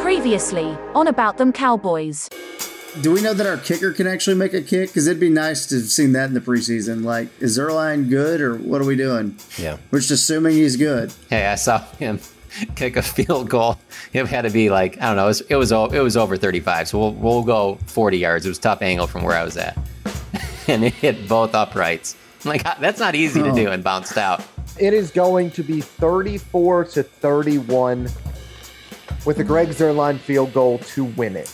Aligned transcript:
Previously, 0.00 0.76
on 0.94 1.06
About 1.06 1.38
Them 1.38 1.52
Cowboys. 1.52 2.28
Do 3.00 3.12
we 3.12 3.22
know 3.22 3.32
that 3.34 3.46
our 3.46 3.56
kicker 3.56 3.92
can 3.92 4.06
actually 4.06 4.36
make 4.36 4.52
a 4.52 4.60
kick? 4.60 4.90
Because 4.90 5.06
it'd 5.06 5.20
be 5.20 5.28
nice 5.28 5.66
to 5.66 5.76
have 5.76 5.84
seen 5.84 6.12
that 6.12 6.26
in 6.26 6.34
the 6.34 6.40
preseason. 6.40 7.04
Like, 7.04 7.28
is 7.40 7.56
Zuerlein 7.56 8.10
good 8.10 8.40
or 8.40 8.56
what 8.56 8.80
are 8.80 8.84
we 8.84 8.96
doing? 8.96 9.36
Yeah. 9.56 9.78
We're 9.90 10.00
just 10.00 10.10
assuming 10.10 10.56
he's 10.56 10.76
good. 10.76 11.12
Hey, 11.30 11.46
I 11.46 11.54
saw 11.54 11.78
him 11.94 12.18
kick 12.74 12.96
a 12.96 13.02
field 13.02 13.48
goal. 13.48 13.78
It 14.12 14.26
had 14.26 14.42
to 14.42 14.50
be 14.50 14.70
like 14.70 15.00
I 15.00 15.06
don't 15.06 15.16
know. 15.16 15.24
It 15.24 15.28
was 15.28 15.40
it 15.42 15.56
was, 15.56 15.72
it 15.72 16.02
was 16.02 16.16
over 16.16 16.36
35, 16.36 16.88
so 16.88 16.98
we'll 16.98 17.12
we'll 17.12 17.42
go 17.44 17.76
40 17.86 18.18
yards. 18.18 18.44
It 18.44 18.48
was 18.48 18.58
tough 18.58 18.82
angle 18.82 19.06
from 19.06 19.22
where 19.22 19.36
I 19.36 19.44
was 19.44 19.56
at, 19.56 19.78
and 20.66 20.84
it 20.84 20.94
hit 20.94 21.28
both 21.28 21.54
uprights. 21.54 22.16
Like 22.44 22.62
ah, 22.66 22.76
that's 22.80 22.98
not 22.98 23.14
easy 23.14 23.40
to 23.42 23.50
oh. 23.50 23.54
do 23.54 23.68
and 23.68 23.84
bounced 23.84 24.18
out. 24.18 24.42
It 24.80 24.94
is 24.94 25.10
going 25.10 25.50
to 25.52 25.62
be 25.62 25.80
34 25.82 26.84
to 26.86 27.02
31 27.02 28.08
with 29.26 29.38
a 29.38 29.44
Greg 29.44 29.68
Zuerlein 29.68 30.18
field 30.18 30.54
goal 30.54 30.78
to 30.78 31.04
win 31.04 31.36
it. 31.36 31.48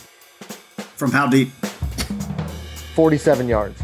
From 0.95 1.11
how 1.11 1.27
deep? 1.27 1.49
47 2.95 3.47
yards. 3.49 3.81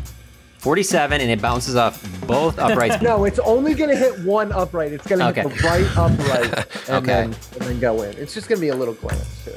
47, 0.60 1.20
and 1.20 1.30
it 1.30 1.42
bounces 1.42 1.76
off 1.76 2.02
both 2.26 2.58
uprights. 2.68 3.02
no, 3.02 3.26
it's 3.26 3.40
only 3.40 3.74
going 3.74 3.90
to 3.90 3.98
hit 3.98 4.18
one 4.24 4.54
upright. 4.54 4.94
It's 4.94 5.06
going 5.06 5.20
to 5.20 5.28
Okay. 5.28 5.42
hit 5.42 5.58
the 5.58 5.68
right 5.68 5.98
upright 5.98 6.68
and, 6.90 7.04
Okay. 7.04 7.06
then, 7.06 7.24
and 7.26 7.62
then 7.64 7.80
go 7.82 8.02
in. 8.04 8.16
It's 8.18 8.34
just 8.34 8.48
going 8.48 8.60
to 8.60 8.62
be 8.62 8.70
a 8.70 8.76
little 8.76 8.94
glance, 8.94 9.44
too. 9.44 9.52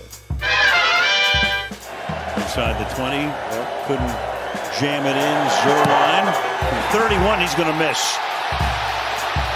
Inside 2.43 2.75
the 2.83 2.93
20. 2.97 3.23
Couldn't 3.87 4.17
jam 4.81 5.07
it 5.07 5.15
in. 5.15 5.49
Zuerlein. 5.63 6.27
From 6.91 7.01
31, 7.07 7.41
he's 7.41 7.55
going 7.55 7.71
to 7.71 7.79
miss 7.79 8.19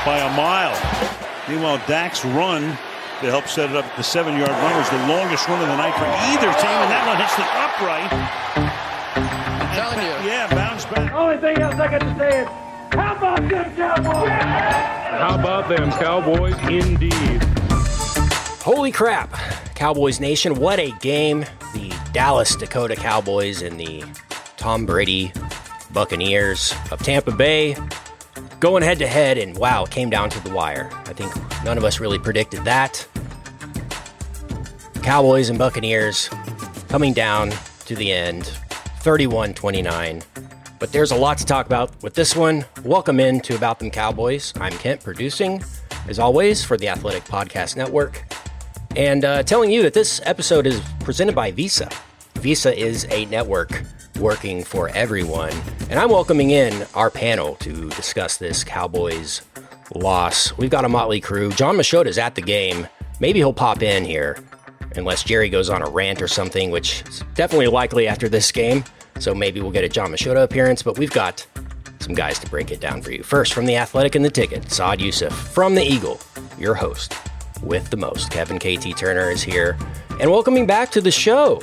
by 0.04 0.18
a 0.18 0.36
mile. 0.36 0.76
Meanwhile, 1.48 1.82
Dak's 1.86 2.24
run 2.24 2.62
to 3.20 3.26
help 3.26 3.46
set 3.48 3.70
it 3.70 3.76
up 3.76 3.84
at 3.84 3.96
the 3.96 4.02
seven 4.02 4.36
yard 4.36 4.50
run 4.50 4.76
was 4.76 4.88
the 4.88 5.06
longest 5.06 5.46
run 5.48 5.60
of 5.60 5.68
the 5.68 5.76
night 5.76 5.94
for 5.94 6.06
either 6.06 6.50
team, 6.56 6.78
and 6.80 6.90
that 6.90 7.04
one 7.06 7.18
hits 7.20 7.36
the 7.36 7.44
upright. 7.60 8.10
I'm 9.60 9.76
telling 9.76 9.98
you. 9.98 10.30
Yeah, 10.30 10.48
bounce 10.54 10.84
back. 10.86 11.12
Only 11.12 11.36
thing 11.36 11.58
else 11.58 11.74
I 11.74 11.90
got 11.90 12.00
to 12.00 12.18
say 12.18 12.42
is, 12.42 12.48
how 12.94 13.16
about 13.16 13.48
them 13.48 13.76
Cowboys? 13.76 14.30
How 15.20 15.38
about 15.38 15.68
them 15.68 15.90
Cowboys, 15.92 16.54
indeed? 16.68 17.42
Holy 18.62 18.92
crap, 18.92 19.32
Cowboys 19.74 20.20
Nation, 20.20 20.54
what 20.54 20.78
a 20.78 20.92
game. 21.00 21.44
The 21.74 21.92
Dallas 22.12 22.56
Dakota 22.56 22.96
Cowboys 22.96 23.62
and 23.62 23.78
the 23.78 24.04
Tom 24.56 24.86
Brady 24.86 25.32
Buccaneers 25.92 26.74
of 26.90 27.02
Tampa 27.02 27.32
Bay 27.32 27.76
going 28.60 28.82
head 28.82 28.98
to 28.98 29.06
head, 29.06 29.38
and 29.38 29.56
wow, 29.56 29.84
it 29.84 29.90
came 29.90 30.10
down 30.10 30.28
to 30.28 30.44
the 30.44 30.50
wire. 30.50 30.90
I 31.06 31.14
think 31.14 31.34
none 31.64 31.78
of 31.78 31.84
us 31.84 31.98
really 31.98 32.18
predicted 32.18 32.62
that. 32.64 33.08
Cowboys 35.02 35.48
and 35.48 35.58
Buccaneers 35.58 36.28
coming 36.88 37.14
down 37.14 37.52
to 37.86 37.96
the 37.96 38.12
end, 38.12 38.44
31 39.00 39.54
29. 39.54 40.22
But 40.78 40.92
there's 40.92 41.10
a 41.10 41.16
lot 41.16 41.38
to 41.38 41.46
talk 41.46 41.64
about 41.64 42.02
with 42.02 42.12
this 42.12 42.36
one. 42.36 42.66
Welcome 42.84 43.18
in 43.18 43.40
to 43.40 43.56
About 43.56 43.78
Them 43.78 43.90
Cowboys. 43.90 44.52
I'm 44.60 44.72
Kent, 44.72 45.02
producing, 45.02 45.64
as 46.06 46.18
always, 46.18 46.62
for 46.62 46.76
the 46.76 46.88
Athletic 46.88 47.24
Podcast 47.24 47.76
Network. 47.76 48.24
And 48.94 49.24
uh, 49.24 49.42
telling 49.42 49.70
you 49.70 49.82
that 49.84 49.94
this 49.94 50.20
episode 50.24 50.66
is 50.66 50.80
presented 51.00 51.34
by 51.34 51.50
Visa. 51.50 51.88
Visa 52.34 52.78
is 52.78 53.06
a 53.10 53.24
network 53.26 53.84
working 54.20 54.62
for 54.62 54.90
everyone. 54.90 55.52
And 55.88 55.98
I'm 55.98 56.10
welcoming 56.10 56.50
in 56.50 56.86
our 56.94 57.10
panel 57.10 57.56
to 57.56 57.88
discuss 57.90 58.36
this 58.36 58.62
Cowboys 58.62 59.42
loss. 59.94 60.56
We've 60.56 60.70
got 60.70 60.84
a 60.84 60.88
motley 60.88 61.20
crew. 61.20 61.50
Jon 61.52 61.76
Machota 61.76 62.06
is 62.06 62.18
at 62.18 62.34
the 62.34 62.42
game. 62.42 62.86
Maybe 63.18 63.38
he'll 63.40 63.52
pop 63.52 63.82
in 63.82 64.04
here, 64.04 64.38
unless 64.96 65.24
Jerry 65.24 65.48
goes 65.48 65.70
on 65.70 65.82
a 65.82 65.90
rant 65.90 66.22
or 66.22 66.28
something, 66.28 66.70
which 66.70 67.02
is 67.08 67.22
definitely 67.34 67.66
likely 67.66 68.06
after 68.06 68.28
this 68.28 68.52
game. 68.52 68.84
So 69.18 69.34
maybe 69.34 69.60
we'll 69.60 69.70
get 69.70 69.84
a 69.84 69.88
Jon 69.88 70.10
Machota 70.10 70.42
appearance, 70.42 70.82
but 70.82 70.98
we've 70.98 71.10
got 71.10 71.46
some 71.98 72.14
guys 72.14 72.38
to 72.38 72.48
break 72.48 72.70
it 72.70 72.80
down 72.80 73.02
for 73.02 73.10
you. 73.10 73.22
First, 73.22 73.52
from 73.52 73.66
the 73.66 73.76
Athletic 73.76 74.14
and 74.14 74.24
the 74.24 74.30
Ticket, 74.30 74.70
Saad 74.70 75.00
Yousuf. 75.00 75.32
From 75.32 75.74
the 75.74 75.82
Eagle, 75.82 76.20
your 76.58 76.74
host 76.74 77.14
with 77.62 77.90
the 77.90 77.96
most. 77.96 78.30
Kevin 78.30 78.58
KT 78.58 78.96
Turner 78.96 79.30
is 79.30 79.42
here. 79.42 79.76
And 80.18 80.30
welcoming 80.30 80.66
back 80.66 80.90
to 80.92 81.00
the 81.00 81.10
show, 81.10 81.60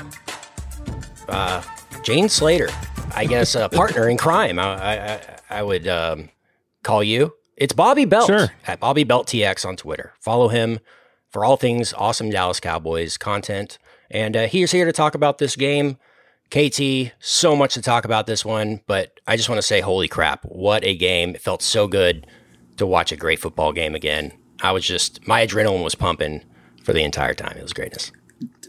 uh, 1.28 1.62
Jane 2.04 2.30
Slater, 2.30 2.70
I 3.16 3.26
guess 3.26 3.56
a 3.56 3.70
partner 3.74 4.08
in 4.10 4.18
crime. 4.18 4.60
I, 4.60 5.16
I, 5.16 5.22
I 5.50 5.64
would 5.64 5.88
um, 5.88 6.30
call 6.84 7.04
you. 7.04 7.34
It's 7.58 7.74
Bobby 7.74 8.06
Belt 8.06 8.28
Sure. 8.28 8.50
at 8.66 8.80
Bobby 8.80 9.04
Belt 9.04 9.28
TX 9.28 9.66
on 9.66 9.76
Twitter. 9.76 10.14
Follow 10.20 10.48
him 10.48 10.80
for 11.30 11.44
all 11.44 11.58
things 11.58 11.94
awesome 11.94 12.30
Dallas 12.30 12.60
Cowboys 12.60 13.18
content. 13.18 13.78
And 14.10 14.38
uh, 14.38 14.48
he 14.48 14.62
is 14.64 14.72
here 14.72 14.86
to 14.86 14.94
talk 14.94 15.16
about 15.16 15.38
this 15.38 15.56
game. 15.56 15.98
KT, 16.50 17.12
so 17.20 17.58
much 17.58 17.74
to 17.74 17.82
talk 17.82 18.06
about 18.06 18.26
this 18.26 18.46
one, 18.46 18.80
but 18.88 19.20
I 19.28 19.36
just 19.36 19.50
want 19.50 19.58
to 19.58 19.68
say, 19.68 19.82
holy 19.82 20.08
crap, 20.08 20.44
what 20.46 20.82
a 20.86 20.96
game. 20.96 21.32
It 21.36 21.42
felt 21.42 21.62
so 21.62 21.90
good 21.90 22.26
to 22.78 22.86
watch 22.88 23.12
a 23.12 23.18
great 23.18 23.40
football 23.40 23.74
game 23.74 23.94
again. 23.96 24.32
I 24.62 24.72
was 24.72 24.86
just, 24.86 25.28
my 25.28 25.46
adrenaline 25.46 25.84
was 25.84 25.96
pumping 25.96 26.46
for 26.86 26.94
the 26.94 27.04
entire 27.04 27.34
time. 27.34 27.58
It 27.58 27.64
was 27.64 27.74
greatness. 27.74 28.14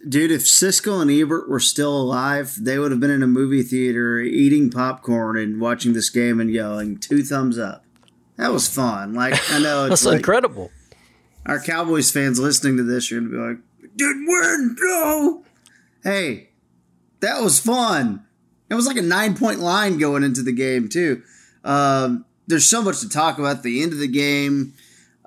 Dude, 0.07 0.31
if 0.31 0.43
Siskel 0.43 1.01
and 1.03 1.11
Ebert 1.11 1.49
were 1.49 1.61
still 1.61 1.97
alive, 2.01 2.55
they 2.61 2.79
would 2.79 2.91
have 2.91 3.01
been 3.01 3.11
in 3.11 3.23
a 3.23 3.27
movie 3.27 3.63
theater 3.63 4.21
eating 4.21 4.71
popcorn 4.71 5.37
and 5.39 5.61
watching 5.61 5.93
this 5.93 6.11
game 6.11 6.41
and 6.41 6.51
yelling 6.51 6.99
two 6.99 7.23
thumbs 7.25 7.59
up. 7.59 7.85
That 8.37 8.53
was 8.53 8.69
fun. 8.69 9.15
Like 9.15 9.35
I 9.51 9.59
know 9.59 9.85
it's 9.87 9.91
That's 10.03 10.05
like, 10.07 10.17
incredible. 10.19 10.71
our 11.47 11.61
Cowboys 11.61 12.11
fans 12.11 12.39
listening 12.39 12.77
to 12.77 12.83
this 12.85 13.11
are 13.11 13.21
gonna 13.21 13.31
be 13.31 13.37
like, 13.37 13.97
"Didn't 13.97 14.27
win, 14.29 14.77
no." 14.81 15.45
Hey, 16.05 16.51
that 17.21 17.43
was 17.43 17.59
fun. 17.59 18.25
It 18.71 18.75
was 18.75 18.87
like 18.87 18.97
a 18.99 19.03
nine 19.03 19.35
point 19.37 19.59
line 19.61 19.99
going 19.99 20.23
into 20.23 20.43
the 20.43 20.53
game 20.53 20.89
too. 20.89 21.23
Um, 21.65 22.25
there's 22.47 22.67
so 22.67 22.83
much 22.83 23.01
to 23.01 23.09
talk 23.09 23.39
about. 23.39 23.57
at 23.59 23.63
The 23.65 23.83
end 23.83 23.93
of 23.93 23.99
the 23.99 24.07
game, 24.09 24.75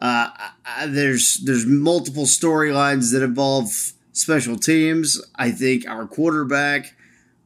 uh, 0.02 0.30
I- 0.34 0.52
I- 0.66 0.88
there's 0.88 1.42
there's 1.44 1.66
multiple 1.66 2.26
storylines 2.26 3.12
that 3.12 3.22
involve 3.22 3.92
special 4.12 4.58
teams. 4.58 5.22
I 5.36 5.52
think 5.52 5.88
our 5.88 6.08
quarterback 6.08 6.96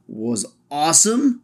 was 0.08 0.46
awesome. 0.70 1.42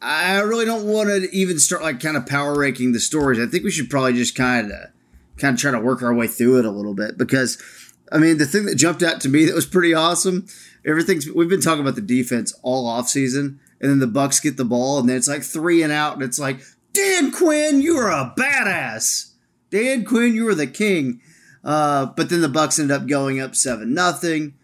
I 0.00 0.38
really 0.40 0.64
don't 0.64 0.86
want 0.86 1.08
to 1.08 1.28
even 1.32 1.58
start 1.58 1.82
like 1.82 2.00
kind 2.00 2.16
of 2.16 2.26
power 2.26 2.56
ranking 2.56 2.92
the 2.92 3.00
stories. 3.00 3.40
I 3.40 3.46
think 3.46 3.64
we 3.64 3.70
should 3.70 3.90
probably 3.90 4.12
just 4.12 4.36
kind 4.36 4.70
of 4.70 4.90
kind 5.38 5.54
of 5.54 5.60
try 5.60 5.70
to 5.70 5.80
work 5.80 6.02
our 6.02 6.14
way 6.14 6.26
through 6.26 6.58
it 6.58 6.64
a 6.64 6.70
little 6.70 6.94
bit 6.94 7.16
because 7.18 7.62
I 8.10 8.18
mean 8.18 8.38
the 8.38 8.46
thing 8.46 8.66
that 8.66 8.76
jumped 8.76 9.02
out 9.02 9.20
to 9.22 9.28
me 9.28 9.44
that 9.46 9.54
was 9.54 9.66
pretty 9.66 9.94
awesome. 9.94 10.46
Everything's 10.86 11.30
we've 11.30 11.48
been 11.48 11.60
talking 11.60 11.82
about 11.82 11.96
the 11.96 12.00
defense 12.00 12.56
all 12.62 12.86
off 12.86 13.08
season, 13.08 13.60
and 13.80 13.90
then 13.90 13.98
the 13.98 14.06
Bucks 14.06 14.40
get 14.40 14.56
the 14.56 14.64
ball, 14.64 15.00
and 15.00 15.08
then 15.08 15.16
it's 15.16 15.28
like 15.28 15.42
three 15.42 15.82
and 15.82 15.92
out, 15.92 16.14
and 16.14 16.22
it's 16.22 16.38
like 16.38 16.60
Dan 16.92 17.32
Quinn, 17.32 17.80
you're 17.80 18.08
a 18.08 18.32
badass. 18.36 19.32
Dan 19.70 20.04
Quinn, 20.04 20.34
you 20.34 20.48
are 20.48 20.54
the 20.54 20.66
king. 20.66 21.20
Uh, 21.64 22.06
but 22.06 22.30
then 22.30 22.40
the 22.40 22.48
Bucks 22.48 22.78
ended 22.78 22.96
up 22.96 23.06
going 23.06 23.40
up 23.40 23.54
seven 23.54 23.94
nothing, 23.94 24.54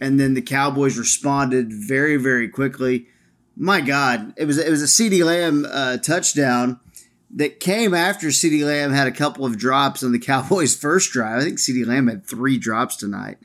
and 0.00 0.18
then 0.18 0.34
the 0.34 0.42
Cowboys 0.42 0.98
responded 0.98 1.72
very 1.72 2.16
very 2.16 2.48
quickly. 2.48 3.06
My 3.56 3.80
God, 3.80 4.34
it 4.36 4.46
was 4.46 4.58
it 4.58 4.70
was 4.70 4.82
a 4.82 4.86
CeeDee 4.86 5.24
Lamb 5.24 5.66
uh, 5.70 5.98
touchdown 5.98 6.80
that 7.34 7.60
came 7.60 7.94
after 7.94 8.28
CeeDee 8.28 8.64
Lamb 8.64 8.92
had 8.92 9.06
a 9.06 9.12
couple 9.12 9.46
of 9.46 9.58
drops 9.58 10.02
on 10.02 10.12
the 10.12 10.18
Cowboys' 10.20 10.76
first 10.76 11.12
drive. 11.12 11.40
I 11.40 11.44
think 11.44 11.58
CeeDee 11.58 11.86
Lamb 11.86 12.08
had 12.08 12.26
three 12.26 12.58
drops 12.58 12.96
tonight. 12.96 13.38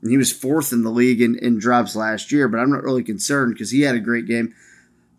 And 0.00 0.10
he 0.10 0.16
was 0.16 0.32
fourth 0.32 0.72
in 0.72 0.82
the 0.82 0.90
league 0.90 1.20
in, 1.20 1.38
in 1.38 1.58
drops 1.58 1.94
last 1.94 2.32
year, 2.32 2.48
but 2.48 2.58
I'm 2.58 2.70
not 2.70 2.82
really 2.82 3.04
concerned 3.04 3.54
because 3.54 3.70
he 3.70 3.82
had 3.82 3.94
a 3.94 4.00
great 4.00 4.26
game. 4.26 4.54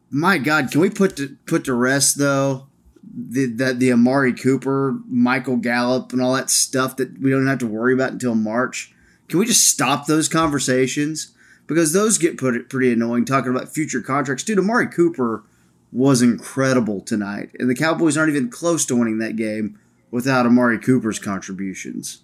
My 0.09 0.37
God, 0.37 0.71
can 0.71 0.81
we 0.81 0.89
put 0.89 1.15
to, 1.17 1.37
put 1.45 1.65
to 1.65 1.73
rest 1.73 2.17
though 2.17 2.67
the, 3.13 3.45
the 3.45 3.73
the 3.73 3.93
Amari 3.93 4.33
Cooper, 4.33 4.97
Michael 5.07 5.57
Gallup, 5.57 6.11
and 6.13 6.21
all 6.21 6.33
that 6.33 6.49
stuff 6.49 6.97
that 6.97 7.19
we 7.19 7.29
don't 7.29 7.47
have 7.47 7.59
to 7.59 7.67
worry 7.67 7.93
about 7.93 8.13
until 8.13 8.35
March? 8.35 8.93
Can 9.29 9.39
we 9.39 9.45
just 9.45 9.67
stop 9.67 10.07
those 10.07 10.27
conversations 10.27 11.33
because 11.67 11.93
those 11.93 12.17
get 12.17 12.37
put 12.37 12.69
pretty 12.69 12.91
annoying 12.91 13.25
talking 13.25 13.51
about 13.51 13.73
future 13.73 14.01
contracts? 14.01 14.43
Dude, 14.43 14.59
Amari 14.59 14.87
Cooper 14.87 15.43
was 15.91 16.21
incredible 16.21 17.01
tonight, 17.01 17.51
and 17.59 17.69
the 17.69 17.75
Cowboys 17.75 18.17
aren't 18.17 18.31
even 18.31 18.49
close 18.49 18.85
to 18.87 18.95
winning 18.95 19.19
that 19.19 19.35
game 19.35 19.79
without 20.09 20.45
Amari 20.45 20.79
Cooper's 20.79 21.19
contributions. 21.19 22.23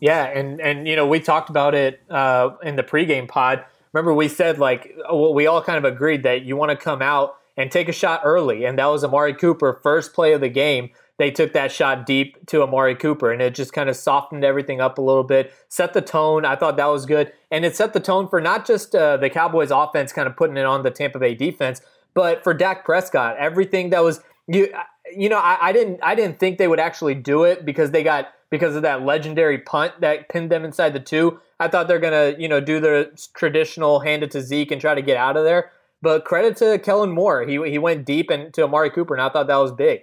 Yeah, 0.00 0.24
and 0.24 0.60
and 0.60 0.88
you 0.88 0.96
know 0.96 1.06
we 1.06 1.20
talked 1.20 1.50
about 1.50 1.74
it 1.74 2.00
uh, 2.08 2.50
in 2.62 2.76
the 2.76 2.82
pregame 2.82 3.28
pod. 3.28 3.64
Remember 3.92 4.14
we 4.14 4.28
said 4.28 4.58
like 4.58 4.94
well, 5.10 5.34
we 5.34 5.46
all 5.46 5.62
kind 5.62 5.78
of 5.78 5.84
agreed 5.84 6.22
that 6.22 6.42
you 6.42 6.56
want 6.56 6.70
to 6.70 6.76
come 6.76 7.02
out 7.02 7.37
and 7.58 7.70
take 7.70 7.88
a 7.88 7.92
shot 7.92 8.22
early, 8.24 8.64
and 8.64 8.78
that 8.78 8.86
was 8.86 9.04
Amari 9.04 9.34
Cooper 9.34 9.78
first 9.82 10.14
play 10.14 10.32
of 10.32 10.40
the 10.40 10.48
game. 10.48 10.88
They 11.18 11.30
took 11.30 11.52
that 11.52 11.72
shot 11.72 12.06
deep 12.06 12.46
to 12.46 12.62
Amari 12.62 12.94
Cooper, 12.94 13.30
and 13.30 13.42
it 13.42 13.54
just 13.54 13.74
kind 13.74 13.90
of 13.90 13.96
softened 13.96 14.44
everything 14.44 14.80
up 14.80 14.96
a 14.96 15.02
little 15.02 15.24
bit, 15.24 15.52
set 15.68 15.92
the 15.92 16.00
tone. 16.00 16.46
I 16.46 16.56
thought 16.56 16.76
that 16.76 16.86
was 16.86 17.04
good, 17.04 17.32
and 17.50 17.66
it 17.66 17.76
set 17.76 17.92
the 17.92 18.00
tone 18.00 18.28
for 18.28 18.40
not 18.40 18.64
just 18.64 18.94
uh, 18.94 19.18
the 19.18 19.28
Cowboys' 19.28 19.70
offense, 19.70 20.12
kind 20.12 20.28
of 20.28 20.36
putting 20.36 20.56
it 20.56 20.64
on 20.64 20.84
the 20.84 20.90
Tampa 20.90 21.18
Bay 21.18 21.34
defense, 21.34 21.82
but 22.14 22.42
for 22.42 22.54
Dak 22.54 22.84
Prescott. 22.84 23.36
Everything 23.36 23.90
that 23.90 24.02
was 24.02 24.22
you, 24.48 24.72
you 25.14 25.28
know, 25.28 25.38
I, 25.38 25.58
I 25.60 25.72
didn't, 25.72 26.00
I 26.02 26.14
didn't 26.14 26.40
think 26.40 26.58
they 26.58 26.68
would 26.68 26.80
actually 26.80 27.14
do 27.14 27.44
it 27.44 27.64
because 27.64 27.90
they 27.90 28.02
got 28.02 28.28
because 28.50 28.74
of 28.74 28.82
that 28.82 29.02
legendary 29.02 29.58
punt 29.58 29.92
that 30.00 30.28
pinned 30.30 30.50
them 30.50 30.64
inside 30.64 30.94
the 30.94 31.00
two. 31.00 31.38
I 31.60 31.68
thought 31.68 31.86
they're 31.86 31.98
gonna, 31.98 32.34
you 32.38 32.48
know, 32.48 32.60
do 32.60 32.80
the 32.80 33.10
traditional 33.34 34.00
hand 34.00 34.22
it 34.22 34.30
to 34.32 34.40
Zeke 34.40 34.70
and 34.70 34.80
try 34.80 34.94
to 34.94 35.02
get 35.02 35.16
out 35.16 35.36
of 35.36 35.44
there. 35.44 35.70
But 36.00 36.24
credit 36.24 36.56
to 36.58 36.78
Kellen 36.78 37.10
Moore, 37.10 37.42
he 37.42 37.60
he 37.68 37.78
went 37.78 38.04
deep 38.04 38.30
and 38.30 38.52
to 38.54 38.64
Amari 38.64 38.90
Cooper, 38.90 39.14
and 39.14 39.22
I 39.22 39.28
thought 39.28 39.48
that 39.48 39.56
was 39.56 39.72
big. 39.72 40.02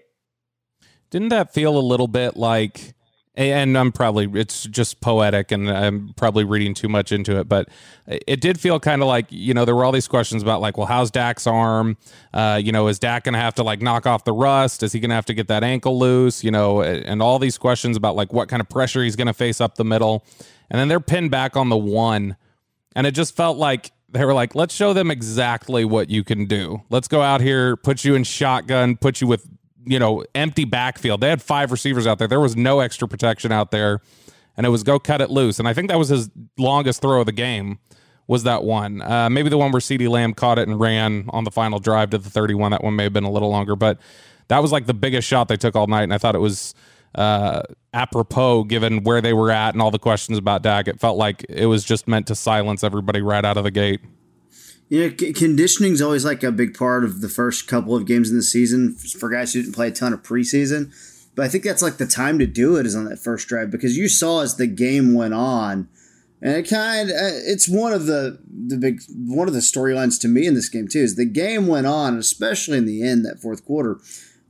Didn't 1.10 1.30
that 1.30 1.54
feel 1.54 1.78
a 1.78 1.80
little 1.80 2.08
bit 2.08 2.36
like? 2.36 2.94
And 3.38 3.78
I'm 3.78 3.92
probably 3.92 4.30
it's 4.40 4.64
just 4.64 5.02
poetic, 5.02 5.52
and 5.52 5.70
I'm 5.70 6.14
probably 6.16 6.46
reading 6.46 6.74
too 6.74 6.88
much 6.88 7.12
into 7.12 7.38
it, 7.38 7.50
but 7.50 7.68
it 8.08 8.40
did 8.40 8.60
feel 8.60 8.80
kind 8.80 9.02
of 9.02 9.10
like 9.10 9.26
you 9.30 9.54
know 9.54 9.66
there 9.66 9.76
were 9.76 9.84
all 9.84 9.92
these 9.92 10.08
questions 10.08 10.42
about 10.42 10.62
like, 10.62 10.78
well, 10.78 10.88
how's 10.88 11.12
Dak's 11.12 11.46
arm? 11.46 11.98
Uh, 12.34 12.60
you 12.64 12.72
know, 12.72 12.88
is 12.88 12.98
Dak 12.98 13.26
gonna 13.26 13.38
have 13.38 13.56
to 13.56 13.64
like 13.64 13.82
knock 13.82 14.06
off 14.06 14.24
the 14.24 14.34
rust? 14.34 14.84
Is 14.84 14.94
he 14.94 15.02
gonna 15.02 15.16
have 15.16 15.26
to 15.26 15.34
get 15.34 15.50
that 15.50 15.64
ankle 15.64 16.00
loose? 16.00 16.46
You 16.46 16.52
know, 16.52 16.82
and 16.82 17.22
all 17.22 17.40
these 17.40 17.58
questions 17.58 17.98
about 17.98 18.16
like 18.16 18.32
what 18.32 18.48
kind 18.48 18.62
of 18.62 18.70
pressure 18.70 19.04
he's 19.04 19.18
gonna 19.18 19.34
face 19.34 19.60
up 19.60 19.76
the 19.76 19.86
middle, 19.86 20.24
and 20.70 20.80
then 20.80 20.88
they're 20.88 21.02
pinned 21.02 21.32
back 21.32 21.58
on 21.58 21.68
the 21.68 21.78
one, 21.78 22.38
and 22.96 23.06
it 23.06 23.12
just 23.12 23.36
felt 23.36 23.58
like 23.58 23.92
they 24.16 24.26
were 24.26 24.34
like, 24.34 24.56
let's 24.56 24.74
show 24.74 24.94
them 24.94 25.12
exactly 25.12 25.86
what 25.86 26.10
you 26.10 26.24
can 26.24 26.46
do. 26.46 26.82
Let's 26.90 27.08
go 27.08 27.22
out 27.22 27.42
here, 27.42 27.76
put 27.76 28.04
you 28.06 28.16
in 28.16 28.24
shotgun, 28.24 28.98
put 28.98 29.22
you 29.22 29.28
with 29.28 29.48
you 29.86 30.00
know, 30.00 30.26
empty 30.34 30.66
backfield. 30.66 31.22
They 31.22 31.30
had 31.30 31.42
five 31.42 31.72
receivers 31.72 32.08
out 32.08 32.18
there. 32.18 32.28
There 32.28 32.40
was 32.40 32.56
no 32.56 32.80
extra 32.80 33.08
protection 33.08 33.52
out 33.52 33.72
there, 33.72 34.02
and 34.58 34.66
it 34.66 34.70
was 34.70 34.84
go 34.84 35.00
cut 35.00 35.22
it 35.22 35.30
loose. 35.30 35.60
And 35.60 35.68
I 35.68 35.74
think 35.74 35.90
that 35.90 36.00
was 36.00 36.10
his 36.10 36.30
longest 36.58 37.02
throw 37.02 37.20
of 37.20 37.28
the 37.28 37.32
game. 37.32 37.80
Was 38.28 38.44
that 38.44 38.64
one? 38.64 39.04
Uh, 39.04 39.30
maybe 39.30 39.50
the 39.50 39.58
one 39.58 39.72
where 39.72 39.80
CeeDee 39.80 40.10
Lamb 40.10 40.34
caught 40.34 40.58
it 40.58 40.68
and 40.68 40.80
ran 40.80 41.26
on 41.30 41.44
the 41.44 41.52
final 41.52 41.78
drive 41.78 42.10
to 42.10 42.18
the 42.18 42.30
31. 42.30 42.72
That 42.72 42.84
one 42.84 42.96
may 42.96 43.04
have 43.04 43.14
been 43.14 43.24
a 43.24 43.32
little 43.32 43.50
longer, 43.50 43.76
but 43.76 44.00
that 44.48 44.60
was 44.64 44.72
like 44.72 44.88
the 44.88 44.96
biggest 44.96 45.28
shot 45.28 45.48
they 45.48 45.58
took 45.58 45.76
all 45.76 45.86
night. 45.86 46.04
And 46.04 46.14
I 46.14 46.18
thought 46.18 46.34
it 46.34 46.40
was 46.40 46.74
uh, 47.16 47.62
apropos 47.94 48.66
given 48.66 49.04
where 49.04 49.22
they 49.22 49.34
were 49.34 49.52
at 49.52 49.74
and 49.74 49.82
all 49.82 49.92
the 49.92 50.00
questions 50.00 50.38
about 50.38 50.62
Dak. 50.62 50.88
It 50.88 51.00
felt 51.00 51.18
like 51.18 51.46
it 51.50 51.66
was 51.66 51.84
just 51.84 52.08
meant 52.08 52.28
to 52.28 52.36
silence 52.36 52.84
everybody 52.84 53.22
right 53.22 53.44
out 53.44 53.58
of 53.58 53.64
the 53.64 53.72
gate. 53.72 54.02
You 54.90 55.10
know, 55.10 55.16
c- 55.18 55.34
conditioning 55.34 55.94
is 55.94 56.02
always 56.02 56.26
like 56.26 56.44
a 56.44 56.52
big 56.52 56.78
part 56.78 57.04
of 57.04 57.22
the 57.22 57.30
first 57.30 57.68
couple 57.68 57.96
of 57.96 58.06
games 58.06 58.30
in 58.30 58.36
the 58.36 58.44
season 58.44 58.94
for 58.94 59.30
guys 59.30 59.54
who 59.54 59.62
didn't 59.62 59.74
play 59.74 59.88
a 59.88 59.92
ton 59.92 60.14
of 60.14 60.22
preseason. 60.22 60.94
But 61.36 61.46
I 61.46 61.50
think 61.50 61.64
that's 61.64 61.82
like 61.82 61.98
the 61.98 62.06
time 62.06 62.38
to 62.40 62.48
do 62.48 62.78
it 62.78 62.86
is 62.86 62.96
on 62.96 63.06
that 63.06 63.20
first 63.20 63.48
drive 63.48 63.72
because 63.72 63.98
you 63.98 64.08
saw 64.08 64.42
as 64.42 64.56
the 64.56 64.68
game 64.68 65.14
went 65.14 65.34
on, 65.34 65.90
and 66.42 66.56
it 66.56 66.70
kind 66.70 67.10
of 67.10 67.16
it's 67.18 67.68
one 67.68 67.92
of 67.92 68.06
the 68.06 68.40
the 68.48 68.78
big 68.78 69.02
one 69.10 69.48
of 69.48 69.54
the 69.54 69.60
storylines 69.60 70.20
to 70.22 70.28
me 70.28 70.48
in 70.48 70.54
this 70.54 70.70
game 70.70 70.88
too 70.88 71.00
is 71.00 71.16
the 71.16 71.26
game 71.26 71.68
went 71.68 71.88
on, 71.88 72.18
especially 72.18 72.78
in 72.78 72.86
the 72.86 73.04
end 73.04 73.26
that 73.26 73.42
fourth 73.42 73.66
quarter. 73.66 74.00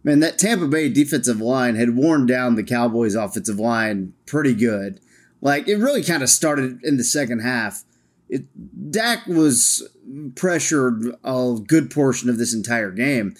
Man, 0.05 0.19
that 0.19 0.37
Tampa 0.37 0.67
Bay 0.67 0.87
defensive 0.87 1.41
line 1.41 1.73
had 1.75 1.95
worn 1.95 2.27
down 2.27 2.53
the 2.53 2.63
Cowboys 2.63 3.15
offensive 3.15 3.59
line 3.59 4.13
pretty 4.27 4.53
good. 4.53 4.99
Like 5.41 5.67
it 5.67 5.77
really 5.77 6.03
kind 6.03 6.21
of 6.21 6.29
started 6.29 6.79
in 6.83 6.97
the 6.97 7.03
second 7.03 7.39
half. 7.39 7.83
It 8.29 8.45
Dak 8.91 9.25
was 9.25 9.87
pressured 10.35 11.15
a 11.23 11.55
good 11.65 11.89
portion 11.89 12.29
of 12.29 12.37
this 12.37 12.53
entire 12.53 12.91
game. 12.91 13.35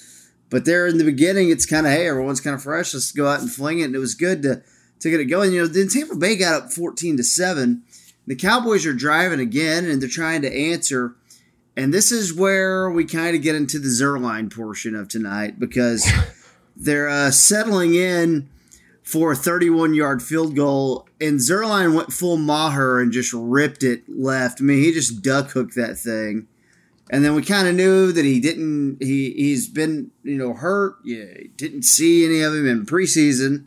But 0.50 0.66
there 0.66 0.88
in 0.88 0.98
the 0.98 1.04
beginning, 1.04 1.52
it's 1.52 1.68
kind 1.68 1.86
of 1.86 1.94
hey, 1.94 2.08
everyone's 2.08 2.42
kind 2.42 2.56
of 2.56 2.64
fresh. 2.64 2.96
Let's 2.96 3.12
go 3.12 3.28
out 3.28 3.42
and 3.42 3.52
fling 3.52 3.80
it, 3.80 3.86
and 3.86 3.96
it 3.96 4.00
was 4.00 4.16
good 4.16 4.42
to 4.42 4.64
to 5.02 5.10
get 5.12 5.20
it 5.20 5.26
going. 5.26 5.54
You 5.54 5.62
know, 5.62 5.68
then 5.68 5.88
Tampa 5.88 6.16
Bay 6.16 6.36
got 6.36 6.64
up 6.64 6.74
fourteen 6.74 7.16
to 7.18 7.24
seven. 7.24 7.84
The 8.26 8.36
Cowboys 8.36 8.88
are 8.88 8.94
driving 8.94 9.40
again, 9.40 9.86
and 9.86 10.02
they're 10.02 10.10
trying 10.10 10.42
to 10.42 10.52
answer. 10.52 11.16
And 11.78 11.94
this 11.94 12.12
is 12.12 12.34
where 12.34 12.90
we 12.90 13.06
kind 13.06 13.36
of 13.36 13.44
get 13.44 13.54
into 13.54 13.78
the 13.78 13.90
Zuerlein 13.90 14.52
portion 14.52 14.96
of 14.96 15.10
tonight 15.10 15.60
because 15.60 16.10
they're 16.76 17.10
uh, 17.10 17.32
settling 17.32 17.96
in 17.96 18.50
for 19.04 19.32
a 19.32 19.36
31 19.36 19.94
yard 19.94 20.22
field 20.22 20.56
goal, 20.56 21.08
and 21.22 21.40
Zuerlein 21.40 21.96
went 21.96 22.12
full 22.12 22.38
Maher 22.38 23.00
and 23.00 23.12
just 23.12 23.32
ripped 23.34 23.84
it 23.84 24.04
left. 24.08 24.60
I 24.60 24.64
mean, 24.64 24.80
he 24.80 24.92
just 24.92 25.22
duck 25.22 25.52
hooked 25.52 25.76
that 25.76 25.98
thing. 25.98 26.48
And 27.12 27.24
then 27.24 27.36
we 27.36 27.44
kind 27.44 27.68
of 27.68 27.76
knew 27.76 28.12
that 28.12 28.26
he 28.26 28.40
didn't. 28.40 28.98
He 29.00 29.32
he's 29.32 29.68
been 29.68 30.10
you 30.24 30.38
know 30.38 30.54
hurt. 30.54 30.96
Yeah, 31.04 31.26
didn't 31.56 31.84
see 31.84 32.26
any 32.26 32.42
of 32.42 32.56
him 32.56 32.68
in 32.68 32.86
preseason, 32.86 33.66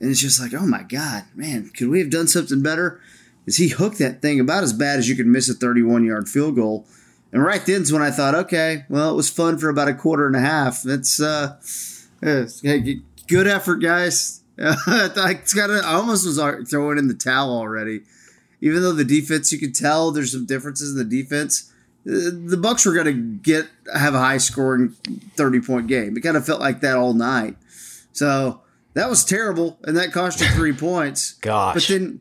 and 0.00 0.10
it's 0.10 0.20
just 0.20 0.40
like, 0.40 0.52
oh 0.52 0.66
my 0.66 0.82
god, 0.82 1.24
man, 1.34 1.70
could 1.70 1.88
we 1.88 2.00
have 2.00 2.10
done 2.10 2.26
something 2.26 2.62
better? 2.62 3.00
Is 3.46 3.58
he 3.58 3.68
hooked 3.68 3.98
that 3.98 4.20
thing 4.20 4.40
about 4.40 4.64
as 4.64 4.72
bad 4.72 4.98
as 4.98 5.08
you 5.08 5.14
could 5.14 5.28
miss 5.28 5.48
a 5.48 5.54
31 5.54 6.04
yard 6.04 6.28
field 6.28 6.56
goal? 6.56 6.84
And 7.32 7.44
right 7.44 7.64
then's 7.64 7.92
when 7.92 8.02
I 8.02 8.10
thought, 8.10 8.34
okay, 8.34 8.84
well, 8.88 9.12
it 9.12 9.16
was 9.16 9.30
fun 9.30 9.58
for 9.58 9.68
about 9.68 9.88
a 9.88 9.94
quarter 9.94 10.26
and 10.26 10.34
a 10.34 10.40
half. 10.40 10.82
That's 10.82 11.20
uh, 11.20 11.56
hey, 12.20 13.00
good 13.26 13.46
effort, 13.46 13.76
guys. 13.76 14.42
I 14.58 15.40
got 15.54 15.70
I 15.70 15.94
almost 15.94 16.26
was 16.26 16.38
throwing 16.70 16.98
in 16.98 17.08
the 17.08 17.14
towel 17.14 17.50
already, 17.50 18.00
even 18.60 18.82
though 18.82 18.92
the 18.92 19.04
defense, 19.04 19.52
you 19.52 19.58
could 19.58 19.74
tell 19.74 20.10
there's 20.10 20.32
some 20.32 20.46
differences 20.46 20.92
in 20.92 20.96
the 20.96 21.22
defense 21.22 21.72
the 22.06 22.56
Bucks 22.56 22.86
were 22.86 22.92
going 22.92 23.06
to 23.06 23.12
get 23.12 23.68
have 23.92 24.14
a 24.14 24.18
high 24.18 24.38
scoring 24.38 24.90
thirty 25.34 25.60
point 25.60 25.88
game. 25.88 26.16
It 26.16 26.20
kind 26.20 26.36
of 26.36 26.46
felt 26.46 26.60
like 26.60 26.80
that 26.80 26.96
all 26.96 27.14
night. 27.14 27.56
So 28.12 28.62
that 28.94 29.10
was 29.10 29.24
terrible, 29.24 29.78
and 29.82 29.96
that 29.96 30.12
cost 30.12 30.40
you 30.40 30.46
three 30.48 30.72
points. 30.72 31.32
Gosh, 31.40 31.74
but 31.74 31.86
then. 31.88 32.20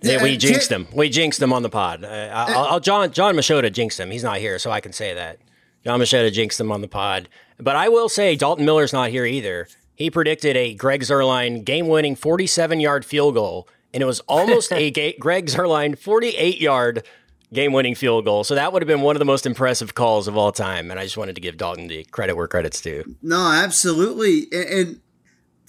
Yeah, 0.00 0.22
we 0.22 0.36
jinxed 0.36 0.70
him. 0.70 0.86
We 0.94 1.10
jinxed 1.10 1.42
him 1.42 1.52
on 1.52 1.64
the 1.64 1.68
pod. 1.68 2.04
Uh, 2.04 2.30
I'll, 2.32 2.64
I'll, 2.64 2.80
John 2.80 3.10
Jon 3.10 3.34
Machota 3.34 3.72
jinxed 3.72 3.98
him. 3.98 4.12
He's 4.12 4.22
not 4.22 4.38
here, 4.38 4.60
so 4.60 4.70
I 4.70 4.80
can 4.80 4.92
say 4.92 5.12
that. 5.14 5.38
Jon 5.84 6.00
Machota 6.00 6.32
jinxed 6.32 6.60
him 6.60 6.72
on 6.72 6.80
the 6.80 6.88
pod. 6.88 7.28
But 7.58 7.76
I 7.76 7.88
will 7.88 8.08
say 8.08 8.36
Dalton 8.36 8.64
Miller's 8.64 8.92
not 8.92 9.10
here 9.10 9.24
either. 9.24 9.68
He 9.94 10.10
predicted 10.10 10.56
a 10.56 10.74
Greg 10.74 11.00
Zuerlein 11.02 11.64
game-winning 11.64 12.14
47-yard 12.14 13.04
field 13.04 13.34
goal, 13.34 13.68
and 13.92 14.02
it 14.02 14.06
was 14.06 14.20
almost 14.20 14.72
a 14.72 14.90
Greg 15.20 15.46
Zuerlein 15.46 15.98
48-yard 15.98 17.04
game-winning 17.52 17.94
field 17.94 18.24
goal. 18.24 18.44
So 18.44 18.54
that 18.54 18.72
would 18.72 18.82
have 18.82 18.86
been 18.86 19.00
one 19.00 19.16
of 19.16 19.18
the 19.18 19.24
most 19.24 19.46
impressive 19.46 19.94
calls 19.94 20.28
of 20.28 20.36
all 20.36 20.52
time. 20.52 20.90
And 20.90 21.00
I 21.00 21.04
just 21.04 21.16
wanted 21.16 21.34
to 21.34 21.40
give 21.40 21.56
Dalton 21.56 21.88
the 21.88 22.04
credit 22.04 22.36
where 22.36 22.46
credit's 22.46 22.80
due. 22.80 23.16
No, 23.22 23.50
absolutely. 23.50 24.46
And, 24.52 24.68
and 24.68 25.00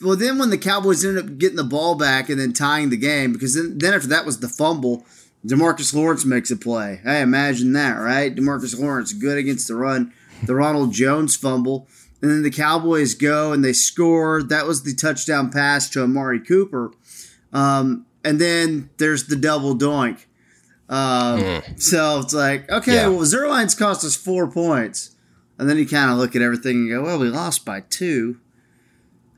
well, 0.01 0.15
then 0.15 0.38
when 0.38 0.50
the 0.50 0.57
Cowboys 0.57 1.03
ended 1.03 1.25
up 1.25 1.38
getting 1.38 1.55
the 1.55 1.63
ball 1.63 1.95
back 1.95 2.29
and 2.29 2.39
then 2.39 2.53
tying 2.53 2.89
the 2.89 2.98
game, 2.98 3.34
because 3.34 3.55
then, 3.55 3.77
then 3.77 3.93
after 3.93 4.07
that 4.10 4.25
was 4.25 4.39
the 4.39 4.50
fumble. 4.50 5.05
Demarcus 5.46 5.93
Lawrence 5.93 6.25
makes 6.25 6.51
a 6.51 6.58
play. 6.58 7.00
Hey, 7.03 7.22
imagine 7.22 7.74
that, 7.74 7.96
right? 7.96 8.34
Demarcus 8.34 8.77
Lawrence 8.77 9.13
good 9.13 9.38
against 9.38 9.67
the 9.67 9.75
run. 9.75 10.13
The 10.43 10.55
Ronald 10.55 10.93
Jones 10.93 11.36
fumble. 11.36 11.88
And 12.22 12.29
then 12.29 12.43
the 12.43 12.51
Cowboys 12.51 13.13
go 13.13 13.53
and 13.53 13.63
they 13.63 13.74
score. 13.74 14.43
That 14.43 14.67
was 14.67 14.84
the 14.84 14.93
touchdown 14.93 15.50
pass 15.51 15.89
to 15.91 16.03
Amari 16.03 16.41
Cooper. 16.41 16.91
Um, 17.53 18.05
and 18.25 18.39
then 18.39 18.89
there's 18.98 19.27
the 19.27 19.38
double 19.38 19.75
doink. 19.75 20.25
Um, 20.89 21.39
mm. 21.39 21.81
So 21.81 22.19
it's 22.19 22.34
like, 22.34 22.69
okay, 22.69 22.96
yeah. 22.96 23.08
well, 23.08 23.19
Zuerlein's 23.19 23.75
cost 23.75 24.03
us 24.03 24.15
four 24.15 24.51
points. 24.51 25.15
And 25.58 25.69
then 25.69 25.77
you 25.77 25.88
kind 25.88 26.12
of 26.12 26.17
look 26.17 26.36
at 26.36 26.41
everything 26.41 26.77
and 26.77 26.89
go, 26.89 27.03
well, 27.03 27.19
we 27.19 27.29
lost 27.29 27.65
by 27.65 27.81
two. 27.81 28.39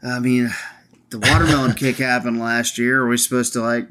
I 0.03 0.19
mean, 0.19 0.51
the 1.09 1.19
watermelon 1.19 1.73
kick 1.75 1.97
happened 1.97 2.39
last 2.39 2.77
year. 2.77 3.01
Are 3.01 3.07
we 3.07 3.17
supposed 3.17 3.53
to, 3.53 3.61
like, 3.61 3.87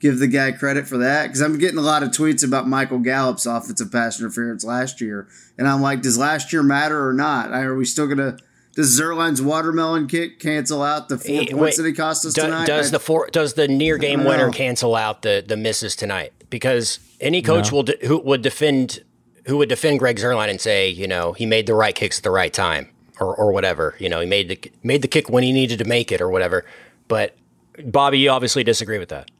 give 0.00 0.18
the 0.18 0.26
guy 0.26 0.52
credit 0.52 0.86
for 0.86 0.98
that? 0.98 1.24
Because 1.24 1.40
I'm 1.40 1.58
getting 1.58 1.78
a 1.78 1.82
lot 1.82 2.02
of 2.02 2.10
tweets 2.10 2.46
about 2.46 2.68
Michael 2.68 2.98
Gallup's 2.98 3.46
offensive 3.46 3.90
pass 3.90 4.20
interference 4.20 4.64
last 4.64 5.00
year. 5.00 5.28
And 5.58 5.66
I'm 5.68 5.80
like, 5.80 6.02
does 6.02 6.18
last 6.18 6.52
year 6.52 6.62
matter 6.62 7.08
or 7.08 7.12
not? 7.12 7.52
Are 7.52 7.74
we 7.74 7.84
still 7.84 8.06
going 8.06 8.18
to 8.18 8.38
does 8.76 9.00
Zuerlein's 9.00 9.40
watermelon 9.40 10.06
kick 10.06 10.38
cancel 10.38 10.82
out 10.82 11.08
the 11.08 11.16
four 11.16 11.34
hey, 11.34 11.46
points 11.46 11.58
wait, 11.58 11.76
that 11.78 11.86
he 11.86 11.94
cost 11.94 12.26
us 12.26 12.34
do, 12.34 12.42
tonight? 12.42 12.66
Does 12.66 12.88
I, 12.88 12.90
the 12.90 13.00
four 13.00 13.28
does 13.32 13.54
the 13.54 13.66
near 13.66 13.96
game 13.96 14.24
winner 14.24 14.50
cancel 14.50 14.94
out 14.94 15.22
the 15.22 15.42
the 15.44 15.56
misses 15.56 15.96
tonight? 15.96 16.34
Because 16.50 17.00
any 17.18 17.40
coach 17.40 17.72
no. 17.72 17.76
will 17.76 17.82
de- 17.84 18.06
who 18.06 18.18
would 18.18 18.42
defend 18.42 19.02
who 19.46 19.56
would 19.56 19.70
defend 19.70 19.98
Greg 19.98 20.18
Zuerlein 20.18 20.50
and 20.50 20.60
say, 20.60 20.90
you 20.90 21.08
know, 21.08 21.32
he 21.32 21.46
made 21.46 21.66
the 21.66 21.74
right 21.74 21.94
kicks 21.94 22.18
at 22.18 22.24
the 22.24 22.30
right 22.30 22.52
time 22.52 22.90
or 23.18 23.34
or 23.34 23.50
whatever. 23.50 23.94
You 23.98 24.10
know, 24.10 24.20
he 24.20 24.26
made 24.26 24.48
the 24.48 24.72
made 24.82 25.00
the 25.00 25.08
kick 25.08 25.30
when 25.30 25.42
he 25.42 25.52
needed 25.52 25.78
to 25.78 25.86
make 25.86 26.12
it 26.12 26.20
or 26.20 26.28
whatever. 26.28 26.66
But 27.08 27.34
Bobby, 27.82 28.18
you 28.18 28.28
obviously 28.28 28.62
disagree 28.62 28.98
with 28.98 29.08
that. 29.08 29.30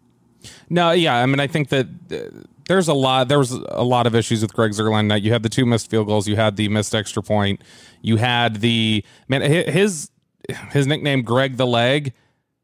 No, 0.68 0.90
yeah, 0.92 1.16
I 1.16 1.26
mean, 1.26 1.40
I 1.40 1.46
think 1.46 1.68
that 1.68 1.86
uh, 2.10 2.42
there's 2.68 2.88
a 2.88 2.94
lot. 2.94 3.28
There 3.28 3.38
was 3.38 3.52
a 3.52 3.84
lot 3.84 4.06
of 4.06 4.14
issues 4.14 4.42
with 4.42 4.52
Greg 4.52 4.72
Zuerlein. 4.72 5.08
That 5.08 5.22
you 5.22 5.32
had 5.32 5.42
the 5.42 5.48
two 5.48 5.66
missed 5.66 5.90
field 5.90 6.06
goals, 6.06 6.26
you 6.26 6.36
had 6.36 6.56
the 6.56 6.68
missed 6.68 6.94
extra 6.94 7.22
point, 7.22 7.62
you 8.02 8.16
had 8.16 8.56
the 8.56 9.04
man 9.28 9.42
his 9.42 10.10
his 10.70 10.86
nickname 10.86 11.22
Greg 11.22 11.56
the 11.56 11.66
Leg. 11.66 12.12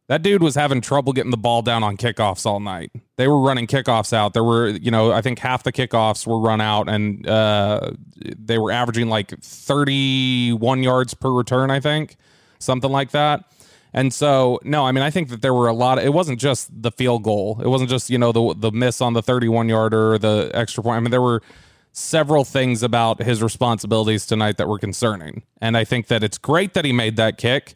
That 0.09 0.23
dude 0.23 0.42
was 0.42 0.56
having 0.56 0.80
trouble 0.80 1.12
getting 1.12 1.30
the 1.30 1.38
ball 1.38 1.62
down 1.62 1.82
on 1.82 1.97
kickoffs 1.97 2.44
all 2.44 2.61
night. 2.61 2.90
They 3.16 3.28
were 3.28 3.40
running 3.40 3.66
kickoffs 3.66 4.12
out. 4.12 4.35
There 4.35 4.44
were, 4.44 4.68
you 4.68 4.90
know, 4.90 5.11
I 5.12 5.23
think 5.23 5.38
half 5.38 5.62
the 5.62 5.73
kickoffs 5.73 6.26
were 6.26 6.38
run 6.38 6.61
out, 6.61 6.88
and 6.88 7.26
uh, 7.26 7.92
they 8.16 8.59
were 8.59 8.73
averaging 8.73 9.09
like 9.09 9.30
31 9.40 10.82
yards 10.82 11.14
per 11.14 11.30
return, 11.30 11.71
I 11.71 11.80
think, 11.80 12.16
something 12.59 12.90
like 12.90 13.12
that. 13.12 13.44
And 13.95 14.13
so, 14.13 14.59
no, 14.65 14.87
I 14.87 14.93
mean, 14.93 15.05
I 15.05 15.11
think 15.11 15.29
that 15.29 15.43
there 15.43 15.53
were 15.53 15.69
a 15.69 15.75
lot. 15.75 15.99
Of, 15.99 16.05
it 16.05 16.13
wasn't 16.15 16.41
just 16.41 16.71
the 16.83 16.91
field 16.91 17.23
goal. 17.23 17.61
It 17.63 17.69
wasn't 17.69 17.91
just 17.91 18.09
you 18.09 18.19
know 18.19 18.33
the 18.33 18.55
the 18.57 18.73
miss 18.73 19.01
on 19.01 19.13
the 19.13 19.23
31 19.23 19.69
yarder, 19.69 20.19
the 20.19 20.51
extra 20.55 20.83
point. 20.83 20.97
I 20.97 21.01
mean, 21.01 21.11
there 21.11 21.23
were 21.23 21.43
several 21.93 22.45
things 22.45 22.83
about 22.83 23.23
his 23.23 23.43
responsibilities 23.43 24.27
tonight 24.27 24.57
that 24.57 24.67
were 24.67 24.79
concerning. 24.79 25.43
And 25.61 25.77
I 25.77 25.85
think 25.85 26.09
that 26.09 26.25
it's 26.25 26.39
great 26.39 26.75
that 26.75 26.85
he 26.85 26.93
made 26.93 27.17
that 27.17 27.37
kick. 27.37 27.75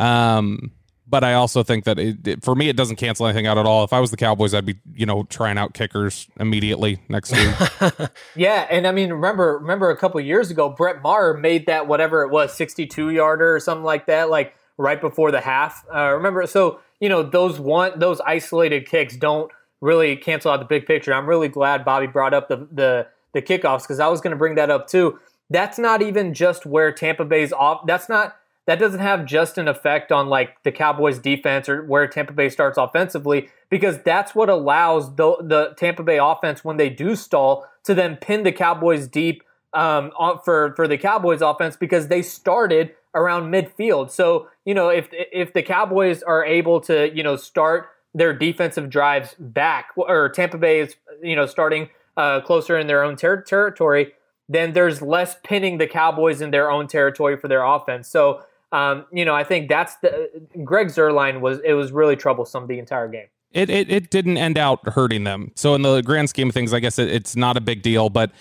Um, 0.00 0.72
but 1.06 1.24
I 1.24 1.34
also 1.34 1.62
think 1.62 1.84
that 1.84 1.98
it, 1.98 2.26
it, 2.26 2.44
for 2.44 2.54
me, 2.54 2.68
it 2.68 2.76
doesn't 2.76 2.96
cancel 2.96 3.26
anything 3.26 3.46
out 3.46 3.56
at 3.56 3.64
all. 3.64 3.82
If 3.82 3.92
I 3.92 4.00
was 4.00 4.10
the 4.10 4.16
Cowboys, 4.16 4.52
I'd 4.52 4.66
be, 4.66 4.76
you 4.94 5.06
know, 5.06 5.24
trying 5.24 5.56
out 5.56 5.72
kickers 5.72 6.28
immediately 6.38 7.00
next 7.08 7.32
week. 7.32 8.10
yeah, 8.36 8.66
and 8.70 8.86
I 8.86 8.92
mean, 8.92 9.10
remember, 9.12 9.58
remember 9.58 9.90
a 9.90 9.96
couple 9.96 10.20
years 10.20 10.50
ago, 10.50 10.68
Brett 10.68 11.00
Maher 11.02 11.34
made 11.34 11.66
that 11.66 11.86
whatever 11.86 12.24
it 12.24 12.30
was, 12.30 12.52
sixty-two 12.52 13.08
yarder 13.08 13.54
or 13.54 13.60
something 13.60 13.84
like 13.84 14.04
that, 14.06 14.28
like 14.28 14.54
right 14.78 15.00
before 15.00 15.30
the 15.30 15.40
half. 15.42 15.84
Uh, 15.94 16.14
remember, 16.14 16.46
so 16.46 16.80
you 17.00 17.08
know, 17.08 17.22
those 17.22 17.60
one, 17.60 17.98
those 17.98 18.20
isolated 18.22 18.88
kicks 18.88 19.16
don't 19.16 19.52
really 19.80 20.16
cancel 20.16 20.50
out 20.50 20.58
the 20.60 20.66
big 20.66 20.86
picture. 20.86 21.12
I'm 21.12 21.28
really 21.28 21.48
glad 21.48 21.84
Bobby 21.84 22.06
brought 22.06 22.32
up 22.32 22.48
the 22.48 22.66
the 22.72 23.08
the 23.34 23.42
kickoffs 23.42 23.82
because 23.82 24.00
I 24.00 24.08
was 24.08 24.20
going 24.20 24.30
to 24.30 24.36
bring 24.36 24.54
that 24.54 24.70
up 24.70 24.88
too. 24.88 25.18
That's 25.50 25.78
not 25.78 26.02
even 26.02 26.34
just 26.34 26.66
where 26.66 26.92
Tampa 26.92 27.24
Bay's 27.24 27.52
off. 27.52 27.86
That's 27.86 28.08
not 28.08 28.36
that 28.66 28.78
doesn't 28.78 29.00
have 29.00 29.24
just 29.24 29.56
an 29.56 29.66
effect 29.66 30.12
on 30.12 30.28
like 30.28 30.62
the 30.62 30.72
Cowboys 30.72 31.18
defense 31.18 31.68
or 31.68 31.84
where 31.84 32.06
Tampa 32.06 32.34
Bay 32.34 32.50
starts 32.50 32.76
offensively 32.76 33.48
because 33.70 33.98
that's 34.02 34.34
what 34.34 34.48
allows 34.48 35.14
the 35.16 35.36
the 35.40 35.74
Tampa 35.76 36.02
Bay 36.02 36.18
offense 36.18 36.64
when 36.64 36.76
they 36.76 36.90
do 36.90 37.16
stall 37.16 37.66
to 37.84 37.94
then 37.94 38.16
pin 38.16 38.42
the 38.42 38.52
Cowboys 38.52 39.08
deep 39.08 39.42
um, 39.72 40.10
for 40.44 40.74
for 40.76 40.86
the 40.86 40.98
Cowboys 40.98 41.40
offense 41.40 41.76
because 41.76 42.08
they 42.08 42.22
started 42.22 42.92
around 43.14 43.50
midfield. 43.50 44.10
So 44.10 44.48
you 44.64 44.74
know 44.74 44.88
if 44.88 45.08
if 45.12 45.52
the 45.52 45.62
Cowboys 45.62 46.22
are 46.22 46.44
able 46.44 46.80
to 46.82 47.14
you 47.14 47.22
know 47.22 47.36
start 47.36 47.88
their 48.14 48.32
defensive 48.32 48.90
drives 48.90 49.34
back 49.38 49.88
or 49.96 50.28
Tampa 50.28 50.58
Bay 50.58 50.80
is 50.80 50.96
you 51.22 51.36
know 51.36 51.46
starting 51.46 51.88
uh, 52.18 52.40
closer 52.40 52.76
in 52.76 52.88
their 52.88 53.02
own 53.04 53.16
ter- 53.16 53.40
territory, 53.42 54.12
then 54.48 54.72
there's 54.72 55.00
less 55.00 55.36
pinning 55.44 55.78
the 55.78 55.86
Cowboys 55.86 56.40
in 56.40 56.50
their 56.50 56.70
own 56.70 56.88
territory 56.88 57.36
for 57.36 57.48
their 57.48 57.62
offense. 57.62 58.08
So, 58.08 58.42
um, 58.72 59.06
you 59.12 59.24
know, 59.24 59.34
I 59.34 59.44
think 59.44 59.68
that's 59.68 59.96
the 59.96 60.28
Greg 60.64 60.88
Zuerlein 60.88 61.40
was 61.40 61.60
it 61.64 61.74
was 61.74 61.92
really 61.92 62.16
troublesome 62.16 62.66
the 62.66 62.78
entire 62.78 63.08
game. 63.08 63.28
It, 63.52 63.70
it 63.70 63.90
it 63.90 64.10
didn't 64.10 64.36
end 64.36 64.58
out 64.58 64.86
hurting 64.88 65.24
them. 65.24 65.52
So 65.54 65.74
in 65.74 65.82
the 65.82 66.02
grand 66.02 66.28
scheme 66.28 66.48
of 66.48 66.54
things, 66.54 66.74
I 66.74 66.80
guess 66.80 66.98
it, 66.98 67.08
it's 67.08 67.36
not 67.36 67.56
a 67.56 67.60
big 67.60 67.82
deal, 67.82 68.10
but 68.10 68.32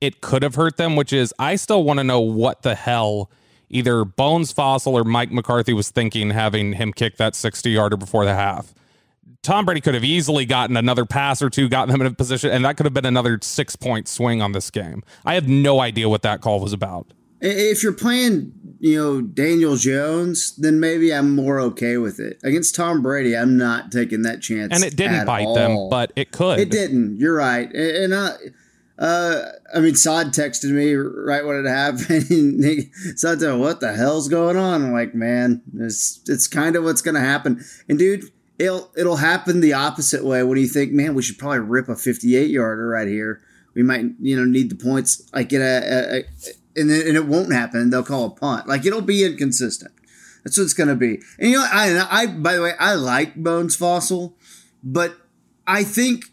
it 0.00 0.20
could 0.20 0.42
have 0.42 0.56
hurt 0.56 0.76
them. 0.76 0.96
Which 0.96 1.12
is, 1.12 1.32
I 1.38 1.56
still 1.56 1.84
want 1.84 1.98
to 1.98 2.04
know 2.04 2.20
what 2.20 2.62
the 2.62 2.74
hell 2.74 3.30
either 3.70 4.04
Bones 4.04 4.52
Fassel 4.52 4.92
or 4.92 5.04
Mike 5.04 5.32
McCarthy 5.32 5.72
was 5.72 5.90
thinking 5.90 6.30
having 6.30 6.74
him 6.74 6.92
kick 6.92 7.16
that 7.16 7.34
sixty 7.34 7.70
yarder 7.70 7.96
before 7.96 8.24
the 8.24 8.34
half. 8.34 8.74
Tom 9.42 9.64
Brady 9.64 9.80
could 9.80 9.94
have 9.94 10.04
easily 10.04 10.44
gotten 10.44 10.76
another 10.76 11.06
pass 11.06 11.40
or 11.40 11.48
two, 11.48 11.68
gotten 11.68 11.90
them 11.90 12.00
in 12.02 12.06
a 12.06 12.14
position, 12.14 12.50
and 12.50 12.64
that 12.64 12.76
could 12.76 12.84
have 12.84 12.92
been 12.92 13.06
another 13.06 13.38
six 13.40 13.74
point 13.74 14.06
swing 14.06 14.42
on 14.42 14.52
this 14.52 14.70
game. 14.70 15.02
I 15.24 15.34
have 15.34 15.48
no 15.48 15.80
idea 15.80 16.08
what 16.08 16.22
that 16.22 16.42
call 16.42 16.60
was 16.60 16.72
about. 16.72 17.06
If 17.42 17.82
you're 17.82 17.94
playing, 17.94 18.52
you 18.80 18.98
know, 18.98 19.22
Daniel 19.22 19.76
Jones, 19.76 20.54
then 20.56 20.78
maybe 20.78 21.14
I'm 21.14 21.34
more 21.34 21.58
okay 21.60 21.96
with 21.96 22.20
it. 22.20 22.38
Against 22.44 22.74
Tom 22.74 23.00
Brady, 23.00 23.34
I'm 23.34 23.56
not 23.56 23.90
taking 23.90 24.20
that 24.22 24.42
chance. 24.42 24.74
And 24.74 24.84
it 24.84 24.94
didn't 24.94 25.24
bite 25.24 25.46
all. 25.46 25.54
them, 25.54 25.88
but 25.88 26.12
it 26.16 26.32
could. 26.32 26.60
It 26.60 26.70
didn't. 26.70 27.16
You're 27.16 27.34
right. 27.34 27.72
And 27.72 28.14
I, 28.14 28.36
uh, 29.00 29.42
I 29.74 29.80
mean, 29.80 29.96
Saad 29.96 30.28
texted 30.28 30.70
me 30.70 30.94
right 30.94 31.44
when 31.44 31.64
it 31.64 31.68
happened. 31.68 32.90
Saad 33.18 33.40
said, 33.40 33.54
"What 33.54 33.80
the 33.80 33.94
hell's 33.94 34.28
going 34.28 34.56
on?" 34.56 34.84
I'm 34.84 34.92
like, 34.92 35.14
"Man, 35.14 35.62
it's 35.76 36.20
it's 36.26 36.46
kind 36.46 36.76
of 36.76 36.84
what's 36.84 37.02
going 37.02 37.16
to 37.16 37.20
happen." 37.20 37.64
And 37.88 37.98
dude 37.98 38.30
it'll 38.60 38.90
it'll 38.94 39.16
happen 39.16 39.60
the 39.60 39.72
opposite 39.72 40.24
way 40.24 40.42
when 40.42 40.58
you 40.58 40.68
think, 40.68 40.92
man, 40.92 41.14
we 41.14 41.22
should 41.22 41.38
probably 41.38 41.60
rip 41.60 41.88
a 41.88 41.96
58 41.96 42.50
yarder 42.50 42.86
right 42.88 43.08
here. 43.08 43.40
We 43.74 43.82
might, 43.82 44.04
you 44.20 44.36
know, 44.36 44.44
need 44.44 44.70
the 44.70 44.76
points 44.76 45.28
like 45.32 45.52
a, 45.52 45.56
a 45.56 46.24
and 46.76 46.90
then, 46.90 47.06
and 47.06 47.16
it 47.16 47.26
won't 47.26 47.52
happen. 47.52 47.90
They'll 47.90 48.02
call 48.02 48.26
a 48.26 48.30
punt. 48.30 48.68
Like 48.68 48.84
it'll 48.84 49.00
be 49.00 49.24
inconsistent. 49.24 49.92
That's 50.44 50.56
what 50.56 50.64
it's 50.64 50.74
going 50.74 50.88
to 50.88 50.94
be. 50.94 51.20
And 51.38 51.50
you 51.50 51.56
know, 51.56 51.66
I, 51.70 52.06
I 52.10 52.26
by 52.26 52.54
the 52.54 52.62
way, 52.62 52.74
I 52.78 52.94
like 52.94 53.34
Bones 53.34 53.76
Fassel, 53.76 54.34
but 54.82 55.16
I 55.66 55.82
think 55.82 56.26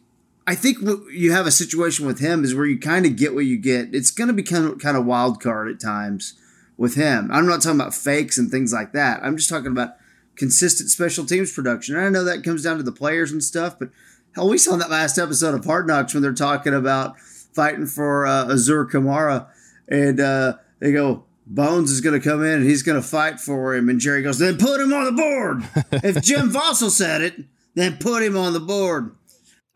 I 0.48 0.56
think 0.56 0.80
what 0.80 1.12
you 1.12 1.34
have 1.34 1.46
a 1.46 1.52
situation 1.52 2.08
with 2.08 2.20
him 2.20 2.46
is 2.46 2.56
where 2.56 2.66
you 2.66 2.80
kind 2.80 3.06
of 3.06 3.18
get 3.18 3.36
what 3.36 3.46
you 3.46 3.58
get. 3.58 3.94
It's 3.94 4.12
going 4.12 4.30
to 4.30 4.34
be 4.34 4.44
kind 4.44 4.66
of 4.66 4.80
kind 4.80 4.96
of 4.96 5.06
wild 5.06 5.42
card 5.42 5.70
at 5.70 5.82
times 5.82 6.40
with 6.78 6.96
him. 6.96 7.30
I'm 7.34 7.46
not 7.46 7.62
talking 7.62 7.80
about 7.80 7.94
fakes 7.94 8.38
and 8.38 8.50
things 8.50 8.72
like 8.72 8.94
that. 8.94 9.22
I'm 9.24 9.36
just 9.36 9.50
talking 9.50 9.72
about 9.72 9.98
consistent 10.38 10.90
special 10.90 11.26
teams 11.26 11.52
production. 11.52 11.98
And 11.98 12.06
I 12.06 12.10
know 12.10 12.24
that 12.24 12.46
comes 12.46 12.64
down 12.64 12.78
to 12.78 12.84
the 12.84 12.94
players 12.94 13.32
and 13.32 13.44
stuff, 13.44 13.78
but 13.78 13.90
hell, 14.36 14.48
we 14.48 14.58
saw 14.58 14.78
that 14.78 14.90
last 14.90 15.18
episode 15.18 15.54
of 15.54 15.66
Hard 15.66 15.86
Knocks 15.86 16.14
when 16.14 16.24
they're 16.24 16.34
talking 16.34 16.74
about 16.74 17.20
fighting 17.20 17.88
for 17.88 18.26
uh, 18.26 18.46
Azur 18.46 18.90
Kamara, 18.90 19.48
and 19.90 20.20
uh, 20.20 20.54
they 20.80 20.94
go, 20.94 21.26
Bones 21.46 21.92
is 21.92 22.02
going 22.02 22.20
to 22.20 22.30
come 22.30 22.44
in 22.44 22.60
and 22.60 22.64
he's 22.64 22.84
going 22.84 23.02
to 23.02 23.08
fight 23.08 23.40
for 23.40 23.74
him. 23.74 23.90
And 23.90 24.00
Jerry 24.00 24.22
goes, 24.22 24.38
then 24.38 24.58
put 24.58 24.82
him 24.82 24.94
on 24.94 25.06
the 25.06 25.12
board. 25.14 25.64
if 26.04 26.22
Jim 26.22 26.52
Fassel 26.52 26.90
said 26.90 27.22
it, 27.22 27.36
then 27.74 27.98
put 27.98 28.22
him 28.22 28.36
on 28.36 28.52
the 28.52 28.60
board. 28.60 29.16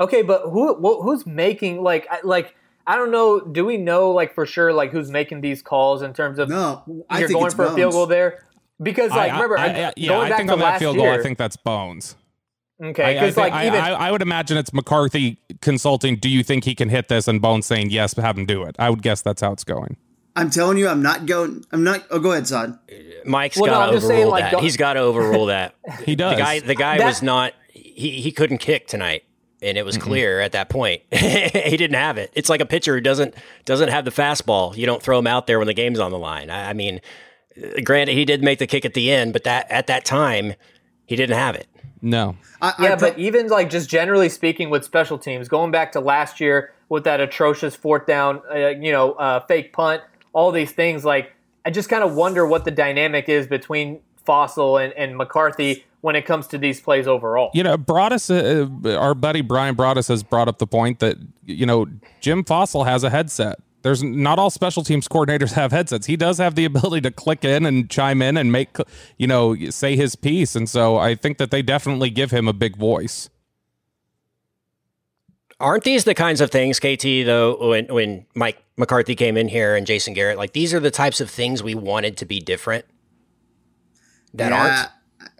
Okay, 0.01 0.23
but 0.23 0.41
who 0.49 0.75
who's 1.01 1.25
making 1.25 1.83
like 1.83 2.07
like 2.23 2.55
I 2.87 2.95
don't 2.95 3.11
know. 3.11 3.39
Do 3.39 3.65
we 3.65 3.77
know 3.77 4.11
like 4.11 4.33
for 4.33 4.45
sure 4.45 4.73
like 4.73 4.91
who's 4.91 5.11
making 5.11 5.41
these 5.41 5.61
calls 5.61 6.01
in 6.01 6.13
terms 6.13 6.39
of 6.39 6.49
no? 6.49 6.83
You're 7.17 7.29
going 7.29 7.51
for 7.51 7.65
Bones. 7.65 7.71
a 7.71 7.75
field 7.75 7.93
goal 7.93 8.07
there. 8.07 8.43
Because 8.81 9.11
like, 9.11 9.31
I, 9.31 9.35
remember, 9.35 9.59
I, 9.59 9.65
I, 9.67 9.93
yeah, 9.95 10.19
I 10.19 10.35
think 10.35 10.49
on 10.49 10.57
that 10.57 10.79
field 10.79 10.95
year, 10.95 11.11
goal, 11.11 11.19
I 11.19 11.21
think 11.21 11.37
that's 11.37 11.55
Bones. 11.55 12.15
Okay, 12.83 13.13
because 13.13 13.37
like 13.37 13.53
I, 13.53 13.67
even 13.67 13.79
I, 13.79 14.09
would 14.09 14.23
imagine 14.23 14.57
it's 14.57 14.73
McCarthy 14.73 15.37
consulting. 15.61 16.15
Do 16.15 16.27
you 16.27 16.41
think 16.41 16.63
he 16.63 16.73
can 16.73 16.89
hit 16.89 17.07
this? 17.07 17.27
And 17.27 17.39
Bones 17.39 17.67
saying 17.67 17.91
yes, 17.91 18.15
have 18.15 18.35
him 18.35 18.47
do 18.47 18.63
it. 18.63 18.75
I 18.79 18.89
would 18.89 19.03
guess 19.03 19.21
that's 19.21 19.41
how 19.41 19.51
it's 19.51 19.63
going. 19.63 19.97
I'm 20.35 20.49
telling 20.49 20.79
you, 20.79 20.87
I'm 20.87 21.03
not 21.03 21.27
going. 21.27 21.63
I'm 21.71 21.83
not. 21.83 22.05
Oh, 22.09 22.17
go 22.17 22.31
ahead, 22.31 22.47
Saad. 22.47 22.79
Mike's 23.23 23.57
well, 23.57 23.69
got 23.69 23.85
to 23.85 23.91
no, 23.91 23.97
overrule 23.97 24.09
saying, 24.09 24.27
like, 24.29 24.51
that. 24.51 24.61
He's 24.61 24.77
got 24.77 24.93
to 24.93 25.01
overrule 25.01 25.45
that. 25.47 25.75
he 26.03 26.15
does. 26.15 26.35
The 26.35 26.41
guy, 26.41 26.59
the 26.59 26.75
guy 26.75 26.97
that, 26.97 27.05
was 27.05 27.21
not. 27.21 27.53
He 27.69 28.19
he 28.21 28.31
couldn't 28.31 28.57
kick 28.57 28.87
tonight, 28.87 29.23
and 29.61 29.77
it 29.77 29.85
was 29.85 29.97
mm-hmm. 29.97 30.07
clear 30.07 30.39
at 30.39 30.53
that 30.53 30.69
point. 30.69 31.01
he 31.11 31.77
didn't 31.77 31.95
have 31.95 32.17
it. 32.17 32.31
It's 32.33 32.49
like 32.49 32.61
a 32.61 32.65
pitcher 32.65 32.95
who 32.95 33.01
doesn't 33.01 33.35
doesn't 33.65 33.89
have 33.89 34.05
the 34.05 34.11
fastball. 34.11 34.75
You 34.75 34.85
don't 34.85 35.01
throw 35.01 35.19
him 35.19 35.27
out 35.27 35.47
there 35.47 35.59
when 35.59 35.67
the 35.67 35.73
game's 35.73 35.99
on 35.99 36.11
the 36.11 36.19
line. 36.19 36.49
I, 36.49 36.69
I 36.69 36.73
mean 36.73 37.01
Granted, 37.83 38.13
he 38.13 38.25
did 38.25 38.43
make 38.43 38.59
the 38.59 38.67
kick 38.67 38.85
at 38.85 38.93
the 38.93 39.11
end, 39.11 39.33
but 39.33 39.43
that 39.43 39.69
at 39.69 39.87
that 39.87 40.05
time, 40.05 40.53
he 41.05 41.15
didn't 41.15 41.37
have 41.37 41.55
it. 41.55 41.67
No. 42.01 42.37
I, 42.61 42.73
yeah, 42.79 42.93
I 42.93 42.95
but 42.95 43.19
even 43.19 43.47
like 43.47 43.69
just 43.69 43.89
generally 43.89 44.29
speaking 44.29 44.69
with 44.69 44.85
special 44.85 45.17
teams, 45.17 45.47
going 45.47 45.71
back 45.71 45.91
to 45.91 45.99
last 45.99 46.39
year 46.39 46.73
with 46.89 47.03
that 47.03 47.19
atrocious 47.19 47.75
fourth 47.75 48.05
down, 48.05 48.41
uh, 48.49 48.69
you 48.69 48.91
know, 48.91 49.13
uh, 49.13 49.41
fake 49.41 49.73
punt, 49.73 50.01
all 50.33 50.51
these 50.51 50.71
things, 50.71 51.03
like 51.03 51.33
I 51.65 51.71
just 51.71 51.89
kind 51.89 52.03
of 52.03 52.15
wonder 52.15 52.45
what 52.47 52.65
the 52.65 52.71
dynamic 52.71 53.27
is 53.27 53.47
between 53.47 53.99
Fassel 54.25 54.83
and, 54.83 54.93
and 54.93 55.17
McCarthy 55.17 55.83
when 56.01 56.15
it 56.15 56.25
comes 56.25 56.47
to 56.47 56.57
these 56.57 56.81
plays 56.81 57.07
overall. 57.07 57.51
You 57.53 57.63
know, 57.63 57.77
Broaddus, 57.77 58.29
uh, 58.29 58.99
our 58.99 59.15
buddy 59.15 59.41
Brian 59.41 59.75
Broaddus 59.75 60.07
has 60.09 60.23
brought 60.23 60.47
up 60.47 60.57
the 60.57 60.67
point 60.67 60.99
that, 60.99 61.17
you 61.45 61.65
know, 61.65 61.87
Jim 62.19 62.43
Fassel 62.43 62.85
has 62.85 63.03
a 63.03 63.09
headset 63.09 63.59
there's 63.81 64.03
not 64.03 64.39
all 64.39 64.49
special 64.49 64.83
teams 64.83 65.07
coordinators 65.07 65.51
have 65.53 65.71
headsets. 65.71 66.05
He 66.05 66.15
does 66.15 66.37
have 66.37 66.55
the 66.55 66.65
ability 66.65 67.01
to 67.01 67.11
click 67.11 67.43
in 67.43 67.65
and 67.65 67.89
chime 67.89 68.21
in 68.21 68.37
and 68.37 68.51
make, 68.51 68.77
you 69.17 69.27
know, 69.27 69.55
say 69.69 69.95
his 69.95 70.15
piece. 70.15 70.55
And 70.55 70.69
so 70.69 70.97
I 70.97 71.15
think 71.15 71.37
that 71.37 71.51
they 71.51 71.61
definitely 71.61 72.09
give 72.09 72.31
him 72.31 72.47
a 72.47 72.53
big 72.53 72.77
voice. 72.77 73.29
Aren't 75.59 75.83
these 75.83 76.05
the 76.05 76.15
kinds 76.15 76.41
of 76.41 76.49
things, 76.49 76.79
KT, 76.79 77.25
though, 77.25 77.69
when, 77.69 77.85
when 77.87 78.25
Mike 78.33 78.63
McCarthy 78.77 79.13
came 79.15 79.37
in 79.37 79.47
here 79.47 79.75
and 79.75 79.85
Jason 79.85 80.15
Garrett, 80.15 80.37
like 80.37 80.53
these 80.53 80.73
are 80.73 80.79
the 80.79 80.89
types 80.89 81.21
of 81.21 81.29
things 81.29 81.61
we 81.61 81.75
wanted 81.75 82.17
to 82.17 82.25
be 82.25 82.39
different 82.39 82.85
that 84.33 84.51
yeah, 84.51 84.63
aren't? 84.63 84.89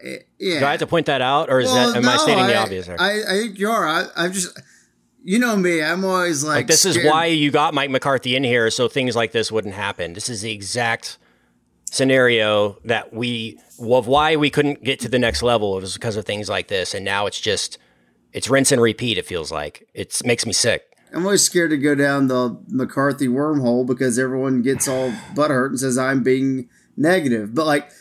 Uh, 0.03 0.09
yeah. 0.39 0.59
Do 0.59 0.65
I 0.65 0.71
have 0.71 0.79
to 0.79 0.87
point 0.87 1.05
that 1.05 1.21
out 1.21 1.49
or 1.49 1.59
is 1.59 1.67
well, 1.67 1.91
that, 1.91 1.97
am 1.97 2.03
no, 2.03 2.11
I 2.11 2.17
stating 2.17 2.47
the 2.47 2.57
obvious 2.57 2.87
there? 2.87 2.99
I, 2.99 3.21
I 3.21 3.33
think 3.41 3.59
you 3.59 3.69
are. 3.69 3.87
I, 3.87 4.05
I've 4.15 4.33
just, 4.33 4.59
you 5.23 5.39
know 5.39 5.55
me, 5.55 5.81
I'm 5.81 6.03
always 6.03 6.43
like, 6.43 6.55
like 6.55 6.67
this 6.67 6.81
scared. 6.81 6.97
is 6.97 7.05
why 7.05 7.25
you 7.25 7.51
got 7.51 7.73
Mike 7.73 7.89
McCarthy 7.89 8.35
in 8.35 8.43
here 8.43 8.69
so 8.69 8.87
things 8.87 9.15
like 9.15 9.31
this 9.31 9.51
wouldn't 9.51 9.75
happen. 9.75 10.13
This 10.13 10.29
is 10.29 10.41
the 10.41 10.51
exact 10.51 11.17
scenario 11.91 12.77
that 12.85 13.13
we 13.13 13.59
of 13.81 14.07
why 14.07 14.37
we 14.37 14.49
couldn't 14.49 14.81
get 14.81 14.97
to 15.01 15.09
the 15.09 15.19
next 15.19 15.43
level 15.43 15.73
was 15.73 15.93
because 15.93 16.15
of 16.15 16.25
things 16.25 16.47
like 16.47 16.69
this 16.69 16.93
and 16.93 17.03
now 17.03 17.25
it's 17.25 17.39
just 17.39 17.77
it's 18.31 18.49
rinse 18.49 18.71
and 18.71 18.81
repeat 18.81 19.17
it 19.17 19.25
feels 19.25 19.51
like 19.51 19.85
it 19.93 20.21
makes 20.23 20.45
me 20.45 20.53
sick 20.53 20.85
i'm 21.13 21.25
always 21.25 21.43
scared 21.43 21.69
to 21.69 21.77
go 21.77 21.93
down 21.93 22.27
the 22.27 22.57
mccarthy 22.69 23.27
wormhole 23.27 23.85
because 23.85 24.17
everyone 24.17 24.61
gets 24.61 24.87
all 24.87 25.11
butthurt 25.35 25.67
and 25.67 25.79
says 25.81 25.97
i'm 25.97 26.23
being 26.23 26.69
negative 26.95 27.53
but 27.53 27.65
like 27.65 27.91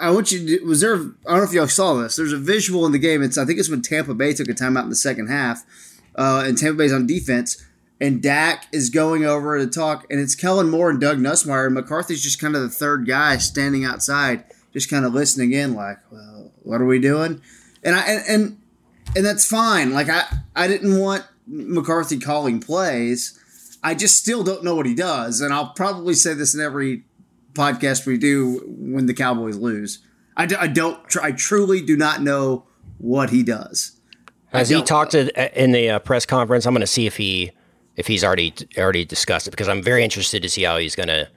I 0.00 0.10
want 0.10 0.32
you. 0.32 0.58
To, 0.58 0.64
was 0.64 0.80
there? 0.80 0.94
I 0.94 0.98
don't 0.98 1.38
know 1.38 1.42
if 1.42 1.52
y'all 1.52 1.68
saw 1.68 1.94
this. 1.94 2.16
There's 2.16 2.32
a 2.32 2.38
visual 2.38 2.86
in 2.86 2.92
the 2.92 2.98
game. 2.98 3.22
It's 3.22 3.36
I 3.36 3.44
think 3.44 3.58
it's 3.58 3.70
when 3.70 3.82
Tampa 3.82 4.14
Bay 4.14 4.32
took 4.32 4.48
a 4.48 4.54
timeout 4.54 4.84
in 4.84 4.90
the 4.90 4.96
second 4.96 5.28
half, 5.28 5.64
uh, 6.14 6.44
and 6.46 6.56
Tampa 6.56 6.78
Bay's 6.78 6.92
on 6.92 7.06
defense, 7.06 7.62
and 8.00 8.22
Dak 8.22 8.66
is 8.72 8.90
going 8.90 9.24
over 9.24 9.58
to 9.58 9.66
talk, 9.66 10.06
and 10.10 10.18
it's 10.18 10.34
Kellen 10.34 10.70
Moore 10.70 10.90
and 10.90 11.00
Doug 11.00 11.18
Nussmeier, 11.18 11.66
and 11.66 11.74
McCarthy's 11.74 12.22
just 12.22 12.40
kind 12.40 12.56
of 12.56 12.62
the 12.62 12.68
third 12.68 13.06
guy 13.06 13.36
standing 13.36 13.84
outside, 13.84 14.44
just 14.72 14.88
kind 14.88 15.04
of 15.04 15.12
listening 15.12 15.52
in, 15.52 15.74
like, 15.74 15.98
well, 16.10 16.52
what 16.62 16.80
are 16.80 16.86
we 16.86 16.98
doing? 16.98 17.40
And 17.82 17.94
I 17.94 18.00
and 18.06 18.24
and, 18.28 18.58
and 19.14 19.26
that's 19.26 19.46
fine. 19.46 19.92
Like 19.92 20.08
I 20.08 20.24
I 20.54 20.68
didn't 20.68 20.98
want 20.98 21.24
McCarthy 21.46 22.18
calling 22.18 22.60
plays. 22.60 23.38
I 23.82 23.94
just 23.94 24.16
still 24.16 24.42
don't 24.42 24.64
know 24.64 24.74
what 24.74 24.86
he 24.86 24.94
does, 24.94 25.40
and 25.40 25.52
I'll 25.52 25.68
probably 25.70 26.14
say 26.14 26.34
this 26.34 26.54
in 26.54 26.60
every 26.60 27.04
podcast 27.56 28.06
we 28.06 28.18
do 28.18 28.62
when 28.66 29.06
the 29.06 29.14
Cowboys 29.14 29.56
lose. 29.56 30.00
I, 30.36 30.46
d- 30.46 30.56
I 30.56 30.66
don't. 30.66 31.06
Tr- 31.08 31.22
I 31.22 31.32
truly 31.32 31.80
do 31.80 31.96
not 31.96 32.22
know 32.22 32.66
what 32.98 33.30
he 33.30 33.42
does. 33.42 33.98
Has 34.48 34.68
he 34.68 34.82
talked 34.82 35.12
to, 35.12 35.62
in 35.62 35.72
the 35.72 35.90
uh, 35.90 35.98
press 35.98 36.24
conference? 36.24 36.66
I'm 36.66 36.72
going 36.72 36.80
to 36.80 36.86
see 36.86 37.06
if 37.06 37.16
he 37.16 37.50
if 37.96 38.06
he's 38.06 38.22
already 38.22 38.54
already 38.78 39.04
discussed 39.04 39.48
it 39.48 39.50
because 39.50 39.68
I'm 39.68 39.82
very 39.82 40.04
interested 40.04 40.42
to 40.42 40.48
see 40.48 40.62
how 40.62 40.78
he's 40.78 40.94
going 40.94 41.08
to 41.08 41.28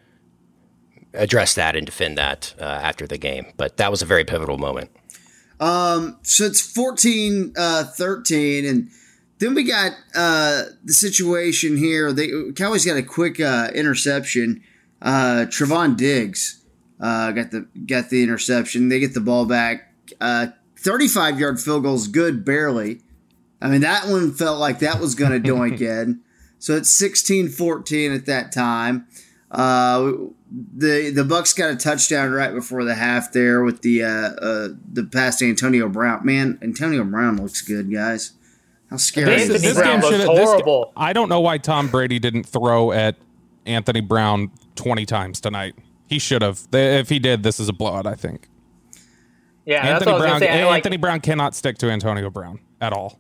address 1.14 1.56
that 1.56 1.76
and 1.76 1.86
defend 1.86 2.18
that 2.18 2.54
uh, 2.60 2.64
after 2.64 3.08
the 3.08 3.18
game. 3.18 3.48
But 3.58 3.78
that 3.78 3.92
was 3.92 4.02
a 4.02 4.06
very 4.06 4.26
pivotal 4.26 4.58
moment. 4.58 4.92
Um, 5.60 6.18
so 6.22 6.46
it's 6.46 6.62
14 6.62 7.54
uh, 7.58 7.84
13 7.86 8.66
and 8.66 8.90
then 9.40 9.54
we 9.54 9.64
got 9.64 9.94
uh, 10.16 10.64
the 10.84 10.94
situation 10.94 11.78
here. 11.78 12.12
They 12.12 12.30
Cowboys 12.56 12.86
got 12.86 12.98
a 12.98 13.04
quick 13.04 13.40
uh, 13.40 13.70
interception. 13.74 14.62
Uh, 15.02 15.46
Trevon 15.48 15.96
Diggs 15.96 16.64
uh, 17.00 17.32
got 17.32 17.52
the 17.52 17.68
got 17.86 18.10
the 18.10 18.24
interception. 18.24 18.90
They 18.90 19.00
get 19.00 19.14
the 19.14 19.22
ball 19.22 19.46
back. 19.46 19.94
Uh, 20.20 20.48
35 20.78 21.40
yard 21.40 21.60
field 21.60 21.84
goal 21.84 21.96
is 21.96 22.08
good, 22.08 22.44
barely. 22.46 23.02
I 23.62 23.68
mean, 23.70 23.82
that 23.82 24.08
one 24.08 24.34
felt 24.34 24.60
like 24.60 24.80
that 24.80 25.00
was 25.00 25.16
going 25.16 25.32
to 25.42 25.50
doink 25.50 25.82
in. 25.82 26.22
So 26.60 26.76
it's 26.76 26.90
16 26.90 27.50
14 27.50 28.12
at 28.12 28.26
that 28.26 28.52
time. 28.52 29.08
Uh, 29.52 30.12
the 30.76 31.12
the 31.14 31.24
Bucks 31.24 31.54
got 31.54 31.70
a 31.72 31.76
touchdown 31.76 32.32
right 32.32 32.54
before 32.54 32.84
the 32.84 32.96
half 32.96 33.32
there 33.32 33.64
with 33.64 33.82
the 33.82 34.04
uh, 34.04 34.08
uh, 34.08 34.68
the 34.92 35.04
pass 35.12 35.38
to 35.38 35.50
Antonio 35.50 35.88
Brown. 35.88 36.26
Man, 36.26 36.60
Antonio 36.62 37.04
Brown 37.04 37.38
looks 37.38 37.62
good, 37.62 37.92
guys. 37.92 38.34
How 38.90 38.98
scary 38.98 39.36
This, 39.36 39.50
is 39.50 39.62
this 39.62 39.76
this? 39.76 39.82
game 39.82 40.02
should 40.02 40.22
horrible. 40.28 40.92
I 40.98 41.14
don't 41.14 41.30
know 41.30 41.40
why 41.40 41.60
Tom 41.60 41.88
Brady 41.90 42.18
didn't 42.20 42.44
throw 42.46 42.92
at 42.92 43.16
Anthony 43.70 44.02
Brown 44.02 44.52
20 44.76 45.06
times 45.06 45.40
tonight. 45.40 45.76
He 46.08 46.20
should 46.20 46.42
have. 46.42 46.68
If 46.74 47.10
he 47.10 47.20
did, 47.20 47.44
this 47.44 47.60
is 47.60 47.70
a 47.70 47.74
blowout, 47.74 48.08
I 48.08 48.16
think. 48.16 48.48
Yeah, 49.66 49.84
that's 49.84 49.94
Anthony 50.06 50.12
what 50.12 50.22
I 50.22 50.24
was 50.24 50.30
Brown 50.32 50.40
say. 50.42 50.62
I 50.62 50.66
like- 50.66 50.76
Anthony 50.78 50.98
Brown 50.98 51.20
cannot 51.22 51.56
stick 51.56 51.78
to 51.80 51.90
Antonio 51.92 52.30
Brown 52.30 52.60
at 52.82 52.92
all. 52.94 53.20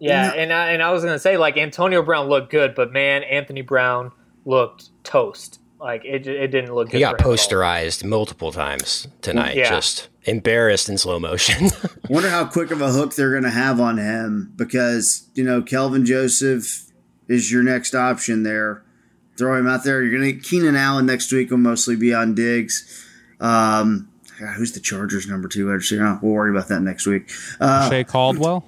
Yeah, 0.00 0.32
and 0.32 0.52
I, 0.52 0.70
and 0.72 0.82
I 0.82 0.90
was 0.92 1.02
gonna 1.04 1.18
say 1.18 1.36
like 1.36 1.56
Antonio 1.56 2.02
Brown 2.02 2.28
looked 2.28 2.50
good, 2.50 2.74
but 2.76 2.92
man, 2.92 3.22
Anthony 3.24 3.62
Brown 3.62 4.12
looked 4.44 4.90
toast. 5.04 5.60
Like 5.80 6.04
it, 6.04 6.26
it 6.26 6.48
didn't 6.48 6.74
look 6.74 6.88
good. 6.90 6.96
He 6.98 7.00
got 7.00 7.18
for 7.18 7.24
him 7.24 7.30
all. 7.30 7.36
posterized 7.36 8.04
multiple 8.04 8.50
times 8.52 9.06
tonight, 9.22 9.56
Yeah. 9.56 9.68
just 9.70 10.08
embarrassed 10.24 10.88
in 10.88 10.98
slow 10.98 11.18
motion. 11.20 11.70
Wonder 12.08 12.30
how 12.30 12.44
quick 12.46 12.70
of 12.70 12.80
a 12.80 12.90
hook 12.90 13.14
they're 13.14 13.30
going 13.30 13.42
to 13.44 13.50
have 13.50 13.80
on 13.80 13.96
him 13.98 14.52
because 14.56 15.28
you 15.34 15.44
know 15.44 15.62
Kelvin 15.62 16.04
Joseph 16.06 16.84
is 17.28 17.50
your 17.52 17.62
next 17.62 17.94
option 17.94 18.42
there. 18.44 18.84
Throw 19.38 19.56
him 19.58 19.68
out 19.68 19.84
there. 19.84 20.02
You're 20.02 20.18
going 20.20 20.34
to 20.34 20.40
Keenan 20.48 20.74
Allen 20.76 21.06
next 21.06 21.30
week 21.32 21.50
will 21.50 21.58
mostly 21.58 21.94
be 21.96 22.12
on 22.12 22.34
Diggs. 22.34 23.06
Um, 23.40 24.08
God, 24.40 24.54
who's 24.56 24.72
the 24.72 24.80
Chargers 24.80 25.26
number 25.28 25.48
two? 25.48 25.72
Actually, 25.72 26.00
oh, 26.00 26.18
we'll 26.20 26.32
worry 26.32 26.50
about 26.50 26.68
that 26.68 26.80
next 26.80 27.06
week. 27.06 27.30
Uh, 27.60 27.88
Shea 27.88 28.04
Caldwell? 28.04 28.64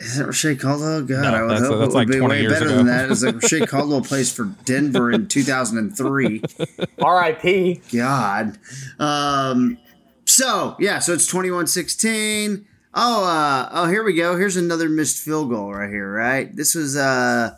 Is 0.00 0.18
it 0.20 0.26
Reche 0.26 0.58
Caldwell? 0.60 1.00
God, 1.02 1.22
No, 1.22 1.28
I 1.34 1.40
would 1.42 1.50
that's- 1.52 1.66
hope 1.66 1.70
that's 1.70 1.72
it 1.72 1.78
would 1.78 1.92
like 1.94 2.08
be 2.08 2.20
way 2.20 2.46
better 2.46 2.66
ago. 2.66 2.76
than 2.76 2.86
that. 2.88 3.10
It's 3.10 3.22
like 3.22 3.40
Reche 3.50 3.66
Caldwell 3.66 4.02
plays 4.02 4.30
for 4.30 4.44
Denver 4.66 5.10
in 5.10 5.28
2003. 5.28 6.42
R.I.P. 7.02 7.80
God. 7.90 8.58
Um, 8.98 9.78
so 10.26 10.76
yeah, 10.78 10.98
so 10.98 11.14
it's 11.14 11.26
21-16. 11.32 12.66
Oh, 12.94 13.24
uh, 13.24 13.68
oh, 13.72 13.86
here 13.88 14.04
we 14.04 14.12
go. 14.14 14.36
Here's 14.36 14.56
another 14.58 14.90
missed 14.90 15.24
field 15.24 15.48
goal 15.48 15.72
right 15.72 15.88
here. 15.88 16.12
Right, 16.12 16.54
this 16.54 16.74
was 16.74 16.94
uh, 16.94 17.56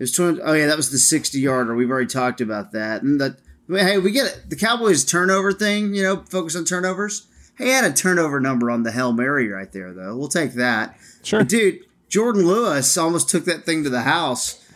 it 0.00 0.04
was 0.04 0.12
20. 0.12 0.40
Oh 0.40 0.54
yeah, 0.54 0.66
that 0.66 0.78
was 0.78 0.90
the 0.90 0.96
60 0.96 1.38
yarder. 1.38 1.74
We've 1.74 1.90
already 1.90 2.06
talked 2.06 2.40
about 2.40 2.72
that. 2.72 3.02
And 3.02 3.20
that 3.20 3.36
hey, 3.68 3.98
we 3.98 4.12
get 4.12 4.28
it. 4.28 4.48
The 4.48 4.56
Cowboys 4.56 5.04
turnover 5.04 5.52
thing. 5.52 5.94
You 5.94 6.02
know, 6.02 6.24
focus 6.30 6.56
on 6.56 6.64
turnovers. 6.64 7.26
Hey, 7.58 7.66
he 7.66 7.70
had 7.70 7.84
a 7.84 7.92
turnover 7.92 8.40
number 8.40 8.70
on 8.70 8.82
the 8.82 8.92
Hail 8.92 9.12
Mary 9.12 9.48
right 9.48 9.70
there, 9.70 9.92
though. 9.92 10.16
We'll 10.16 10.28
take 10.28 10.54
that. 10.54 10.96
Sure. 11.22 11.40
But 11.40 11.50
dude, 11.50 11.80
Jourdan 12.08 12.46
Lewis 12.46 12.96
almost 12.96 13.28
took 13.28 13.44
that 13.44 13.66
thing 13.66 13.84
to 13.84 13.90
the 13.90 14.00
house. 14.00 14.66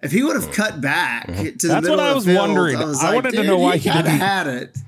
If 0.00 0.12
he 0.12 0.22
would 0.22 0.40
have 0.40 0.52
cut 0.52 0.80
back 0.80 1.26
mm-hmm. 1.26 1.56
to 1.56 1.66
the 1.66 1.68
That's 1.74 1.82
middle 1.82 1.96
what 1.96 2.06
I 2.06 2.10
of 2.10 2.14
was 2.14 2.24
the 2.24 2.34
field, 2.34 2.48
wondering. 2.48 2.76
I, 2.76 2.84
was 2.84 3.02
I 3.02 3.06
like, 3.06 3.24
wanted 3.24 3.32
to 3.32 3.42
know 3.42 3.58
why 3.58 3.78
he, 3.78 3.88
he 3.88 3.96
didn't- 3.96 4.12
had 4.12 4.46
it. 4.46 4.78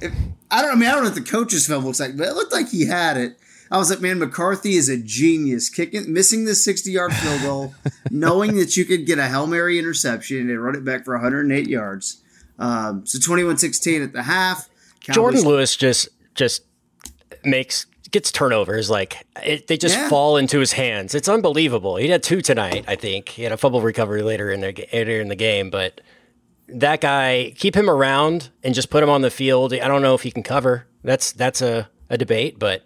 If, 0.00 0.14
I 0.50 0.62
don't. 0.62 0.72
I 0.72 0.74
mean, 0.76 0.88
I 0.88 0.92
don't 0.92 1.04
know 1.04 1.10
what 1.10 1.14
the 1.14 1.30
coach's 1.30 1.66
film 1.66 1.84
looks 1.84 2.00
like, 2.00 2.16
but 2.16 2.26
it 2.26 2.32
looked 2.32 2.54
like 2.54 2.70
he 2.70 2.86
had 2.86 3.18
it. 3.18 3.38
I 3.70 3.78
was 3.78 3.90
like, 3.90 4.00
man, 4.00 4.18
McCarthy 4.18 4.74
is 4.74 4.88
a 4.88 4.96
genius, 4.96 5.68
kicking, 5.68 6.12
missing 6.12 6.44
the 6.44 6.54
sixty-yard 6.54 7.12
field 7.14 7.42
goal, 7.42 7.74
knowing 8.10 8.56
that 8.56 8.76
you 8.76 8.84
could 8.84 9.06
get 9.06 9.18
a 9.18 9.26
hail 9.28 9.46
mary 9.46 9.78
interception 9.78 10.50
and 10.50 10.62
run 10.62 10.74
it 10.74 10.84
back 10.84 11.04
for 11.04 11.14
108 11.14 11.66
yards. 11.68 12.22
Um, 12.58 13.04
so 13.06 13.18
21-16 13.18 14.04
at 14.04 14.12
the 14.12 14.22
half. 14.22 14.68
Jourdan 15.00 15.14
Cowboys- 15.14 15.44
Lewis 15.44 15.76
just 15.76 16.08
just 16.34 16.62
makes 17.44 17.86
gets 18.10 18.30
turnovers 18.30 18.88
like 18.90 19.26
it, 19.42 19.66
they 19.66 19.76
just 19.76 19.96
Yeah. 19.96 20.08
fall 20.08 20.36
into 20.36 20.60
his 20.60 20.72
hands. 20.72 21.14
It's 21.14 21.28
unbelievable. 21.28 21.96
He 21.96 22.08
had 22.08 22.22
two 22.22 22.40
tonight, 22.40 22.84
I 22.86 22.94
think. 22.96 23.30
He 23.30 23.42
had 23.42 23.50
a 23.52 23.56
fumble 23.56 23.80
recovery 23.80 24.22
later 24.22 24.50
in 24.52 24.60
the 24.60 24.86
later 24.92 25.20
in 25.20 25.28
the 25.28 25.34
game, 25.36 25.68
but 25.70 26.00
that 26.68 27.00
guy 27.00 27.52
keep 27.56 27.74
him 27.76 27.90
around 27.90 28.50
and 28.62 28.74
just 28.74 28.88
put 28.88 29.02
him 29.02 29.10
on 29.10 29.22
the 29.22 29.30
field. 29.30 29.74
I 29.74 29.88
don't 29.88 30.00
know 30.02 30.14
if 30.14 30.22
he 30.22 30.30
can 30.30 30.42
cover. 30.44 30.86
That's 31.02 31.32
that's 31.32 31.60
a, 31.60 31.88
a 32.08 32.16
debate, 32.16 32.58
but 32.58 32.82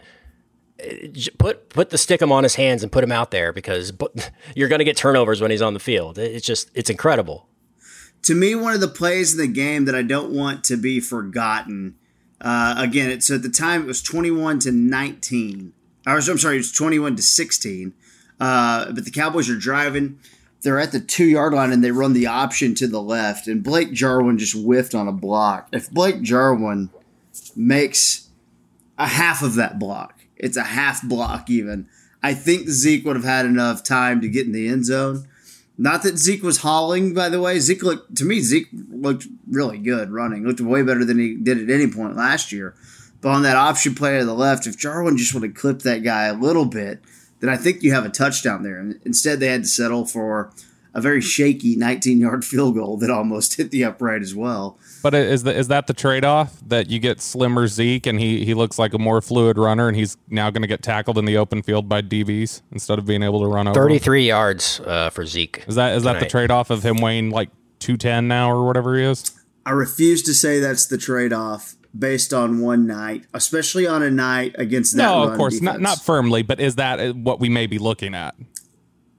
put 1.39 1.69
put 1.71 1.91
the 1.91 1.99
stick 1.99 2.23
him 2.23 2.31
on 2.33 2.45
his 2.45 2.55
hands 2.55 2.83
and 2.83 2.93
put 2.93 3.03
him 3.03 3.13
out 3.13 3.31
there 3.31 3.53
because 3.53 3.93
you're 4.55 4.69
going 4.69 4.79
to 4.79 4.85
get 4.85 4.97
turnovers 4.97 5.41
when 5.41 5.51
he's 5.51 5.63
on 5.63 5.75
the 5.75 5.81
field. 5.81 6.19
It's 6.19 6.47
just 6.47 6.71
it's 6.75 6.91
incredible. 6.91 7.49
to 8.23 8.35
me, 8.35 8.55
one 8.55 8.75
of 8.75 8.81
the 8.81 8.89
plays 8.89 9.33
in 9.33 9.39
the 9.41 9.53
game 9.53 9.85
that 9.87 9.95
I 9.95 10.03
don't 10.03 10.33
want 10.33 10.65
to 10.65 10.77
be 10.77 11.01
forgotten. 11.01 11.97
Uh, 12.41 12.77
again, 12.79 13.11
it's 13.11 13.31
at 13.31 13.43
the 13.43 13.49
time 13.49 13.83
it 13.83 13.87
was 13.87 14.03
twenty-one 14.03 14.61
to 14.61 14.73
nineteen. 14.73 15.73
I 16.07 16.15
was, 16.15 16.29
I'm 16.29 16.39
sorry, 16.39 16.55
it 16.55 16.59
was 16.59 16.73
twenty-one 16.73 17.17
to 17.17 17.23
sixteen. 17.23 17.95
Uh, 18.41 18.93
but 18.93 19.05
the 19.05 19.11
Cowboys 19.11 19.51
are 19.51 19.57
driving. 19.57 20.21
They're 20.63 20.79
at 20.79 20.93
the 20.93 21.01
two-yard 21.01 21.53
line 21.55 21.73
and 21.73 21.83
they 21.85 21.91
run 21.93 22.13
the 22.13 22.27
option 22.27 22.75
to 22.77 22.87
the 22.87 23.03
left, 23.03 23.47
and 23.49 23.63
Blake 23.63 23.93
Jarwin 23.93 24.39
just 24.39 24.55
whiffed 24.57 24.95
on 24.95 25.09
a 25.09 25.13
block. 25.13 25.69
If 25.73 25.91
Blake 25.91 26.23
Jarwin 26.23 26.91
makes 27.57 28.29
a 28.97 29.07
half 29.07 29.43
of 29.43 29.55
that 29.55 29.79
block, 29.79 30.18
it's 30.39 30.57
a 30.57 30.65
half 30.65 31.03
block 31.03 31.51
even. 31.51 31.89
I 32.23 32.35
think 32.35 32.69
Zeke 32.69 33.05
would 33.05 33.17
have 33.17 33.25
had 33.25 33.47
enough 33.47 33.85
time 33.85 34.21
to 34.21 34.29
get 34.29 34.47
in 34.47 34.53
the 34.53 34.69
end 34.69 34.87
zone. 34.87 35.29
Not 35.77 36.03
that 36.03 36.19
Zeke 36.19 36.43
was 36.43 36.59
hauling, 36.59 37.15
by 37.15 37.29
the 37.29 37.41
way. 37.41 37.61
Zeke 37.61 37.85
looked 37.85 38.17
to 38.17 38.25
me. 38.25 38.41
Zeke 38.41 38.67
looked 38.91 39.27
really 39.49 39.79
good 39.79 40.11
running. 40.11 40.45
Looked 40.45 40.61
way 40.61 40.83
better 40.83 41.05
than 41.05 41.19
he 41.19 41.37
did 41.37 41.59
at 41.59 41.71
any 41.71 41.89
point 41.89 42.17
last 42.17 42.51
year. 42.51 42.75
But 43.21 43.31
on 43.31 43.43
that 43.43 43.57
option 43.57 43.95
play 43.95 44.19
to 44.19 44.25
the 44.25 44.35
left, 44.35 44.67
if 44.67 44.77
Jarwin 44.77 45.17
just 45.17 45.35
would 45.35 45.45
have 45.45 45.55
clipped 45.55 45.85
that 45.85 46.03
guy 46.03 46.25
a 46.25 46.35
little 46.35 46.65
bit, 46.65 47.01
then 47.41 47.51
I 47.51 47.57
think 47.57 47.83
you 47.83 47.93
have 47.93 48.05
a 48.05 48.11
touchdown 48.11 48.65
there. 48.65 48.81
Instead, 49.05 49.39
they 49.39 49.49
had 49.49 49.63
to 49.63 49.69
settle 49.69 50.05
for 50.05 50.53
a 50.95 51.01
very 51.01 51.21
shaky 51.21 51.77
19-yard 51.77 52.45
field 52.45 52.75
goal 52.75 52.97
that 52.99 53.11
almost 53.11 53.57
hit 53.57 53.71
the 53.71 53.85
upright 53.85 54.23
as 54.23 54.35
well. 54.35 54.79
But 55.03 55.15
is 55.15 55.43
the, 55.43 55.55
is 55.55 55.69
that 55.69 55.87
the 55.87 55.95
trade 55.95 56.25
off 56.25 56.61
that 56.67 56.91
you 56.91 56.99
get 56.99 57.21
slimmer 57.21 57.69
Zeke 57.69 58.07
and 58.07 58.19
he 58.19 58.45
he 58.45 58.55
looks 58.55 58.79
like 58.79 58.95
a 58.95 58.99
more 58.99 59.21
fluid 59.21 59.59
runner 59.59 59.89
and 59.89 59.97
he's 59.97 60.17
now 60.29 60.51
going 60.51 60.63
to 60.63 60.69
get 60.69 60.83
tackled 60.83 61.19
in 61.19 61.25
the 61.25 61.37
open 61.37 61.63
field 61.63 61.89
by 61.89 62.03
DBs 62.03 62.63
instead 62.73 62.99
of 62.99 63.07
being 63.07 63.23
able 63.23 63.41
to 63.41 63.47
run 63.47 63.69
over? 63.69 63.75
Thirty 63.79 63.99
three 63.99 64.27
yards 64.27 64.81
uh, 64.81 65.11
for 65.11 65.25
Zeke. 65.25 65.65
Is 65.67 65.77
that 65.77 65.97
is 65.97 66.03
that 66.03 66.21
the 66.21 66.27
trade 66.27 66.51
off 66.51 66.71
of 66.71 66.85
him 66.85 66.97
weighing 66.97 67.31
like 67.31 67.51
two 67.79 67.97
ten 67.97 68.27
now 68.27 68.51
or 68.51 68.67
whatever 68.67 68.97
he 68.97 69.05
is? 69.05 69.33
I 69.69 69.73
refuse 69.73 70.23
to 70.23 70.33
say 70.33 70.61
that's 70.61 70.87
the 70.87 70.97
trade-off 70.97 71.77
based 71.97 72.33
on 72.33 72.61
one 72.61 72.87
night, 72.87 73.25
especially 73.35 73.87
on 73.87 74.03
a 74.03 74.11
night 74.11 74.55
against 74.57 74.97
that. 74.97 75.03
No, 75.03 75.21
run 75.21 75.33
of 75.33 75.37
course 75.37 75.61
not 75.61 75.73
defense. 75.73 75.83
not 75.83 76.05
firmly, 76.05 76.43
but 76.43 76.59
is 76.59 76.77
that 76.77 76.99
uh, 76.99 77.13
what 77.13 77.39
we 77.39 77.51
may 77.51 77.67
be 77.67 77.79
looking 77.79 78.15
at? 78.15 78.35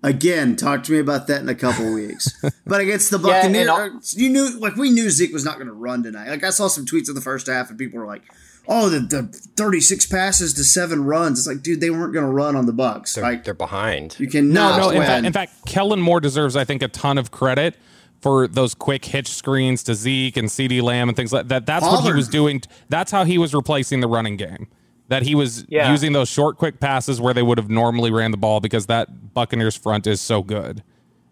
Again, 0.01 0.55
talk 0.55 0.83
to 0.83 0.91
me 0.93 0.99
about 0.99 1.27
that 1.27 1.41
in 1.41 1.49
a 1.49 1.55
couple 1.55 1.93
weeks. 1.95 2.31
But 2.65 2.79
against 2.81 3.11
the 3.11 3.17
Yeah, 3.19 3.45
and 3.45 3.53
Buccaneers, 3.67 4.15
uh, 4.15 4.19
you 4.19 4.29
knew 4.29 4.57
like 4.59 4.75
we 4.75 4.91
knew 4.91 5.09
Zeke 5.09 5.33
was 5.33 5.43
not 5.43 5.55
going 5.55 5.67
to 5.67 5.73
run 5.73 6.03
tonight. 6.03 6.29
Like 6.29 6.43
I 6.43 6.51
saw 6.51 6.67
some 6.67 6.85
tweets 6.85 7.09
in 7.09 7.15
the 7.15 7.21
first 7.21 7.47
half, 7.47 7.69
and 7.69 7.77
people 7.77 7.99
were 7.99 8.05
like, 8.05 8.21
"Oh, 8.67 8.87
the, 8.87 8.99
the 9.01 9.23
thirty-six 9.57 10.05
passes 10.05 10.53
to 10.53 10.63
seven 10.63 11.03
runs." 11.03 11.39
It's 11.39 11.47
like, 11.47 11.61
dude, 11.61 11.81
they 11.81 11.89
weren't 11.89 12.13
going 12.13 12.25
to 12.25 12.31
run 12.31 12.55
on 12.55 12.65
the 12.65 12.71
Bucks. 12.73 13.15
They're, 13.15 13.23
Like 13.25 13.43
they're 13.43 13.53
behind. 13.53 14.15
you 14.19 14.27
No, 14.27 14.31
cannot 14.31 14.77
no. 14.79 14.89
In 14.91 14.97
win. 14.99 15.07
fact, 15.07 15.25
in 15.25 15.33
fact, 15.33 15.53
Kellen 15.65 15.99
Moore 15.99 16.21
deserves, 16.21 16.55
I 16.55 16.63
think, 16.63 16.81
a 16.81 16.87
ton 16.87 17.17
of 17.17 17.31
credit 17.31 17.75
for 18.21 18.47
those 18.47 18.73
quick 18.75 19.03
hitch 19.03 19.29
screens 19.29 19.83
to 19.83 19.95
Zeke 19.95 20.37
and 20.37 20.49
CD 20.49 20.79
Lamb 20.81 21.09
and 21.09 21.15
things 21.15 21.33
like 21.33 21.49
that. 21.49 21.65
That's 21.65 21.85
what 21.85 22.03
he 22.05 22.13
was 22.13 22.27
doing. 22.29 22.61
That's 22.87 23.11
how 23.11 23.25
he 23.25 23.37
was 23.37 23.53
replacing 23.53 23.99
the 23.99 24.07
running 24.07 24.37
game. 24.37 24.67
That 25.09 25.23
he 25.23 25.35
was 25.35 25.65
Yeah. 25.67 25.91
using 25.91 26.13
those 26.13 26.29
short, 26.29 26.57
quick 26.57 26.79
passes 26.79 27.19
where 27.19 27.33
they 27.33 27.41
would 27.43 27.57
have 27.57 27.69
normally 27.69 28.11
ran 28.11 28.31
the 28.31 28.37
ball 28.37 28.59
because 28.61 28.85
that 28.85 29.33
Buccaneers 29.33 29.75
front 29.75 30.07
is 30.07 30.21
so 30.21 30.41
good. 30.41 30.81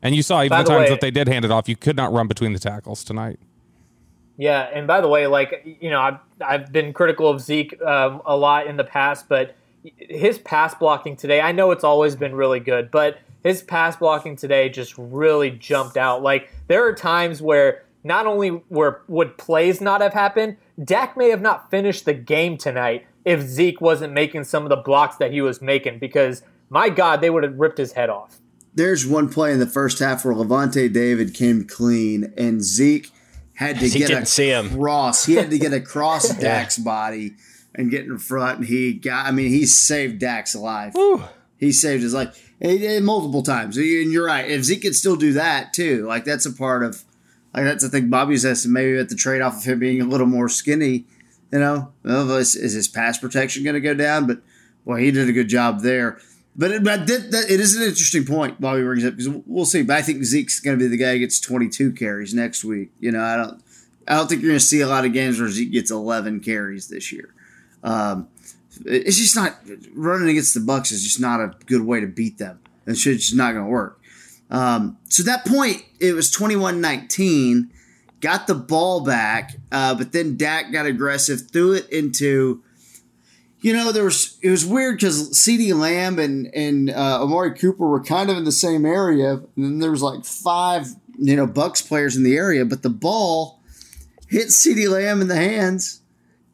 And 0.03 0.15
you 0.15 0.21
saw 0.23 0.41
even 0.41 0.49
By 0.49 0.63
the 0.63 0.69
times 0.69 0.83
way- 0.85 0.89
that 0.89 1.01
they 1.01 1.11
did 1.11 1.27
hand 1.27 1.45
it 1.45 1.51
off, 1.51 1.69
you 1.69 1.75
could 1.75 1.95
not 1.95 2.11
run 2.11 2.27
between 2.27 2.53
the 2.53 2.59
tackles 2.59 3.03
tonight. 3.03 3.39
Yeah, 4.37 4.67
and 4.73 4.85
by 4.85 5.01
the 5.01 5.07
way, 5.07 5.25
like 5.27 5.65
you 5.81 5.89
know, 5.89 5.99
I've 5.99 6.17
I've 6.45 6.71
been 6.71 6.93
critical 6.93 7.27
of 7.29 7.41
Zeke 7.41 7.79
um, 7.81 8.21
a 8.25 8.37
lot 8.37 8.67
in 8.67 8.77
the 8.77 8.83
past, 8.83 9.27
but 9.27 9.55
his 9.97 10.37
pass 10.37 10.75
blocking 10.75 11.15
today, 11.15 11.41
I 11.41 11.51
know 11.51 11.71
it's 11.71 11.83
always 11.83 12.15
been 12.15 12.35
really 12.35 12.59
good, 12.59 12.91
but 12.91 13.17
his 13.43 13.63
pass 13.63 13.95
blocking 13.95 14.35
today 14.35 14.69
just 14.69 14.93
really 14.97 15.49
jumped 15.49 15.97
out. 15.97 16.21
Like 16.21 16.49
there 16.67 16.85
are 16.85 16.93
times 16.93 17.41
where 17.41 17.83
not 18.03 18.27
only 18.27 18.61
were 18.69 19.01
would 19.07 19.37
plays 19.39 19.81
not 19.81 20.01
have 20.01 20.13
happened, 20.13 20.57
Dak 20.83 21.17
may 21.17 21.29
have 21.29 21.41
not 21.41 21.71
finished 21.71 22.05
the 22.05 22.13
game 22.13 22.57
tonight 22.57 23.05
if 23.27 23.41
Zeke 23.41 23.81
wasn't 23.81 24.13
making 24.13 24.45
some 24.45 24.63
of 24.63 24.69
the 24.69 24.77
blocks 24.77 25.17
that 25.17 25.31
he 25.31 25.41
was 25.41 25.61
making 25.61 25.99
because 25.99 26.41
my 26.69 26.89
God, 26.89 27.21
they 27.21 27.29
would 27.29 27.43
have 27.43 27.59
ripped 27.59 27.77
his 27.77 27.91
head 27.91 28.09
off. 28.09 28.39
There's 28.73 29.05
one 29.05 29.27
play 29.29 29.51
in 29.51 29.59
the 29.59 29.67
first 29.67 29.99
half 29.99 30.23
where 30.23 30.33
Lavonte 30.33 30.91
David 30.93 31.33
came 31.33 31.65
clean 31.65 32.33
and 32.37 32.61
Zeke 32.63 33.11
had 33.55 33.79
to 33.79 33.87
He 33.87 33.99
get 33.99 34.07
didn't 34.07 34.23
a 34.23 34.25
see 34.27 34.49
him. 34.49 34.69
cross. 34.69 35.25
He 35.25 35.35
had 35.35 35.49
to 35.49 35.59
get 35.59 35.73
across 35.81 36.29
Dak's 36.37 36.77
body 36.77 37.33
and 37.75 37.91
get 37.91 38.05
in 38.05 38.17
front. 38.17 38.59
And 38.59 38.67
he 38.67 38.93
got. 38.93 39.25
I 39.25 39.31
mean, 39.31 39.49
he 39.49 39.65
saved 39.65 40.19
Dak's 40.19 40.55
life. 40.55 40.95
He 41.57 41.71
saved 41.71 42.03
his 42.03 42.13
life 42.13 42.43
he 42.59 42.77
did 42.79 43.03
multiple 43.03 43.43
times. 43.43 43.77
And 43.77 44.11
you're 44.11 44.25
right. 44.25 44.49
If 44.49 44.63
Zeke 44.63 44.81
could 44.83 44.95
still 44.95 45.15
do 45.15 45.33
that 45.33 45.73
too, 45.73 46.05
like 46.07 46.23
that's 46.25 46.45
a 46.45 46.51
part 46.53 46.83
of. 46.83 47.03
Like 47.53 47.63
that's 47.65 47.83
the 47.83 47.89
thing 47.89 48.09
Bobby 48.09 48.37
says. 48.37 48.65
Maybe 48.67 48.97
at 48.97 49.09
the 49.09 49.15
trade 49.15 49.41
off 49.41 49.57
of 49.57 49.63
him 49.63 49.79
being 49.79 50.01
a 50.01 50.05
little 50.05 50.27
more 50.27 50.49
skinny. 50.49 51.05
You 51.51 51.59
know, 51.59 51.93
well, 52.03 52.31
is, 52.35 52.55
is 52.55 52.73
his 52.73 52.87
pass 52.87 53.17
protection 53.17 53.63
going 53.63 53.75
to 53.75 53.81
go 53.81 53.93
down? 53.93 54.27
But 54.27 54.41
well, 54.85 54.97
he 54.97 55.11
did 55.11 55.29
a 55.29 55.33
good 55.33 55.47
job 55.47 55.81
there. 55.81 56.19
But 56.55 56.71
it, 56.71 56.83
but 56.83 57.05
that, 57.07 57.31
that, 57.31 57.51
it 57.51 57.59
is 57.59 57.75
an 57.75 57.83
interesting 57.83 58.25
point 58.25 58.59
Bobby 58.59 58.81
brings 58.81 59.05
up 59.05 59.15
because 59.15 59.29
we'll 59.45 59.65
see. 59.65 59.83
But 59.83 59.97
I 59.97 60.01
think 60.01 60.23
Zeke's 60.23 60.59
going 60.59 60.77
to 60.77 60.83
be 60.83 60.89
the 60.89 60.97
guy 60.97 61.13
who 61.13 61.19
gets 61.19 61.39
22 61.39 61.93
carries 61.93 62.33
next 62.33 62.63
week. 62.63 62.91
You 62.99 63.11
know, 63.11 63.21
I 63.21 63.37
don't, 63.37 63.61
I 64.07 64.15
don't 64.15 64.27
think 64.27 64.41
you're 64.41 64.51
going 64.51 64.59
to 64.59 64.65
see 64.65 64.81
a 64.81 64.87
lot 64.87 65.05
of 65.05 65.13
games 65.13 65.39
where 65.39 65.49
Zeke 65.49 65.71
gets 65.71 65.91
11 65.91 66.39
carries 66.39 66.87
this 66.87 67.11
year. 67.11 67.33
Um, 67.83 68.27
it's 68.85 69.17
just 69.17 69.35
not 69.35 69.57
running 69.93 70.29
against 70.29 70.53
the 70.53 70.59
Bucks 70.59 70.91
is 70.91 71.03
just 71.03 71.19
not 71.19 71.39
a 71.39 71.53
good 71.65 71.81
way 71.81 71.99
to 71.99 72.07
beat 72.07 72.37
them. 72.37 72.59
It's 72.85 73.01
just 73.01 73.35
not 73.35 73.53
going 73.53 73.65
to 73.65 73.69
work. 73.69 73.99
Um, 74.49 74.97
so 75.09 75.23
that 75.23 75.45
point, 75.45 75.83
it 75.99 76.13
was 76.13 76.31
21-19, 76.31 77.69
got 78.21 78.47
the 78.47 78.55
ball 78.55 79.01
back, 79.03 79.57
uh, 79.71 79.95
but 79.95 80.11
then 80.11 80.37
Dak 80.37 80.71
got 80.71 80.85
aggressive, 80.85 81.49
threw 81.51 81.73
it 81.73 81.89
into 81.89 82.63
you 83.59 83.73
know, 83.73 83.91
there 83.91 84.03
was 84.03 84.37
it 84.41 84.49
was 84.49 84.65
weird 84.65 84.97
because 84.97 85.37
C.D. 85.37 85.73
Lamb 85.73 86.19
and 86.19 86.53
and 86.53 86.89
uh, 86.89 87.23
Amari 87.23 87.55
Cooper 87.55 87.87
were 87.87 88.03
kind 88.03 88.29
of 88.29 88.37
in 88.37 88.43
the 88.43 88.51
same 88.51 88.85
area, 88.85 89.33
and 89.33 89.47
then 89.55 89.79
there 89.79 89.91
was 89.91 90.03
like 90.03 90.25
five 90.25 90.87
you 91.17 91.35
know 91.35 91.47
Bucks 91.47 91.81
players 91.81 92.15
in 92.15 92.23
the 92.23 92.37
area, 92.37 92.65
but 92.65 92.83
the 92.83 92.89
ball 92.89 93.59
hit 94.27 94.51
C.D. 94.51 94.87
Lamb 94.87 95.21
in 95.21 95.27
the 95.27 95.35
hands, 95.35 96.01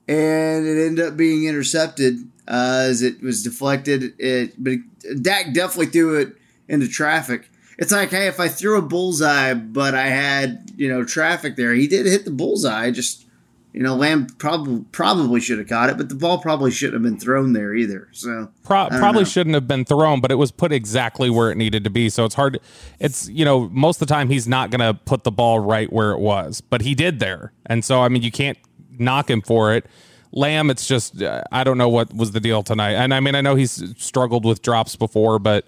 and 0.07 0.65
it 0.65 0.85
ended 0.85 1.05
up 1.05 1.17
being 1.17 1.43
intercepted 1.43 2.19
uh, 2.47 2.87
as 2.87 3.01
it 3.01 3.21
was 3.21 3.43
deflected. 3.43 4.13
It, 4.17 4.55
but 4.57 4.79
Dak 5.21 5.53
definitely 5.53 5.87
threw 5.87 6.19
it 6.19 6.37
into 6.69 6.87
traffic. 6.87 7.49
It's 7.77 7.91
like, 7.91 8.11
hey, 8.11 8.27
if 8.27 8.39
I 8.39 8.47
threw 8.47 8.77
a 8.77 8.81
bullseye, 8.81 9.53
but 9.53 9.95
I 9.95 10.07
had 10.07 10.71
you 10.75 10.89
know 10.89 11.03
traffic 11.03 11.55
there, 11.55 11.73
he 11.73 11.87
did 11.87 12.05
hit 12.05 12.25
the 12.25 12.31
bullseye. 12.31 12.91
Just 12.91 13.25
you 13.73 13.81
know, 13.81 13.95
Lamb 13.95 14.27
probably 14.37 14.85
probably 14.91 15.39
should 15.41 15.57
have 15.57 15.67
caught 15.67 15.89
it, 15.89 15.97
but 15.97 16.07
the 16.07 16.15
ball 16.15 16.37
probably 16.37 16.69
shouldn't 16.69 16.93
have 16.93 17.11
been 17.11 17.19
thrown 17.19 17.53
there 17.53 17.73
either. 17.73 18.07
So 18.11 18.49
Pro- 18.63 18.87
probably 18.89 19.23
know. 19.23 19.29
shouldn't 19.29 19.55
have 19.55 19.67
been 19.67 19.83
thrown, 19.83 20.21
but 20.21 20.31
it 20.31 20.35
was 20.35 20.51
put 20.51 20.71
exactly 20.71 21.31
where 21.31 21.49
it 21.51 21.57
needed 21.57 21.83
to 21.83 21.89
be. 21.89 22.09
So 22.09 22.23
it's 22.25 22.35
hard. 22.35 22.59
It's 22.99 23.27
you 23.29 23.43
know 23.43 23.69
most 23.69 23.99
of 23.99 24.07
the 24.07 24.13
time 24.13 24.29
he's 24.29 24.47
not 24.47 24.69
going 24.69 24.81
to 24.81 24.93
put 25.05 25.23
the 25.23 25.31
ball 25.31 25.59
right 25.59 25.91
where 25.91 26.11
it 26.11 26.19
was, 26.19 26.61
but 26.61 26.81
he 26.81 26.93
did 26.93 27.17
there, 27.19 27.51
and 27.65 27.83
so 27.83 28.01
I 28.01 28.09
mean 28.09 28.21
you 28.21 28.31
can't 28.31 28.59
knock 28.99 29.29
him 29.29 29.41
for 29.41 29.73
it. 29.73 29.87
Lamb, 30.31 30.69
it's 30.69 30.87
just 30.87 31.21
uh, 31.23 31.43
I 31.51 31.63
don't 31.63 31.79
know 31.79 31.89
what 31.89 32.13
was 32.13 32.31
the 32.31 32.39
deal 32.39 32.61
tonight, 32.61 32.93
and 32.93 33.11
I 33.11 33.19
mean 33.21 33.33
I 33.33 33.41
know 33.41 33.55
he's 33.55 33.83
struggled 33.97 34.45
with 34.45 34.61
drops 34.61 34.95
before, 34.95 35.39
but 35.39 35.65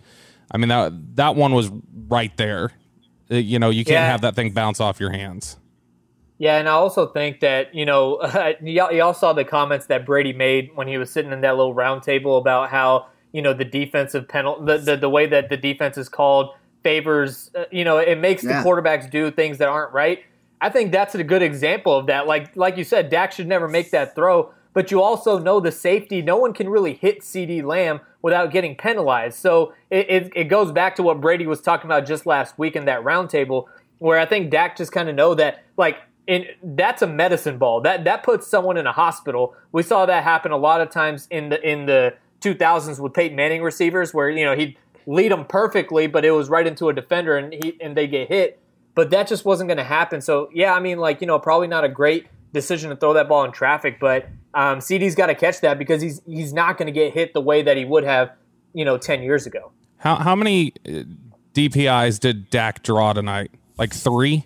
I 0.52 0.58
mean 0.58 0.70
that 0.70 0.94
that 1.16 1.36
one 1.36 1.54
was 1.54 1.70
right 2.08 2.36
there. 2.38 2.72
Uh, 3.32 3.36
you 3.36 3.60
know 3.60 3.70
you 3.70 3.84
can't 3.84 3.94
Yeah. 3.96 4.08
have 4.08 4.22
that 4.22 4.36
thing 4.36 4.52
bounce 4.52 4.80
off 4.80 5.00
your 5.00 5.12
hands. 5.12 5.58
Yeah, 6.38 6.58
and 6.58 6.68
I 6.68 6.74
also 6.74 7.08
think 7.08 7.40
that 7.40 7.74
you 7.74 7.86
know 7.86 8.20
y'all, 8.62 8.92
y'all 8.92 9.14
saw 9.14 9.34
the 9.34 9.46
comments 9.46 9.86
that 9.88 10.06
Brady 10.06 10.34
made 10.34 10.70
when 10.76 10.88
he 10.88 10.98
was 10.98 11.10
sitting 11.12 11.32
in 11.32 11.42
that 11.42 11.56
little 11.58 11.74
round 11.74 12.04
table 12.04 12.38
about 12.38 12.70
how 12.70 13.08
you 13.32 13.42
know 13.42 13.54
the 13.54 13.66
defensive 13.66 14.28
penalty, 14.28 14.66
the, 14.66 14.78
the 14.78 14.98
the 14.98 15.10
way 15.10 15.26
that 15.28 15.50
the 15.50 15.58
defense 15.58 15.98
is 15.98 16.10
called 16.10 16.52
favors, 16.84 17.50
uh, 17.56 17.64
you 17.72 17.84
know, 17.84 17.98
it 17.98 18.20
makes 18.20 18.44
Yeah. 18.44 18.62
the 18.62 18.70
quarterbacks 18.70 19.10
do 19.10 19.32
things 19.32 19.58
that 19.58 19.68
aren't 19.70 19.92
right. 19.94 20.20
I 20.62 20.70
think 20.70 20.92
that's 20.92 21.16
a 21.16 21.24
good 21.24 21.42
example 21.42 21.98
of 21.98 22.06
that. 22.08 22.28
Like 22.28 22.56
like 22.56 22.78
you 22.78 22.84
said, 22.84 23.10
Dak 23.10 23.32
should 23.32 23.48
never 23.48 23.68
make 23.68 23.92
that 23.92 24.14
throw, 24.14 24.52
but 24.74 24.92
you 24.92 25.02
also 25.02 25.40
know 25.40 25.60
the 25.60 25.72
safety. 25.72 26.22
No 26.22 26.38
one 26.38 26.54
can 26.54 26.70
really 26.70 26.94
hit 26.94 27.24
C.D. 27.24 27.62
Lamb 27.64 28.02
without 28.26 28.50
getting 28.50 28.76
penalized. 28.76 29.38
So 29.38 29.76
it, 29.92 30.10
it, 30.10 30.32
it 30.36 30.44
goes 30.46 30.72
back 30.72 30.96
to 30.96 31.04
what 31.04 31.22
Brady 31.22 31.46
was 31.46 31.62
talking 31.62 31.86
about 31.86 32.08
just 32.08 32.26
last 32.26 32.58
week 32.58 32.76
in 32.76 32.86
that 32.86 33.04
roundtable, 33.04 33.66
where 34.00 34.18
I 34.18 34.26
think 34.26 34.50
Dak 34.50 34.76
just 34.76 34.92
kind 34.92 35.08
of 35.08 35.14
know 35.14 35.36
that 35.36 35.64
like 35.78 36.00
that's 36.64 37.04
a 37.04 37.08
medicine 37.08 37.60
ball. 37.60 37.82
That 37.82 38.04
that 38.06 38.24
puts 38.24 38.48
someone 38.48 38.78
in 38.78 38.88
a 38.88 38.92
hospital. 38.92 39.54
We 39.72 39.84
saw 39.84 40.08
that 40.08 40.24
happen 40.24 40.52
a 40.52 40.58
lot 40.58 40.82
of 40.82 40.90
times 40.90 41.28
in 41.30 41.50
the 41.50 41.62
in 41.62 41.86
the 41.86 42.16
2000s 42.42 43.00
with 43.00 43.14
Peyton 43.14 43.36
Manning 43.36 43.62
receivers, 43.62 44.12
where 44.12 44.32
you 44.32 44.44
know 44.44 44.56
he'd 44.56 44.76
lead 45.06 45.32
them 45.32 45.46
perfectly, 45.46 46.08
but 46.08 46.26
it 46.26 46.32
was 46.32 46.50
right 46.50 46.66
into 46.66 46.90
a 46.90 46.94
defender 46.94 47.38
and 47.38 47.54
he 47.54 47.78
and 47.80 47.96
they 47.96 48.08
get 48.08 48.28
hit. 48.30 48.60
But 48.96 49.12
that 49.12 49.28
just 49.28 49.46
wasn't 49.46 49.68
going 49.68 49.78
to 49.78 49.84
happen. 49.84 50.20
So 50.20 50.50
yeah, 50.52 50.74
I 50.74 50.80
mean, 50.80 50.98
like 50.98 51.22
you 51.22 51.28
know, 51.28 51.38
probably 51.38 51.68
not 51.68 51.84
a 51.84 51.90
great 51.90 52.26
decision 52.54 52.90
to 52.90 52.96
throw 52.96 53.14
that 53.14 53.30
ball 53.30 53.44
in 53.44 53.52
traffic, 53.52 54.00
but 54.00 54.28
um, 54.56 54.82
CD's 54.82 55.14
got 55.16 55.28
to 55.28 55.36
catch 55.36 55.62
that 55.62 55.78
because 55.78 56.02
he's 56.02 56.22
he's 56.26 56.54
not 56.54 56.78
going 56.78 56.88
to 56.88 56.92
get 56.92 57.14
hit 57.14 57.34
the 57.34 57.42
way 57.42 57.62
that 57.62 57.78
he 57.78 57.86
would 57.86 58.04
have, 58.04 58.32
you 58.74 58.84
know, 58.86 58.98
ten 58.98 59.22
years 59.22 59.46
ago. 59.46 59.72
How 59.98 60.16
how 60.16 60.36
many 60.36 60.74
uh, 60.88 61.04
DPIs 61.54 62.20
did 62.20 62.50
Dak 62.50 62.82
draw 62.84 63.14
tonight? 63.14 63.52
Like 63.78 63.94
three. 63.94 64.46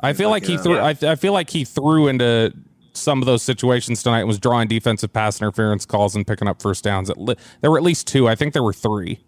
I 0.00 0.12
feel 0.12 0.30
like 0.30 0.44
he 0.44 0.56
uh, 0.56 0.62
threw. 0.62 0.78
I, 0.78 0.96
I 1.02 1.14
feel 1.16 1.32
like 1.32 1.50
he 1.50 1.64
threw 1.64 2.06
into 2.08 2.52
some 2.92 3.20
of 3.20 3.26
those 3.26 3.42
situations 3.42 4.02
tonight. 4.02 4.20
and 4.20 4.28
Was 4.28 4.38
drawing 4.38 4.68
defensive 4.68 5.12
pass 5.12 5.40
interference 5.40 5.84
calls 5.84 6.14
and 6.16 6.26
picking 6.26 6.48
up 6.48 6.62
first 6.62 6.84
downs. 6.84 7.10
At 7.10 7.18
li- 7.18 7.36
there 7.60 7.70
were 7.70 7.76
at 7.78 7.82
least 7.84 8.06
two. 8.06 8.28
I 8.28 8.34
think 8.34 8.52
there 8.52 8.62
were 8.62 8.72
three. 8.72 9.20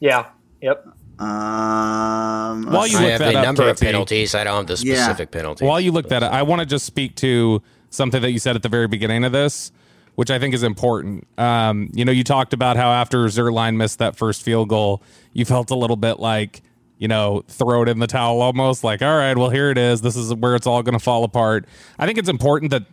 Yeah. 0.00 0.28
Yep. 0.62 0.86
Um, 1.18 2.66
While 2.66 2.86
you 2.86 2.98
I 2.98 3.00
look 3.02 3.10
have 3.10 3.18
that 3.20 3.32
the 3.32 3.38
up, 3.38 3.44
number 3.44 3.68
of 3.68 3.78
penalties. 3.78 4.34
I 4.34 4.44
don't 4.44 4.68
have 4.68 4.78
the 4.78 4.86
Yeah. 4.86 4.96
specific 5.04 5.30
penalties. 5.30 5.66
While 5.66 5.80
you 5.80 5.92
look 5.92 6.08
that 6.08 6.22
up, 6.22 6.32
I 6.32 6.42
want 6.42 6.60
to 6.60 6.66
just 6.66 6.86
speak 6.86 7.14
to 7.16 7.62
something 7.94 8.20
that 8.22 8.30
you 8.32 8.38
said 8.38 8.56
at 8.56 8.62
the 8.62 8.68
very 8.68 8.88
beginning 8.88 9.24
of 9.24 9.32
this, 9.32 9.72
which 10.16 10.30
I 10.30 10.38
think 10.38 10.54
is 10.54 10.62
important. 10.62 11.26
Um, 11.38 11.90
you 11.92 12.04
know, 12.04 12.12
you 12.12 12.24
talked 12.24 12.52
about 12.52 12.76
how 12.76 12.90
after 12.92 13.18
Zuerlein 13.26 13.76
missed 13.76 13.98
that 13.98 14.16
first 14.16 14.42
field 14.42 14.68
goal, 14.68 15.02
you 15.32 15.44
felt 15.44 15.70
a 15.70 15.74
little 15.74 15.96
bit 15.96 16.18
like, 16.20 16.62
you 16.98 17.08
know, 17.08 17.42
throw 17.48 17.82
it 17.82 17.88
in 17.88 17.98
the 17.98 18.06
towel 18.06 18.40
almost 18.40 18.84
like, 18.84 19.02
all 19.02 19.16
right, 19.16 19.36
well, 19.36 19.50
here 19.50 19.70
it 19.70 19.78
is. 19.78 20.00
This 20.00 20.16
is 20.16 20.32
where 20.34 20.54
it's 20.54 20.66
all 20.66 20.82
going 20.82 20.92
to 20.98 21.02
fall 21.04 21.24
apart. 21.24 21.66
I 21.98 22.06
think 22.06 22.18
it's 22.18 22.28
important 22.28 22.70
that 22.70 22.84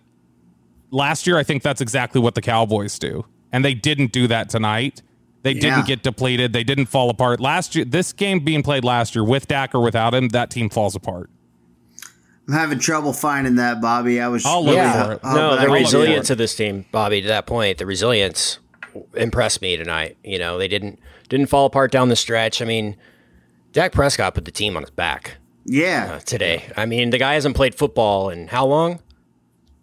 last 0.89 1.27
year, 1.27 1.37
I 1.37 1.43
think 1.43 1.63
that's 1.63 1.81
exactly 1.81 2.19
what 2.21 2.35
the 2.35 2.41
Cowboys 2.41 2.97
do. 2.99 3.25
And 3.51 3.63
they 3.65 3.73
didn't 3.73 4.11
do 4.11 4.27
that 4.27 4.49
tonight. 4.49 5.01
They 5.43 5.53
Yeah. 5.53 5.61
didn't 5.61 5.87
get 5.87 6.03
depleted. 6.03 6.53
They 6.53 6.63
didn't 6.63 6.85
fall 6.85 7.09
apart. 7.09 7.39
Last 7.39 7.75
year, 7.75 7.85
this 7.85 8.13
game 8.13 8.39
being 8.39 8.63
played 8.63 8.83
last 8.83 9.15
year 9.15 9.23
with 9.23 9.47
Dak 9.47 9.73
or 9.73 9.79
without 9.81 10.13
him, 10.13 10.29
that 10.29 10.49
team 10.49 10.69
falls 10.69 10.95
apart. 10.95 11.29
I'm 12.47 12.53
having 12.55 12.79
trouble 12.79 13.13
finding 13.13 13.55
that, 13.55 13.81
Bobby. 13.81 14.19
I 14.19 14.27
was 14.27 14.45
I'll 14.45 14.63
look 14.65 14.75
yeah. 14.75 15.05
for 15.05 15.11
it. 15.13 15.19
Oh, 15.23 15.35
No, 15.35 15.55
the 15.55 15.61
I 15.61 15.65
don't 15.65 15.73
resilience 15.73 16.29
of 16.29 16.37
this 16.37 16.55
team, 16.55 16.85
Bobby. 16.91 17.21
To 17.21 17.27
that 17.27 17.45
point, 17.45 17.77
the 17.77 17.85
resilience 17.85 18.59
impressed 19.15 19.61
me 19.61 19.77
tonight. 19.77 20.17
You 20.23 20.39
know, 20.39 20.57
they 20.57 20.67
didn't 20.67 20.99
didn't 21.29 21.47
fall 21.47 21.65
apart 21.65 21.91
down 21.91 22.09
the 22.09 22.15
stretch. 22.15 22.61
I 22.61 22.65
mean, 22.65 22.97
Dak 23.71 23.93
Prescott 23.93 24.33
put 24.35 24.45
the 24.45 24.51
team 24.51 24.75
on 24.75 24.83
his 24.83 24.89
back 24.89 25.37
Yeah, 25.65 26.15
uh, 26.15 26.19
today. 26.19 26.65
I 26.75 26.85
mean, 26.85 27.11
the 27.11 27.17
guy 27.17 27.35
hasn't 27.35 27.55
played 27.55 27.73
football 27.75 28.29
in 28.29 28.47
how 28.47 28.65
long? 28.65 28.99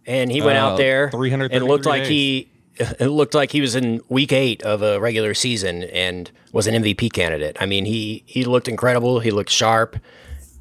And 0.06 0.30
he 0.30 0.40
went 0.42 0.58
Uh, 0.58 0.62
out 0.62 0.76
there 0.78 1.10
333 1.10 1.56
and 1.56 1.66
looked 1.68 1.86
like 1.86 2.02
days. 2.02 2.08
he 2.08 2.48
it 3.00 3.08
looked 3.08 3.34
like 3.34 3.50
he 3.52 3.60
was 3.60 3.74
in 3.74 4.00
week 4.08 4.32
eight 4.32 4.62
of 4.62 4.82
a 4.82 5.00
regular 5.00 5.32
season 5.34 5.84
and 5.84 6.30
was 6.52 6.66
an 6.66 6.74
MVP 6.82 7.12
candidate. 7.12 7.56
I 7.60 7.66
mean, 7.66 7.84
he 7.86 8.24
he 8.26 8.44
looked 8.44 8.68
incredible. 8.68 9.20
He 9.20 9.30
looked 9.30 9.50
sharp. 9.50 9.96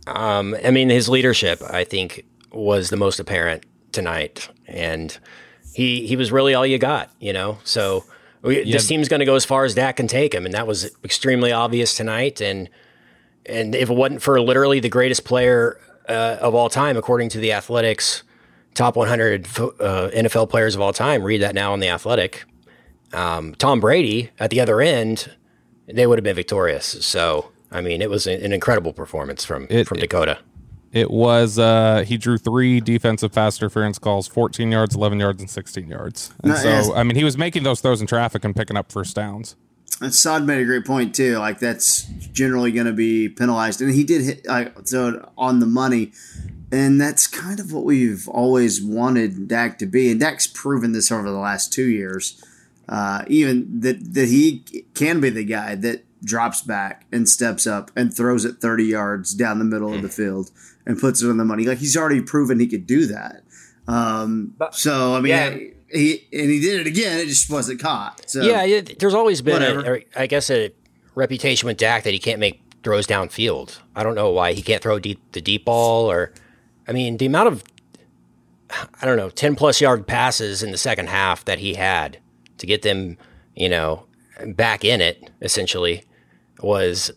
Um, 0.07 0.55
I 0.63 0.71
mean, 0.71 0.89
his 0.89 1.09
leadership, 1.09 1.61
I 1.61 1.83
think, 1.83 2.23
was 2.51 2.89
the 2.89 2.97
most 2.97 3.19
apparent 3.19 3.65
tonight, 3.91 4.49
and 4.67 5.17
he 5.73 6.07
he 6.07 6.15
was 6.15 6.31
really 6.31 6.53
all 6.53 6.65
you 6.65 6.77
got, 6.77 7.11
you 7.19 7.33
know. 7.33 7.59
So 7.63 8.03
we, 8.41 8.63
Yeah. 8.63 8.73
this 8.77 8.87
team's 8.87 9.07
going 9.09 9.19
to 9.19 9.25
go 9.25 9.35
as 9.35 9.45
far 9.45 9.65
as 9.65 9.75
Dak 9.75 9.97
can 9.97 10.07
take 10.07 10.33
him, 10.33 10.45
and 10.45 10.53
that 10.53 10.67
was 10.67 10.89
extremely 11.03 11.51
obvious 11.51 11.95
tonight. 11.95 12.41
And 12.41 12.69
and 13.45 13.75
if 13.75 13.89
it 13.89 13.93
wasn't 13.95 14.21
for 14.21 14.39
literally 14.41 14.79
the 14.79 14.89
greatest 14.89 15.23
player 15.23 15.79
uh, 16.09 16.37
of 16.41 16.55
all 16.55 16.69
time, 16.69 16.97
according 16.97 17.29
to 17.29 17.39
the 17.39 17.51
Athletics 17.53 18.23
top 18.73 18.95
100 18.95 19.47
uh, 19.47 20.09
NFL 20.13 20.49
players 20.49 20.75
of 20.75 20.81
all 20.81 20.93
time. 20.93 21.23
Read 21.23 21.41
that 21.41 21.55
now 21.55 21.73
on 21.73 21.79
the 21.79 21.89
Athletic. 21.89 22.45
Um, 23.11 23.55
Tom 23.55 23.79
Brady 23.79 24.29
at 24.39 24.51
the 24.51 24.59
other 24.61 24.81
end, 24.81 25.31
they 25.87 26.05
would 26.05 26.19
have 26.19 26.23
been 26.23 26.35
victorious. 26.35 26.85
So, 27.03 27.51
I 27.71 27.81
mean, 27.81 28.01
it 28.01 28.09
was 28.09 28.27
an 28.27 28.53
incredible 28.53 28.93
performance 28.93 29.43
from 29.45 29.67
It- 29.69 29.87
from 29.87 29.99
Dakota. 29.99 30.39
It 30.93 31.11
was 31.11 31.59
uh 31.59 32.03
he 32.07 32.17
drew 32.17 32.37
three 32.37 32.79
defensive 32.79 33.33
pass 33.33 33.59
interference 33.59 33.99
calls, 33.99 34.27
14 34.27 34.71
yards, 34.71 34.95
11 34.95 35.19
yards, 35.19 35.41
and 35.41 35.49
16 35.49 35.87
yards. 35.89 36.31
And 36.43 36.53
No, 36.53 36.57
so 36.57 36.69
yes. 36.69 36.89
I 36.95 37.03
mean 37.03 37.15
he 37.17 37.23
was 37.25 37.37
making 37.37 37.63
those 37.63 37.81
throws 37.81 37.99
in 38.01 38.07
traffic 38.07 38.43
and 38.45 38.55
picking 38.55 38.77
up 38.77 38.91
first 38.91 39.15
downs. 39.15 39.55
And 39.99 40.13
Saad 40.13 40.45
made 40.45 40.59
a 40.61 40.65
great 40.65 40.85
point 40.85 41.13
too. 41.13 41.37
Like 41.39 41.59
that's 41.59 42.03
generally 42.31 42.71
going 42.71 42.85
to 42.87 42.93
be 42.93 43.27
penalized, 43.29 43.81
and 43.81 43.93
he 43.93 44.03
did 44.03 44.21
hit 44.21 44.45
uh, 44.47 44.65
so 44.85 45.29
on 45.37 45.59
the 45.59 45.65
money, 45.65 46.11
and 46.71 47.01
that's 47.01 47.25
kind 47.27 47.59
of 47.59 47.73
what 47.73 47.83
we've 47.83 48.27
always 48.29 48.81
wanted 48.81 49.47
Dak 49.47 49.77
to 49.79 49.85
be. 49.87 50.09
And 50.11 50.19
Dak's 50.19 50.45
proven 50.47 50.91
this 50.93 51.11
over 51.11 51.29
the 51.29 51.37
last 51.39 51.73
two 51.73 51.87
years, 51.87 52.41
uh, 52.87 53.23
even 53.27 53.81
that 53.81 54.13
that 54.13 54.27
he 54.29 54.63
can 54.93 55.19
be 55.19 55.29
the 55.31 55.43
guy 55.45 55.73
that 55.75 56.03
drops 56.23 56.61
back 56.61 57.05
and 57.11 57.27
steps 57.27 57.67
up 57.67 57.91
and 57.95 58.13
throws 58.13 58.45
it 58.45 58.57
thirty 58.61 58.85
yards 58.85 59.33
down 59.33 59.59
the 59.59 59.65
middle 59.65 59.93
of 59.93 60.01
the 60.01 60.09
field 60.09 60.51
and 60.85 60.99
puts 60.99 61.21
it 61.21 61.29
on 61.29 61.37
the 61.37 61.45
money. 61.45 61.65
Like 61.65 61.77
he's 61.77 61.97
already 61.97 62.21
proven 62.21 62.59
he 62.59 62.67
could 62.67 62.87
do 62.87 63.05
that. 63.07 63.43
Um, 63.87 64.53
so 64.71 65.15
I 65.15 65.21
mean, 65.21 65.29
yeah. 65.29 65.49
he 65.91 66.27
and 66.33 66.49
he 66.49 66.59
did 66.59 66.81
it 66.81 66.87
again. 66.87 67.19
It 67.19 67.27
just 67.27 67.49
wasn't 67.49 67.79
caught. 67.79 68.29
So 68.29 68.41
yeah, 68.41 68.63
it, 68.63 68.99
there's 68.99 69.13
always 69.13 69.41
been, 69.41 69.61
a, 69.61 69.93
a- 69.93 70.05
I 70.15 70.27
guess, 70.27 70.49
a 70.49 70.71
reputation 71.15 71.67
with 71.67 71.77
Dak 71.77 72.03
that 72.03 72.13
he 72.13 72.19
can't 72.19 72.39
make 72.39 72.61
throws 72.83 73.07
downfield. 73.07 73.79
I 73.95 74.03
don't 74.03 74.15
know 74.15 74.29
why 74.29 74.53
he 74.53 74.61
can't 74.61 74.81
throw 74.81 74.99
deep, 74.99 75.19
the 75.31 75.41
deep 75.41 75.65
ball, 75.65 76.09
or 76.09 76.33
I 76.87 76.91
mean, 76.91 77.17
the 77.17 77.25
amount 77.25 77.47
of 77.47 77.63
I 79.01 79.05
don't 79.05 79.17
know, 79.17 79.29
ten 79.29 79.55
plus 79.55 79.79
yard 79.79 80.07
passes 80.07 80.63
in 80.63 80.71
the 80.71 80.77
second 80.77 81.09
half 81.09 81.45
that 81.45 81.59
he 81.59 81.75
had 81.75 82.19
to 82.57 82.65
get 82.65 82.81
them, 82.81 83.17
you 83.55 83.69
know, 83.69 84.06
back 84.47 84.85
in 84.85 85.01
it 85.01 85.29
essentially 85.41 86.03
was 86.61 87.11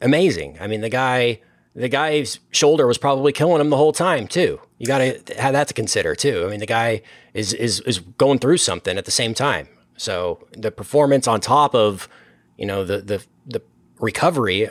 amazing. 0.00 0.58
I 0.60 0.66
mean, 0.66 0.80
the 0.80 0.88
guy, 0.88 1.40
the 1.74 1.88
guy's 1.88 2.38
shoulder 2.50 2.86
was 2.86 2.98
probably 2.98 3.32
killing 3.32 3.60
him 3.60 3.70
the 3.70 3.76
whole 3.76 3.92
time 3.92 4.26
too. 4.26 4.60
You 4.78 4.86
got 4.86 4.98
to 4.98 5.34
have 5.38 5.52
that 5.52 5.68
to 5.68 5.74
consider 5.74 6.14
too. 6.14 6.44
I 6.46 6.50
mean, 6.50 6.60
the 6.60 6.66
guy 6.66 7.02
is 7.34 7.52
is 7.52 7.80
is 7.80 7.98
going 7.98 8.38
through 8.38 8.58
something 8.58 8.96
at 8.96 9.04
the 9.04 9.10
same 9.10 9.34
time. 9.34 9.68
So 9.96 10.46
the 10.52 10.70
performance 10.70 11.28
on 11.28 11.40
top 11.40 11.74
of, 11.74 12.08
you 12.56 12.66
know, 12.66 12.84
the 12.84 12.98
the 12.98 13.24
the 13.46 13.62
recovery 13.98 14.70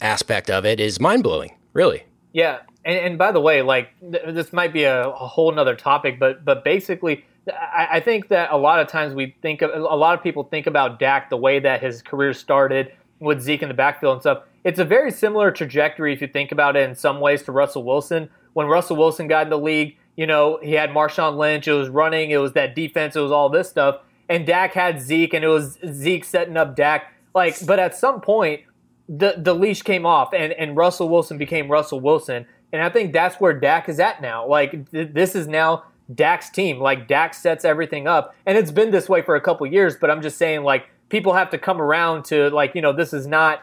aspect 0.00 0.50
of 0.50 0.64
it 0.64 0.78
is 0.78 1.00
mind 1.00 1.22
blowing. 1.24 1.56
Really. 1.72 2.04
Yeah, 2.32 2.60
and, 2.84 2.98
and 2.98 3.18
by 3.18 3.32
the 3.32 3.40
way, 3.40 3.62
like 3.62 3.88
th- 4.00 4.22
this 4.28 4.52
might 4.52 4.72
be 4.72 4.84
a, 4.84 5.08
a 5.08 5.26
whole 5.26 5.50
nother 5.52 5.74
topic, 5.74 6.18
but 6.18 6.44
but 6.44 6.64
basically, 6.64 7.24
I, 7.50 8.00
think 8.00 8.28
that 8.28 8.50
a 8.50 8.56
lot 8.56 8.80
of 8.80 8.88
times 8.88 9.14
we 9.14 9.36
think 9.42 9.62
of 9.62 9.70
a 9.70 9.96
lot 9.96 10.16
of 10.16 10.22
people 10.22 10.44
think 10.44 10.66
about 10.66 10.98
Dak 10.98 11.30
the 11.30 11.36
way 11.36 11.58
that 11.60 11.82
his 11.82 12.02
career 12.02 12.32
started 12.32 12.92
with 13.20 13.40
Zeke 13.40 13.62
in 13.62 13.68
the 13.68 13.74
backfield 13.74 14.14
and 14.14 14.22
stuff. 14.22 14.42
It's 14.64 14.78
a 14.78 14.84
very 14.84 15.10
similar 15.10 15.50
trajectory 15.50 16.12
if 16.12 16.20
you 16.20 16.28
think 16.28 16.52
about 16.52 16.76
it 16.76 16.88
in 16.88 16.94
some 16.94 17.20
ways 17.20 17.42
to 17.44 17.52
Russell 17.52 17.84
Wilson. 17.84 18.28
When 18.52 18.66
Russell 18.66 18.96
Wilson 18.96 19.28
got 19.28 19.44
in 19.44 19.50
the 19.50 19.58
league, 19.58 19.96
you 20.16 20.26
know 20.26 20.58
he 20.62 20.72
had 20.72 20.90
Marshawn 20.90 21.36
Lynch. 21.36 21.68
It 21.68 21.72
was 21.72 21.88
running. 21.88 22.30
It 22.30 22.38
was 22.38 22.52
that 22.52 22.74
defense. 22.74 23.16
It 23.16 23.20
was 23.20 23.32
all 23.32 23.48
this 23.48 23.68
stuff. 23.68 24.00
And 24.28 24.46
Dak 24.46 24.74
had 24.74 25.00
Zeke, 25.00 25.32
and 25.34 25.44
it 25.44 25.48
was 25.48 25.78
Zeke 25.86 26.24
setting 26.24 26.56
up 26.56 26.76
Dak. 26.76 27.12
Like, 27.34 27.64
but 27.64 27.78
at 27.78 27.96
some 27.96 28.20
point, 28.20 28.62
the 29.08 29.34
the 29.38 29.54
leash 29.54 29.82
came 29.82 30.04
off 30.04 30.32
and, 30.34 30.52
and 30.52 30.76
Russell 30.76 31.08
Wilson 31.08 31.38
became 31.38 31.70
Russell 31.70 32.00
Wilson. 32.00 32.46
And 32.72 32.82
I 32.82 32.90
think 32.90 33.12
that's 33.12 33.40
where 33.40 33.58
Dak 33.58 33.88
is 33.88 33.98
at 33.98 34.20
now. 34.20 34.46
Like 34.46 34.90
th- 34.90 35.12
this 35.12 35.34
is 35.34 35.48
now 35.48 35.84
Dak's 36.12 36.50
team. 36.50 36.78
Like 36.78 37.08
Dak 37.08 37.34
sets 37.34 37.64
everything 37.64 38.06
up. 38.06 38.34
And 38.46 38.56
it's 38.56 38.70
been 38.70 38.90
this 38.90 39.08
way 39.08 39.22
for 39.22 39.36
a 39.36 39.40
couple 39.40 39.66
years, 39.66 39.96
but 39.96 40.10
I'm 40.10 40.22
just 40.22 40.38
saying 40.38 40.62
like 40.62 40.88
people 41.08 41.34
have 41.34 41.50
to 41.50 41.58
come 41.58 41.80
around 41.80 42.24
to 42.26 42.50
like, 42.50 42.74
you 42.74 42.82
know, 42.82 42.92
this 42.92 43.12
is 43.12 43.26
not 43.26 43.62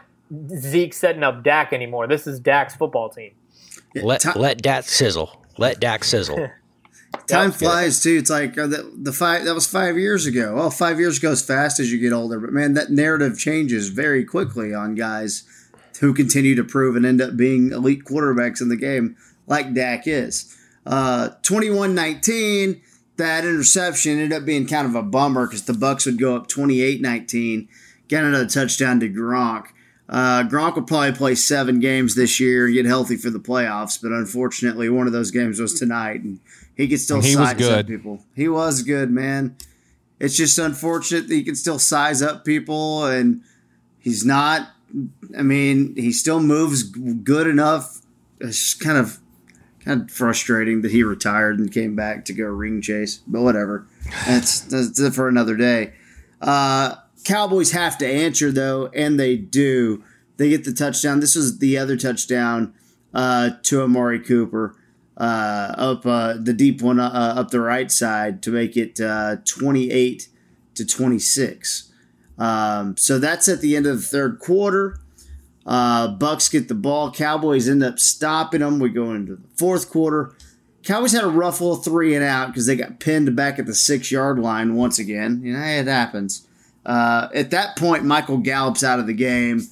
Zeke 0.56 0.94
setting 0.94 1.22
up 1.22 1.42
Dak 1.42 1.72
anymore. 1.72 2.06
This 2.06 2.26
is 2.26 2.40
Dak's 2.40 2.74
football 2.74 3.08
team. 3.08 3.32
Let 3.94 4.36
let 4.36 4.62
Dak 4.62 4.84
sizzle. 4.84 5.44
Let 5.58 5.80
Dak 5.80 6.04
sizzle. 6.04 6.50
Time 7.26 7.50
flies 7.50 8.00
too. 8.02 8.16
It's 8.18 8.30
like 8.30 8.56
uh, 8.58 8.66
the, 8.66 8.92
the 8.94 9.12
five 9.12 9.44
that 9.44 9.54
was 9.54 9.66
five 9.66 9.96
years 9.96 10.26
ago. 10.26 10.54
Well, 10.54 10.70
five 10.70 11.00
years 11.00 11.18
goes 11.18 11.42
fast 11.42 11.80
as 11.80 11.90
you 11.90 11.98
get 11.98 12.12
older, 12.12 12.38
but 12.38 12.52
man, 12.52 12.74
that 12.74 12.90
narrative 12.90 13.38
changes 13.38 13.88
very 13.88 14.24
quickly 14.24 14.74
on 14.74 14.94
guys 14.94 15.44
who 16.00 16.12
continue 16.12 16.54
to 16.54 16.64
prove 16.64 16.94
and 16.94 17.06
end 17.06 17.20
up 17.20 17.36
being 17.36 17.72
elite 17.72 18.04
quarterbacks 18.04 18.60
in 18.60 18.68
the 18.68 18.76
game, 18.76 19.16
like 19.46 19.74
Dak 19.74 20.06
is. 20.06 20.55
Uh, 20.86 21.30
21-19, 21.42 22.80
that 23.16 23.44
interception 23.44 24.12
ended 24.12 24.32
up 24.32 24.44
being 24.44 24.66
kind 24.66 24.86
of 24.86 24.94
a 24.94 25.02
bummer 25.02 25.46
because 25.46 25.64
the 25.64 25.74
Bucks 25.74 26.06
would 26.06 26.18
go 26.18 26.36
up 26.36 26.48
28-19, 26.48 27.66
get 28.08 28.24
another 28.24 28.46
touchdown 28.46 29.00
to 29.00 29.08
Gronk. 29.08 29.66
Uh, 30.08 30.44
Gronk 30.44 30.76
will 30.76 30.82
probably 30.82 31.12
play 31.12 31.34
seven 31.34 31.80
games 31.80 32.14
this 32.14 32.38
year 32.38 32.66
and 32.66 32.74
get 32.74 32.86
healthy 32.86 33.16
for 33.16 33.30
the 33.30 33.40
playoffs, 33.40 34.00
but 34.00 34.12
unfortunately, 34.12 34.88
one 34.88 35.08
of 35.08 35.12
those 35.12 35.32
games 35.32 35.60
was 35.60 35.76
tonight, 35.78 36.22
and 36.22 36.38
he 36.76 36.86
could 36.86 37.00
still 37.00 37.16
And 37.16 37.24
he 37.24 37.36
was 37.36 37.48
size 37.48 37.68
up 37.68 37.86
good. 37.86 37.86
people. 37.88 38.24
He 38.36 38.48
was 38.48 38.82
good, 38.82 39.10
man. 39.10 39.56
It's 40.20 40.36
just 40.36 40.58
unfortunate 40.58 41.28
that 41.28 41.34
he 41.34 41.42
can 41.42 41.56
still 41.56 41.80
size 41.80 42.22
up 42.22 42.44
people, 42.44 43.04
and 43.04 43.42
he's 43.98 44.24
not. 44.24 44.68
I 45.36 45.42
mean, 45.42 45.96
he 45.96 46.12
still 46.12 46.40
moves 46.40 46.84
good 46.84 47.48
enough. 47.48 48.00
It's 48.40 48.58
just 48.58 48.80
kind 48.80 48.96
of 48.98 49.18
kind 49.86 50.02
of 50.02 50.10
frustrating 50.10 50.82
that 50.82 50.90
he 50.90 51.02
retired 51.02 51.58
and 51.58 51.72
came 51.72 51.94
back 51.94 52.24
to 52.26 52.32
go 52.32 52.44
ring 52.44 52.82
chase, 52.82 53.20
but 53.26 53.40
whatever. 53.40 53.86
That's 54.26 54.60
that's 54.60 54.98
it 55.00 55.14
for 55.14 55.28
another 55.28 55.56
day. 55.56 55.94
Uh, 56.42 56.96
Cowboys 57.24 57.72
have 57.72 57.96
to 57.98 58.06
answer 58.06 58.52
though, 58.52 58.88
and 58.88 59.18
they 59.18 59.36
do. 59.36 60.02
They 60.36 60.50
get 60.50 60.64
the 60.64 60.72
touchdown. 60.72 61.20
This 61.20 61.34
was 61.34 61.58
the 61.58 61.78
other 61.78 61.96
touchdown 61.96 62.74
uh, 63.14 63.50
to 63.62 63.82
Amari 63.82 64.20
Cooper 64.20 64.76
uh, 65.16 65.74
up 65.76 66.04
uh, 66.04 66.34
the 66.34 66.52
deep 66.52 66.82
one 66.82 67.00
uh, 67.00 67.34
up 67.36 67.50
the 67.50 67.60
right 67.60 67.90
side 67.90 68.42
to 68.42 68.50
make 68.50 68.76
it 68.76 69.00
uh, 69.00 69.36
twenty 69.44 69.90
eight 69.90 70.28
to 70.74 70.84
twenty 70.84 71.18
six. 71.18 71.90
Um, 72.38 72.96
so 72.96 73.18
that's 73.18 73.48
at 73.48 73.60
the 73.60 73.76
end 73.76 73.86
of 73.86 73.96
the 73.96 74.06
third 74.06 74.40
quarter. 74.40 74.98
Uh, 75.66 76.08
Bucks 76.08 76.48
get 76.48 76.68
the 76.68 76.74
ball. 76.74 77.10
Cowboys 77.10 77.68
end 77.68 77.82
up 77.82 77.98
stopping 77.98 78.60
them. 78.60 78.78
We 78.78 78.88
go 78.88 79.12
into 79.12 79.36
the 79.36 79.48
fourth 79.56 79.90
quarter. 79.90 80.34
Cowboys 80.84 81.10
had 81.10 81.24
a 81.24 81.28
rough 81.28 81.60
little 81.60 81.76
three 81.76 82.14
and 82.14 82.24
out 82.24 82.46
because 82.48 82.66
they 82.66 82.76
got 82.76 83.00
pinned 83.00 83.34
back 83.34 83.58
at 83.58 83.66
the 83.66 83.74
six 83.74 84.12
yard 84.12 84.38
line 84.38 84.76
once 84.76 85.00
again. 85.00 85.40
You 85.42 85.54
know, 85.54 85.60
it 85.60 85.88
happens. 85.88 86.46
Uh, 86.84 87.28
at 87.34 87.50
that 87.50 87.76
point, 87.76 88.04
Michael 88.04 88.38
Gallup's 88.38 88.84
out 88.84 89.00
of 89.00 89.08
the 89.08 89.12
game, 89.12 89.62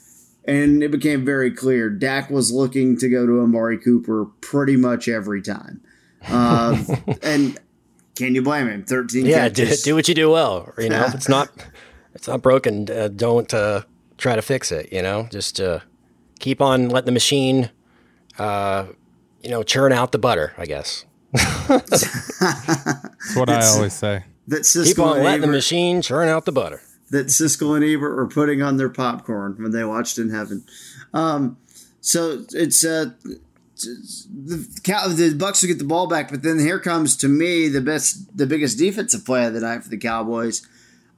and 0.45 0.83
it 0.83 0.91
became 0.91 1.25
very 1.25 1.53
clear 1.53 1.89
Dak 1.89 2.29
was 2.29 2.51
looking 2.51 2.97
to 2.99 3.09
go 3.09 3.25
to 3.25 3.41
Amari 3.41 3.79
Cooper 3.79 4.27
pretty 4.41 4.77
much 4.77 5.07
every 5.07 5.41
time. 5.41 5.81
Uh, 6.27 6.83
and 7.23 7.61
can 8.17 8.35
you 8.35 8.43
blame 8.43 8.67
him? 8.67 8.85
Thirteen. 8.85 9.27
yeah, 9.27 9.49
do, 9.49 9.73
do 9.85 9.95
what 9.95 10.09
you 10.09 10.15
do 10.17 10.31
well. 10.31 10.73
You 10.77 10.89
know, 10.89 11.07
it's 11.15 11.29
not 11.29 11.51
it's 12.15 12.27
not 12.27 12.43
broken. 12.43 12.91
Uh, 12.91 13.07
don't 13.07 13.55
uh, 13.55 13.83
try 14.25 14.35
to 14.35 14.43
fix 14.43 14.73
it. 14.73 14.91
You 14.91 15.03
know, 15.03 15.29
just 15.31 15.61
uh, 15.61 15.81
keep 16.41 16.61
on 16.63 16.89
letting 16.89 17.07
the 17.07 17.13
machine, 17.13 17.71
uh, 18.39 18.87
you 19.43 19.51
know, 19.51 19.63
churn 19.63 19.93
out 19.93 20.13
the 20.13 20.19
butter. 20.19 20.55
I 20.59 20.65
guess. 20.67 21.05
That's 21.69 23.37
what 23.37 23.51
I 23.51 23.65
always 23.67 23.93
say. 23.93 24.25
that 24.49 24.63
Siskel 24.63 24.87
Keep 24.87 24.99
on 24.99 25.17
and 25.17 25.25
letting 25.25 25.41
the 25.43 25.47
machine 25.49 26.01
churn 26.03 26.29
out 26.29 26.45
the 26.47 26.53
butter. 26.53 26.81
that 27.11 27.27
Siskel 27.27 27.77
and 27.77 27.85
Ebert 27.85 28.17
were 28.17 28.27
putting 28.27 28.63
on 28.63 28.77
their 28.79 28.89
popcorn 28.89 29.57
when 29.59 29.73
they 29.73 29.85
watched 29.85 30.19
in 30.19 30.31
heaven. 30.31 30.65
Um, 31.13 31.59
so 32.01 32.45
it's 32.53 32.85
uh, 32.85 33.11
the 33.77 34.81
Cow- 34.85 35.09
the 35.09 35.35
Bucks 35.35 35.63
will 35.63 35.69
get 35.69 35.79
the 35.79 35.85
ball 35.85 36.07
back, 36.07 36.31
but 36.31 36.43
then 36.43 36.59
here 36.59 36.79
comes 36.81 37.17
to 37.19 37.29
me 37.29 37.69
the 37.69 37.81
best, 37.81 38.37
the 38.37 38.47
biggest 38.47 38.79
defensive 38.79 39.25
play 39.25 39.45
of 39.47 39.53
the 39.53 39.61
night 39.61 39.83
for 39.83 39.91
the 39.91 39.99
Cowboys. 39.99 40.67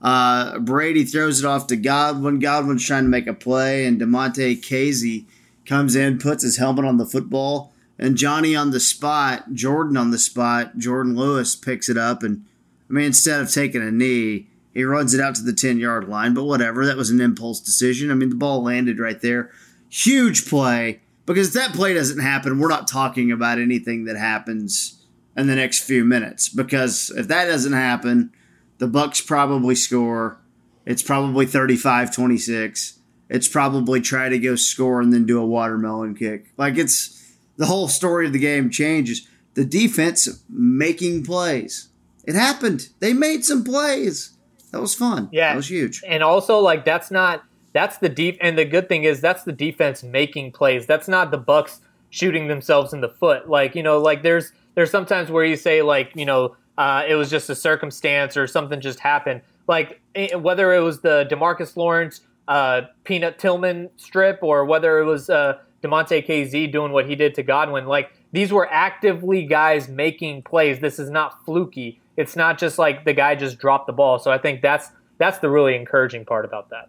Uh, 0.02 0.58
Brady 0.58 1.04
throws 1.04 1.40
it 1.40 1.46
off 1.46 1.66
to 1.68 1.76
Godwin. 1.76 2.38
Godwin's 2.38 2.84
trying 2.84 3.04
to 3.04 3.08
make 3.08 3.26
a 3.26 3.34
play, 3.34 3.86
and 3.86 4.00
Damontae 4.00 4.60
Kazee 4.60 5.24
comes 5.64 5.96
in, 5.96 6.18
puts 6.18 6.42
his 6.42 6.58
helmet 6.58 6.84
on 6.84 6.98
the 6.98 7.06
football, 7.06 7.72
and 7.98 8.16
Johnny 8.16 8.54
on 8.54 8.70
the 8.70 8.80
spot, 8.80 9.52
Jordan 9.52 9.96
on 9.96 10.10
the 10.10 10.18
spot, 10.18 10.78
Jourdan 10.78 11.16
Lewis 11.16 11.56
picks 11.56 11.88
it 11.88 11.96
up, 11.96 12.22
and 12.22 12.44
I 12.88 12.92
mean 12.92 13.06
instead 13.06 13.40
of 13.40 13.52
taking 13.52 13.82
a 13.82 13.90
knee, 13.90 14.46
he 14.76 14.84
runs 14.84 15.14
it 15.14 15.20
out 15.22 15.34
to 15.36 15.42
the 15.42 15.54
10 15.54 15.78
yard 15.78 16.06
line, 16.06 16.34
but 16.34 16.44
whatever. 16.44 16.84
That 16.84 16.98
was 16.98 17.08
an 17.08 17.20
impulse 17.20 17.60
decision. 17.60 18.10
I 18.10 18.14
mean, 18.14 18.28
the 18.28 18.36
ball 18.36 18.62
landed 18.62 18.98
right 18.98 19.18
there. 19.20 19.50
Huge 19.88 20.46
play 20.46 21.00
because 21.24 21.48
if 21.48 21.54
that 21.54 21.74
play 21.74 21.94
doesn't 21.94 22.20
happen, 22.20 22.58
we're 22.58 22.68
not 22.68 22.86
talking 22.86 23.32
about 23.32 23.58
anything 23.58 24.04
that 24.04 24.16
happens 24.16 25.02
in 25.34 25.46
the 25.46 25.56
next 25.56 25.80
few 25.80 26.04
minutes. 26.04 26.50
Because 26.50 27.10
if 27.16 27.26
that 27.28 27.46
doesn't 27.46 27.72
happen, 27.72 28.32
the 28.78 28.86
Bucks 28.86 29.20
probably 29.20 29.74
score. 29.74 30.38
It's 30.84 31.02
probably 31.02 31.46
35 31.46 32.14
26. 32.14 32.98
It's 33.28 33.48
probably 33.48 34.00
try 34.00 34.28
to 34.28 34.38
go 34.38 34.54
score 34.54 35.00
and 35.00 35.12
then 35.12 35.26
do 35.26 35.40
a 35.40 35.46
watermelon 35.46 36.14
kick. 36.14 36.52
Like 36.56 36.76
it's 36.76 37.36
the 37.56 37.66
whole 37.66 37.88
story 37.88 38.26
of 38.26 38.32
the 38.32 38.38
game 38.38 38.70
changes. 38.70 39.26
The 39.54 39.64
defense 39.64 40.42
making 40.48 41.24
plays. 41.24 41.88
It 42.24 42.34
happened. 42.34 42.88
They 43.00 43.12
made 43.12 43.44
some 43.44 43.64
plays. 43.64 44.32
That 44.70 44.80
was 44.80 44.94
fun. 44.94 45.28
Yeah, 45.32 45.50
that 45.50 45.56
was 45.56 45.70
huge. 45.70 46.02
And 46.06 46.22
also, 46.22 46.58
like 46.58 46.84
that's 46.84 47.10
not 47.10 47.42
that's 47.72 47.98
the 47.98 48.08
deep. 48.08 48.38
And 48.40 48.58
the 48.58 48.64
good 48.64 48.88
thing 48.88 49.04
is 49.04 49.20
that's 49.20 49.44
the 49.44 49.52
defense 49.52 50.02
making 50.02 50.52
plays. 50.52 50.86
That's 50.86 51.08
not 51.08 51.30
the 51.30 51.38
Bucks 51.38 51.80
shooting 52.10 52.48
themselves 52.48 52.92
in 52.92 53.00
the 53.00 53.08
foot. 53.08 53.48
Like 53.48 53.74
you 53.74 53.82
know, 53.82 53.98
like 53.98 54.22
there's 54.22 54.52
there's 54.74 54.90
sometimes 54.90 55.30
where 55.30 55.44
you 55.44 55.56
say 55.56 55.82
like 55.82 56.12
you 56.14 56.26
know 56.26 56.56
uh, 56.78 57.04
it 57.06 57.14
was 57.14 57.30
just 57.30 57.48
a 57.50 57.54
circumstance 57.54 58.36
or 58.36 58.46
something 58.46 58.80
just 58.80 59.00
happened. 59.00 59.42
Like 59.66 60.00
whether 60.36 60.72
it 60.72 60.80
was 60.80 61.00
the 61.00 61.26
Demarcus 61.30 61.76
Lawrence 61.76 62.20
uh, 62.48 62.82
Peanut 63.04 63.38
Tillman 63.38 63.90
strip 63.96 64.38
or 64.42 64.64
whether 64.64 64.98
it 64.98 65.04
was 65.04 65.28
uh, 65.28 65.58
Damontae 65.82 66.26
Kazee 66.26 66.70
doing 66.70 66.92
what 66.92 67.06
he 67.06 67.14
did 67.14 67.34
to 67.34 67.42
Godwin. 67.42 67.86
Like 67.86 68.12
these 68.32 68.52
were 68.52 68.70
actively 68.70 69.44
guys 69.44 69.88
making 69.88 70.42
plays. 70.42 70.80
This 70.80 70.98
is 70.98 71.10
not 71.10 71.44
fluky. 71.44 72.00
It's 72.16 72.36
not 72.36 72.58
just 72.58 72.78
like 72.78 73.04
the 73.04 73.12
guy 73.12 73.34
just 73.34 73.58
dropped 73.58 73.86
the 73.86 73.92
ball. 73.92 74.18
So 74.18 74.30
I 74.30 74.38
think 74.38 74.62
that's 74.62 74.90
that's 75.18 75.38
the 75.38 75.50
really 75.50 75.74
encouraging 75.74 76.24
part 76.24 76.44
about 76.44 76.70
that. 76.70 76.88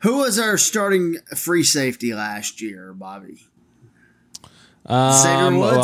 Who 0.00 0.18
was 0.18 0.38
our 0.38 0.58
starting 0.58 1.16
free 1.34 1.64
safety 1.64 2.14
last 2.14 2.60
year, 2.60 2.92
Bobby? 2.92 3.46
Um, 4.84 5.58
well, 5.58 5.82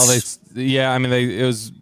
they 0.55 0.63
yeah, 0.63 0.93
I 0.93 0.99
mean 0.99 1.11
they 1.11 1.41
it 1.41 1.45
was 1.45 1.73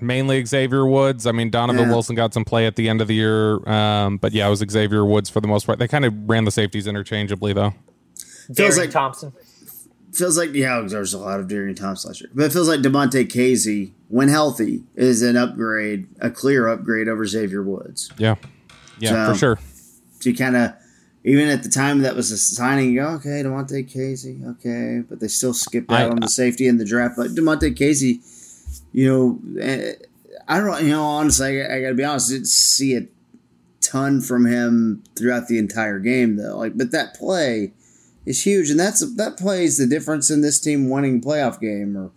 mainly 0.00 0.44
Xavier 0.44 0.86
Woods. 0.86 1.26
I 1.26 1.32
mean 1.32 1.50
Donovan 1.50 1.82
Yeah. 1.86 1.90
Wilson 1.90 2.14
got 2.16 2.32
some 2.34 2.44
play 2.44 2.66
at 2.66 2.76
the 2.76 2.88
end 2.88 3.00
of 3.00 3.08
the 3.08 3.14
year, 3.14 3.66
um, 3.68 4.16
but 4.18 4.32
yeah, 4.32 4.46
it 4.46 4.50
was 4.50 4.64
Xavier 4.70 5.04
Woods 5.04 5.28
for 5.30 5.40
the 5.40 5.48
most 5.48 5.66
part. 5.66 5.78
They 5.78 5.88
kind 5.88 6.04
of 6.04 6.14
ran 6.28 6.44
the 6.44 6.50
safeties 6.50 6.86
interchangeably 6.86 7.52
though. 7.52 7.74
Feels 8.46 8.56
Darian 8.56 8.76
like- 8.78 8.90
Thompson. 8.90 9.32
Feels 10.12 10.36
like 10.36 10.52
yeah, 10.54 10.80
there's 10.88 11.14
a 11.14 11.18
lot 11.18 11.38
of 11.38 11.46
Darian 11.46 11.76
Thompson 11.76 12.08
last 12.08 12.20
year, 12.20 12.30
but 12.34 12.46
it 12.46 12.52
feels 12.52 12.66
like 12.68 12.80
Damontae 12.80 13.28
Kazee, 13.30 13.92
when 14.08 14.28
healthy, 14.28 14.82
is 14.96 15.22
an 15.22 15.36
upgrade, 15.36 16.08
a 16.20 16.30
clear 16.30 16.66
upgrade 16.66 17.06
over 17.06 17.24
Xavier 17.24 17.62
Woods. 17.62 18.10
Yeah, 18.18 18.34
yeah, 18.98 19.26
So- 19.26 19.32
for 19.32 19.38
sure. 19.38 19.58
So 20.18 20.30
you 20.30 20.36
kind 20.36 20.56
of, 20.56 20.72
even 21.24 21.48
at 21.48 21.62
the 21.62 21.68
time 21.68 22.00
that 22.00 22.16
was 22.16 22.32
a 22.32 22.36
signing, 22.38 22.90
you 22.92 23.00
go, 23.02 23.06
okay, 23.10 23.42
Damontae 23.44 23.88
Kazee, 23.88 24.44
okay, 24.58 25.04
but 25.08 25.20
they 25.20 25.28
still 25.28 25.54
skipped 25.54 25.92
out 25.92 26.00
I- 26.00 26.08
on 26.08 26.18
the 26.20 26.28
safety 26.28 26.66
in 26.66 26.78
the 26.78 26.84
draft. 26.84 27.14
But 27.16 27.28
Damontae 27.36 27.76
Kazee, 27.78 28.20
you 28.92 29.08
know, 29.08 29.60
eh, 29.60 29.94
I 30.48 30.58
don't, 30.58 30.82
you 30.82 30.90
know, 30.90 31.04
honestly, 31.04 31.62
I, 31.62 31.76
I 31.76 31.80
got 31.80 31.88
to 31.88 31.94
be 31.94 32.04
honest, 32.04 32.30
I 32.30 32.34
didn't 32.34 32.48
see 32.48 32.96
a 32.96 33.06
ton 33.80 34.20
from 34.20 34.46
him 34.46 35.02
throughout 35.16 35.48
the 35.48 35.58
entire 35.58 35.98
game 35.98 36.36
though. 36.36 36.58
Like, 36.58 36.76
but 36.76 36.90
that 36.92 37.14
play 37.14 37.72
is 38.26 38.44
huge, 38.44 38.70
and 38.70 38.78
that's 38.78 39.00
that 39.16 39.36
plays 39.36 39.78
the 39.78 39.86
difference 39.86 40.30
in 40.30 40.40
this 40.40 40.60
team 40.60 40.88
winning 40.88 41.18
a 41.18 41.26
playoff 41.26 41.60
game 41.60 41.96
or. 41.96 42.10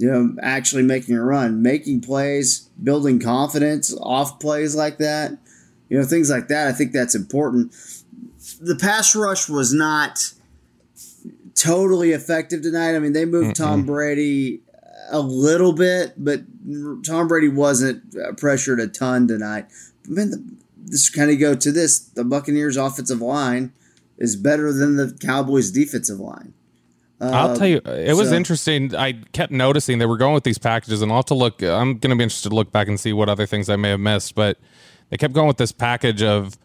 You 0.00 0.08
know, 0.08 0.36
actually 0.40 0.84
making 0.84 1.16
a 1.16 1.24
run, 1.24 1.60
making 1.60 2.02
plays, 2.02 2.70
building 2.80 3.18
confidence 3.18 3.92
off 4.00 4.38
plays 4.38 4.76
like 4.76 4.98
that 4.98 5.36
you 5.88 5.98
know 5.98 6.04
things 6.04 6.30
like 6.30 6.48
that 6.48 6.68
i 6.68 6.72
think 6.72 6.92
that's 6.92 7.14
important 7.14 7.74
the 8.60 8.76
pass 8.76 9.14
rush 9.14 9.48
was 9.48 9.72
not 9.72 10.32
totally 11.54 12.12
effective 12.12 12.62
tonight 12.62 12.94
i 12.94 12.98
mean 12.98 13.12
they 13.12 13.24
moved 13.24 13.56
tom 13.56 13.84
brady 13.84 14.60
a 15.10 15.20
little 15.20 15.72
bit 15.72 16.12
but 16.16 16.40
tom 17.04 17.28
brady 17.28 17.48
wasn't 17.48 18.02
uh, 18.16 18.32
pressured 18.34 18.80
a 18.80 18.86
ton 18.86 19.26
tonight 19.28 19.66
but 20.02 20.10
man 20.10 20.30
the, 20.30 20.44
this 20.84 21.08
kind 21.10 21.30
of 21.30 21.38
go 21.38 21.54
to 21.54 21.70
this 21.72 21.98
the 21.98 22.24
buccaneers 22.24 22.76
offensive 22.76 23.20
line 23.20 23.72
is 24.18 24.36
better 24.36 24.72
than 24.72 24.96
the 24.96 25.16
cowboys 25.20 25.70
defensive 25.70 26.18
line 26.20 26.52
I'll 27.20 27.50
Uh, 27.50 27.56
tell 27.56 27.66
you, 27.66 27.78
it 27.84 28.16
was 28.16 28.28
so- 28.28 28.36
interesting. 28.36 28.94
I 28.94 29.14
kept 29.32 29.50
noticing 29.50 29.98
they 29.98 30.06
were 30.06 30.16
going 30.16 30.34
with 30.34 30.44
these 30.44 30.56
packages, 30.56 31.02
and 31.02 31.10
I'll 31.10 31.18
have 31.18 31.24
to 31.24 31.34
look. 31.34 31.60
I'm 31.64 31.98
going 31.98 32.10
to 32.10 32.14
be 32.16 32.22
interested 32.22 32.50
to 32.50 32.54
look 32.54 32.70
back 32.70 32.86
and 32.86 33.00
see 33.00 33.12
what 33.12 33.28
other 33.28 33.44
things 33.44 33.68
I 33.68 33.74
may 33.74 33.88
have 33.88 33.98
missed. 33.98 34.36
But 34.36 34.56
they 35.10 35.16
kept 35.16 35.34
going 35.34 35.48
with 35.48 35.56
this 35.56 35.72
package 35.72 36.22
of 36.22 36.56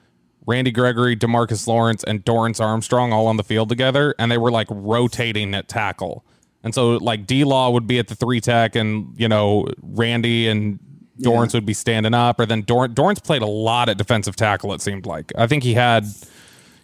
Randy 0.45 0.69
Gregory, 0.69 1.15
Demarcus 1.17 1.65
Lawrence, 1.65 2.03
and 2.03 2.23
Dorance 2.23 2.61
Armstrong 2.63 3.11
all 3.11 3.25
on 3.25 3.37
the 3.37 3.43
field 3.43 3.67
together, 3.67 4.13
and 4.19 4.31
they 4.31 4.37
were 4.37 4.51
like 4.51 4.67
rotating 4.69 5.55
at 5.55 5.67
tackle. 5.67 6.23
And 6.63 6.73
so, 6.73 6.91
like 6.97 7.27
D 7.27 7.43
Law 7.43 7.69
would 7.71 7.87
be 7.87 7.99
at 7.99 8.07
the 8.07 8.15
three 8.15 8.39
tech, 8.39 8.75
and 8.75 9.13
you 9.17 9.27
know 9.27 9.67
Randy 9.81 10.47
and 10.47 10.79
Dorance 11.19 11.53
would 11.53 11.65
be 11.65 11.73
standing 11.73 12.13
up, 12.13 12.39
or 12.39 12.45
then 12.45 12.61
Dor- 12.61 12.87
Dorance 12.87 13.23
played 13.23 13.41
a 13.41 13.47
lot 13.47 13.89
at 13.89 13.97
defensive 13.97 14.35
tackle. 14.35 14.73
It 14.73 14.81
seemed 14.81 15.05
like. 15.05 15.31
I 15.37 15.47
think 15.47 15.63
he 15.63 15.73
had 15.73 16.05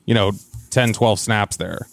you 0.05 0.13
know 0.13 0.31
10 0.71 0.93
12 0.93 1.19
snaps 1.19 1.57
there. 1.57 1.87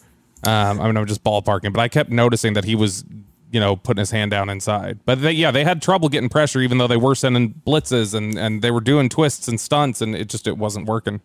Um, 0.44 0.80
i 0.80 0.86
mean 0.86 0.96
i'm 0.96 1.06
just 1.06 1.24
ballparking 1.24 1.72
but 1.72 1.80
i 1.80 1.88
kept 1.88 2.10
noticing 2.10 2.52
that 2.52 2.64
he 2.64 2.76
was 2.76 3.04
you 3.50 3.58
know 3.58 3.74
putting 3.74 4.00
his 4.00 4.10
hand 4.10 4.30
down 4.30 4.48
inside. 4.48 5.00
But 5.04 5.22
they, 5.22 5.32
yeah 5.32 5.50
they 5.50 5.64
had 5.64 5.80
trouble 5.80 6.08
getting 6.08 6.28
pressure 6.28 6.60
even 6.60 6.78
though 6.78 6.86
they 6.86 6.96
were 6.96 7.14
sending 7.14 7.54
blitzes 7.66 8.14
and 8.14 8.38
and 8.38 8.62
they 8.62 8.70
were 8.70 8.80
doing 8.80 9.08
twists 9.08 9.48
and 9.48 9.60
stunts 9.60 10.00
and 10.00 10.14
it 10.14 10.28
just 10.28 10.46
it 10.46 10.58
wasn't 10.58 10.86
working. 10.86 11.20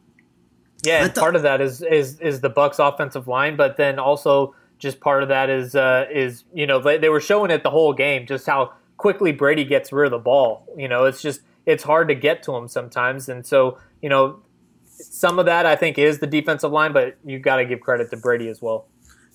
Yeah, 0.83 1.03
and 1.03 1.13
part 1.13 1.35
of 1.35 1.43
that 1.43 1.61
is 1.61 1.81
is 1.81 2.19
is 2.19 2.41
the 2.41 2.49
Bucks 2.49 2.79
offensive 2.79 3.27
line, 3.27 3.55
but 3.55 3.77
then 3.77 3.99
also 3.99 4.55
just 4.81 4.99
part 4.99 5.21
of 5.21 5.29
that 5.29 5.49
is 5.49 5.75
uh, 5.75 6.07
is 6.11 6.43
you 6.53 6.65
know 6.65 6.79
they, 6.79 6.97
they 6.97 7.07
were 7.07 7.21
showing 7.21 7.51
it 7.51 7.63
the 7.63 7.69
whole 7.69 7.93
game 7.93 8.25
just 8.25 8.47
how 8.47 8.73
quickly 8.97 9.31
Brady 9.31 9.63
gets 9.63 9.93
rid 9.93 10.05
of 10.05 10.11
the 10.11 10.17
ball. 10.17 10.67
You 10.75 10.87
know, 10.87 11.05
it's 11.05 11.21
just 11.21 11.41
it's 11.65 11.83
hard 11.83 12.07
to 12.09 12.15
get 12.15 12.41
to 12.43 12.55
him 12.55 12.67
sometimes, 12.67 13.29
and 13.29 13.45
so 13.45 13.77
you 14.01 14.09
know 14.09 14.39
some 14.85 15.39
of 15.39 15.45
that 15.45 15.65
I 15.65 15.75
think 15.75 15.97
is 15.99 16.19
the 16.19 16.27
defensive 16.27 16.71
line, 16.71 16.93
but 16.93 17.15
you 17.23 17.39
got 17.39 17.57
to 17.57 17.65
give 17.65 17.79
credit 17.79 18.09
to 18.09 18.17
Brady 18.17 18.49
as 18.49 18.61
well. 18.61 18.87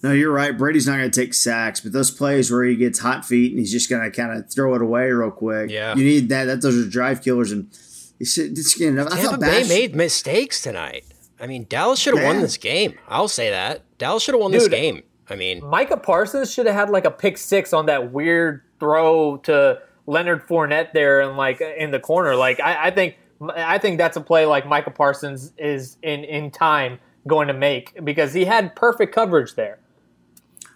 No, 0.03 0.13
you're 0.13 0.33
right. 0.33 0.57
Brady's 0.57 0.87
not 0.87 0.99
going 0.99 1.11
to 1.11 1.21
take 1.21 1.33
sacks, 1.33 1.81
but 1.81 1.93
those 1.93 2.11
plays 2.11 2.51
where 2.51 2.65
he 2.65 2.77
gets 2.77 2.99
hot 2.99 3.25
feet 3.25 3.53
and 3.53 3.59
he's 3.59 3.73
just 3.73 3.89
going 3.89 4.03
to 4.03 4.11
kind 4.11 4.37
of 4.37 4.51
throw 4.51 4.75
it 4.75 4.83
away 4.83 5.11
real 5.11 5.31
quick. 5.31 5.71
Yeah. 5.71 5.95
you 5.95 6.05
need 6.05 6.29
that. 6.29 6.45
That 6.45 6.61
those 6.61 6.77
are 6.77 6.89
drive 6.89 7.23
killers, 7.23 7.51
and 7.51 7.71
you 8.19 8.27
should, 8.27 8.55
just, 8.55 8.79
you 8.79 8.91
know, 8.91 9.07
I 9.07 9.17
Tampa 9.17 9.23
thought 9.23 9.41
Bay 9.41 9.61
Bash, 9.63 9.69
made 9.69 9.97
mistakes 9.97 10.61
tonight. 10.61 11.05
I 11.41 11.47
mean, 11.47 11.67
Dallas 11.69 11.99
should 11.99 12.17
have 12.17 12.25
won 12.25 12.41
this 12.41 12.57
game. 12.57 12.99
I'll 13.09 13.29
say 13.29 13.51
that. 13.51 13.83
Dallas 13.99 14.23
should 14.23 14.35
have 14.35 14.41
won 14.43 14.53
this 14.53 14.69
game. 14.69 15.03
I 15.29 15.37
mean, 15.37 15.65
Micah 15.65 15.97
Parsons 15.97 16.53
should 16.53 16.67
have 16.67 16.75
had 16.75 16.91
like 16.91 17.05
a 17.05 17.11
pick 17.11 17.39
six 17.39 17.73
on 17.73 17.87
that 17.87 18.13
weird 18.13 18.63
throw 18.79 19.39
to 19.39 19.81
Leonard 20.07 20.47
Fournette 20.47 20.93
there 20.93 21.21
and 21.21 21.37
like 21.37 21.61
in 21.61 21.91
the 21.91 22.01
corner. 22.01 22.37
Like 22.37 22.61
I, 22.61 22.89
I 22.89 22.91
think 22.91 23.17
I 23.55 23.79
think 23.79 23.99
that's 23.99 24.17
a 24.17 24.21
play 24.21 24.47
like 24.47 24.67
Micah 24.67 24.91
Parsons 24.91 25.53
is 25.59 25.97
in 26.03 26.25
in 26.25 26.51
time 26.51 26.99
going 27.27 27.49
to 27.49 27.55
make 27.55 28.05
because 28.05 28.33
he 28.33 28.45
had 28.45 28.77
perfect 28.77 29.15
coverage 29.15 29.55
there. 29.55 29.79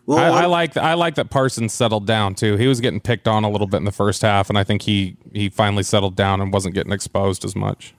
Well, 0.07 0.35
I, 0.35 0.43
I 0.43 0.47
like 0.47 0.77
I 0.77 0.95
like 0.95 1.15
that 1.15 1.31
Parsons 1.31 1.73
settled 1.73 2.07
down 2.07 2.35
too. 2.35 2.57
He 2.57 2.67
was 2.67 2.81
getting 2.81 3.01
picked 3.01 3.29
on 3.29 3.45
a 3.45 3.51
little 3.51 3.69
bit 3.69 3.77
in 3.77 3.85
the 3.85 3.93
first 3.93 4.23
half, 4.23 4.49
and 4.49 4.59
I 4.59 4.65
think 4.65 4.83
he 4.83 5.17
he 5.33 5.49
finally 5.49 5.85
settled 5.85 6.17
down 6.17 6.41
and 6.41 6.53
wasn't 6.53 6.75
getting 6.75 6.93
exposed 6.93 7.45
as 7.45 7.55
much. 7.55 7.95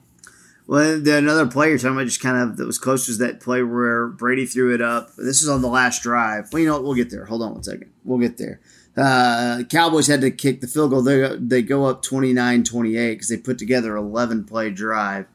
Well, 0.72 1.00
the, 1.00 1.18
another 1.18 1.46
play 1.46 1.68
you're 1.68 1.76
talking 1.76 1.96
about 1.96 2.06
just 2.06 2.22
kind 2.22 2.38
of 2.38 2.56
that 2.56 2.66
was 2.66 2.78
close 2.78 3.06
was 3.06 3.18
that 3.18 3.40
play 3.40 3.62
where 3.62 4.06
Brady 4.06 4.46
threw 4.46 4.74
it 4.74 4.80
up. 4.80 5.14
This 5.18 5.42
is 5.42 5.48
on 5.50 5.60
the 5.60 5.68
last 5.68 6.02
drive. 6.02 6.50
Well, 6.50 6.60
you 6.62 6.66
know 6.66 6.76
what? 6.76 6.84
We'll 6.84 6.94
get 6.94 7.10
there. 7.10 7.26
Hold 7.26 7.42
on 7.42 7.52
one 7.52 7.62
second. 7.62 7.92
We'll 8.04 8.18
get 8.18 8.38
there. 8.38 8.58
Uh, 8.96 9.64
Cowboys 9.68 10.06
had 10.06 10.22
to 10.22 10.30
kick 10.30 10.62
the 10.62 10.66
field 10.66 10.92
goal. 10.92 11.02
They, 11.02 11.36
they 11.36 11.60
go 11.60 11.84
up 11.84 12.00
29 12.00 12.64
28 12.64 13.12
because 13.12 13.28
they 13.28 13.36
put 13.36 13.58
together 13.58 13.96
11 13.96 14.44
play 14.44 14.70
drive. 14.70 15.26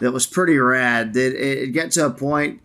That 0.00 0.12
was 0.12 0.26
pretty 0.26 0.58
rad. 0.58 1.16
It, 1.16 1.36
it, 1.36 1.58
it 1.58 1.66
got 1.68 1.92
to 1.92 2.04
a 2.04 2.10
point 2.10 2.60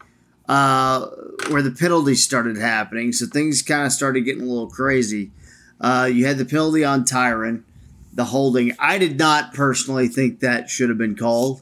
uh, 0.49 1.05
where 1.47 1.61
the 1.61 1.71
penalties 1.71 2.25
started 2.25 2.57
happening. 2.57 3.13
So 3.13 3.25
things 3.25 3.61
kind 3.61 3.85
of 3.85 3.93
started 3.93 4.25
getting 4.25 4.41
a 4.41 4.47
little 4.47 4.69
crazy. 4.69 5.31
Uh, 5.79 6.09
you 6.11 6.25
had 6.25 6.37
the 6.37 6.43
penalty 6.43 6.83
on 6.83 7.05
Tyron, 7.05 7.63
the 8.11 8.25
holding. 8.25 8.73
I 8.79 8.97
did 8.97 9.17
not 9.17 9.53
personally 9.53 10.09
think 10.09 10.41
that 10.41 10.69
should 10.69 10.89
have 10.89 10.97
been 10.97 11.15
called. 11.15 11.61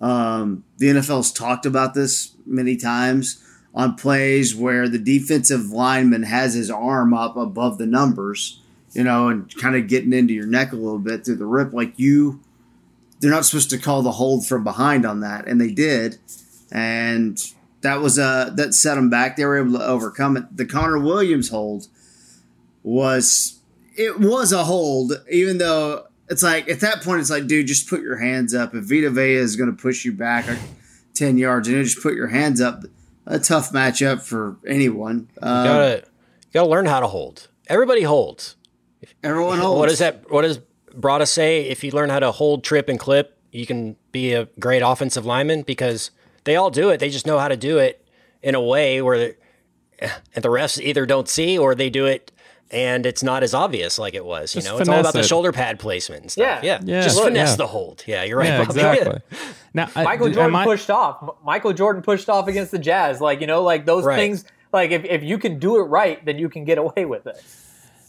Um, 0.00 0.64
the 0.78 0.88
NFL's 0.88 1.32
talked 1.32 1.66
about 1.66 1.94
this 1.94 2.34
many 2.44 2.76
times 2.76 3.42
on 3.74 3.94
plays 3.94 4.54
where 4.54 4.88
the 4.88 4.98
defensive 4.98 5.70
lineman 5.70 6.22
has 6.22 6.54
his 6.54 6.70
arm 6.70 7.12
up 7.12 7.36
above 7.36 7.78
the 7.78 7.86
numbers, 7.86 8.60
you 8.92 9.04
know, 9.04 9.28
and 9.28 9.54
kind 9.56 9.76
of 9.76 9.86
getting 9.86 10.12
into 10.12 10.32
your 10.32 10.46
neck 10.46 10.72
a 10.72 10.76
little 10.76 10.98
bit 10.98 11.24
through 11.24 11.36
the 11.36 11.46
rip. 11.46 11.72
Like 11.72 11.98
you, 11.98 12.40
they're 13.20 13.30
not 13.30 13.44
supposed 13.44 13.70
to 13.70 13.78
call 13.78 14.02
the 14.02 14.12
hold 14.12 14.46
from 14.46 14.64
behind 14.64 15.04
on 15.04 15.20
that, 15.20 15.46
and 15.46 15.60
they 15.60 15.70
did, 15.70 16.18
and 16.72 17.38
that 17.82 18.00
was 18.00 18.18
uh 18.18 18.50
that 18.56 18.74
set 18.74 18.94
them 18.94 19.10
back. 19.10 19.36
They 19.36 19.44
were 19.44 19.58
able 19.58 19.78
to 19.78 19.86
overcome 19.86 20.36
it. 20.36 20.56
The 20.56 20.66
Connor 20.66 20.98
Williams 20.98 21.50
hold 21.50 21.88
was 22.82 23.60
it 23.94 24.20
was 24.20 24.52
a 24.52 24.64
hold, 24.64 25.12
even 25.30 25.58
though 25.58 26.05
it's 26.28 26.42
like 26.42 26.68
at 26.68 26.80
that 26.80 27.02
point 27.02 27.20
it's 27.20 27.30
like, 27.30 27.46
dude, 27.46 27.66
just 27.66 27.88
put 27.88 28.00
your 28.02 28.16
hands 28.16 28.54
up. 28.54 28.74
If 28.74 28.84
Vita 28.84 29.10
Vea 29.10 29.34
is 29.34 29.56
going 29.56 29.70
to 29.74 29.76
push 29.80 30.04
you 30.04 30.12
back 30.12 30.46
like 30.48 30.58
ten 31.14 31.38
yards, 31.38 31.68
and 31.68 31.74
you 31.76 31.78
know, 31.82 31.84
just 31.84 32.02
put 32.02 32.14
your 32.14 32.28
hands 32.28 32.60
up. 32.60 32.84
A 33.28 33.40
tough 33.40 33.72
matchup 33.72 34.20
for 34.22 34.56
anyone. 34.68 35.28
you 35.42 35.48
Um, 35.48 35.64
gotta 35.66 35.96
you 36.06 36.50
gotta 36.54 36.68
learn 36.68 36.86
how 36.86 37.00
to 37.00 37.08
hold. 37.08 37.48
Everybody 37.66 38.02
holds. 38.02 38.54
everyone 39.24 39.58
holds. 39.58 39.78
What 39.80 39.88
does 39.88 39.98
that? 39.98 40.30
What 40.30 40.42
does 40.42 40.60
Brada 40.94 41.26
say? 41.26 41.62
If 41.62 41.82
you 41.82 41.90
learn 41.90 42.08
how 42.10 42.20
to 42.20 42.30
hold, 42.30 42.62
trip, 42.62 42.88
and 42.88 43.00
clip, 43.00 43.36
you 43.50 43.66
can 43.66 43.96
be 44.12 44.32
a 44.32 44.44
great 44.60 44.80
offensive 44.80 45.26
lineman 45.26 45.62
because 45.62 46.12
they 46.44 46.54
all 46.54 46.70
do 46.70 46.90
it. 46.90 47.00
They 47.00 47.10
just 47.10 47.26
know 47.26 47.38
how 47.40 47.48
to 47.48 47.56
do 47.56 47.78
it 47.78 48.06
in 48.42 48.54
a 48.54 48.60
way 48.60 49.02
where 49.02 49.34
and 49.98 50.44
the 50.44 50.48
refs 50.48 50.80
either 50.80 51.04
don't 51.04 51.28
see 51.28 51.58
or 51.58 51.74
they 51.74 51.90
do 51.90 52.06
it 52.06 52.30
and 52.70 53.06
it's 53.06 53.22
not 53.22 53.42
as 53.42 53.54
obvious 53.54 53.98
like 53.98 54.14
it 54.14 54.24
was. 54.24 54.54
You 54.54 54.60
Just 54.60 54.72
know, 54.72 54.78
it's 54.78 54.88
all 54.88 55.00
about 55.00 55.12
the 55.14 55.22
shoulder 55.22 55.52
pad 55.52 55.78
placement 55.78 56.22
and 56.22 56.30
stuff. 56.30 56.62
Yeah. 56.64 56.78
Yeah, 56.80 56.96
Yeah. 56.96 57.02
just 57.02 57.16
Look, 57.16 57.26
finesse 57.26 57.50
yeah. 57.50 57.56
the 57.56 57.66
hold. 57.66 58.02
Yeah, 58.06 58.24
you're 58.24 58.38
right. 58.38 58.46
Yeah, 58.48 58.62
exactly. 58.70 59.20
Now, 59.74 59.88
I- 59.94 60.04
Michael 60.04 60.30
Jordan 60.30 60.54
I- 60.56 60.64
pushed 60.64 60.90
off. 60.90 61.36
Michael 61.44 61.72
Jordan 61.72 62.02
pushed 62.02 62.28
off 62.28 62.48
against 62.48 62.72
the 62.72 62.78
Jazz. 62.78 63.20
Like 63.20 63.40
you 63.40 63.46
know, 63.46 63.62
like 63.62 63.86
those 63.86 64.04
Right. 64.04 64.16
things. 64.16 64.44
Like 64.72 64.90
if, 64.90 65.04
if 65.04 65.22
you 65.22 65.38
can 65.38 65.58
do 65.58 65.76
it 65.78 65.82
right, 65.84 66.22
then 66.24 66.38
you 66.38 66.48
can 66.48 66.64
get 66.64 66.76
away 66.78 67.04
with 67.04 67.26
it. 67.26 67.42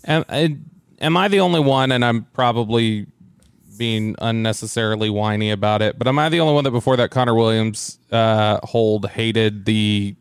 Am, 0.05 0.25
I- 0.29 0.57
am 0.99 1.15
I 1.17 1.27
the 1.27 1.39
only 1.39 1.59
one, 1.59 1.91
and 1.91 2.03
I'm 2.03 2.23
probably 2.33 3.05
being 3.77 4.15
unnecessarily 4.19 5.07
whiny 5.09 5.51
about 5.51 5.83
it, 5.83 5.99
but 5.99 6.07
am 6.07 6.17
I 6.17 6.29
the 6.29 6.39
only 6.39 6.55
one 6.55 6.63
that 6.63 6.71
before 6.71 6.97
that 6.97 7.11
Connor 7.11 7.35
Williams 7.35 7.99
uh, 8.11 8.59
hold 8.63 9.07
hated 9.09 9.65
the 9.65 10.15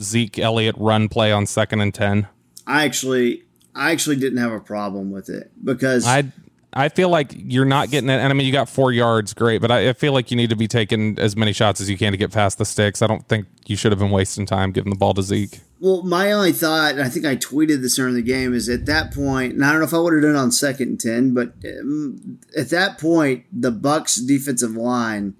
Zeke 0.00 0.38
Elliott 0.38 0.74
run 0.78 1.10
play 1.10 1.30
on 1.30 1.44
second 1.44 1.80
and 1.82 1.92
10? 1.92 2.26
I 2.66 2.86
actually, 2.86 3.43
I 3.74 3.92
actually 3.92 4.16
didn't 4.16 4.38
have 4.38 4.52
a 4.52 4.60
problem 4.60 5.10
with 5.10 5.28
it 5.28 5.50
because 5.62 6.06
I 6.06 6.32
I 6.72 6.88
feel 6.88 7.08
like 7.08 7.32
you're 7.36 7.64
not 7.64 7.90
getting 7.90 8.10
it. 8.10 8.14
And 8.14 8.32
I 8.32 8.32
mean, 8.32 8.46
you 8.46 8.52
got 8.52 8.68
four 8.68 8.92
yards, 8.92 9.32
great, 9.32 9.60
but 9.60 9.70
I, 9.70 9.90
I 9.90 9.92
feel 9.92 10.12
like 10.12 10.30
you 10.30 10.36
need 10.36 10.50
to 10.50 10.56
be 10.56 10.66
taking 10.66 11.18
as 11.18 11.36
many 11.36 11.52
shots 11.52 11.80
as 11.80 11.88
you 11.88 11.96
can 11.96 12.12
to 12.12 12.18
get 12.18 12.32
past 12.32 12.58
the 12.58 12.64
sticks. 12.64 13.00
I 13.00 13.06
don't 13.06 13.26
think 13.28 13.46
you 13.66 13.76
should 13.76 13.92
have 13.92 13.98
been 13.98 14.10
wasting 14.10 14.44
time 14.44 14.72
giving 14.72 14.90
the 14.90 14.98
ball 14.98 15.14
to 15.14 15.22
Zeke. 15.22 15.60
Well, 15.78 16.02
my 16.02 16.32
only 16.32 16.52
thought, 16.52 16.92
and 16.92 17.02
I 17.02 17.08
think 17.08 17.26
I 17.26 17.36
tweeted 17.36 17.82
this 17.82 17.96
during 17.96 18.14
the 18.14 18.22
game, 18.22 18.54
is 18.54 18.68
at 18.68 18.86
that 18.86 19.12
point, 19.12 19.54
and 19.54 19.64
I 19.64 19.70
don't 19.70 19.80
know 19.80 19.86
if 19.86 19.94
I 19.94 19.98
would 19.98 20.14
have 20.14 20.22
done 20.22 20.34
it 20.34 20.38
on 20.38 20.50
second 20.50 20.88
and 20.88 21.00
ten, 21.00 21.34
but 21.34 21.52
um, 21.80 22.40
at 22.56 22.70
that 22.70 22.98
point, 22.98 23.44
the 23.52 23.70
Bucks 23.70 24.16
defensive 24.16 24.76
line 24.76 25.34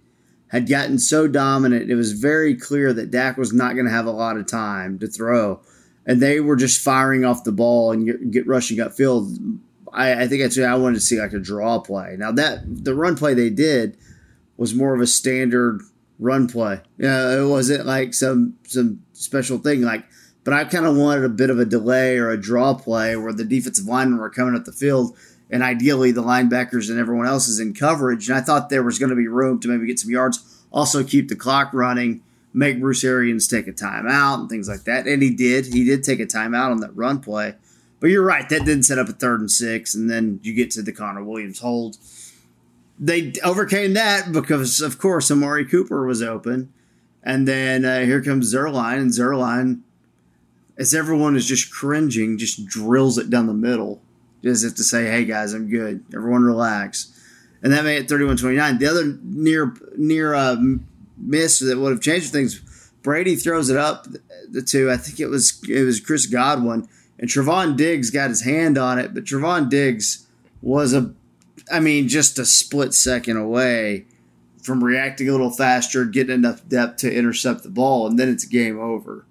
had 0.48 0.68
gotten 0.68 0.98
so 0.98 1.26
dominant, 1.26 1.90
it 1.90 1.96
was 1.96 2.12
very 2.12 2.54
clear 2.54 2.92
that 2.92 3.10
Dak 3.10 3.36
was 3.36 3.52
not 3.52 3.74
going 3.74 3.86
to 3.86 3.92
have 3.92 4.06
a 4.06 4.12
lot 4.12 4.36
of 4.36 4.46
time 4.46 4.98
to 5.00 5.08
throw, 5.08 5.60
and 6.06 6.20
they 6.20 6.40
were 6.40 6.56
just 6.56 6.80
firing 6.80 7.24
off 7.24 7.44
the 7.44 7.52
ball 7.52 7.92
and 7.92 8.06
get, 8.06 8.30
get 8.30 8.46
rushing 8.46 8.78
upfield. 8.78 9.58
I, 9.92 10.24
I 10.24 10.28
think 10.28 10.42
that's 10.42 10.58
I 10.58 10.74
wanted 10.74 10.96
to 10.96 11.00
see 11.00 11.20
like 11.20 11.32
a 11.32 11.38
draw 11.38 11.78
play. 11.78 12.16
Now 12.18 12.32
that 12.32 12.62
the 12.66 12.94
run 12.94 13.16
play 13.16 13.34
they 13.34 13.50
did 13.50 13.96
was 14.56 14.74
more 14.74 14.94
of 14.94 15.00
a 15.00 15.06
standard 15.06 15.82
run 16.18 16.48
play. 16.48 16.80
Yeah, 16.98 17.40
it 17.40 17.46
wasn't 17.46 17.86
like 17.86 18.14
some 18.14 18.54
some 18.64 19.02
special 19.12 19.58
thing. 19.58 19.82
Like, 19.82 20.04
but 20.42 20.54
I 20.54 20.64
kind 20.64 20.86
of 20.86 20.96
wanted 20.96 21.24
a 21.24 21.28
bit 21.28 21.50
of 21.50 21.58
a 21.58 21.64
delay 21.64 22.18
or 22.18 22.30
a 22.30 22.40
draw 22.40 22.74
play 22.74 23.16
where 23.16 23.32
the 23.32 23.44
defensive 23.44 23.86
linemen 23.86 24.18
were 24.18 24.30
coming 24.30 24.54
up 24.54 24.64
the 24.64 24.72
field, 24.72 25.16
and 25.50 25.62
ideally 25.62 26.12
the 26.12 26.22
linebackers 26.22 26.90
and 26.90 26.98
everyone 26.98 27.26
else 27.26 27.48
is 27.48 27.60
in 27.60 27.74
coverage. 27.74 28.28
And 28.28 28.36
I 28.36 28.42
thought 28.42 28.68
there 28.68 28.82
was 28.82 28.98
going 28.98 29.10
to 29.10 29.16
be 29.16 29.28
room 29.28 29.60
to 29.60 29.68
maybe 29.68 29.86
get 29.86 29.98
some 29.98 30.10
yards, 30.10 30.64
also 30.72 31.04
keep 31.04 31.28
the 31.28 31.36
clock 31.36 31.72
running, 31.72 32.22
make 32.54 32.80
Bruce 32.80 33.04
Arians 33.04 33.46
take 33.46 33.66
a 33.66 33.72
timeout 33.72 34.40
and 34.40 34.48
things 34.48 34.68
like 34.68 34.84
that. 34.84 35.06
And 35.06 35.22
he 35.22 35.30
did. 35.30 35.66
He 35.66 35.84
did 35.84 36.02
take 36.02 36.20
a 36.20 36.26
timeout 36.26 36.70
on 36.70 36.80
that 36.80 36.96
run 36.96 37.20
play. 37.20 37.56
But 38.00 38.10
you're 38.10 38.24
right, 38.24 38.48
that 38.48 38.64
didn't 38.64 38.84
set 38.84 38.98
up 38.98 39.08
a 39.08 39.12
third 39.12 39.40
and 39.40 39.50
six, 39.50 39.94
and 39.94 40.10
then 40.10 40.40
you 40.42 40.52
get 40.52 40.70
to 40.72 40.82
the 40.82 40.92
Connor 40.92 41.24
Williams 41.24 41.60
hold 41.60 41.96
they 42.98 43.32
overcame 43.42 43.94
that 43.94 44.32
because, 44.32 44.80
of 44.80 44.98
course, 44.98 45.30
Amari 45.30 45.64
Cooper 45.64 46.06
was 46.06 46.22
open. 46.22 46.72
And 47.22 47.48
then 47.48 47.84
uh, 47.84 48.00
here 48.00 48.22
comes 48.22 48.54
Zuerlein, 48.54 48.98
and 48.98 49.10
Zuerlein, 49.10 49.80
as 50.76 50.94
everyone 50.94 51.36
is 51.36 51.46
just 51.46 51.72
cringing, 51.72 52.38
just 52.38 52.66
drills 52.66 53.18
it 53.18 53.30
down 53.30 53.46
the 53.46 53.54
middle, 53.54 54.02
as 54.44 54.62
if 54.62 54.74
to 54.76 54.84
say, 54.84 55.06
hey, 55.06 55.24
guys, 55.24 55.54
I'm 55.54 55.68
good. 55.68 56.04
Everyone 56.14 56.42
relax. 56.42 57.10
And 57.62 57.72
that 57.72 57.84
made 57.84 57.96
it 57.96 58.08
31 58.08 58.36
29. 58.36 58.78
The 58.78 58.86
other 58.86 59.18
near 59.22 59.74
near 59.96 60.34
uh, 60.34 60.56
miss 61.16 61.58
that 61.60 61.78
would 61.78 61.92
have 61.92 62.00
changed 62.00 62.32
things, 62.32 62.60
Brady 63.02 63.36
throws 63.36 63.70
it 63.70 63.76
up 63.76 64.06
the 64.50 64.62
two. 64.62 64.90
I 64.90 64.96
think 64.96 65.20
it 65.20 65.26
was 65.26 65.62
it 65.68 65.84
was 65.84 66.00
Chris 66.00 66.26
Godwin, 66.26 66.88
and 67.18 67.28
Trevon 67.28 67.76
Diggs 67.76 68.10
got 68.10 68.30
his 68.30 68.42
hand 68.42 68.78
on 68.78 68.98
it, 68.98 69.14
but 69.14 69.24
Trevon 69.24 69.68
Diggs 69.68 70.26
was 70.62 70.92
a 70.92 71.14
I 71.70 71.80
mean, 71.80 72.08
just 72.08 72.38
a 72.38 72.44
split 72.44 72.94
second 72.94 73.36
away 73.36 74.06
from 74.62 74.82
reacting 74.82 75.28
a 75.28 75.32
little 75.32 75.50
faster, 75.50 76.04
getting 76.04 76.34
enough 76.34 76.66
depth 76.68 76.98
to 76.98 77.14
intercept 77.14 77.62
the 77.62 77.68
ball, 77.68 78.06
and 78.06 78.18
then 78.18 78.28
it's 78.28 78.44
game 78.44 78.78
over. 78.78 79.26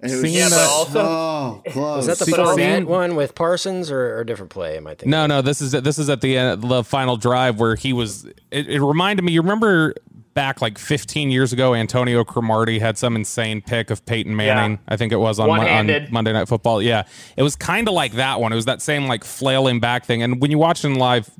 And 0.00 0.12
it 0.12 0.14
was 0.16 0.22
Seeing 0.24 0.34
just 0.36 0.54
that- 0.54 0.68
also- 0.68 1.00
oh, 1.00 1.62
close. 1.70 1.96
Was 1.96 2.06
that 2.06 2.18
the 2.18 2.26
See- 2.26 2.32
Fournette 2.32 2.84
one 2.84 3.16
with 3.16 3.34
Parsons 3.34 3.90
or, 3.90 4.16
or 4.16 4.20
a 4.20 4.26
different 4.26 4.50
play? 4.50 4.76
Am 4.76 4.86
I 4.86 4.90
thinking? 4.90 5.10
No, 5.10 5.26
no, 5.26 5.40
this 5.42 5.60
is 5.62 5.72
this 5.72 5.98
is 5.98 6.10
at 6.10 6.20
the 6.20 6.36
end, 6.36 6.62
the 6.62 6.84
final 6.84 7.16
drive 7.16 7.58
where 7.58 7.76
he 7.76 7.92
was. 7.92 8.26
It, 8.50 8.68
it 8.68 8.82
reminded 8.82 9.22
me. 9.24 9.32
You 9.32 9.40
remember 9.40 9.94
back 10.34 10.60
like 10.60 10.76
15 10.76 11.30
years 11.30 11.54
ago, 11.54 11.74
Antonio 11.74 12.22
Cromartie 12.22 12.78
had 12.78 12.98
some 12.98 13.16
insane 13.16 13.62
pick 13.62 13.88
of 13.88 14.04
Peyton 14.04 14.36
Manning. 14.36 14.72
Yeah. 14.72 14.78
I 14.86 14.98
think 14.98 15.10
it 15.14 15.16
was 15.16 15.38
on, 15.40 15.48
Mon- 15.48 15.66
on 15.66 16.08
Monday 16.10 16.32
Night 16.34 16.46
Football. 16.46 16.82
Yeah, 16.82 17.04
it 17.38 17.42
was 17.42 17.56
kind 17.56 17.88
of 17.88 17.94
like 17.94 18.12
that 18.12 18.38
one. 18.38 18.52
It 18.52 18.56
was 18.56 18.66
that 18.66 18.82
same 18.82 19.06
like 19.06 19.24
flailing 19.24 19.80
back 19.80 20.04
thing. 20.04 20.22
And 20.22 20.42
when 20.42 20.50
you 20.50 20.58
watch 20.58 20.84
it 20.84 20.88
in 20.88 20.96
live, 20.96 21.30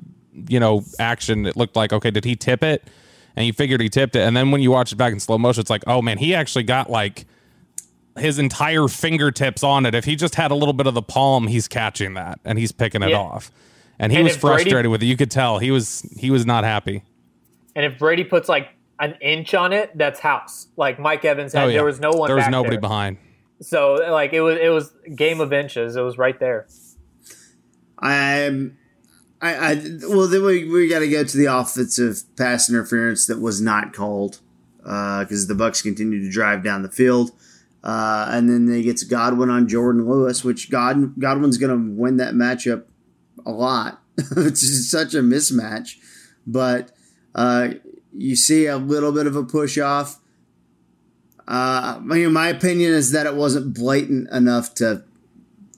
you 0.49 0.59
know, 0.59 0.83
action, 0.97 1.45
it 1.45 1.55
looked 1.55 1.75
like 1.75 1.93
okay, 1.93 2.09
did 2.09 2.25
he 2.25 2.35
tip 2.35 2.63
it? 2.63 2.87
And 3.35 3.45
you 3.45 3.53
figured 3.53 3.81
he 3.81 3.89
tipped 3.89 4.15
it. 4.15 4.21
And 4.21 4.35
then 4.35 4.49
when 4.49 4.61
you 4.61 4.71
watch 4.71 4.91
it 4.91 4.95
back 4.95 5.13
in 5.13 5.19
slow 5.19 5.37
motion, 5.37 5.61
it's 5.61 5.69
like, 5.69 5.83
oh 5.85 6.01
man, 6.01 6.17
he 6.17 6.33
actually 6.33 6.63
got 6.63 6.89
like 6.89 7.27
his 8.17 8.39
entire 8.39 8.87
fingertips 8.87 9.63
on 9.63 9.85
it. 9.85 9.93
If 9.95 10.05
he 10.05 10.15
just 10.15 10.35
had 10.35 10.51
a 10.51 10.55
little 10.55 10.73
bit 10.73 10.87
of 10.87 10.93
the 10.93 11.01
palm, 11.01 11.47
he's 11.47 11.67
catching 11.67 12.13
that 12.15 12.39
and 12.45 12.57
he's 12.59 12.71
picking 12.71 13.01
it 13.03 13.09
Yeah. 13.09 13.17
off. 13.19 13.51
And 13.99 14.11
he 14.11 14.17
And 14.19 14.25
was 14.25 14.35
if 14.35 14.41
Brady- 14.41 14.63
frustrated 14.63 14.91
with 14.91 15.01
it. 15.03 15.07
You 15.07 15.17
could 15.17 15.31
tell 15.31 15.59
he 15.59 15.71
was 15.71 16.01
he 16.17 16.29
was 16.31 16.45
not 16.45 16.63
happy. 16.63 17.03
And 17.75 17.85
if 17.85 17.97
Brady 17.99 18.23
puts 18.23 18.47
like 18.49 18.69
an 18.99 19.15
inch 19.21 19.53
on 19.53 19.73
it, 19.73 19.91
that's 19.95 20.19
house. 20.19 20.67
Like 20.77 20.99
Mike 20.99 21.23
Evans 21.25 21.53
had, 21.53 21.63
Oh, 21.63 21.67
yeah. 21.67 21.73
there 21.77 21.85
was 21.85 21.99
no 21.99 22.09
one. 22.11 22.27
There 22.27 22.35
was 22.35 22.45
back 22.45 22.51
nobody 22.51 22.75
there. 22.75 22.81
behind. 22.81 23.17
So 23.61 23.93
like 24.11 24.33
it 24.33 24.41
was 24.41 24.57
it 24.59 24.69
was 24.69 24.91
game 25.15 25.41
of 25.41 25.51
inches. 25.53 25.95
It 25.95 26.01
was 26.01 26.17
right 26.17 26.39
there. 26.39 26.67
I'm. 27.99 28.77
I, 29.39 29.55
I 29.55 29.81
well 30.09 30.27
then 30.27 30.43
we, 30.43 30.67
we 30.67 30.87
got 30.87 30.99
to 30.99 31.07
go 31.07 31.23
to 31.23 31.37
the 31.37 31.45
offensive 31.45 32.23
pass 32.37 32.69
interference 32.71 33.27
that 33.27 33.39
was 33.39 33.61
not 33.61 33.93
called 33.93 34.39
uh, 34.83 35.23
because 35.23 35.47
the 35.47 35.53
Bucks 35.53 35.83
continued 35.83 36.21
to 36.23 36.31
drive 36.31 36.63
down 36.63 36.81
the 36.81 36.89
field, 36.89 37.31
uh, 37.87 38.27
and 38.31 38.49
then 38.49 38.65
they 38.65 38.83
get 38.83 38.97
to 38.97 39.05
Godwin 39.05 39.49
on 39.49 39.65
Jourdan 39.65 40.05
Lewis, 40.05 40.43
which 40.43 40.69
God 40.69 41.17
Godwin's 41.17 41.57
going 41.57 41.71
to 41.71 41.97
win 41.97 42.17
that 42.17 42.33
matchup 42.33 42.83
a 43.45 43.51
lot. 43.51 44.01
it's 44.17 44.91
such 44.91 45.13
a 45.13 45.19
mismatch, 45.19 45.95
but 46.45 46.91
uh, 47.33 47.69
you 48.11 48.35
see 48.35 48.65
a 48.65 48.75
little 48.75 49.13
bit 49.13 49.25
of 49.25 49.37
a 49.37 49.43
push 49.43 49.77
off. 49.77 50.19
Uh, 51.47 51.95
I 51.97 51.99
mean, 52.01 52.33
my 52.33 52.49
opinion 52.49 52.91
is 52.91 53.11
that 53.13 53.25
it 53.25 53.35
wasn't 53.35 53.73
blatant 53.73 54.29
enough 54.31 54.73
to 54.75 55.05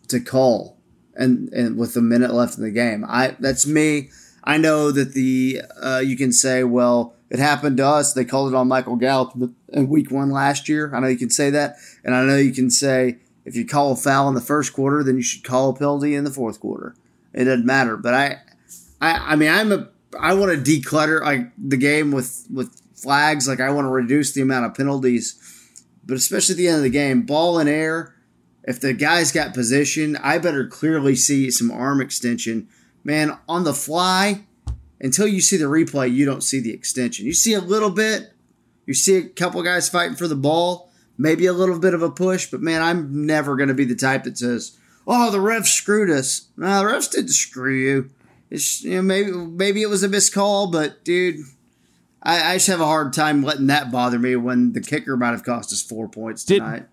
to 0.07 0.19
call 0.19 0.77
and 1.13 1.49
and 1.49 1.77
with 1.77 1.95
a 1.95 2.01
minute 2.01 2.33
left 2.33 2.57
in 2.57 2.63
the 2.63 2.71
game. 2.71 3.05
I 3.07 3.35
that's 3.39 3.67
me. 3.67 4.09
I 4.43 4.57
know 4.57 4.89
that 4.91 5.13
the 5.13 5.61
uh, 5.79 6.01
you 6.03 6.17
can 6.17 6.31
say, 6.31 6.63
well, 6.63 7.13
it 7.29 7.39
happened 7.39 7.77
to 7.77 7.85
us. 7.85 8.13
They 8.13 8.25
called 8.25 8.53
it 8.53 8.55
on 8.55 8.67
Michael 8.67 8.95
Gallup 8.95 9.33
in 9.69 9.89
Week 9.89 10.11
One 10.11 10.31
last 10.31 10.69
year. 10.69 10.93
I 10.93 10.99
know 10.99 11.07
you 11.07 11.17
can 11.17 11.29
say 11.29 11.49
that, 11.51 11.75
and 12.03 12.15
I 12.15 12.23
know 12.23 12.37
you 12.37 12.53
can 12.53 12.69
say 12.69 13.17
if 13.45 13.55
you 13.55 13.65
call 13.65 13.91
a 13.91 13.95
foul 13.95 14.27
in 14.29 14.35
the 14.35 14.41
first 14.41 14.73
quarter, 14.73 15.03
then 15.03 15.15
you 15.15 15.21
should 15.21 15.43
call 15.43 15.69
a 15.69 15.75
penalty 15.75 16.15
in 16.15 16.23
the 16.23 16.31
fourth 16.31 16.59
quarter. 16.59 16.95
It 17.33 17.45
doesn't 17.45 17.65
matter. 17.65 17.97
But 17.97 18.13
I, 18.13 18.37
I, 19.01 19.33
I 19.33 19.35
mean, 19.35 19.49
I'm 19.49 19.71
a 19.71 19.89
I 20.19 20.33
want 20.33 20.51
to 20.51 20.71
declutter 20.71 21.21
like 21.21 21.51
the 21.57 21.77
game 21.77 22.11
with 22.11 22.47
with 22.51 22.81
flags. 22.95 23.47
Like 23.47 23.59
I 23.59 23.69
want 23.69 23.85
to 23.85 23.89
reduce 23.89 24.33
the 24.33 24.41
amount 24.41 24.65
of 24.65 24.73
penalties, 24.75 25.35
but 26.05 26.17
especially 26.17 26.53
at 26.53 26.57
the 26.57 26.67
end 26.67 26.77
of 26.77 26.83
the 26.83 26.89
game, 26.89 27.23
ball 27.23 27.59
in 27.59 27.67
air 27.67 28.15
if 28.69 28.79
the 28.79 28.93
guy's 28.93 29.31
got 29.31 29.55
position, 29.55 30.15
I 30.17 30.37
better 30.37 30.67
clearly 30.67 31.15
see 31.15 31.49
some 31.49 31.71
arm 31.71 32.01
extension. 32.01 32.67
Man, 33.03 33.37
on 33.47 33.63
the 33.63 33.73
fly, 33.73 34.45
until 35.01 35.27
you 35.27 35.41
see 35.41 35.57
the 35.57 35.65
replay, 35.65 36.13
you 36.13 36.25
don't 36.25 36.43
see 36.43 36.59
the 36.59 36.73
extension. 36.73 37.25
You 37.25 37.33
see 37.33 37.53
a 37.53 37.61
little 37.61 37.89
bit, 37.89 38.33
you 38.85 38.93
see 38.93 39.17
a 39.17 39.23
couple 39.23 39.61
guys 39.63 39.89
fighting 39.89 40.15
for 40.15 40.27
the 40.27 40.35
ball, 40.35 40.91
maybe 41.17 41.45
a 41.45 41.53
little 41.53 41.79
bit 41.79 41.93
of 41.93 42.01
a 42.01 42.09
push, 42.09 42.49
but 42.49 42.61
man, 42.61 42.81
I'm 42.81 43.25
never 43.25 43.55
going 43.55 43.69
to 43.69 43.75
be 43.75 43.85
the 43.85 43.95
type 43.95 44.23
that 44.23 44.37
says, 44.37 44.77
"Oh, 45.05 45.31
the 45.31 45.37
refs 45.37 45.67
screwed 45.67 46.09
us." 46.09 46.47
No, 46.57 46.79
the 46.79 46.85
refs 46.85 47.11
didn't 47.11 47.29
screw 47.29 47.75
you. 47.75 48.09
It's 48.49 48.83
you 48.83 48.95
know 48.95 49.01
maybe 49.01 49.31
maybe 49.31 49.81
it 49.81 49.89
was 49.89 50.03
a 50.03 50.07
missed 50.07 50.33
call, 50.33 50.71
but 50.71 51.03
dude, 51.03 51.37
I, 52.23 52.51
I 52.51 52.55
just 52.55 52.67
have 52.67 52.81
a 52.81 52.85
hard 52.85 53.13
time 53.13 53.43
letting 53.43 53.67
that 53.67 53.91
bother 53.91 54.19
me 54.19 54.35
when 54.35 54.73
the 54.73 54.81
kicker 54.81 55.15
might 55.15 55.31
have 55.31 55.43
cost 55.43 55.71
us 55.71 55.81
four 55.81 56.07
points 56.07 56.43
Did- 56.43 56.59
tonight. 56.59 56.85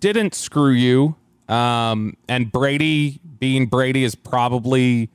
Didn't 0.00 0.34
screw 0.34 0.70
you. 0.70 1.16
Um, 1.46 2.16
and 2.28 2.50
Brady 2.50 3.20
being 3.40 3.66
Brady 3.66 4.04
is 4.04 4.14
probably 4.14 5.10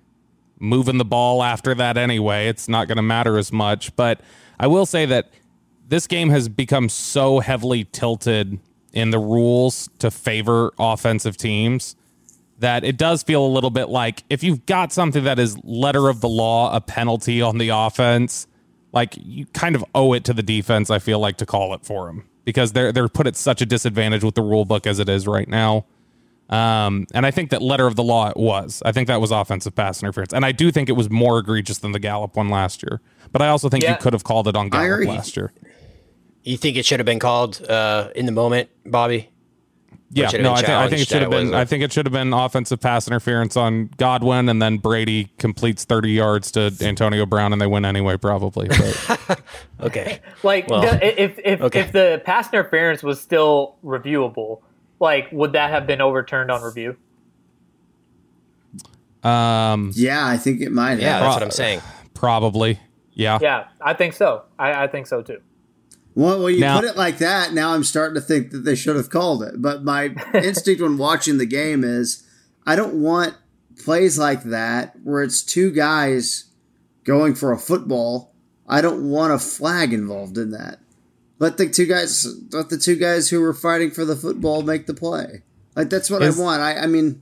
moving 0.66 0.98
the 0.98 1.06
ball 1.06 1.44
after 1.44 1.74
that 1.76 1.98
anyway. 1.98 2.48
It's 2.48 2.68
not 2.68 2.88
going 2.88 2.98
to 2.98 3.04
matter 3.04 3.38
as 3.38 3.52
much. 3.52 3.96
But 3.96 4.22
I 4.60 4.68
will 4.68 4.86
say 4.86 5.06
that 5.06 5.32
this 5.88 6.08
game 6.08 6.30
has 6.30 6.50
become 6.50 6.90
so 6.90 7.40
heavily 7.40 7.86
tilted 7.86 8.60
in 8.94 9.12
the 9.12 9.20
rules 9.20 9.90
to 10.00 10.10
favor 10.10 10.74
offensive 10.80 11.38
teams 11.38 11.96
that 12.60 12.84
it 12.84 12.98
does 12.98 13.24
feel 13.24 13.46
a 13.46 13.48
little 13.48 13.70
bit 13.70 13.90
like 13.90 14.24
if 14.30 14.44
you've 14.44 14.66
got 14.66 14.94
something 14.94 15.26
that 15.26 15.40
is 15.40 15.58
letter 15.64 16.08
of 16.10 16.22
the 16.22 16.30
law, 16.30 16.74
a 16.76 16.80
penalty 16.80 17.42
on 17.42 17.58
the 17.58 17.70
offense, 17.70 18.48
like 18.94 19.16
you 19.18 19.46
kind 19.48 19.76
of 19.76 19.84
owe 19.94 20.14
it 20.14 20.24
to 20.24 20.34
the 20.34 20.44
defense. 20.44 20.90
I 20.90 21.00
feel 21.00 21.20
like 21.20 21.38
to 21.38 21.46
call 21.46 21.74
it 21.74 21.86
for 21.86 22.08
them 22.08 22.26
because 22.46 22.72
they're 22.72 22.92
they're 22.92 23.10
put 23.10 23.28
at 23.28 23.36
such 23.36 23.62
a 23.62 23.66
disadvantage 23.66 24.24
with 24.24 24.36
the 24.36 24.42
rule 24.42 24.66
book 24.66 24.88
as 24.88 25.00
it 25.00 25.10
is 25.10 25.28
right 25.28 25.50
now. 25.50 25.86
Um, 26.50 27.08
and 27.14 27.26
I 27.26 27.32
think 27.32 27.50
that 27.50 27.62
letter 27.62 27.88
of 27.88 27.96
the 27.96 28.04
law 28.04 28.30
it 28.30 28.38
was. 28.38 28.82
I 28.86 28.92
think 28.92 29.08
that 29.08 29.20
was 29.20 29.32
offensive 29.32 29.74
pass 29.74 30.04
interference, 30.04 30.32
and 30.34 30.46
I 30.46 30.52
do 30.52 30.72
think 30.72 30.90
it 30.90 30.94
was 30.94 31.10
more 31.10 31.40
egregious 31.40 31.80
than 31.80 31.92
the 31.92 32.00
Gallup 32.00 32.36
one 32.36 32.50
last 32.50 32.84
year. 32.84 33.02
But 33.32 33.42
I 33.42 33.48
also 33.50 33.68
think 33.70 33.84
Yeah. 33.84 33.92
you 33.94 33.98
could 33.98 34.14
have 34.14 34.24
called 34.24 34.48
it 34.48 34.56
on 34.56 34.70
Gallup 34.70 34.86
agree. 35.02 35.08
last 35.08 35.36
year. 35.36 35.52
You 36.44 36.58
think 36.58 36.78
it 36.78 36.86
should 36.86 37.00
have 37.00 37.06
been 37.08 37.18
called 37.20 37.66
uh, 37.68 38.10
in 38.16 38.28
the 38.28 38.32
moment, 38.32 38.70
Bobby? 38.86 39.30
Yeah, 40.12 40.30
no, 40.40 40.54
I 40.54 40.58
think, 40.58 40.70
I 40.70 40.88
think 40.88 41.02
it 41.02 41.08
should 41.08 41.24
have 41.24 41.32
been. 41.32 41.48
was 41.48 41.54
I 41.56 41.62
a- 41.64 41.66
think 41.66 41.84
it 41.84 41.92
should 41.92 42.06
have 42.06 42.14
been 42.14 42.32
offensive 42.32 42.80
pass 42.80 43.08
interference 43.08 43.58
on 43.58 43.90
Godwin, 43.98 44.48
and 44.48 44.62
then 44.62 44.78
Brady 44.78 45.32
completes 45.40 45.84
thirty 45.84 46.12
yards 46.12 46.52
to 46.52 46.72
Antonio 46.80 47.26
Brown, 47.26 47.52
and 47.52 47.60
they 47.62 47.66
win 47.66 47.84
anyway, 47.86 48.16
probably. 48.16 48.68
But 48.68 49.42
okay. 49.82 50.20
Like 50.44 50.70
Well, 50.70 50.82
the- 50.84 51.22
if 51.22 51.40
if 51.44 51.60
okay. 51.62 51.80
if 51.82 51.92
the 51.92 52.22
pass 52.24 52.54
interference 52.54 53.02
was 53.02 53.20
still 53.20 53.76
reviewable, 53.84 54.62
like 55.06 55.30
would 55.32 55.54
that 55.54 55.70
have 55.70 55.88
been 55.88 56.02
overturned 56.02 56.52
on 56.52 56.62
review? 56.62 56.98
um, 59.24 59.92
Yeah, 59.96 60.26
I 60.28 60.38
think 60.38 60.62
it 60.62 60.72
might. 60.72 61.00
Yeah, 61.00 61.14
have. 61.14 61.22
that's 61.22 61.36
what 61.36 61.44
I'm 61.44 61.52
saying. 61.52 61.82
Probably, 62.14 62.80
yeah. 63.14 63.40
Yeah, 63.42 63.68
I 63.82 63.94
think 63.94 64.14
so. 64.14 64.44
I, 64.60 64.84
I 64.84 64.88
think 64.88 65.08
so 65.08 65.22
too. 65.22 65.42
Well, 66.14 66.44
when 66.44 66.54
you 66.54 66.62
Now- 66.62 66.80
put 66.80 66.90
it 66.90 66.96
like 66.96 67.18
that, 67.18 67.54
now 67.54 67.74
I'm 67.74 67.84
starting 67.84 68.16
to 68.16 68.22
think 68.22 68.52
that 68.52 68.60
they 68.60 68.76
should 68.76 68.96
have 68.96 69.10
called 69.10 69.44
it. 69.44 69.62
But 69.62 69.84
my 69.84 70.16
instinct 70.34 70.82
when 70.82 70.98
watching 70.98 71.38
the 71.38 71.46
game 71.46 71.84
is 71.84 72.24
I 72.66 72.76
don't 72.76 72.96
want 73.02 73.36
plays 73.84 74.18
like 74.18 74.44
that 74.44 74.96
where 75.04 75.22
it's 75.22 75.44
two 75.44 75.72
guys 75.72 76.46
going 77.04 77.36
for 77.36 77.52
a 77.52 77.58
football. 77.58 78.34
I 78.68 78.82
don't 78.82 79.10
want 79.10 79.34
a 79.34 79.40
flag 79.40 79.92
involved 79.94 80.38
in 80.38 80.52
that. 80.52 80.80
Let 81.40 81.58
the 81.58 81.68
two 81.70 81.86
guys 81.86 82.26
let 82.52 82.70
the 82.70 82.78
two 82.78 82.96
guys 82.96 83.30
who 83.30 83.42
were 83.42 83.54
fighting 83.54 83.92
for 83.92 84.06
the 84.06 84.16
football 84.16 84.62
make 84.62 84.86
the 84.88 84.94
play. 84.94 85.42
Like 85.76 85.90
that's 85.90 86.10
what 86.10 86.22
Is- 86.22 86.40
I 86.40 86.44
want. 86.44 86.62
I, 86.62 86.78
I 86.78 86.88
mean 86.88 87.22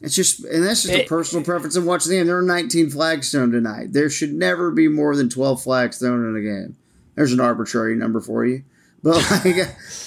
it's 0.00 0.14
just 0.14 0.44
and 0.44 0.62
that's 0.64 0.82
just 0.82 0.94
a 0.94 1.02
It- 1.02 1.08
personal 1.08 1.44
preference 1.44 1.76
of 1.76 1.84
watching 1.86 2.10
the 2.10 2.18
game. 2.18 2.26
There 2.26 2.36
are 2.38 2.42
19 2.42 2.90
flags 2.90 3.30
thrown 3.30 3.50
tonight. 3.50 3.92
There 3.92 4.10
should 4.10 4.34
never 4.34 4.70
be 4.70 4.88
more 4.88 5.16
than 5.16 5.30
12 5.30 5.62
flags 5.62 5.98
thrown 5.98 6.28
in 6.28 6.36
a 6.36 6.42
game. 6.42 6.76
There's 7.14 7.32
an 7.32 7.40
arbitrary 7.40 7.96
number 7.96 8.20
for 8.20 8.44
you. 8.44 8.64
But 9.02 9.16
like, 9.44 9.56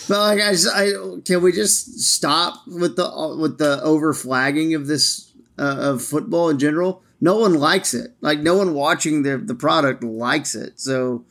but 0.08 0.20
like 0.20 0.42
I, 0.42 0.52
just, 0.52 0.68
I 0.76 0.92
can 1.26 1.42
we 1.42 1.52
just 1.52 2.00
stop 2.00 2.68
with 2.68 2.96
the 2.96 3.36
with 3.40 3.58
the 3.58 3.82
over 3.82 4.14
flagging 4.14 4.76
of 4.76 4.88
this 4.88 5.32
uh, 5.58 5.78
of 5.80 6.04
football 6.04 6.50
in 6.50 6.60
general? 6.60 7.02
No 7.20 7.38
one 7.38 7.56
likes 7.56 7.96
it. 7.96 8.14
Like 8.22 8.40
no 8.40 8.56
one 8.56 8.74
watching 8.76 9.24
the 9.24 9.38
the 9.38 9.56
product 9.56 10.04
likes 10.04 10.54
it. 10.54 10.80
So 10.80 11.26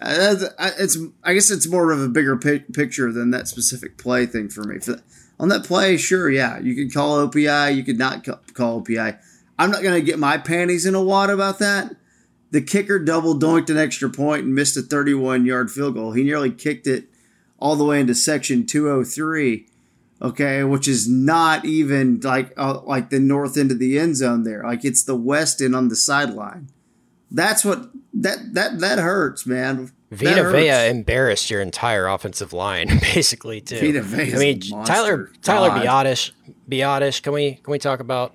uh, 0.00 0.36
it's 0.78 0.98
I 1.24 1.34
guess 1.34 1.50
it's 1.50 1.68
more 1.68 1.90
of 1.90 2.00
a 2.00 2.08
bigger 2.08 2.36
pic- 2.36 2.72
picture 2.72 3.12
than 3.12 3.30
that 3.30 3.48
specific 3.48 3.96
play 3.96 4.26
thing 4.26 4.48
for 4.48 4.64
me. 4.64 4.78
For, 4.78 5.00
on 5.38 5.48
that 5.48 5.64
play, 5.64 5.96
sure, 5.96 6.30
yeah, 6.30 6.58
you 6.58 6.74
could 6.74 6.92
call 6.92 7.26
OPI, 7.26 7.74
you 7.74 7.84
could 7.84 7.98
not 7.98 8.24
call 8.54 8.82
OPI. 8.82 9.18
I'm 9.58 9.70
not 9.70 9.82
going 9.82 9.94
to 9.94 10.04
get 10.04 10.18
my 10.18 10.38
panties 10.38 10.86
in 10.86 10.94
a 10.94 11.02
wad 11.02 11.30
about 11.30 11.58
that. 11.58 11.96
The 12.50 12.60
kicker 12.60 12.98
double 12.98 13.38
doinked 13.38 13.70
an 13.70 13.76
extra 13.76 14.08
point 14.08 14.44
and 14.44 14.54
missed 14.54 14.76
a 14.76 14.82
31 14.82 15.46
yard 15.46 15.70
field 15.70 15.94
goal. 15.94 16.12
He 16.12 16.22
nearly 16.24 16.50
kicked 16.50 16.86
it 16.86 17.06
all 17.58 17.76
the 17.76 17.84
way 17.84 18.00
into 18.00 18.14
section 18.14 18.66
203. 18.66 19.66
Okay, 20.22 20.64
which 20.64 20.88
is 20.88 21.06
not 21.06 21.66
even 21.66 22.20
like 22.20 22.50
uh, 22.56 22.80
like 22.84 23.10
the 23.10 23.20
north 23.20 23.58
end 23.58 23.70
of 23.70 23.78
the 23.78 23.98
end 23.98 24.16
zone 24.16 24.44
there. 24.44 24.62
Like 24.62 24.82
it's 24.82 25.04
the 25.04 25.16
west 25.16 25.60
end 25.60 25.76
on 25.76 25.88
the 25.88 25.96
sideline. 25.96 26.70
That's 27.30 27.62
what 27.62 27.90
that 28.22 28.54
that 28.54 28.78
that 28.80 28.98
hurts, 28.98 29.46
man. 29.46 29.92
That 30.10 30.18
Vita 30.18 30.42
hurts. 30.44 30.56
Vea 30.58 30.88
embarrassed 30.90 31.50
your 31.50 31.60
entire 31.60 32.06
offensive 32.06 32.52
line, 32.52 32.86
basically 33.00 33.60
too. 33.60 33.78
Vita 33.80 34.02
Vea's 34.02 34.34
I 34.34 34.38
mean, 34.38 34.58
a. 34.80 34.84
Tyler 34.84 35.30
Tyler 35.42 35.68
God. 35.68 35.84
Biadasz, 36.06 36.30
Biadasz. 36.70 37.22
Can 37.22 37.32
we 37.32 37.54
can 37.54 37.70
we 37.72 37.78
talk 37.78 38.00
about 38.00 38.32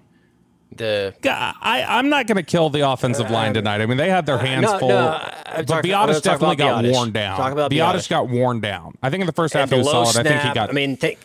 the? 0.76 1.14
I, 1.24 1.86
I'm 1.88 2.10
not 2.10 2.28
going 2.28 2.38
to 2.38 2.44
kill 2.44 2.70
the 2.70 2.90
offensive 2.90 3.30
line 3.32 3.54
tonight. 3.54 3.82
I 3.82 3.86
mean, 3.86 3.98
they 3.98 4.10
had 4.10 4.26
their 4.26 4.38
hands 4.38 4.68
Uh, 4.68 4.74
no, 4.74 4.80
full. 4.80 4.88
no, 4.90 5.20
but 5.56 5.68
talking- 5.68 5.94
I'm 5.94 6.10
Biadasz 6.10 6.22
definitely 6.22 6.56
got 6.58 6.84
Biadasz. 6.84 6.92
worn 6.94 7.12
down. 7.12 7.38
Talk 7.38 7.52
about 7.52 7.72
Biadasz 7.72 7.94
Biadasz. 7.96 8.10
got 8.10 8.30
worn 8.30 8.60
down. 8.62 8.96
I 9.04 9.10
think 9.10 9.22
in 9.22 9.28
the 9.28 9.34
first 9.34 9.54
half 9.54 9.64
and 9.64 9.72
he 9.72 9.76
the 9.78 9.80
was 9.80 9.88
low 9.94 10.04
solid. 10.06 10.14
snap. 10.14 10.26
I 10.26 10.30
think 10.30 10.42
he 10.44 10.54
got. 10.54 10.70
I 10.70 10.74
mean, 10.74 10.98
th- 10.98 11.18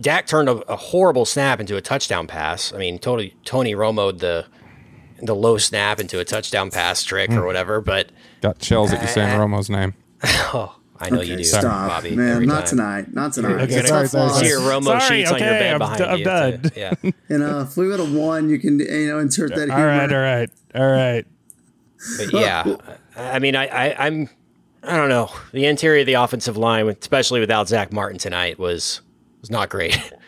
Dak 0.00 0.26
turned 0.26 0.48
a, 0.48 0.52
a 0.70 0.76
horrible 0.76 1.24
snap 1.24 1.58
into 1.60 1.76
a 1.76 1.80
touchdown 1.80 2.26
pass. 2.28 2.72
I 2.72 2.78
mean, 2.78 2.98
totally 2.98 3.34
Tony 3.44 3.74
Romo'd 3.74 4.18
the 4.20 4.46
the 5.22 5.34
low 5.34 5.56
snap 5.58 6.00
into 6.00 6.18
a 6.18 6.24
touchdown 6.24 6.70
pass 6.70 7.02
trick 7.02 7.30
Hmm. 7.30 7.38
or 7.38 7.46
whatever. 7.46 7.80
But 7.80 8.10
got 8.40 8.58
chills 8.58 8.92
at 8.92 9.00
you 9.02 9.08
saying 9.08 9.38
Romo's 9.38 9.70
name. 9.70 9.94
oh, 10.24 10.76
I 11.00 11.10
know 11.10 11.20
you 11.20 11.32
Okay, 11.34 11.42
do, 11.42 11.44
Stop, 11.48 11.62
Bobby. 11.88 12.14
man. 12.14 12.44
Not 12.44 12.60
time. 12.60 12.66
tonight. 12.68 13.14
Not 13.14 13.32
tonight. 13.32 13.48
You're 13.50 13.60
It's 13.80 13.90
gonna 13.90 14.02
not 14.02 14.10
fun. 14.10 14.30
see 14.44 14.48
your 14.48 14.60
Romo 14.60 14.84
Sorry, 15.00 15.18
sheets 15.20 15.32
on 15.32 15.38
your 15.38 15.48
okay, 15.48 15.58
bed 15.58 15.72
I'm 15.74 15.78
behind 15.78 15.98
d- 15.98 16.04
I'm 16.04 16.18
you. 16.18 16.24
done. 16.24 16.62
too. 16.62 16.70
Yeah. 16.76 16.94
You 17.28 17.38
know, 17.38 17.60
if 17.60 17.76
we 17.76 17.88
would 17.88 17.98
have 18.00 18.12
won, 18.12 18.48
you 18.50 18.58
can 18.58 18.78
you 18.78 19.06
know 19.08 19.18
insert 19.18 19.50
that. 19.54 19.70
All 19.70 19.76
humor. 19.76 19.86
right, 19.86 20.12
all 20.12 20.18
right, 20.20 20.50
all 20.74 20.90
right. 20.90 21.24
But 22.18 22.32
yeah, 22.32 22.76
I 23.16 23.38
mean, 23.38 23.54
I, 23.56 23.66
I, 23.68 24.06
I'm, 24.06 24.28
I 24.82 24.96
don't 24.96 25.08
know. 25.08 25.30
The 25.52 25.66
interior 25.66 26.00
of 26.00 26.06
the 26.06 26.14
offensive 26.14 26.56
line, 26.56 26.88
especially 26.88 27.40
without 27.40 27.68
Zach 27.68 27.92
Martin 27.92 28.18
tonight, 28.18 28.58
was 28.58 29.00
was 29.40 29.50
not 29.50 29.70
great. 29.70 29.96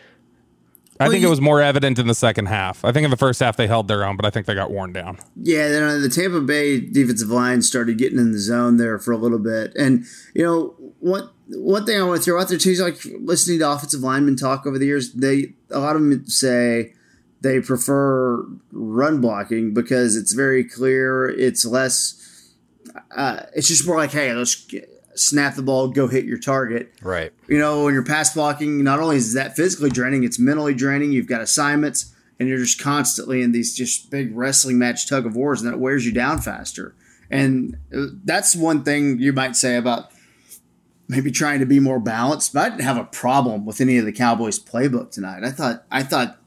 I 0.99 1.09
think 1.09 1.23
it 1.23 1.29
was 1.29 1.41
more 1.41 1.61
evident 1.61 1.99
in 1.99 2.07
the 2.07 2.15
second 2.15 2.45
half. 2.45 2.85
I 2.85 2.91
think 2.91 3.03
in 3.03 3.11
the 3.11 3.17
first 3.17 3.39
half 3.39 3.57
they 3.57 3.67
held 3.67 3.87
their 3.87 4.05
own, 4.05 4.15
but 4.15 4.25
I 4.25 4.29
think 4.29 4.45
they 4.45 4.55
got 4.55 4.71
worn 4.71 4.93
down. 4.93 5.17
Yeah, 5.35 5.67
then 5.67 5.83
uh, 5.83 5.97
the 5.97 6.09
Tampa 6.09 6.39
Bay 6.41 6.79
defensive 6.79 7.29
line 7.29 7.61
started 7.61 7.97
getting 7.97 8.17
in 8.17 8.31
the 8.31 8.39
zone 8.39 8.77
there 8.77 8.97
for 8.97 9.11
a 9.11 9.17
little 9.17 9.39
bit, 9.39 9.75
and 9.75 10.05
you 10.33 10.43
know 10.43 10.75
what? 10.99 11.31
One 11.49 11.85
thing 11.85 11.99
I 11.99 12.03
want 12.03 12.21
to 12.21 12.23
throw 12.23 12.41
out 12.41 12.47
there 12.47 12.57
too 12.57 12.71
is 12.71 12.81
like 12.81 12.97
listening 13.19 13.59
to 13.59 13.69
offensive 13.69 14.01
linemen 14.01 14.35
talk 14.35 14.65
over 14.65 14.79
the 14.79 14.85
years. 14.85 15.13
They 15.13 15.53
a 15.69 15.79
lot 15.79 15.95
of 15.95 16.01
them 16.01 16.25
say 16.27 16.93
they 17.41 17.59
prefer 17.59 18.45
run 18.71 19.21
blocking 19.21 19.73
because 19.73 20.15
it's 20.15 20.33
very 20.33 20.63
clear. 20.63 21.27
It's 21.29 21.65
less. 21.65 22.53
Uh, 23.15 23.41
it's 23.53 23.67
just 23.67 23.85
more 23.85 23.97
like, 23.97 24.11
hey, 24.11 24.33
let's 24.33 24.55
get, 24.55 24.89
snap 25.15 25.55
the 25.55 25.61
ball, 25.61 25.87
go 25.87 26.07
hit 26.07 26.25
your 26.25 26.37
target. 26.37 26.93
right. 27.01 27.31
You 27.47 27.57
know, 27.57 27.83
when 27.85 27.93
you're 27.93 28.03
pass 28.03 28.33
blocking, 28.33 28.83
not 28.83 28.99
only 28.99 29.17
is 29.17 29.33
that 29.33 29.55
physically 29.55 29.89
draining, 29.89 30.23
it's 30.23 30.39
mentally 30.39 30.73
draining. 30.73 31.11
You've 31.11 31.27
got 31.27 31.41
assignments, 31.41 32.13
and 32.39 32.49
you're 32.49 32.57
just 32.57 32.81
constantly 32.81 33.41
in 33.41 33.51
these 33.51 33.75
just 33.75 34.11
big 34.11 34.35
wrestling 34.35 34.77
match 34.77 35.07
tug 35.07 35.25
of 35.25 35.35
wars, 35.35 35.61
and 35.61 35.71
that 35.71 35.77
wears 35.79 36.05
you 36.05 36.11
down 36.11 36.39
faster. 36.41 36.95
And 37.31 37.77
uh, 37.95 38.07
that's 38.23 38.55
one 38.55 38.83
thing 38.83 39.19
you 39.19 39.33
might 39.33 39.55
say 39.55 39.77
about 39.77 40.11
maybe 41.07 41.31
trying 41.31 41.59
to 41.59 41.65
be 41.65 41.79
more 41.79 41.99
balanced. 41.99 42.53
But 42.53 42.59
I 42.65 42.69
didn't 42.69 42.83
have 42.83 42.97
a 42.97 43.05
problem 43.05 43.65
with 43.65 43.79
any 43.81 43.97
of 43.97 44.05
the 44.05 44.11
Cowboys' 44.11 44.59
playbook 44.59 45.11
tonight. 45.11 45.43
I 45.43 45.51
thought, 45.51 45.85
I 45.91 46.03
thought, 46.03 46.37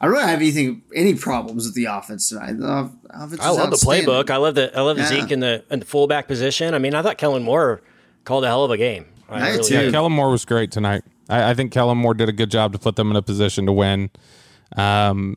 I 0.00 0.06
don't 0.06 0.16
have 0.20 0.40
anything, 0.40 0.82
any 0.94 1.14
problems 1.14 1.64
with 1.64 1.74
the 1.74 1.84
offense 1.84 2.28
tonight. 2.28 2.58
The 2.58 2.90
offense 3.10 3.40
I 3.40 3.50
love 3.50 3.70
the 3.70 3.76
playbook. 3.76 4.30
I 4.30 4.36
love 4.36 4.54
the 4.54 4.76
I 4.76 4.80
love 4.80 4.96
the 4.96 5.02
Yeah. 5.02 5.08
Zeke 5.08 5.30
in 5.32 5.40
the 5.40 5.64
in 5.70 5.78
the 5.80 5.86
fullback 5.86 6.26
position. 6.28 6.74
I 6.74 6.78
mean, 6.78 6.94
I 6.94 7.02
thought 7.02 7.18
Kellen 7.18 7.42
Moore 7.44 7.82
called 8.24 8.44
a 8.44 8.46
hell 8.46 8.64
of 8.64 8.70
a 8.70 8.76
game. 8.76 9.06
I 9.28 9.48
I 9.48 9.50
really 9.50 9.68
too. 9.68 9.74
Yeah. 9.74 9.90
Kellen 9.90 10.12
Moore 10.12 10.30
was 10.30 10.44
great 10.44 10.70
tonight. 10.70 11.02
I, 11.28 11.50
I 11.50 11.54
think 11.54 11.72
Kellen 11.72 11.98
Moore 11.98 12.14
did 12.14 12.28
a 12.28 12.32
good 12.32 12.50
job 12.50 12.72
to 12.72 12.78
put 12.78 12.96
them 12.96 13.10
in 13.10 13.16
a 13.16 13.22
position 13.22 13.66
to 13.66 13.72
win. 13.72 14.10
Um, 14.76 15.36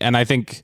and 0.00 0.16
I 0.16 0.24
think 0.24 0.62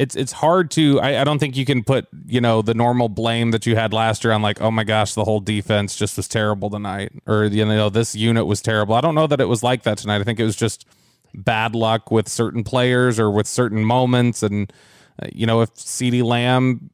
it's 0.00 0.16
it's 0.16 0.32
hard 0.32 0.70
to. 0.72 1.00
I, 1.00 1.20
I 1.20 1.24
don't 1.24 1.38
think 1.38 1.56
you 1.56 1.64
can 1.64 1.84
put 1.84 2.06
you 2.26 2.40
know 2.40 2.62
the 2.62 2.74
normal 2.74 3.08
blame 3.08 3.50
that 3.50 3.66
you 3.66 3.76
had 3.76 3.92
last 3.92 4.24
year 4.24 4.32
on 4.32 4.42
like 4.42 4.60
oh 4.60 4.70
my 4.70 4.84
gosh 4.84 5.14
the 5.14 5.24
whole 5.24 5.40
defense 5.40 5.96
just 5.96 6.16
was 6.16 6.26
terrible 6.26 6.70
tonight 6.70 7.12
or 7.26 7.44
you 7.44 7.64
know 7.64 7.90
this 7.90 8.14
unit 8.14 8.46
was 8.46 8.62
terrible. 8.62 8.94
I 8.94 9.00
don't 9.00 9.14
know 9.14 9.26
that 9.26 9.40
it 9.40 9.48
was 9.48 9.62
like 9.62 9.82
that 9.84 9.98
tonight. 9.98 10.20
I 10.20 10.24
think 10.24 10.40
it 10.40 10.44
was 10.44 10.56
just 10.56 10.86
bad 11.34 11.74
luck 11.74 12.10
with 12.10 12.28
certain 12.28 12.64
players 12.64 13.18
or 13.18 13.30
with 13.30 13.46
certain 13.46 13.84
moments 13.84 14.42
and 14.42 14.72
uh, 15.22 15.28
you 15.32 15.46
know 15.46 15.60
if 15.60 15.72
CeeDee 15.74 16.24
Lamb 16.24 16.90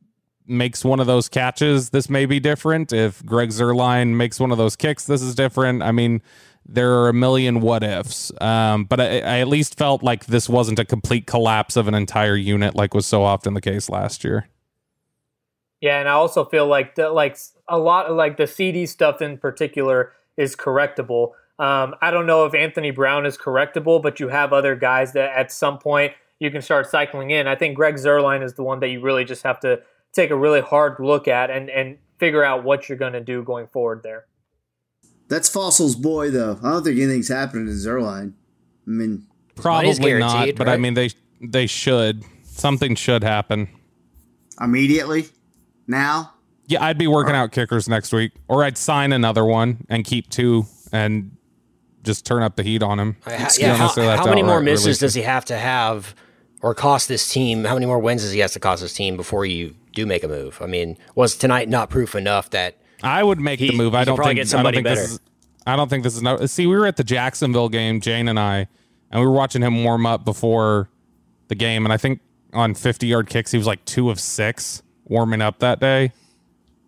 makes 0.47 0.85
one 0.85 1.01
of 1.01 1.07
those 1.07 1.29
catches, 1.29 1.91
this 1.91 2.09
may 2.09 2.27
be 2.27 2.41
different. 2.41 2.93
If 2.93 3.25
Greg 3.25 3.51
Zuerlein 3.51 4.15
makes 4.15 4.41
one 4.41 4.53
of 4.53 4.59
those 4.59 4.77
kicks, 4.77 5.07
this 5.07 5.23
is 5.23 5.35
different. 5.35 5.83
I 5.83 5.93
mean, 5.93 6.23
there 6.69 6.95
are 6.95 7.09
a 7.09 7.13
million 7.13 7.61
what 7.61 7.83
ifs, 7.83 8.33
um, 8.41 8.85
but 8.85 9.01
I, 9.01 9.21
I 9.21 9.39
at 9.39 9.49
least 9.49 9.79
felt 9.79 10.03
like 10.03 10.27
this 10.27 10.49
wasn't 10.49 10.79
a 10.79 10.85
complete 10.85 11.27
collapse 11.27 11.77
of 11.77 11.87
an 11.87 11.95
entire 11.95 12.37
unit, 12.37 12.75
like 12.75 12.95
was 12.95 13.07
so 13.07 13.23
often 13.23 13.55
the 13.55 13.61
case 13.61 13.89
last 13.89 14.25
year. 14.25 14.49
Yeah, 15.81 16.01
and 16.01 16.09
I 16.09 16.13
also 16.13 16.45
feel 16.45 16.67
like 16.67 16.95
the, 16.95 17.11
like 17.11 17.39
a 17.69 17.79
lot 17.79 18.07
of 18.07 18.17
like 18.17 18.37
the 18.37 18.45
CeeDee 18.45 18.89
stuff 18.89 19.23
in 19.23 19.39
particular 19.39 20.13
is 20.37 20.57
correctable. 20.57 21.33
Um, 21.59 21.95
I 22.01 22.11
don't 22.11 22.27
know 22.27 22.45
if 22.45 22.55
Anthony 22.55 22.91
Brown 22.91 23.25
is 23.27 23.39
correctable, 23.39 24.03
but 24.03 24.19
you 24.21 24.29
have 24.29 24.53
other 24.53 24.75
guys 24.75 25.13
that 25.13 25.37
at 25.37 25.53
some 25.53 25.79
point 25.79 26.13
you 26.39 26.51
can 26.51 26.63
start 26.63 26.89
cycling 26.89 27.31
in. 27.31 27.47
I 27.47 27.55
think 27.55 27.77
Greg 27.77 27.95
Zuerlein 27.95 28.43
is 28.43 28.55
the 28.55 28.63
one 28.63 28.81
that 28.81 28.89
you 28.89 29.01
really 29.01 29.25
just 29.25 29.43
have 29.43 29.61
to 29.61 29.81
take 30.17 30.31
a 30.31 30.37
really 30.37 30.61
hard 30.61 30.99
look 30.99 31.29
at 31.29 31.51
and 31.51 31.71
and 31.71 31.99
figure 32.19 32.43
out 32.43 32.65
what 32.65 32.89
you're 32.89 32.99
going 32.99 33.13
to 33.13 33.21
do 33.21 33.43
going 33.43 33.67
forward 33.67 34.03
there. 34.03 34.25
That's 35.29 35.49
Fassel's 35.49 35.95
boy, 35.95 36.31
though. 36.31 36.59
I 36.63 36.71
don't 36.71 36.85
think 36.85 36.99
anything's 36.99 37.29
happening 37.29 37.67
to 37.67 37.73
Zuerlein. 37.73 38.33
I 38.87 38.91
mean, 38.91 39.27
Probably 39.57 39.89
not, 39.91 39.99
guaranteed, 40.01 40.57
but 40.57 40.69
I 40.69 40.77
mean 40.77 40.95
they 40.95 41.11
they 41.41 41.67
should. 41.67 42.25
Something 42.45 42.95
should 42.95 43.23
happen. 43.23 43.69
immediately 44.61 45.27
now. 45.87 46.33
Yeah, 46.69 46.85
I'd 46.85 46.99
be 46.99 47.07
working 47.07 47.35
out 47.35 47.53
kickers 47.53 47.89
next 47.89 48.13
week, 48.13 48.33
or 48.49 48.65
I'd 48.65 48.77
sign 48.79 49.13
another 49.13 49.45
one 49.45 49.87
and 49.89 50.05
keep 50.05 50.31
two, 50.31 50.65
and 50.91 51.37
just 52.03 52.25
turn 52.25 52.43
up 52.43 52.57
the 52.57 52.63
heat 52.63 52.83
on 52.83 52.99
him. 52.99 53.17
Ha- 53.25 53.51
yeah, 53.59 53.77
how, 53.77 53.89
how 53.89 54.27
many 54.27 54.43
more 54.43 54.61
misses 54.61 54.99
does 54.99 55.15
he 55.15 55.23
have 55.23 55.45
to 55.47 55.57
have 55.57 56.15
or 56.63 56.75
cost 56.75 57.09
this 57.09 57.29
team? 57.29 57.65
How 57.65 57.75
many 57.75 57.87
more 57.87 57.99
wins 57.99 58.23
does 58.23 58.33
he 58.33 58.41
have 58.41 58.53
to 58.53 58.61
cost 58.61 58.83
this 58.83 58.95
team 58.95 59.17
before 59.17 59.45
you 59.45 59.75
do 59.97 60.07
make 60.07 60.23
a 60.23 60.29
move? 60.29 60.63
I 60.63 60.67
mean, 60.67 60.97
was 61.17 61.37
tonight 61.37 61.69
not 61.69 61.91
proof 61.91 62.15
enough 62.15 62.51
that 62.51 62.77
I 63.03 63.25
would 63.25 63.41
make 63.41 63.59
he, 63.59 63.71
the 63.71 63.77
move. 63.77 63.95
I 63.97 64.05
don't 64.05 64.17
think. 64.17 64.37
get 64.37 64.43
I 64.43 64.43
don't 64.43 64.47
somebody 64.47 64.77
think 64.77 64.85
better. 64.85 65.01
this 65.01 65.13
is. 65.13 65.21
I 65.67 65.75
don't 65.75 65.89
think 65.89 66.05
this 66.05 66.15
is 66.15 66.23
no. 66.23 66.47
See, 66.47 66.69
we 66.69 66.77
were 66.77 66.87
at 66.87 66.97
the 66.97 67.03
Jacksonville 67.03 67.69
game, 67.69 68.01
Jane 68.01 68.29
and 68.29 68.39
I, 68.39 68.69
and 69.11 69.21
we 69.21 69.27
were 69.27 69.33
watching 69.33 69.63
him 69.63 69.83
warm 69.83 70.07
up 70.07 70.25
before 70.25 70.89
the 71.49 71.57
game, 71.57 71.85
and 71.85 71.93
I 71.93 71.97
think 71.97 72.21
on 72.53 72.75
50 72.75 73.07
yard 73.07 73.29
kicks 73.29 73.51
he 73.51 73.59
was 73.59 73.67
like 73.67 73.85
two 73.85 74.11
of 74.11 74.21
six 74.21 74.83
warming 75.05 75.43
up 75.43 75.59
that 75.59 75.81
day, 75.81 76.13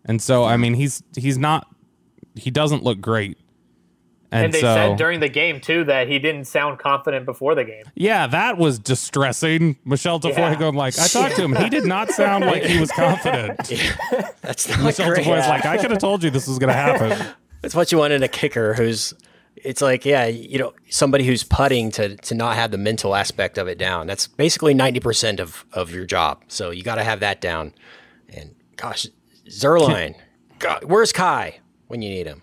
and 0.04 0.22
so 0.22 0.44
I 0.44 0.56
mean 0.56 0.74
he's 0.74 1.02
he's 1.16 1.38
not 1.38 1.66
he 2.36 2.50
doesn't 2.50 2.84
look 2.84 3.00
great, 3.00 3.38
and, 4.30 4.46
And, 4.46 4.52
they 4.54 4.60
so 4.60 4.74
said 4.74 4.96
during 4.98 5.20
the 5.20 5.28
game 5.28 5.60
too 5.60 5.84
that 5.84 6.08
he 6.08 6.18
didn't 6.18 6.44
sound 6.46 6.78
confident 6.78 7.24
before 7.24 7.54
the 7.54 7.64
game. 7.64 7.84
yeah, 7.94 8.26
that 8.26 8.58
was 8.58 8.78
distressing. 8.78 9.76
Michelle 9.84 10.20
Tafoya 10.20 10.36
Yeah. 10.36 10.54
going 10.56 10.74
like, 10.74 10.98
I 10.98 11.06
talked 11.06 11.36
to 11.36 11.44
him, 11.44 11.54
he 11.56 11.68
did 11.70 11.86
not 11.86 12.10
sound 12.10 12.44
like 12.44 12.62
he 12.62 12.78
was 12.80 12.90
confident. 12.92 13.58
That's 14.42 14.68
not 14.68 14.82
Michelle 14.82 15.08
great. 15.10 15.24
Tafoya's 15.26 15.48
like, 15.48 15.64
I 15.66 15.78
could 15.78 15.90
have 15.90 16.00
told 16.00 16.22
you 16.22 16.30
this 16.30 16.46
was 16.46 16.58
going 16.58 16.68
to 16.68 16.74
happen. 16.74 17.26
That's 17.62 17.74
what 17.74 17.90
you 17.90 17.98
want 17.98 18.12
in 18.12 18.22
a 18.22 18.28
kicker 18.28 18.74
who's 18.74 19.14
it's 19.56 19.82
like, 19.82 20.04
yeah, 20.04 20.26
you 20.26 20.56
know, 20.56 20.72
somebody 20.88 21.24
who's 21.24 21.42
putting 21.42 21.90
to 21.92 22.16
to 22.16 22.34
not 22.34 22.54
have 22.54 22.70
the 22.70 22.78
mental 22.78 23.16
aspect 23.16 23.58
of 23.58 23.66
it 23.66 23.76
down. 23.78 24.06
That's 24.06 24.28
basically 24.28 24.74
90% 24.74 25.40
of 25.40 25.64
of 25.72 25.90
your 25.90 26.04
job. 26.04 26.44
So 26.48 26.70
you 26.70 26.82
got 26.84 26.94
to 26.96 27.02
have 27.04 27.18
that 27.20 27.40
down. 27.40 27.74
And 28.32 28.54
gosh, 28.76 29.06
Zuerlein. 29.48 30.14
God, 30.60 30.84
where's 30.84 31.12
Kai 31.12 31.58
when 31.88 32.02
you 32.02 32.10
need 32.10 32.26
him? 32.26 32.42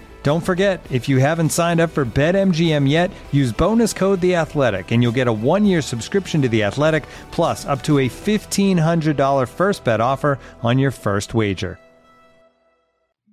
Don't 0.23 0.43
forget, 0.43 0.85
if 0.91 1.09
you 1.09 1.17
haven't 1.17 1.49
signed 1.49 1.79
up 1.79 1.89
for 1.89 2.05
BetMGM 2.05 2.87
yet, 2.87 3.09
use 3.31 3.51
bonus 3.51 3.91
code 3.91 4.21
The 4.21 4.35
Athletic, 4.35 4.91
and 4.91 5.01
you'll 5.01 5.11
get 5.11 5.27
a 5.27 5.33
one-year 5.33 5.81
subscription 5.81 6.43
to 6.43 6.49
The 6.49 6.63
Athletic, 6.63 7.05
plus 7.31 7.65
up 7.65 7.81
to 7.83 7.99
a 7.99 8.07
fifteen 8.07 8.77
hundred 8.77 9.17
dollar 9.17 9.47
first 9.47 9.83
bet 9.83 9.99
offer 9.99 10.37
on 10.61 10.77
your 10.77 10.91
first 10.91 11.33
wager. 11.33 11.79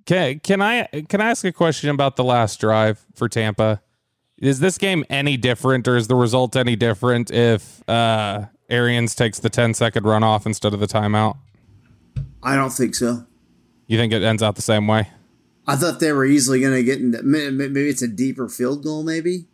Can 0.07 0.39
can 0.39 0.61
I 0.63 0.87
can 1.07 1.21
I 1.21 1.29
ask 1.29 1.45
a 1.45 1.51
question 1.51 1.91
about 1.91 2.15
the 2.15 2.23
last 2.23 2.59
drive 2.59 3.05
for 3.13 3.29
Tampa? 3.29 3.83
Is 4.39 4.59
this 4.59 4.79
game 4.79 5.05
any 5.09 5.37
different, 5.37 5.87
or 5.87 5.95
is 5.95 6.07
the 6.07 6.15
result 6.15 6.55
any 6.55 6.75
different 6.75 7.29
if 7.29 7.87
uh, 7.87 8.45
Arians 8.69 9.13
takes 9.13 9.37
the 9.39 9.49
10 9.49 9.73
second 9.73 10.03
runoff 10.03 10.45
instead 10.45 10.73
of 10.73 10.79
the 10.79 10.87
timeout? 10.87 11.37
I 12.41 12.55
don't 12.55 12.71
think 12.71 12.95
so. 12.95 13.25
You 13.85 13.97
think 13.97 14.13
it 14.13 14.23
ends 14.23 14.41
out 14.41 14.55
the 14.55 14.61
same 14.61 14.87
way? 14.87 15.09
I 15.69 15.75
thought 15.75 15.99
they 15.99 16.11
were 16.11 16.25
easily 16.25 16.59
going 16.61 16.73
to 16.73 16.83
get 16.83 16.99
into 16.99 17.21
may- 17.23 17.49
may- 17.49 17.67
maybe 17.67 17.89
it's 17.89 18.01
a 18.01 18.07
deeper 18.07 18.49
field 18.49 18.83
goal, 18.83 19.03
maybe 19.03 19.45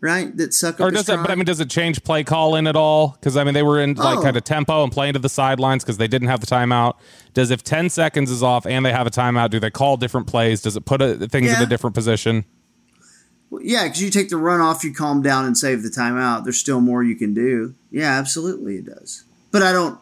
right? 0.00 0.36
That 0.36 0.52
suck 0.52 0.80
up 0.80 0.88
Or 0.88 0.90
does 0.90 1.08
it? 1.08 1.16
But 1.16 1.30
I 1.30 1.36
mean, 1.36 1.44
does 1.44 1.60
it 1.60 1.70
change 1.70 2.02
play 2.02 2.24
call 2.24 2.56
in 2.56 2.66
at 2.66 2.74
all? 2.74 3.10
Because 3.20 3.36
I 3.36 3.44
mean, 3.44 3.54
they 3.54 3.62
were 3.62 3.80
in 3.80 3.94
like 3.94 4.18
Oh. 4.18 4.22
kind 4.22 4.36
of 4.36 4.42
tempo 4.42 4.82
and 4.82 4.90
playing 4.90 5.12
to 5.12 5.20
the 5.20 5.28
sidelines 5.28 5.84
because 5.84 5.96
they 5.96 6.08
didn't 6.08 6.26
have 6.26 6.40
the 6.40 6.46
timeout. 6.46 6.94
Does 7.34 7.52
if 7.52 7.62
ten 7.62 7.88
seconds 7.88 8.28
is 8.28 8.42
off 8.42 8.66
and 8.66 8.84
they 8.84 8.90
have 8.90 9.06
a 9.06 9.10
timeout, 9.10 9.50
do 9.50 9.60
they 9.60 9.70
call 9.70 9.96
different 9.96 10.26
plays? 10.26 10.60
Does 10.60 10.76
it 10.76 10.84
put 10.84 11.00
a, 11.00 11.28
things 11.28 11.52
in 11.52 11.62
a 11.62 11.66
different 11.66 11.94
position? 11.94 12.44
Well, 13.48 13.62
yeah, 13.62 13.84
because 13.84 14.02
you 14.02 14.10
take 14.10 14.28
the 14.28 14.38
run 14.38 14.60
off, 14.60 14.82
you 14.82 14.92
calm 14.92 15.22
down 15.22 15.44
and 15.44 15.56
save 15.56 15.84
the 15.84 15.88
timeout. 15.88 16.42
There's 16.42 16.58
still 16.58 16.80
more 16.80 17.04
you 17.04 17.14
can 17.14 17.32
do. 17.32 17.74
Yeah, 17.92 18.18
absolutely, 18.18 18.78
it 18.78 18.86
does. 18.86 19.22
But 19.52 19.62
I 19.62 19.70
don't. 19.70 20.00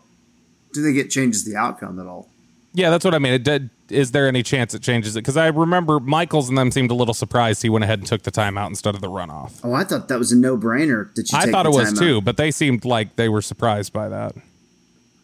Do 0.72 0.82
think 0.82 0.96
it 0.96 1.10
changes 1.10 1.44
the 1.44 1.56
outcome 1.56 2.00
at 2.00 2.06
all? 2.06 2.29
Yeah, 2.72 2.90
that's 2.90 3.04
what 3.04 3.14
I 3.14 3.18
mean. 3.18 3.32
It 3.32 3.42
did, 3.42 3.70
is 3.88 4.12
there 4.12 4.28
any 4.28 4.42
chance 4.44 4.74
it 4.74 4.82
changes 4.82 5.16
it? 5.16 5.20
Because 5.20 5.36
I 5.36 5.48
remember 5.48 5.98
Michaels 5.98 6.48
and 6.48 6.56
them 6.56 6.70
seemed 6.70 6.90
a 6.92 6.94
little 6.94 7.14
surprised 7.14 7.62
he 7.62 7.68
went 7.68 7.82
ahead 7.84 7.98
and 7.98 8.06
took 8.06 8.22
the 8.22 8.30
timeout 8.30 8.68
instead 8.68 8.94
of 8.94 9.00
the 9.00 9.08
runoff. 9.08 9.60
Oh, 9.64 9.72
I 9.72 9.82
thought 9.82 10.06
that 10.08 10.18
was 10.20 10.30
a 10.30 10.36
no 10.36 10.56
brainer. 10.56 11.12
That 11.14 11.32
you 11.32 11.38
I 11.38 11.44
take 11.46 11.52
thought 11.52 11.64
the 11.64 11.70
it 11.70 11.74
was 11.74 11.92
timeout. 11.94 11.98
too, 11.98 12.20
but 12.20 12.36
they 12.36 12.50
seemed 12.52 12.84
like 12.84 13.16
they 13.16 13.28
were 13.28 13.42
surprised 13.42 13.92
by 13.92 14.08
that. 14.08 14.34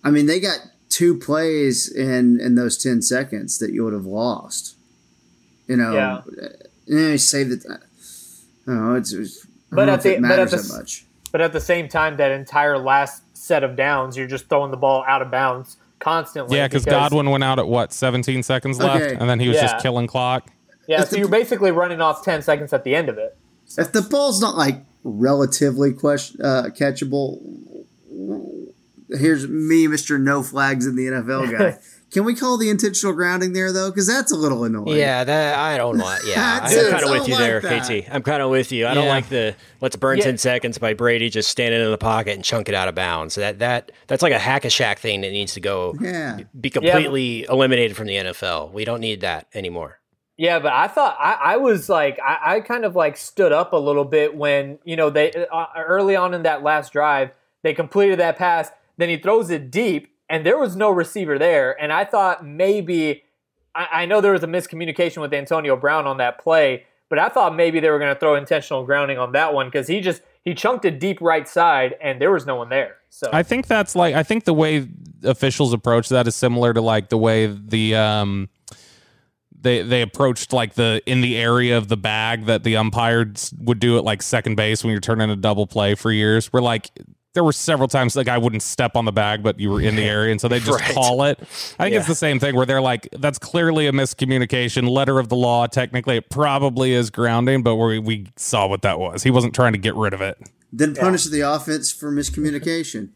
I 0.03 0.11
mean, 0.11 0.27
they 0.27 0.41
got 0.41 0.59
two 0.89 1.17
plays 1.19 1.89
in 1.89 2.41
in 2.41 2.57
those 2.57 2.77
ten 2.77 3.01
seconds 3.03 3.59
that 3.59 3.73
you 3.73 3.85
would 3.85 3.93
have 3.93 4.07
lost. 4.07 4.75
You 5.69 5.77
know, 5.77 5.95
Yeah. 5.95 6.21
yeah. 6.87 7.17
save 7.17 7.51
the. 7.51 7.81
I 8.67 8.71
don't 8.73 8.89
know. 8.89 8.95
It's, 8.97 9.13
it's 9.13 9.47
I 9.47 9.49
But 9.71 9.77
don't 9.77 9.87
know 9.87 9.93
at 9.93 9.99
if 9.99 10.03
the 10.03 10.15
it 10.17 10.23
but 10.23 10.39
at 10.41 10.51
the 10.51 10.57
that 10.57 10.69
much. 10.77 11.05
but 11.31 11.41
at 11.41 11.53
the 11.53 11.61
same 11.61 11.89
time, 11.89 12.17
that 12.17 12.33
entire 12.33 12.77
last 12.79 13.23
set 13.37 13.63
of 13.63 13.77
downs, 13.77 14.17
you're 14.17 14.27
just 14.27 14.49
throwing 14.49 14.73
the 14.73 14.77
ball 14.77 15.05
out 15.07 15.23
of 15.23 15.31
bounds 15.31 15.77
constantly. 16.07 16.57
Yeah, 16.57 16.69
because 16.69 16.85
Godwin 16.85 17.31
went 17.31 17.43
out 17.43 17.59
at 17.59 17.67
what, 17.67 17.93
17 17.93 18.43
seconds 18.45 18.79
left? 18.79 19.03
Okay. 19.05 19.17
And 19.19 19.29
then 19.29 19.41
he 19.41 19.49
was 19.49 19.57
Yeah. 19.57 19.63
just 19.63 19.83
killing 19.83 20.07
clock. 20.07 20.49
Yeah, 20.89 21.03
so 21.03 21.17
you're 21.17 21.27
basically 21.29 21.73
running 21.73 22.01
off 22.01 22.23
ten 22.25 22.43
seconds 22.43 22.73
at 22.73 22.85
the 22.85 22.95
end 22.95 23.09
of 23.09 23.19
it. 23.19 23.37
If 23.77 23.91
the 23.91 24.03
ball's 24.03 24.41
not 24.41 24.57
like 24.57 24.85
relatively 25.03 25.93
question, 25.93 26.41
uh, 26.41 26.69
catchable, 26.79 27.41
here's 29.11 29.49
me, 29.49 29.89
Mister 29.89 30.17
No 30.17 30.45
Flags 30.45 30.87
in 30.87 30.95
the 30.95 31.07
NFL 31.09 31.51
guy. 31.59 31.79
Can 32.17 32.25
we 32.25 32.35
call 32.35 32.57
the 32.57 32.71
intentional 32.71 33.15
grounding 33.15 33.53
there 33.53 33.75
though? 33.75 33.91
Because 33.91 34.07
that's 34.07 34.33
a 34.33 34.37
little 34.37 34.65
annoying. 34.65 34.97
Yeah, 34.97 35.23
that 35.23 35.59
I 35.59 35.77
don't 35.77 35.99
want. 35.99 36.23
Yeah, 36.27 36.61
I'm 36.65 36.91
kind 36.91 37.05
of 37.05 37.11
with 37.11 37.29
you 37.29 37.35
like 37.35 37.43
there, 37.43 37.61
that. 37.61 37.83
KT. 38.07 38.09
I'm 38.11 38.23
kind 38.23 38.41
of 38.41 38.49
with 38.49 38.73
you. 38.73 38.87
I 38.87 38.95
don't 38.95 39.07
like 39.07 39.29
the 39.29 39.55
let's 39.83 39.97
burn 39.97 40.17
Yeah. 40.17 40.25
ten 40.25 40.39
seconds 40.39 40.79
by 40.79 40.95
Brady 40.95 41.29
just 41.29 41.51
standing 41.51 41.79
in 41.79 41.91
the 41.91 41.99
pocket 41.99 42.33
and 42.35 42.43
chunk 42.43 42.71
it 42.71 42.75
out 42.75 42.89
of 42.89 42.95
bounds. 42.95 43.35
That 43.35 43.59
that 43.59 43.93
that's 44.07 44.23
like 44.23 44.33
a 44.33 44.39
hack 44.39 44.65
a 44.65 44.71
shack 44.71 44.99
thing 44.99 45.21
that 45.21 45.31
needs 45.31 45.53
to 45.53 45.61
go 45.61 45.95
Yeah. 46.01 46.39
be 46.59 46.71
completely 46.71 47.45
eliminated 47.51 47.99
from 47.99 48.07
the 48.07 48.15
NFL. 48.17 48.73
We 48.73 48.87
don't 48.87 49.01
need 49.01 49.21
that 49.21 49.49
anymore. 49.53 49.99
Yeah, 50.39 50.59
but 50.59 50.73
I 50.73 50.89
thought 50.89 51.19
I, 51.21 51.33
I 51.53 51.57
was 51.59 51.91
like 51.91 52.19
I, 52.25 52.39
I 52.57 52.61
kind 52.61 52.87
of 52.87 52.97
like 52.97 53.19
stood 53.19 53.53
up 53.53 53.75
a 53.75 53.77
little 53.77 54.07
bit 54.07 54.35
when 54.35 54.79
you 54.85 54.97
know 54.97 55.11
they 55.11 55.33
uh, 55.53 55.67
early 55.77 56.17
on 56.17 56.33
in 56.33 56.45
that 56.45 56.63
last 56.63 56.95
drive 56.95 57.33
they 57.63 57.75
completed 57.75 58.21
that 58.21 58.39
pass. 58.39 58.71
Then 58.97 59.11
he 59.11 59.19
throws 59.19 59.51
it 59.51 59.71
deep, 59.71 60.16
and 60.29 60.45
there 60.45 60.59
was 60.59 60.77
no 60.77 60.91
receiver 60.91 61.39
there. 61.39 61.81
And 61.81 61.93
I 61.93 62.05
thought 62.05 62.45
maybe 62.45 63.23
I, 63.75 63.89
I 63.93 64.07
know 64.07 64.21
there 64.21 64.33
was 64.33 64.43
a 64.43 64.49
miscommunication 64.49 65.21
with 65.21 65.33
Antonio 65.33 65.77
Brown 65.77 66.07
on 66.07 66.17
that 66.17 66.41
play, 66.41 66.85
but 67.09 67.19
I 67.19 67.29
thought 67.29 67.55
maybe 67.55 67.79
they 67.79 67.91
were 67.91 67.99
going 67.99 68.13
to 68.13 68.19
throw 68.19 68.35
intentional 68.35 68.85
grounding 68.85 69.19
on 69.19 69.33
that 69.33 69.55
one 69.55 69.67
because 69.67 69.87
he 69.87 70.01
just 70.01 70.23
he 70.45 70.55
chunked 70.55 70.85
it 70.85 71.01
deep 71.01 71.21
right 71.21 71.47
side, 71.47 71.97
and 72.01 72.21
there 72.21 72.33
was 72.33 72.47
no 72.47 72.57
one 72.57 72.69
there. 72.69 72.97
So 73.11 73.31
I 73.33 73.43
think 73.43 73.67
that's 73.67 73.95
like 73.95 74.15
I 74.15 74.23
think 74.23 74.45
the 74.45 74.55
way 74.55 74.89
officials 75.23 75.73
approach 75.73 76.09
that 76.09 76.27
is 76.27 76.35
similar 76.35 76.73
to 76.73 76.81
like 76.81 77.09
the 77.09 77.19
way 77.19 77.47
the 77.47 77.95
um 77.95 78.49
they 79.61 79.83
they 79.83 80.03
approached 80.03 80.53
like 80.53 80.75
the 80.75 81.03
in 81.07 81.21
the 81.21 81.37
area 81.37 81.77
of 81.77 81.89
the 81.89 81.97
bag 81.97 82.47
that 82.47 82.65
the 82.65 82.77
umpires 82.77 83.53
would 83.59 83.81
do 83.81 83.99
at 83.99 84.05
like 84.05 84.23
second 84.23 84.57
base 84.57 84.83
when 84.83 84.93
you're 84.93 85.01
turning 85.01 85.31
a 85.31 85.37
double 85.37 85.67
play 85.67 85.95
for 85.95 86.11
years. 86.11 86.53
Where 86.53 86.63
like 86.63 86.91
there 87.37 87.45
were 87.45 87.53
several 87.53 87.87
times 87.87 88.15
the 88.15 88.25
guy 88.25 88.37
wouldn't 88.39 88.63
step 88.63 88.97
on 88.97 89.05
the 89.05 89.13
bag, 89.13 89.43
but 89.45 89.61
you 89.61 89.71
were 89.71 89.81
in 89.81 89.95
the 89.95 90.03
area, 90.09 90.33
and 90.33 90.41
so 90.41 90.49
they 90.49 90.59
just 90.59 90.81
Right. 90.81 90.95
call 90.95 91.23
it. 91.25 91.39
I 91.79 91.85
think 91.85 91.95
it's 91.95 92.09
the 92.09 92.15
same 92.17 92.41
thing 92.41 92.57
where 92.57 92.67
they're 92.67 92.81
like, 92.81 93.09
"That's 93.13 93.39
clearly 93.39 93.87
a 93.87 93.93
miscommunication. 93.93 94.89
Letter 94.91 95.19
of 95.21 95.29
the 95.29 95.37
law. 95.37 95.67
Technically, 95.67 96.17
it 96.17 96.31
probably 96.31 96.93
is 96.93 97.11
grounding, 97.11 97.63
but 97.63 97.77
we 97.77 97.99
we 97.99 98.27
saw 98.37 98.67
what 98.67 98.83
that 98.83 98.99
was. 98.99 99.23
He 99.23 99.31
wasn't 99.31 99.55
trying 99.55 99.73
to 99.75 99.79
get 99.79 99.95
rid 99.95 100.13
of 100.15 100.21
it. 100.21 100.39
Then 100.73 100.95
punish 100.95 101.25
the 101.25 101.43
offense 101.43 101.93
for 101.93 102.11
miscommunication. 102.11 103.11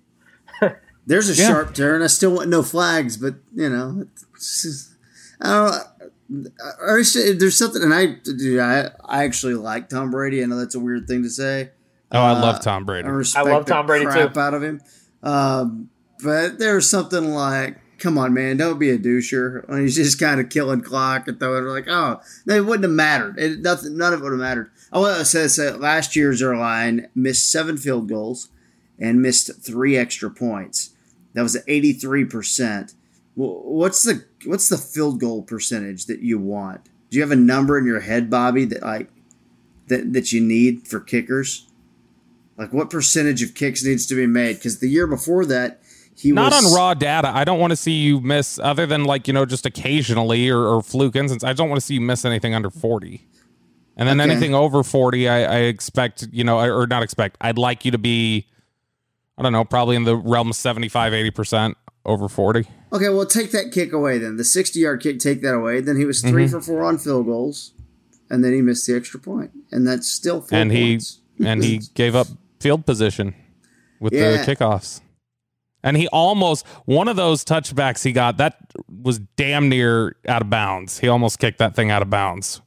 There's 1.06 1.28
a 1.30 1.34
Yeah. 1.34 1.48
sharp 1.48 1.74
turn. 1.74 2.02
I 2.02 2.06
still 2.06 2.30
want 2.34 2.48
no 2.50 2.62
flags, 2.62 3.16
but 3.16 3.34
you 3.54 3.68
know, 3.68 4.06
it's 4.36 4.62
just- 4.62 4.88
I 5.40 5.48
don't. 5.48 5.70
know. 5.72 6.50
I- 6.86 6.92
I 6.92 7.02
There's 7.38 7.56
something, 7.58 7.82
and 7.82 7.92
I, 7.92 8.06
dude, 8.22 8.60
I, 8.60 8.90
I 9.04 9.24
actually 9.24 9.54
like 9.54 9.88
Tom 9.88 10.10
Brady. 10.12 10.42
I 10.42 10.46
know 10.46 10.58
that's 10.58 10.76
a 10.76 10.80
weird 10.80 11.08
thing 11.08 11.22
to 11.24 11.30
say. 11.30 11.70
Oh, 12.12 12.20
I 12.20 12.32
Uh, 12.32 12.40
love 12.40 12.60
Tom 12.62 12.84
Brady. 12.84 13.06
I 13.06 13.10
respect 13.10 13.46
I 13.46 13.50
love 13.52 13.66
the 13.66 13.72
Tom 13.72 13.86
Brady, 13.86 14.04
crap 14.06 14.34
too. 14.34 14.40
out 14.40 14.54
of 14.54 14.62
him. 14.62 14.80
Um, 15.22 15.90
but 16.22 16.58
there's 16.58 16.88
something 16.88 17.30
like, 17.32 17.76
come 17.98 18.18
on, 18.18 18.34
man, 18.34 18.56
don't 18.56 18.78
be 18.78 18.90
a 18.90 18.98
doucher. 18.98 19.68
When 19.68 19.82
he's 19.82 19.96
just 19.96 20.18
kind 20.18 20.40
of 20.40 20.48
killing 20.48 20.80
clock 20.80 21.28
and 21.28 21.38
throwing 21.38 21.64
like, 21.64 21.86
oh, 21.88 22.20
it 22.46 22.60
wouldn't 22.62 22.84
have 22.84 22.90
mattered. 22.92 23.38
It, 23.38 23.60
nothing, 23.60 23.96
none 23.96 24.12
of 24.12 24.20
it 24.20 24.22
would 24.24 24.32
have 24.32 24.40
mattered. 24.40 24.70
I 24.92 24.98
want 24.98 25.18
to 25.18 25.24
say 25.24 25.46
that 25.64 25.80
last 25.80 26.16
year's 26.16 26.42
our 26.42 26.56
line 26.56 27.08
missed 27.14 27.50
seven 27.50 27.76
field 27.76 28.08
goals 28.08 28.48
and 28.98 29.22
missed 29.22 29.62
three 29.62 29.96
extra 29.96 30.30
points. 30.30 30.90
That 31.34 31.42
was 31.42 31.56
83 31.68 32.24
percent. 32.24 32.94
What's 33.36 34.02
the 34.02 34.24
what's 34.44 34.68
the 34.68 34.76
field 34.76 35.20
goal 35.20 35.42
percentage 35.42 36.06
that 36.06 36.20
you 36.20 36.38
want? 36.38 36.88
Do 37.08 37.16
you 37.16 37.22
have 37.22 37.30
a 37.30 37.36
number 37.36 37.78
in 37.78 37.86
your 37.86 38.00
head, 38.00 38.28
Bobby, 38.28 38.64
that 38.66 38.82
like 38.82 39.08
that 39.86 40.12
that 40.12 40.32
you 40.32 40.40
need 40.40 40.88
for 40.88 40.98
kickers? 40.98 41.66
Like 42.60 42.74
what 42.74 42.90
percentage 42.90 43.42
of 43.42 43.54
kicks 43.54 43.82
needs 43.82 44.04
to 44.06 44.14
be 44.14 44.26
made? 44.26 44.56
Because 44.56 44.80
the 44.80 44.88
year 44.88 45.06
before 45.06 45.46
that, 45.46 45.80
he 46.14 46.30
Not 46.30 46.52
was 46.52 46.66
on 46.66 46.74
raw 46.76 46.92
data. 46.92 47.30
I 47.34 47.44
don't 47.44 47.58
want 47.58 47.70
to 47.70 47.76
see 47.76 47.92
you 47.92 48.20
miss, 48.20 48.58
other 48.58 48.84
than 48.84 49.04
like 49.04 49.26
you 49.26 49.32
know, 49.32 49.46
just 49.46 49.64
occasionally 49.64 50.50
or, 50.50 50.58
or 50.66 50.82
fluke 50.82 51.16
instance. 51.16 51.42
I 51.42 51.54
don't 51.54 51.70
want 51.70 51.80
to 51.80 51.86
see 51.86 51.94
you 51.94 52.02
miss 52.02 52.26
anything 52.26 52.54
under 52.54 52.68
forty, 52.68 53.26
and 53.96 54.06
then 54.06 54.20
Okay. 54.20 54.30
anything 54.30 54.54
over 54.54 54.82
forty, 54.82 55.26
I, 55.26 55.44
I 55.44 55.58
expect 55.60 56.28
you 56.30 56.44
know, 56.44 56.60
or 56.60 56.86
not 56.86 57.02
expect. 57.02 57.38
I'd 57.40 57.56
like 57.56 57.86
you 57.86 57.92
to 57.92 57.98
be, 57.98 58.46
I 59.38 59.42
don't 59.42 59.52
know, 59.54 59.64
probably 59.64 59.96
in 59.96 60.04
the 60.04 60.14
realm 60.16 60.50
of 60.50 60.56
75, 60.56 61.14
80 61.14 61.30
percent 61.30 61.76
over 62.04 62.28
forty. 62.28 62.66
Okay, 62.92 63.08
well, 63.08 63.24
take 63.24 63.52
that 63.52 63.72
kick 63.72 63.94
away 63.94 64.18
then. 64.18 64.36
The 64.36 64.44
60 64.44 64.78
yard 64.78 65.00
kick, 65.00 65.18
take 65.20 65.40
that 65.40 65.54
away. 65.54 65.80
Then 65.80 65.96
he 65.96 66.04
was 66.04 66.20
3 66.20 66.44
Mhm. 66.44 66.50
for 66.50 66.60
four 66.60 66.82
on 66.82 66.98
field 66.98 67.24
goals, 67.24 67.72
and 68.28 68.44
then 68.44 68.52
he 68.52 68.60
missed 68.60 68.86
the 68.86 68.94
extra 68.94 69.18
point, 69.18 69.52
and 69.72 69.88
that's 69.88 70.06
still 70.06 70.42
four 70.42 70.58
and 70.58 70.70
he 70.70 71.00
and 71.42 71.64
he 71.64 71.78
gave 71.94 72.14
up 72.14 72.26
field 72.60 72.86
position 72.86 73.34
with 74.00 74.12
Yeah. 74.12 74.32
the 74.32 74.38
kickoffs. 74.56 75.00
And 75.82 75.96
he 75.96 76.08
almost 76.08 76.66
one 76.84 77.08
of 77.08 77.16
those 77.16 77.42
touchbacks 77.44 78.04
he 78.04 78.12
got 78.12 78.36
that 78.36 78.56
was 79.02 79.18
damn 79.36 79.68
near 79.70 80.14
out 80.28 80.42
of 80.42 80.50
bounds. 80.50 80.98
He 80.98 81.08
almost 81.08 81.38
kicked 81.38 81.58
that 81.58 81.74
thing 81.74 81.90
out 81.90 82.02
of 82.02 82.10
bounds, 82.10 82.60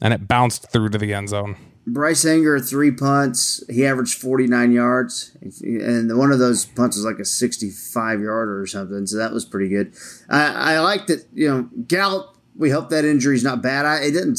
and 0.00 0.14
it 0.14 0.28
bounced 0.28 0.70
through 0.70 0.90
to 0.90 0.98
the 0.98 1.12
end 1.12 1.30
zone. 1.30 1.56
Bryce 1.84 2.24
Anger 2.24 2.60
three 2.60 2.90
punts. 2.92 3.64
He 3.68 3.84
averaged 3.84 4.20
49 4.20 4.70
yards, 4.70 5.36
and 5.62 6.16
one 6.16 6.30
of 6.30 6.38
those 6.38 6.64
punts 6.66 6.96
was 6.96 7.04
like 7.04 7.18
a 7.18 7.24
65 7.24 8.20
yarder 8.20 8.60
or 8.60 8.66
something. 8.66 9.06
So 9.06 9.16
that 9.16 9.32
was 9.32 9.44
pretty 9.44 9.68
good. 9.70 9.94
I, 10.28 10.74
I 10.74 10.78
like 10.80 11.06
that. 11.08 11.26
You 11.34 11.48
know, 11.48 11.68
Gallup. 11.88 12.36
We 12.56 12.70
hope 12.70 12.90
that 12.90 13.04
injury's 13.04 13.44
not 13.44 13.62
bad. 13.62 13.86
I, 13.86 13.98
it 14.00 14.10
didn't. 14.12 14.38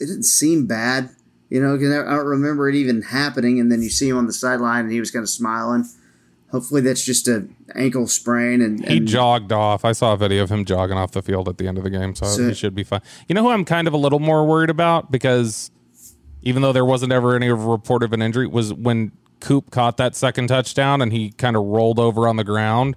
It 0.00 0.06
didn't 0.06 0.24
seem 0.24 0.66
bad. 0.66 1.10
You 1.50 1.60
know, 1.60 1.76
'cause 1.76 1.90
I 1.90 2.14
don't 2.16 2.26
remember 2.26 2.68
it 2.68 2.74
even 2.76 3.02
happening. 3.02 3.58
And 3.60 3.70
then 3.70 3.82
you 3.82 3.90
see 3.90 4.08
him 4.08 4.16
on 4.16 4.26
the 4.26 4.32
sideline, 4.32 4.84
and 4.84 4.92
he 4.92 5.00
was 5.00 5.10
kind 5.10 5.22
of 5.24 5.28
smiling. 5.28 5.84
Hopefully, 6.52 6.80
that's 6.80 7.04
just 7.04 7.28
a 7.28 7.44
ankle 7.74 8.06
sprain. 8.08 8.60
And, 8.60 8.84
He 8.84 8.96
and 8.98 9.06
jogged 9.06 9.52
off. 9.52 9.84
I 9.84 9.92
saw 9.92 10.14
a 10.14 10.16
video 10.16 10.42
of 10.42 10.50
him 10.50 10.64
jogging 10.64 10.96
off 10.96 11.12
the 11.12 11.22
field 11.22 11.48
at 11.48 11.58
the 11.58 11.68
end 11.68 11.76
of 11.78 11.84
the 11.84 11.90
game, 11.90 12.14
so 12.14 12.26
So- 12.26 12.48
he 12.48 12.54
should 12.54 12.74
be 12.74 12.82
fine. 12.84 13.00
You 13.28 13.34
know 13.34 13.42
who 13.42 13.50
I'm 13.50 13.64
kind 13.64 13.86
of 13.86 13.94
a 13.94 13.96
little 13.96 14.18
more 14.20 14.46
worried 14.46 14.70
about 14.70 15.10
because 15.12 15.70
even 16.42 16.62
though 16.62 16.72
there 16.72 16.84
wasn't 16.84 17.12
ever 17.12 17.36
any 17.36 17.50
report 17.50 18.02
of 18.02 18.12
an 18.12 18.22
injury, 18.22 18.46
was 18.46 18.72
when 18.72 19.12
Coop 19.40 19.70
caught 19.70 19.96
that 19.98 20.14
second 20.16 20.48
touchdown 20.48 21.00
and 21.02 21.12
he 21.12 21.30
kind 21.32 21.56
of 21.56 21.62
rolled 21.64 21.98
over 21.98 22.26
on 22.28 22.36
the 22.36 22.44
ground. 22.44 22.96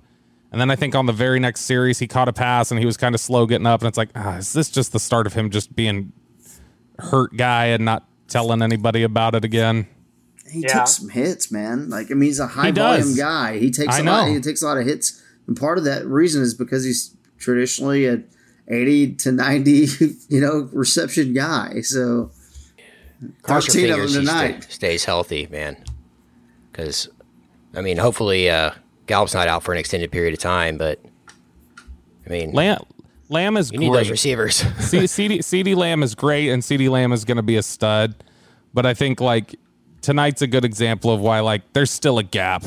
And 0.51 0.59
then 0.61 0.69
I 0.69 0.75
think 0.75 0.93
on 0.95 1.05
the 1.07 1.13
very 1.13 1.39
next 1.39 1.61
series, 1.61 1.99
he 1.99 2.07
caught 2.07 2.27
a 2.27 2.33
pass 2.33 2.69
and 2.71 2.79
he 2.79 2.85
was 2.85 2.97
kind 2.97 3.15
of 3.15 3.21
slow 3.21 3.45
getting 3.45 3.65
up. 3.67 3.81
And 3.81 3.87
it's 3.87 3.97
like, 3.97 4.09
ah, 4.15 4.37
is 4.37 4.53
this 4.53 4.69
just 4.69 4.91
the 4.93 4.99
start 4.99 5.25
of 5.25 5.33
him 5.33 5.49
just 5.49 5.75
being 5.75 6.11
hurt 6.99 7.35
guy 7.37 7.65
and 7.67 7.83
not 7.85 8.07
telling 8.33 8.61
anybody 8.61 9.03
about 9.03 9.35
it 9.35 9.45
again? 9.45 9.87
he 10.51 10.59
Yeah. 10.61 10.73
took 10.79 10.87
some 10.87 11.09
hits, 11.09 11.51
man. 11.51 11.89
Like 11.89 12.11
I 12.11 12.15
mean, 12.15 12.27
he's 12.27 12.39
a 12.39 12.47
high 12.47 12.71
does. 12.71 13.01
volume 13.05 13.17
guy. 13.17 13.57
He 13.59 13.71
takes 13.71 13.95
I 13.95 13.99
a 13.99 14.03
lot. 14.03 14.27
He 14.29 14.39
takes 14.41 14.61
a 14.61 14.65
lot 14.67 14.77
of 14.77 14.85
hits, 14.85 15.21
and 15.47 15.55
part 15.57 15.77
of 15.77 15.83
that 15.85 16.05
reason 16.05 16.41
is 16.43 16.53
because 16.53 16.83
he's 16.83 17.15
traditionally 17.39 18.05
a 18.05 18.21
eighty 18.67 19.13
to 19.15 19.31
ninety, 19.31 19.87
you 20.29 20.41
know, 20.41 20.69
reception 20.73 21.33
guy. 21.33 21.81
So 21.81 22.31
Cross 23.41 23.67
your 23.67 23.73
thirteen 23.73 23.91
of 23.91 23.97
them 23.97 24.07
fingers 24.07 24.13
he 24.13 24.19
tonight. 24.19 24.63
sta- 24.63 24.71
stays 24.73 25.05
healthy, 25.05 25.47
man. 25.49 25.77
Because, 26.71 27.07
I 27.73 27.81
mean, 27.81 27.97
hopefully 27.97 28.49
uh, 28.49 28.71
Gallup's 29.07 29.33
not 29.33 29.47
out 29.47 29.63
for 29.63 29.71
an 29.71 29.77
extended 29.79 30.11
period 30.11 30.33
of 30.33 30.39
time, 30.39 30.77
but 30.77 30.99
I 32.25 32.29
mean, 32.29 32.51
Lamb, 32.51 32.83
Lamb 33.33 33.57
is 33.57 33.71
you 33.71 33.79
great. 33.79 33.87
need 33.89 33.95
those 33.97 34.09
receivers. 34.09 34.55
C- 34.79 34.99
CeeDee, 34.99 35.39
CeeDee 35.39 35.75
Lamb 35.75 36.03
is 36.03 36.15
great, 36.15 36.49
and 36.49 36.63
CeeDee 36.63 36.89
Lamb 36.89 37.11
is 37.11 37.25
going 37.25 37.37
to 37.37 37.43
be 37.43 37.57
a 37.57 37.63
stud. 37.63 38.15
But 38.73 38.85
I 38.85 38.93
think 38.93 39.19
like 39.19 39.55
tonight's 40.01 40.41
a 40.41 40.47
good 40.47 40.63
example 40.63 41.11
of 41.11 41.19
why 41.19 41.39
like 41.41 41.61
there's 41.73 41.91
still 41.91 42.17
a 42.19 42.23
gap 42.23 42.63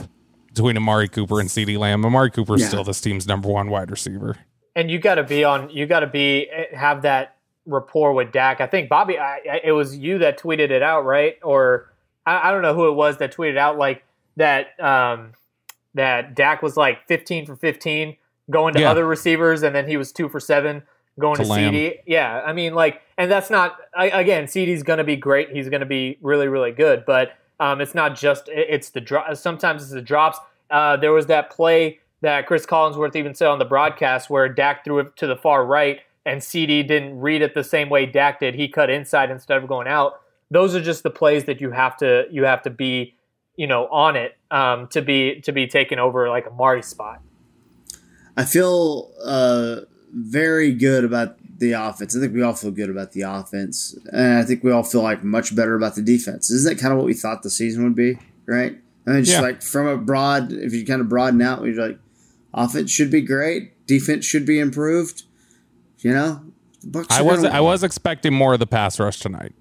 between 0.48 0.76
Amari 0.76 1.08
Cooper 1.08 1.40
and 1.40 1.48
CeeDee 1.48 1.78
Lamb. 1.78 2.04
Amari 2.04 2.30
Cooper 2.30 2.56
is 2.56 2.62
Yeah. 2.62 2.68
still 2.68 2.84
this 2.84 3.00
team's 3.00 3.26
number 3.26 3.48
one 3.48 3.70
wide 3.70 3.90
receiver. 3.90 4.36
and 4.74 4.90
you 4.90 4.98
got 4.98 5.14
to 5.16 5.22
be 5.24 5.42
on. 5.44 5.70
You 5.70 5.86
got 5.86 6.00
to 6.00 6.06
be 6.06 6.48
have 6.74 7.02
that 7.02 7.36
rapport 7.64 8.12
with 8.12 8.30
Dak. 8.32 8.60
I 8.60 8.66
think 8.66 8.88
Bobby. 8.88 9.18
I, 9.18 9.36
I, 9.50 9.60
it 9.64 9.72
was 9.72 9.96
you 9.96 10.18
that 10.18 10.38
tweeted 10.38 10.70
it 10.70 10.82
out, 10.82 11.04
right? 11.04 11.36
Or 11.42 11.92
I, 12.26 12.48
I 12.48 12.50
don't 12.52 12.62
know 12.62 12.74
who 12.74 12.88
it 12.88 12.94
was 12.94 13.16
that 13.18 13.34
tweeted 13.34 13.56
out 13.56 13.78
like 13.78 14.04
that. 14.36 14.78
Um, 14.78 15.32
that 15.94 16.34
Dak 16.34 16.62
was 16.62 16.76
like 16.76 17.06
15 17.08 17.46
for 17.46 17.56
15 17.56 18.16
going 18.50 18.74
to 18.74 18.80
Yeah. 18.80 18.90
other 18.90 19.06
receivers, 19.06 19.62
and 19.62 19.74
then 19.74 19.88
he 19.88 19.96
was 19.96 20.12
two 20.12 20.28
for 20.28 20.40
seven 20.40 20.82
going 21.18 21.36
To 21.36 21.44
to, 21.44 21.48
CeeDee. 21.50 21.98
Yeah, 22.06 22.42
I 22.44 22.52
mean, 22.52 22.74
like, 22.74 23.00
and 23.16 23.30
that's 23.30 23.50
not 23.50 23.76
I, 23.96 24.06
again. 24.10 24.44
CeeDee's 24.44 24.82
going 24.82 24.98
to 24.98 25.04
be 25.04 25.16
great. 25.16 25.50
He's 25.50 25.68
going 25.68 25.80
to 25.80 25.86
be 25.86 26.18
really, 26.20 26.46
really 26.48 26.72
good. 26.72 27.04
But 27.06 27.32
um, 27.58 27.80
it's 27.80 27.94
not 27.94 28.14
just 28.16 28.48
it- 28.48 28.66
it's 28.68 28.90
the 28.90 29.00
drop. 29.00 29.34
Sometimes 29.36 29.82
it's 29.82 29.92
the 29.92 30.02
drops. 30.02 30.38
Uh, 30.70 30.96
there 30.96 31.12
was 31.12 31.26
that 31.26 31.48
play 31.50 32.00
that 32.22 32.46
Chris 32.46 32.66
Collinsworth 32.66 33.16
even 33.16 33.34
said 33.34 33.48
on 33.48 33.58
the 33.58 33.64
broadcast 33.64 34.28
where 34.30 34.48
Dak 34.48 34.84
threw 34.84 34.98
it 34.98 35.16
to 35.16 35.26
the 35.26 35.36
far 35.36 35.64
right, 35.64 36.00
and 36.24 36.40
CeeDee 36.40 36.86
didn't 36.86 37.18
read 37.20 37.40
it 37.40 37.54
the 37.54 37.64
same 37.64 37.88
way 37.88 38.04
Dak 38.04 38.40
did. 38.40 38.54
He 38.54 38.68
cut 38.68 38.90
inside 38.90 39.30
instead 39.30 39.56
of 39.62 39.68
going 39.68 39.86
out. 39.88 40.20
Those 40.50 40.74
are 40.74 40.80
just 40.82 41.02
the 41.02 41.10
plays 41.10 41.44
that 41.44 41.60
you 41.60 41.70
have 41.70 41.96
to 41.98 42.26
you 42.30 42.44
have 42.44 42.62
to 42.62 42.70
be 42.70 43.14
you 43.56 43.66
know 43.66 43.86
on 43.88 44.16
it 44.16 44.36
um, 44.50 44.86
to 44.88 45.00
be 45.02 45.40
to 45.42 45.52
be 45.52 45.66
taken 45.66 45.98
over 45.98 46.28
like 46.28 46.46
a 46.46 46.50
Mari 46.50 46.82
spot. 46.82 47.20
I 48.36 48.44
feel 48.44 49.12
uh, 49.24 49.80
very 50.12 50.72
good 50.72 51.04
about 51.04 51.36
the 51.58 51.72
offense. 51.72 52.14
I 52.16 52.20
think 52.20 52.34
we 52.34 52.42
all 52.42 52.52
feel 52.54 52.70
good 52.70 52.90
about 52.90 53.12
the 53.12 53.22
offense, 53.22 53.96
and 54.12 54.38
I 54.38 54.42
think 54.44 54.62
we 54.62 54.70
all 54.72 54.82
feel 54.82 55.02
like 55.02 55.24
much 55.24 55.56
better 55.56 55.74
about 55.74 55.94
the 55.94 56.02
defense. 56.02 56.50
Isn't 56.50 56.70
that 56.70 56.80
kind 56.80 56.92
of 56.92 56.98
what 56.98 57.06
we 57.06 57.14
thought 57.14 57.42
the 57.42 57.50
season 57.50 57.84
would 57.84 57.94
be? 57.94 58.18
Right? 58.46 58.78
I 59.06 59.10
mean, 59.10 59.24
just 59.24 59.36
Yeah. 59.38 59.40
like 59.40 59.62
from 59.62 59.86
a 59.86 59.96
broad, 59.96 60.52
if 60.52 60.72
you 60.74 60.84
kind 60.84 61.00
of 61.00 61.08
broaden 61.08 61.40
out, 61.40 61.64
you're 61.64 61.74
like, 61.74 61.98
offense 62.52 62.90
should 62.90 63.10
be 63.10 63.20
great. 63.22 63.72
defense 63.86 64.24
should 64.24 64.44
be 64.44 64.58
improved. 64.58 65.22
You 66.00 66.12
know, 66.12 66.42
I 67.08 67.22
was 67.22 67.44
I 67.44 67.60
was 67.60 67.82
expecting 67.84 68.34
more 68.34 68.54
of 68.54 68.58
the 68.58 68.66
pass 68.66 68.98
rush 68.98 69.20
tonight. 69.20 69.52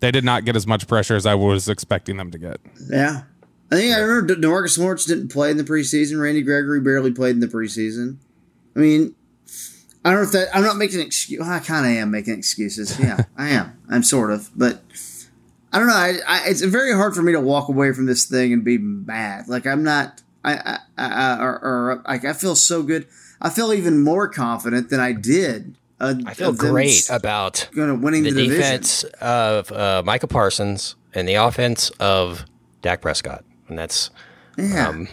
They 0.00 0.10
did 0.10 0.24
not 0.24 0.44
get 0.44 0.56
as 0.56 0.66
much 0.66 0.86
pressure 0.86 1.16
as 1.16 1.24
I 1.26 1.34
was 1.34 1.68
expecting 1.68 2.18
them 2.18 2.30
to 2.32 2.38
get. 2.38 2.60
Yeah. 2.90 3.22
I 3.72 3.76
think 3.76 3.94
I 3.94 4.00
remember 4.00 4.34
De- 4.34 4.46
DeMarcus 4.46 4.78
Lawrence 4.78 5.06
didn't 5.06 5.28
play 5.28 5.50
in 5.50 5.56
the 5.56 5.64
preseason. 5.64 6.20
Randy 6.20 6.42
Gregory 6.42 6.78
barely 6.78 7.10
played 7.10 7.30
in 7.30 7.40
the 7.40 7.46
preseason. 7.46 8.18
I 8.76 8.80
mean, 8.80 9.14
I 10.04 10.10
don't 10.10 10.20
know 10.20 10.26
if 10.26 10.32
that. 10.32 10.54
I'm 10.54 10.62
not 10.62 10.76
making 10.76 11.00
excuse. 11.00 11.40
Well, 11.40 11.50
I 11.50 11.58
kind 11.58 11.86
of 11.86 11.92
am 11.92 12.10
making 12.10 12.36
excuses. 12.36 13.00
Yeah, 13.00 13.24
I 13.38 13.48
am. 13.48 13.80
I'm 13.88 14.02
sort 14.02 14.30
of, 14.30 14.50
but 14.54 14.82
I 15.72 15.78
don't 15.78 15.88
know. 15.88 15.94
I, 15.94 16.18
I, 16.28 16.42
it's 16.48 16.60
very 16.60 16.92
hard 16.92 17.14
for 17.14 17.22
me 17.22 17.32
to 17.32 17.40
walk 17.40 17.68
away 17.70 17.92
from 17.92 18.04
this 18.04 18.26
thing 18.26 18.52
and 18.52 18.62
be 18.62 18.76
mad. 18.76 19.48
Like 19.48 19.66
I'm 19.66 19.82
not. 19.82 20.20
I, 20.44 20.78
I, 20.98 21.06
I 21.08 21.42
or, 21.42 21.58
or 21.62 22.02
like 22.06 22.26
I 22.26 22.34
feel 22.34 22.54
so 22.54 22.82
good. 22.82 23.06
I 23.40 23.48
feel 23.48 23.72
even 23.72 24.02
more 24.02 24.28
confident 24.28 24.90
than 24.90 25.00
I 25.00 25.12
did. 25.12 25.78
Uh, 25.98 26.16
I 26.26 26.34
feel 26.34 26.52
great 26.52 27.08
about 27.08 27.70
gonna 27.74 27.94
winning 27.94 28.24
the, 28.24 28.32
the, 28.32 28.42
division. 28.42 28.60
defense 28.60 29.04
of 29.20 29.72
uh, 29.72 30.02
Micah 30.04 30.26
Parsons 30.26 30.96
and 31.14 31.26
the 31.26 31.34
offense 31.34 31.88
of 32.00 32.44
Dak 32.82 33.00
Prescott, 33.00 33.44
and 33.72 33.78
that's 33.78 34.10
Yeah. 34.58 34.88
um, 34.88 35.08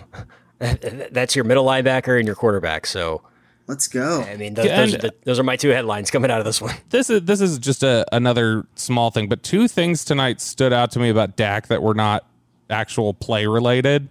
that's 0.60 1.36
your 1.36 1.45
middle 1.45 1.66
linebacker 1.66 2.18
and 2.18 2.26
your 2.28 2.36
quarterback. 2.36 2.86
So 2.86 3.22
let's 3.68 3.88
go. 3.88 4.22
I 4.22 4.36
mean, 4.36 4.53
those, 4.55 4.68
those, 4.68 4.95
are 4.95 4.97
the, 4.97 5.14
those 5.24 5.39
are 5.39 5.43
my 5.43 5.55
two 5.55 5.70
headlines 5.70 6.12
coming 6.12 6.30
out 6.30 6.39
of 6.39 6.45
this 6.45 6.62
one. 6.62 6.76
This 6.89 7.10
is 7.10 7.22
this 7.24 7.39
is 7.41 7.57
just 7.57 7.84
a 7.84 8.05
another 8.12 8.66
small 8.76 9.10
thing, 9.12 9.30
but 9.30 9.41
two 9.43 9.68
things 9.68 10.03
tonight 10.03 10.41
stood 10.41 10.74
out 10.74 10.91
to 10.91 10.99
me 10.99 11.10
about 11.10 11.36
Dak 11.38 11.68
that 11.68 11.82
were 11.82 11.93
not 11.93 12.26
actual 12.70 13.14
play 13.14 13.47
related. 13.47 14.10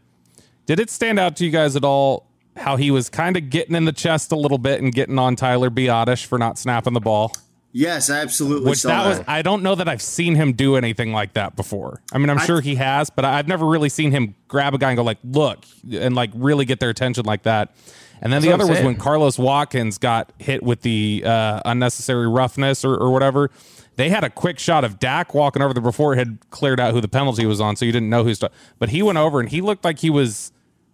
Did 0.67 0.81
it 0.81 0.91
stand 0.91 1.19
out 1.19 1.37
to 1.37 1.45
you 1.45 1.51
guys 1.51 1.77
at 1.77 1.85
all 1.85 2.27
how 2.57 2.77
he 2.77 2.91
was 2.91 3.09
kind 3.09 3.37
of 3.37 3.51
getting 3.51 3.77
in 3.77 3.85
the 3.85 3.93
chest 3.93 4.33
a 4.33 4.37
little 4.37 4.59
bit 4.59 4.81
and 4.83 4.93
getting 4.93 5.19
on 5.19 5.37
Tyler 5.37 5.71
Biadasz 5.71 6.25
for 6.25 6.39
not 6.39 6.59
snapping 6.59 6.93
the 6.95 7.01
ball? 7.01 7.33
Yes, 7.73 8.09
I 8.09 8.21
absolutely 8.21 8.71
Which 8.71 8.81
saw 8.81 8.89
that 8.89 9.19
was. 9.19 9.25
I 9.29 9.43
don't 9.43 9.63
know 9.63 9.75
that 9.75 9.89
I've 9.89 10.01
seen 10.03 10.35
him 10.35 10.53
do 10.55 10.77
anything 10.77 11.13
like 11.13 11.35
that 11.35 11.55
before. 11.55 12.03
I 12.13 12.19
mean, 12.19 12.31
I'm 12.31 12.39
I- 12.39 12.47
sure 12.47 12.61
he 12.61 12.77
has, 12.77 13.11
but 13.11 13.25
I've 13.25 13.47
never 13.47 13.67
really 13.67 13.91
seen 13.91 14.11
him 14.11 14.35
grab 14.49 14.75
a 14.75 14.79
guy 14.79 14.91
and 14.91 14.97
go 14.97 15.03
like, 15.03 15.19
"Look," 15.23 15.65
and 15.93 16.15
like 16.15 16.31
really 16.35 16.65
get 16.65 16.81
their 16.81 16.91
attention 16.91 17.27
like 17.27 17.43
that. 17.43 17.75
And 18.21 18.33
then 18.33 18.43
the 18.43 18.53
other 18.53 18.67
was 18.67 18.81
when 18.81 18.97
Carlos 18.97 19.39
Watkins 19.39 19.99
got 19.99 20.33
hit 20.39 20.63
with 20.63 20.83
the 20.83 21.23
uh, 21.25 21.61
unnecessary 21.65 22.27
roughness 22.27 22.85
or, 22.85 22.95
or 22.95 23.11
whatever. 23.11 23.51
They 23.97 24.11
had 24.11 24.25
a 24.25 24.31
quick 24.31 24.59
shot 24.59 24.85
of 24.85 24.99
Dak 24.99 25.35
walking 25.35 25.61
over 25.61 25.75
there 25.75 25.83
before 25.83 26.15
it 26.15 26.19
had 26.19 26.39
cleared 26.51 26.81
out 26.81 26.95
who 26.95 27.01
the 27.01 27.09
penalty 27.09 27.47
was 27.47 27.61
on, 27.61 27.77
so 27.77 27.85
you 27.85 27.93
didn't 27.93 28.11
know 28.11 28.25
who's. 28.25 28.41
But 28.79 28.89
he 28.89 29.03
went 29.03 29.19
over 29.19 29.41
and 29.41 29.49
he 29.49 29.61
looked 29.61 29.85
like 29.85 29.99
he 29.99 30.11
was 30.11 30.53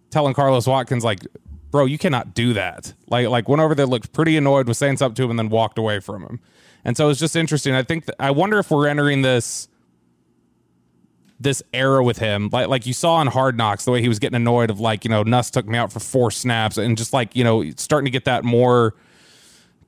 telling 0.09 0.33
Carlos 0.33 0.67
Watkins 0.67 1.03
like, 1.03 1.25
"Bro, 1.71 1.85
you 1.85 1.97
cannot 1.97 2.33
do 2.33 2.53
that." 2.53 2.93
Like 3.07 3.27
like 3.27 3.47
went 3.47 3.61
over 3.61 3.73
there, 3.75 3.85
looked 3.85 4.11
pretty 4.11 4.37
annoyed, 4.37 4.67
was 4.67 4.77
saying 4.77 4.97
something 4.97 5.15
to 5.15 5.23
him, 5.23 5.29
and 5.31 5.39
then 5.39 5.49
walked 5.49 5.77
away 5.77 5.99
from 5.99 6.23
him. 6.23 6.39
And 6.85 6.95
so 6.95 7.09
it's 7.09 7.19
just 7.19 7.35
interesting. 7.35 7.73
I 7.73 7.83
think 7.83 8.05
that, 8.05 8.15
I 8.19 8.31
wonder 8.31 8.59
if 8.59 8.69
we're 8.71 8.87
entering 8.87 9.21
this 9.23 9.67
this 11.39 11.61
era 11.73 12.01
with 12.03 12.17
him, 12.19 12.49
like 12.53 12.69
like 12.69 12.85
you 12.85 12.93
saw 12.93 13.15
on 13.15 13.27
Hard 13.27 13.57
Knocks, 13.57 13.83
the 13.83 13.91
way 13.91 14.01
he 14.01 14.07
was 14.07 14.19
getting 14.19 14.37
annoyed 14.37 14.69
of 14.69 14.79
like 14.79 15.03
you 15.03 15.09
know 15.09 15.23
Nuss 15.23 15.49
took 15.51 15.67
me 15.67 15.77
out 15.77 15.91
for 15.91 15.99
four 15.99 16.31
snaps, 16.31 16.77
and 16.77 16.97
just 16.97 17.11
like 17.11 17.35
you 17.35 17.43
know 17.43 17.69
starting 17.75 18.05
to 18.05 18.11
get 18.11 18.23
that 18.25 18.45
more 18.45 18.93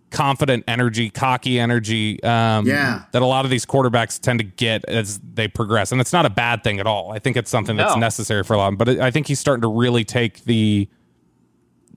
confident 0.10 0.64
energy, 0.68 1.10
cocky 1.10 1.60
energy. 1.60 2.22
Um, 2.24 2.66
Yeah. 2.66 3.04
that 3.12 3.22
a 3.22 3.26
lot 3.26 3.46
of 3.46 3.52
these 3.52 3.66
quarterbacks 3.66 4.20
tend 4.20 4.40
to 4.40 4.46
get 4.46 4.84
as 4.86 5.20
they 5.34 5.48
progress, 5.48 5.92
and 5.92 6.02
it's 6.02 6.14
not 6.14 6.26
a 6.26 6.30
bad 6.30 6.64
thing 6.64 6.80
at 6.80 6.88
all. 6.88 7.12
I 7.14 7.20
think 7.20 7.38
it's 7.38 7.50
something 7.52 7.78
that's 7.78 7.94
No. 7.94 8.00
necessary 8.00 8.44
for 8.44 8.54
a 8.54 8.58
lot. 8.58 8.78
But 8.78 8.90
I 9.00 9.12
think 9.12 9.28
he's 9.28 9.40
starting 9.40 9.62
to 9.62 9.68
really 9.70 10.04
take 10.04 10.44
the 10.46 10.88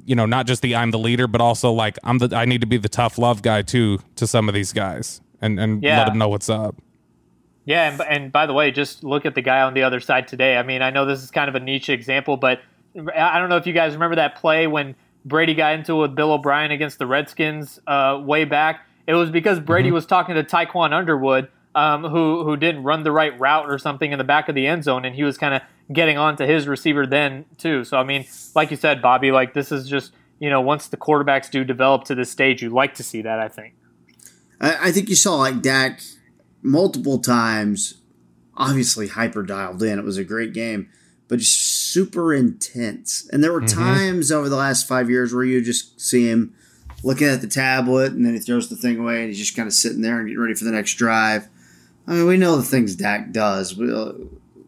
you 0.07 0.15
know, 0.15 0.27
not 0.27 0.47
just 0.47 0.63
the 0.63 0.77
I'm 0.77 0.91
the 0.91 0.99
leader, 0.99 1.27
but 1.27 1.41
also 1.41 1.73
like 1.73 1.99
I'm 2.05 2.19
the 2.19 2.35
I 2.37 2.45
need 2.45 2.61
to 2.61 2.67
be 2.67 2.77
the 2.77 2.89
tough 2.89 3.19
love 3.19 3.43
guy 3.43 3.63
too 3.63 3.99
to 4.17 4.27
some 4.27 4.49
of 4.49 4.55
these 4.55 4.73
guys 4.73 5.21
and 5.41 5.59
and 5.61 5.83
Yeah. 5.83 5.99
let 5.99 6.07
them 6.07 6.19
know 6.19 6.29
what's 6.29 6.49
up. 6.51 6.77
Yeah, 7.67 7.91
and, 7.93 8.01
and 8.01 8.33
by 8.33 8.47
the 8.47 8.53
way, 8.53 8.71
just 8.71 9.05
look 9.05 9.27
at 9.27 9.35
the 9.35 9.43
guy 9.43 9.61
on 9.63 9.75
the 9.75 9.83
other 9.83 10.01
side 10.01 10.27
today. 10.27 10.57
I 10.57 10.63
mean, 10.63 10.83
I 10.83 10.91
know 10.91 11.05
this 11.07 11.23
is 11.23 11.31
kind 11.31 11.49
of 11.49 11.55
a 11.55 11.61
niche 11.61 11.89
example, 11.89 12.37
but 12.37 12.61
I 13.15 13.39
don't 13.39 13.49
know 13.49 13.57
if 13.59 13.67
you 13.67 13.73
guys 13.73 13.93
remember 13.93 14.17
that 14.17 14.35
play 14.37 14.67
when 14.67 14.97
Brady 15.25 15.55
got 15.55 15.75
into 15.75 15.93
it 15.99 16.01
with 16.01 16.15
Bill 16.17 16.33
O'Brien 16.33 16.71
against 16.73 16.99
the 16.99 17.07
Redskins 17.07 17.79
uh, 17.87 18.21
way 18.25 18.45
back. 18.45 18.87
It 19.07 19.15
was 19.15 19.31
because 19.31 19.61
Brady 19.61 19.91
was 19.93 20.07
talking 20.07 20.35
to 20.35 20.43
Tiquan 20.43 20.93
Underwood, 20.93 21.49
um, 21.75 22.05
who 22.05 22.45
who 22.45 22.57
didn't 22.57 22.83
run 22.83 23.03
the 23.05 23.13
right 23.13 23.39
route 23.39 23.71
or 23.71 23.79
something 23.79 24.13
in 24.13 24.19
the 24.19 24.25
back 24.25 24.49
of 24.49 24.55
the 24.55 24.67
end 24.67 24.85
zone, 24.85 25.05
and 25.05 25.15
he 25.15 25.23
was 25.23 25.39
kind 25.39 25.55
of 25.55 25.63
getting 25.93 26.19
on 26.19 26.37
to 26.37 26.47
his 26.47 26.67
receiver 26.69 27.07
then 27.07 27.45
too. 27.59 27.85
So 27.85 27.97
I 27.97 28.05
mean, 28.05 28.25
like 28.55 28.71
you 28.71 28.77
said, 28.77 29.01
Bobby, 29.03 29.31
like 29.33 29.55
this 29.55 29.71
is 29.73 29.89
just 29.89 30.13
you 30.39 30.51
know 30.51 30.61
once 30.61 30.89
the 30.89 30.97
quarterbacks 30.97 31.51
do 31.51 31.65
develop 31.65 32.05
to 32.05 32.15
this 32.15 32.31
stage, 32.31 32.63
you 32.63 32.71
like 32.71 32.95
to 32.95 33.03
see 33.03 33.23
that. 33.23 33.39
I 33.39 33.49
think. 33.49 33.75
I, 34.61 34.89
I 34.89 34.93
think 34.93 35.09
you 35.09 35.17
saw 35.17 35.37
like 35.37 35.63
Dak 35.63 36.01
multiple 36.63 37.19
times, 37.19 37.95
obviously 38.57 39.09
hyper 39.09 39.43
dialed 39.43 39.83
in. 39.83 39.99
It 39.99 40.05
was 40.05 40.19
a 40.19 40.25
great 40.25 40.53
game, 40.53 40.89
but 41.29 41.39
just 41.39 41.57
super 41.57 42.35
intense. 42.35 43.29
And 43.33 43.43
there 43.43 43.53
were 43.53 43.61
Mm-hmm. 43.63 43.79
times 43.81 44.31
over 44.33 44.49
the 44.49 44.57
last 44.57 44.87
five 44.87 45.09
years 45.09 45.33
where 45.33 45.45
you 45.45 45.63
just 45.63 46.01
see 46.01 46.29
him 46.29 46.55
looking 47.03 47.27
at 47.29 47.41
the 47.41 47.47
tablet 47.47 48.13
and 48.13 48.27
then 48.27 48.35
he 48.35 48.39
throws 48.39 48.69
the 48.69 48.77
thing 48.77 48.99
away 48.99 49.21
and 49.21 49.29
he's 49.29 49.39
just 49.39 49.57
kind 49.57 49.67
of 49.67 49.73
sitting 49.73 50.03
there 50.03 50.19
and 50.19 50.29
getting 50.29 50.41
ready 50.41 50.55
for 50.55 50.65
the 50.65 50.71
next 50.71 50.95
drive. 50.95 51.49
I 52.11 52.15
mean, 52.15 52.27
we 52.27 52.37
know 52.37 52.57
the 52.57 52.65
things 52.65 52.97
Dak 52.97 53.31
does. 53.31 53.77
We, 53.77 53.95
uh, 53.95 54.15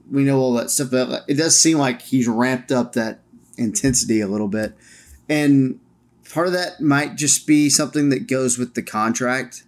we 0.09 0.23
know 0.23 0.39
all 0.39 0.55
that 0.55 0.71
stuff, 0.71 0.93
but 0.93 1.25
it 1.27 1.35
does 1.35 1.61
seem 1.61 1.77
like 1.77 2.01
he's 2.01 2.29
ramped 2.29 2.71
up 2.71 2.93
that 2.93 3.19
intensity 3.59 4.21
a 4.21 4.29
little 4.29 4.47
bit. 4.47 4.75
And 5.29 5.81
part 6.33 6.47
of 6.47 6.53
that 6.53 6.81
might 6.81 7.17
just 7.17 7.45
be 7.45 7.69
something 7.69 8.11
that 8.11 8.29
goes 8.29 8.59
with 8.59 8.75
the 8.75 8.83
contract. 8.83 9.65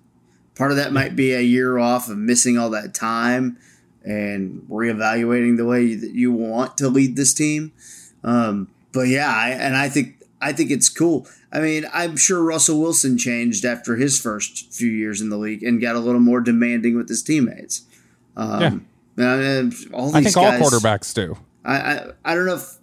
Part 0.55 0.71
of 0.71 0.77
that 0.77 0.93
might 0.93 1.17
be 1.17 1.35
a 1.35 1.41
year 1.41 1.79
off 1.79 2.09
of 2.09 2.17
missing 2.17 2.57
all 2.57 2.71
that 2.71 2.95
time 2.95 3.59
and 4.05 4.65
reevaluating 4.71 5.57
the 5.57 5.65
way 5.65 5.97
that 5.97 6.13
you 6.13 6.31
want 6.31 6.79
to 6.79 6.89
lead 6.89 7.17
this 7.17 7.35
team. 7.35 7.73
Um, 8.23 8.69
but 8.93 9.09
yeah, 9.09 9.35
I, 9.35 9.49
and 9.51 9.77
I 9.77 9.89
think 9.89 10.23
I 10.41 10.53
think 10.53 10.71
it's 10.71 10.89
cool. 10.89 11.27
I 11.55 11.61
mean, 11.61 11.87
I'm 11.95 12.17
sure 12.17 12.43
Russell 12.43 12.81
Wilson 12.81 13.17
changed 13.17 13.65
after 13.65 13.95
his 13.95 14.21
first 14.21 14.73
few 14.73 14.91
years 14.91 15.21
in 15.21 15.31
the 15.31 15.37
league 15.37 15.63
and 15.63 15.81
got 15.81 15.95
a 15.95 16.01
little 16.01 16.21
more 16.21 16.41
demanding 16.41 16.97
with 16.97 17.09
his 17.09 17.23
teammates. 17.23 17.83
Um, 18.37 18.87
I 19.17 19.37
mean, 19.37 19.73
all 19.93 20.07
these 20.11 20.15
I 20.15 20.23
think 20.23 20.35
guys, 20.35 20.61
all 20.61 20.69
quarterbacks 20.69 21.15
do. 21.15 21.39
I, 21.65 21.77
I 21.77 22.11
I 22.25 22.35
don't 22.35 22.47
know 22.47 22.57
if 22.57 22.79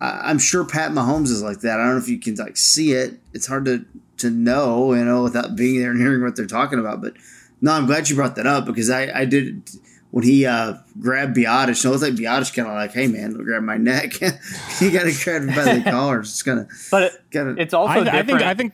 I, 0.00 0.30
I'm 0.30 0.38
sure 0.38 0.64
Pat 0.64 0.92
Mahomes 0.92 1.30
is 1.30 1.42
like 1.42 1.60
that. 1.60 1.80
I 1.80 1.84
don't 1.84 1.94
know 1.94 2.00
if 2.00 2.08
you 2.08 2.20
can 2.20 2.36
like 2.36 2.56
see 2.56 2.92
it. 2.92 3.18
It's 3.34 3.48
hard 3.48 3.64
to 3.64 3.84
to 4.18 4.30
know, 4.30 4.94
you 4.94 5.04
know, 5.04 5.24
without 5.24 5.56
being 5.56 5.80
there 5.80 5.90
and 5.90 6.00
hearing 6.00 6.22
what 6.22 6.36
they're 6.36 6.46
talking 6.46 6.78
about. 6.78 7.02
But 7.02 7.14
no, 7.60 7.72
I'm 7.72 7.86
glad 7.86 8.08
you 8.08 8.14
brought 8.14 8.36
that 8.36 8.46
up 8.46 8.66
because 8.66 8.88
I 8.88 9.10
I 9.12 9.24
did 9.24 9.68
when 10.16 10.24
he 10.24 10.46
uh, 10.46 10.72
grabbed 10.98 11.36
Biadasz. 11.36 11.84
It 11.84 11.90
looked 11.90 12.00
like 12.02 12.14
Biadasz 12.14 12.54
kind 12.54 12.66
of 12.66 12.72
like, 12.74 12.92
hey 12.92 13.06
man, 13.06 13.34
grab 13.34 13.62
my 13.62 13.76
neck. 13.76 14.14
he 14.14 14.90
got 14.90 15.02
to 15.04 15.14
grab 15.22 15.42
him 15.42 15.54
by 15.54 15.74
the 15.74 15.82
collar. 15.90 16.20
It's 16.20 16.42
kind 16.42 16.60
of 16.60 16.70
But 16.90 17.02
it, 17.02 17.12
kind 17.30 17.48
of. 17.50 17.58
it's 17.58 17.74
also 17.74 17.92
I, 17.92 17.96
I 18.00 18.04
different. 18.04 18.26
think 18.28 18.42
I 18.42 18.54
think 18.54 18.72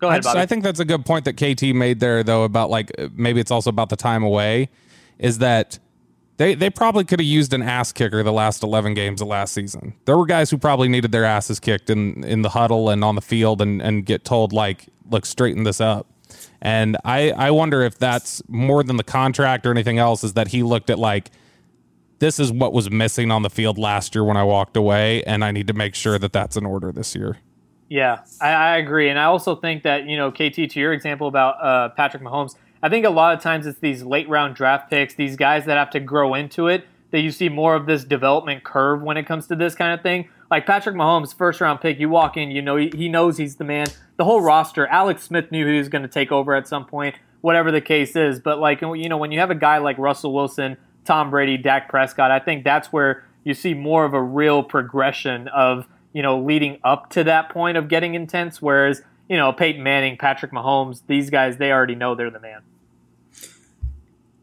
Go 0.00 0.08
I, 0.08 0.10
ahead, 0.10 0.22
just- 0.24 0.34
Bobby. 0.34 0.42
I 0.42 0.46
think 0.46 0.64
that's 0.64 0.80
a 0.80 0.84
good 0.84 1.06
point 1.06 1.26
that 1.26 1.34
KT 1.34 1.74
made 1.76 2.00
there, 2.00 2.24
though, 2.24 2.42
about 2.42 2.70
like 2.70 2.90
uh, 2.98 3.06
maybe 3.14 3.38
it's 3.40 3.52
also 3.52 3.70
about 3.70 3.88
the 3.88 3.96
time 3.96 4.24
away. 4.24 4.68
Is 5.20 5.38
that 5.38 5.78
they 6.38 6.56
they 6.56 6.70
probably 6.70 7.04
could 7.04 7.20
have 7.20 7.26
used 7.26 7.52
an 7.52 7.62
ass 7.62 7.92
kicker 7.92 8.22
the 8.24 8.32
last 8.32 8.64
eleven 8.64 8.94
games 8.94 9.20
of 9.22 9.28
last 9.28 9.54
season. 9.54 9.94
There 10.06 10.18
were 10.18 10.26
guys 10.26 10.50
who 10.50 10.58
probably 10.58 10.88
needed 10.88 11.12
their 11.12 11.24
asses 11.24 11.60
kicked 11.60 11.88
in 11.88 12.24
in 12.24 12.42
the 12.42 12.48
huddle 12.50 12.90
and 12.90 13.04
on 13.04 13.14
the 13.14 13.20
field 13.22 13.60
and 13.62 13.80
and 13.80 14.04
get 14.04 14.24
told 14.24 14.52
like, 14.52 14.86
look, 15.08 15.24
straighten 15.24 15.62
this 15.64 15.80
up. 15.80 16.06
And 16.60 16.96
I 17.04 17.30
I 17.30 17.50
wonder 17.50 17.82
if 17.82 17.98
that's 17.98 18.42
more 18.48 18.82
than 18.82 18.96
the 18.96 19.04
contract 19.04 19.66
or 19.66 19.70
anything 19.70 19.98
else. 19.98 20.24
Is 20.24 20.34
that 20.34 20.48
he 20.48 20.62
looked 20.62 20.90
at 20.90 20.98
like. 20.98 21.30
This 22.20 22.40
is 22.40 22.50
what 22.50 22.72
was 22.72 22.90
missing 22.90 23.30
on 23.30 23.42
the 23.42 23.50
field 23.50 23.78
last 23.78 24.12
year 24.12 24.24
when 24.24 24.36
I 24.36 24.42
walked 24.42 24.76
away, 24.76 25.22
and 25.22 25.44
I 25.44 25.52
need 25.52 25.68
to 25.68 25.72
make 25.72 25.94
sure 25.94 26.18
that 26.18 26.32
that's 26.32 26.56
in 26.56 26.66
order 26.66 26.90
this 26.90 27.14
year. 27.14 27.38
Yeah, 27.88 28.22
I, 28.40 28.50
I 28.50 28.76
agree, 28.78 29.08
and 29.08 29.20
I 29.20 29.24
also 29.24 29.54
think 29.54 29.84
that 29.84 30.06
you 30.06 30.16
know, 30.16 30.32
KT, 30.32 30.68
to 30.70 30.80
your 30.80 30.92
example 30.92 31.28
about 31.28 31.62
uh, 31.62 31.90
Patrick 31.90 32.22
Mahomes, 32.22 32.56
I 32.82 32.88
think 32.88 33.06
a 33.06 33.10
lot 33.10 33.34
of 33.34 33.42
times 33.42 33.66
it's 33.66 33.78
these 33.78 34.02
late 34.02 34.28
round 34.28 34.54
draft 34.54 34.90
picks, 34.90 35.14
these 35.14 35.36
guys 35.36 35.64
that 35.66 35.76
have 35.76 35.90
to 35.90 36.00
grow 36.00 36.34
into 36.34 36.68
it, 36.68 36.86
that 37.10 37.20
you 37.20 37.30
see 37.30 37.48
more 37.48 37.74
of 37.74 37.86
this 37.86 38.04
development 38.04 38.64
curve 38.64 39.02
when 39.02 39.16
it 39.16 39.24
comes 39.24 39.46
to 39.48 39.56
this 39.56 39.74
kind 39.74 39.94
of 39.94 40.02
thing. 40.02 40.28
Like 40.50 40.66
Patrick 40.66 40.96
Mahomes, 40.96 41.34
first 41.34 41.60
round 41.60 41.80
pick, 41.80 41.98
you 41.98 42.08
walk 42.08 42.36
in, 42.36 42.50
you 42.50 42.62
know, 42.62 42.76
he, 42.76 42.90
he 42.94 43.08
knows 43.08 43.36
he's 43.36 43.56
the 43.56 43.64
man. 43.64 43.88
The 44.16 44.24
whole 44.24 44.40
roster, 44.40 44.86
Alex 44.86 45.22
Smith 45.22 45.52
knew 45.52 45.66
he 45.66 45.78
was 45.78 45.88
going 45.88 46.02
to 46.02 46.08
take 46.08 46.32
over 46.32 46.54
at 46.54 46.66
some 46.66 46.86
point, 46.86 47.16
whatever 47.42 47.70
the 47.70 47.82
case 47.82 48.16
is. 48.16 48.40
But 48.40 48.58
like 48.58 48.80
you 48.80 49.08
know, 49.08 49.18
when 49.18 49.32
you 49.32 49.40
have 49.40 49.50
a 49.50 49.54
guy 49.54 49.78
like 49.78 49.98
Russell 49.98 50.32
Wilson, 50.32 50.76
Tom 51.04 51.30
Brady, 51.30 51.58
Dak 51.58 51.88
Prescott, 51.88 52.30
I 52.30 52.38
think 52.38 52.64
that's 52.64 52.92
where 52.92 53.24
you 53.44 53.54
see 53.54 53.74
more 53.74 54.04
of 54.04 54.14
a 54.14 54.22
real 54.22 54.62
progression 54.62 55.48
of 55.48 55.86
you 56.12 56.22
know, 56.22 56.40
leading 56.40 56.78
up 56.82 57.10
to 57.10 57.24
that 57.24 57.50
point 57.50 57.76
of 57.76 57.88
getting 57.88 58.14
intense. 58.14 58.62
Whereas, 58.62 59.02
you 59.28 59.36
know, 59.36 59.52
Peyton 59.52 59.82
Manning, 59.82 60.16
Patrick 60.16 60.52
Mahomes, 60.52 61.02
these 61.06 61.30
guys, 61.30 61.58
they 61.58 61.70
already 61.70 61.94
know 61.94 62.14
they're 62.14 62.30
the 62.30 62.40
man. 62.40 62.62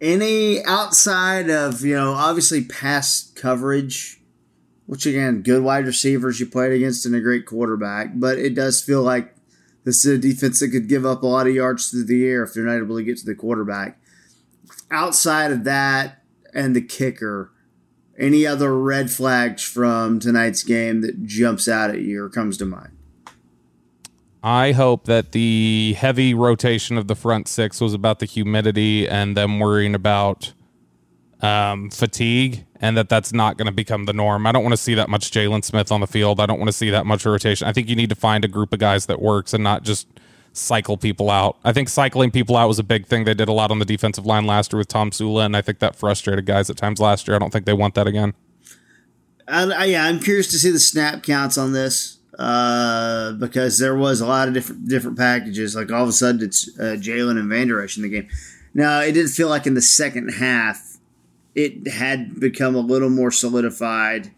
any 0.01 0.63
outside 0.65 1.49
of 1.49 1.81
you 1.81 1.95
know 1.95 2.13
obviously 2.13 2.63
pass 2.63 3.31
coverage 3.35 4.21
which 4.85 5.05
again, 5.05 5.41
good 5.41 5.63
wide 5.63 5.85
receivers 5.85 6.39
you 6.39 6.45
played 6.45 6.71
against 6.71 7.05
and 7.05 7.15
a 7.15 7.21
great 7.21 7.45
quarterback, 7.45 8.11
but 8.15 8.37
it 8.37 8.53
does 8.53 8.81
feel 8.81 9.01
like 9.01 9.35
this 9.83 10.05
is 10.05 10.17
a 10.17 10.21
defense 10.21 10.59
that 10.59 10.69
could 10.69 10.89
give 10.89 11.05
up 11.05 11.23
a 11.23 11.27
lot 11.27 11.47
of 11.47 11.55
yards 11.55 11.89
through 11.89 12.05
the 12.05 12.25
air 12.25 12.43
if 12.43 12.53
they're 12.53 12.65
not 12.65 12.77
able 12.77 12.97
to 12.97 13.03
get 13.03 13.17
to 13.17 13.25
the 13.25 13.35
quarterback. 13.35 13.99
Outside 14.91 15.51
of 15.51 15.63
that 15.63 16.23
and 16.53 16.75
the 16.75 16.81
kicker, 16.81 17.51
any 18.17 18.45
other 18.47 18.77
red 18.77 19.11
flags 19.11 19.63
from 19.63 20.19
tonight's 20.19 20.63
game 20.63 21.01
that 21.01 21.25
jumps 21.25 21.67
out 21.67 21.89
at 21.89 22.01
you 22.01 22.23
or 22.23 22.29
comes 22.29 22.57
to 22.57 22.65
mind? 22.65 22.91
I 24.41 24.73
hope 24.73 25.05
that 25.05 25.31
the 25.31 25.95
heavy 25.97 26.35
rotation 26.35 26.97
of 26.97 27.07
the 27.07 27.15
front 27.15 27.47
six 27.47 27.81
was 27.81 27.95
about 27.95 28.19
the 28.19 28.27
humidity 28.27 29.07
and 29.07 29.35
them 29.35 29.59
worrying 29.59 29.95
about 29.95 30.53
um, 31.41 31.89
fatigue, 31.89 32.65
and 32.81 32.97
that 32.97 33.09
that's 33.09 33.33
not 33.33 33.57
going 33.57 33.67
to 33.67 33.71
become 33.71 34.05
the 34.05 34.13
norm. 34.13 34.47
I 34.47 34.51
don't 34.51 34.63
want 34.63 34.73
to 34.73 34.81
see 34.81 34.95
that 34.95 35.09
much 35.09 35.31
Jaylon 35.31 35.63
Smith 35.63 35.91
on 35.91 36.01
the 36.01 36.07
field. 36.07 36.39
I 36.39 36.45
don't 36.45 36.59
want 36.59 36.69
to 36.69 36.73
see 36.73 36.89
that 36.89 37.05
much 37.05 37.25
rotation. 37.25 37.67
I 37.67 37.73
think 37.73 37.89
you 37.89 37.95
need 37.95 38.09
to 38.09 38.15
find 38.15 38.45
a 38.45 38.47
group 38.47 38.73
of 38.73 38.79
guys 38.79 39.05
that 39.07 39.21
works 39.21 39.53
and 39.53 39.63
not 39.63 39.83
just 39.83 40.07
cycle 40.53 40.97
people 40.97 41.29
out. 41.29 41.57
I 41.63 41.73
think 41.73 41.89
cycling 41.89 42.31
people 42.31 42.55
out 42.55 42.67
was 42.67 42.79
a 42.79 42.83
big 42.83 43.05
thing. 43.05 43.25
They 43.25 43.33
did 43.33 43.49
a 43.49 43.53
lot 43.53 43.71
on 43.71 43.79
the 43.79 43.85
defensive 43.85 44.25
line 44.25 44.45
last 44.45 44.71
year 44.71 44.77
with 44.77 44.87
Tomsula, 44.87 45.45
and 45.45 45.55
I 45.55 45.61
think 45.61 45.79
that 45.79 45.95
frustrated 45.95 46.45
guys 46.45 46.69
at 46.69 46.77
times 46.77 46.99
last 46.99 47.27
year. 47.27 47.35
I 47.35 47.39
don't 47.39 47.51
think 47.51 47.65
they 47.65 47.73
want 47.73 47.95
that 47.95 48.07
again. 48.07 48.33
I, 49.47 49.63
I, 49.63 49.85
yeah, 49.85 50.05
I'm 50.05 50.19
curious 50.19 50.47
to 50.51 50.57
see 50.57 50.71
the 50.71 50.79
snap 50.79 51.23
counts 51.23 51.57
on 51.57 51.73
this 51.73 52.17
uh, 52.39 53.33
because 53.33 53.77
there 53.79 53.95
was 53.95 54.21
a 54.21 54.25
lot 54.25 54.47
of 54.47 54.53
different 54.53 54.87
different 54.87 55.17
packages. 55.17 55.75
Like 55.75 55.91
all 55.91 56.03
of 56.03 56.09
a 56.09 56.13
sudden, 56.13 56.43
it's 56.43 56.69
uh, 56.79 56.95
Jaylon 56.99 57.39
and 57.39 57.49
Vander 57.49 57.81
Esch 57.81 57.97
in 57.97 58.03
the 58.03 58.09
game. 58.09 58.27
Now 58.73 59.01
it 59.01 59.13
did 59.13 59.29
feel 59.29 59.49
like 59.49 59.67
in 59.67 59.73
the 59.73 59.81
second 59.81 60.29
half, 60.29 60.94
it 61.55 61.87
had 61.87 62.39
become 62.39 62.75
a 62.75 62.79
little 62.79 63.09
more 63.09 63.31
solidified. 63.31 64.31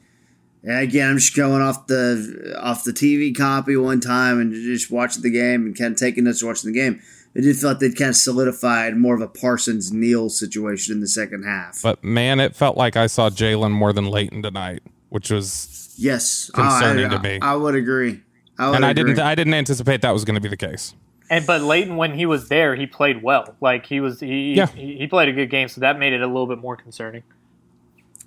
And 0.63 0.80
again, 0.80 1.11
I'm 1.11 1.18
just 1.18 1.36
going 1.36 1.61
off 1.61 1.88
the 1.88 2.55
off 2.61 2.84
the 2.84 2.91
TV 2.91 3.36
copy 3.36 3.76
one 3.76 3.99
time 3.99 4.39
and 4.39 4.53
just 4.53 4.91
watching 4.91 5.24
the 5.24 5.32
game 5.32 5.65
and 5.65 5.78
kind 5.78 5.93
of 5.93 5.97
taking 5.97 6.26
notes 6.26 6.43
watching 6.43 6.72
the 6.72 6.80
game. 6.80 7.01
It 7.34 7.41
did 7.41 7.57
feel 7.57 7.70
like 7.70 7.80
they'd 7.80 7.95
kind 7.95 8.09
of 8.09 8.15
solidified 8.15 8.97
more 8.97 9.13
of 9.13 9.22
a 9.22 9.28
Parsons 9.28 9.91
Neal 9.91 10.30
situation 10.30 10.95
in 10.95 11.01
the 11.01 11.07
second 11.07 11.43
half. 11.43 11.82
But 11.84 12.03
man, 12.03 12.39
it 12.39 12.55
felt 12.55 12.78
like 12.78 12.95
I 12.95 13.07
saw 13.07 13.30
Jaylon 13.30 13.72
more 13.72 13.93
than 13.93 14.07
Leighton 14.07 14.41
tonight, 14.41 14.82
which 15.09 15.30
was 15.30 15.93
yes 15.97 16.49
ah, 16.55 16.80
concerning 16.80 17.05
I, 17.05 17.09
to 17.09 17.20
me. 17.20 17.39
I, 17.41 17.53
I 17.53 17.55
would 17.55 17.76
agree. 17.76 18.22
I 18.59 18.70
would 18.70 18.76
and 18.78 18.86
I 18.86 18.93
didn't 18.93 19.20
I 19.20 19.36
didn't 19.36 19.53
anticipate 19.53 20.01
that 20.01 20.11
was 20.11 20.26
going 20.26 20.36
to 20.36 20.41
be 20.41 20.49
the 20.49 20.57
case. 20.57 20.93
And 21.30 21.45
but 21.45 21.61
Leighton, 21.61 21.97
when 21.97 22.13
he 22.13 22.25
was 22.25 22.47
there, 22.47 22.75
he 22.75 22.86
played 22.88 23.21
well. 23.21 23.55
Like 23.59 23.86
he 23.86 23.99
was, 23.99 24.19
he 24.21 24.53
Yeah. 24.55 24.67
he, 24.67 24.97
he 24.97 25.07
played 25.07 25.28
a 25.30 25.34
good 25.34 25.49
game, 25.49 25.67
so 25.67 25.82
that 25.82 25.99
made 25.99 26.13
it 26.13 26.21
a 26.21 26.28
little 26.28 26.47
bit 26.47 26.59
more 26.59 26.78
concerning. 26.78 27.23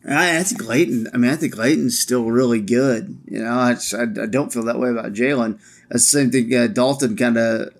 I, 0.08 0.38
I 0.38 0.42
think 0.42 0.66
Leighton. 0.66 1.08
I 1.12 1.16
mean, 1.18 1.30
I 1.30 1.36
think 1.36 1.56
Leighton's 1.56 1.98
still 1.98 2.24
really 2.30 2.60
good. 2.60 3.18
You 3.26 3.42
know, 3.42 3.52
I, 3.58 3.74
just- 3.74 3.94
I, 3.94 4.02
I 4.02 4.26
don't 4.26 4.52
feel 4.52 4.64
that 4.64 4.78
way 4.78 4.90
about 4.90 5.12
Jaylon. 5.12 5.58
That's 5.88 6.10
the 6.10 6.18
same 6.20 6.30
thing. 6.30 6.54
Uh, 6.54 6.66
Dalton 6.68 7.16
kind 7.16 7.36
of 7.36 7.70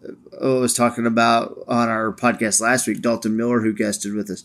was 0.41 0.75
talking 0.75 1.07
about 1.07 1.59
on 1.69 1.89
our 1.89 2.13
podcast 2.13 2.61
last 2.61 2.87
week. 2.87 3.01
Dalton 3.03 3.37
Miller, 3.37 3.61
who 3.61 3.73
guested 3.73 4.15
with 4.15 4.31
us, 4.31 4.45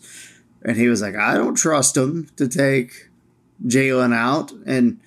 and 0.62 0.76
he 0.76 0.88
was 0.88 1.02
like, 1.02 1.16
"I 1.16 1.34
don't 1.34 1.54
trust 1.56 1.96
him 1.96 2.28
to 2.36 2.48
take 2.48 3.08
Jaylon 3.66 4.14
out." 4.14 4.52
And 4.66 5.00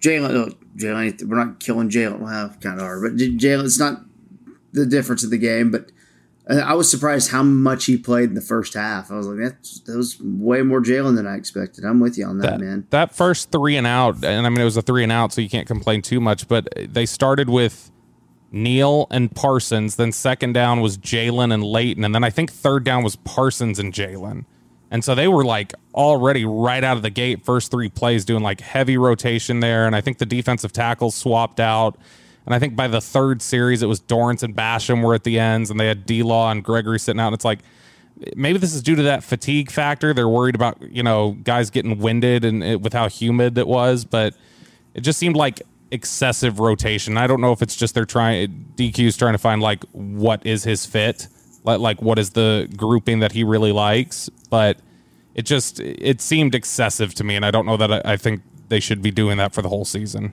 Jaylon, 0.00 0.30
oh, 0.34 0.54
Jaylon, 0.76 1.22
we're 1.24 1.36
not 1.44 1.60
killing 1.60 1.90
Jaylon. 1.90 2.20
Well, 2.20 2.54
kind 2.60 2.78
of 2.78 2.86
are, 2.86 3.00
but 3.02 3.16
J- 3.16 3.32
Jaylon. 3.32 3.64
It's 3.64 3.78
not 3.80 4.02
the 4.72 4.86
difference 4.86 5.24
of 5.24 5.30
the 5.30 5.38
game, 5.38 5.70
but. 5.70 5.90
uh, 6.48 6.56
I 6.64 6.72
was 6.74 6.90
surprised 6.90 7.30
how 7.30 7.42
much 7.42 7.84
he 7.84 7.96
played 7.96 8.30
in 8.30 8.34
the 8.34 8.40
first 8.40 8.74
half. 8.74 9.10
I 9.10 9.16
was 9.16 9.26
like, 9.26 9.38
that's, 9.38 9.80
that 9.80 9.96
was 9.96 10.18
way 10.20 10.62
more 10.62 10.80
Jaylon 10.80 11.14
than 11.14 11.26
I 11.26 11.36
expected. 11.36 11.84
I'm 11.84 12.00
with 12.00 12.16
you 12.16 12.24
on 12.24 12.38
that, 12.38 12.52
that, 12.52 12.60
man. 12.60 12.86
that 12.90 13.14
first 13.14 13.52
three 13.52 13.76
and 13.76 13.86
out, 13.86 14.24
and 14.24 14.46
I 14.46 14.48
mean 14.48 14.60
it 14.60 14.64
was 14.64 14.76
a 14.76 14.82
three 14.82 15.02
and 15.02 15.12
out, 15.12 15.32
so 15.32 15.40
you 15.40 15.50
can't 15.50 15.66
complain 15.66 16.00
too 16.00 16.20
much. 16.20 16.48
But 16.48 16.68
they 16.76 17.04
started 17.04 17.50
with 17.50 17.90
Neal 18.50 19.06
and 19.10 19.34
Parsons. 19.34 19.96
Then 19.96 20.10
second 20.10 20.54
down 20.54 20.80
was 20.80 20.96
Jaylon 20.96 21.52
and 21.52 21.62
Leighton, 21.62 22.02
and 22.04 22.14
then 22.14 22.24
I 22.24 22.30
think 22.30 22.50
third 22.50 22.82
down 22.82 23.02
was 23.02 23.16
Parsons 23.16 23.78
and 23.78 23.92
Jaylon. 23.92 24.46
And 24.90 25.04
so 25.04 25.14
they 25.14 25.28
were 25.28 25.44
like 25.44 25.74
already 25.94 26.46
right 26.46 26.82
out 26.82 26.96
of 26.96 27.02
the 27.02 27.10
gate, 27.10 27.44
first 27.44 27.70
three 27.70 27.90
plays 27.90 28.24
doing 28.24 28.42
like 28.42 28.62
heavy 28.62 28.96
rotation 28.96 29.60
there. 29.60 29.86
And 29.86 29.94
I 29.94 30.00
think 30.00 30.16
the 30.16 30.24
defensive 30.24 30.72
tackles 30.72 31.14
swapped 31.14 31.60
out. 31.60 31.98
And 32.48 32.54
I 32.54 32.58
think 32.58 32.76
by 32.76 32.88
the 32.88 33.02
third 33.02 33.42
series, 33.42 33.82
it 33.82 33.88
was 33.88 34.00
Dorance 34.00 34.42
and 34.42 34.56
Basham 34.56 35.02
were 35.02 35.12
at 35.12 35.22
the 35.22 35.38
ends, 35.38 35.70
and 35.70 35.78
they 35.78 35.86
had 35.86 36.06
D 36.06 36.22
Law 36.22 36.50
and 36.50 36.64
Gregory 36.64 36.98
sitting 36.98 37.20
out. 37.20 37.26
And 37.26 37.34
it's 37.34 37.44
like 37.44 37.58
maybe 38.36 38.58
this 38.58 38.74
is 38.74 38.80
due 38.80 38.96
to 38.96 39.02
that 39.02 39.22
fatigue 39.22 39.70
factor. 39.70 40.14
They're 40.14 40.30
worried 40.30 40.54
about 40.54 40.80
you 40.80 41.02
know 41.02 41.32
guys 41.42 41.68
getting 41.68 41.98
winded 41.98 42.46
and 42.46 42.64
it, 42.64 42.80
with 42.80 42.94
how 42.94 43.06
humid 43.10 43.58
it 43.58 43.66
was, 43.66 44.06
but 44.06 44.34
it 44.94 45.02
just 45.02 45.18
seemed 45.18 45.36
like 45.36 45.60
excessive 45.90 46.58
rotation. 46.58 47.18
I 47.18 47.26
don't 47.26 47.42
know 47.42 47.52
if 47.52 47.60
it's 47.60 47.76
just 47.76 47.94
they're 47.94 48.06
trying 48.06 48.72
DQ's 48.76 49.18
trying 49.18 49.34
to 49.34 49.38
find 49.38 49.60
like 49.60 49.84
what 49.92 50.46
is 50.46 50.64
his 50.64 50.86
fit, 50.86 51.28
like 51.64 51.80
like 51.80 52.00
what 52.00 52.18
is 52.18 52.30
the 52.30 52.66
grouping 52.78 53.18
that 53.18 53.32
he 53.32 53.44
really 53.44 53.72
likes, 53.72 54.30
but 54.48 54.78
it 55.34 55.42
just 55.42 55.80
it 55.80 56.22
seemed 56.22 56.54
excessive 56.54 57.12
to 57.16 57.24
me, 57.24 57.36
and 57.36 57.44
I 57.44 57.50
don't 57.50 57.66
know 57.66 57.76
that 57.76 57.92
I, 57.92 58.12
I 58.14 58.16
think 58.16 58.40
they 58.70 58.80
should 58.80 59.02
be 59.02 59.10
doing 59.10 59.36
that 59.36 59.52
for 59.52 59.60
the 59.60 59.68
whole 59.68 59.84
season. 59.84 60.32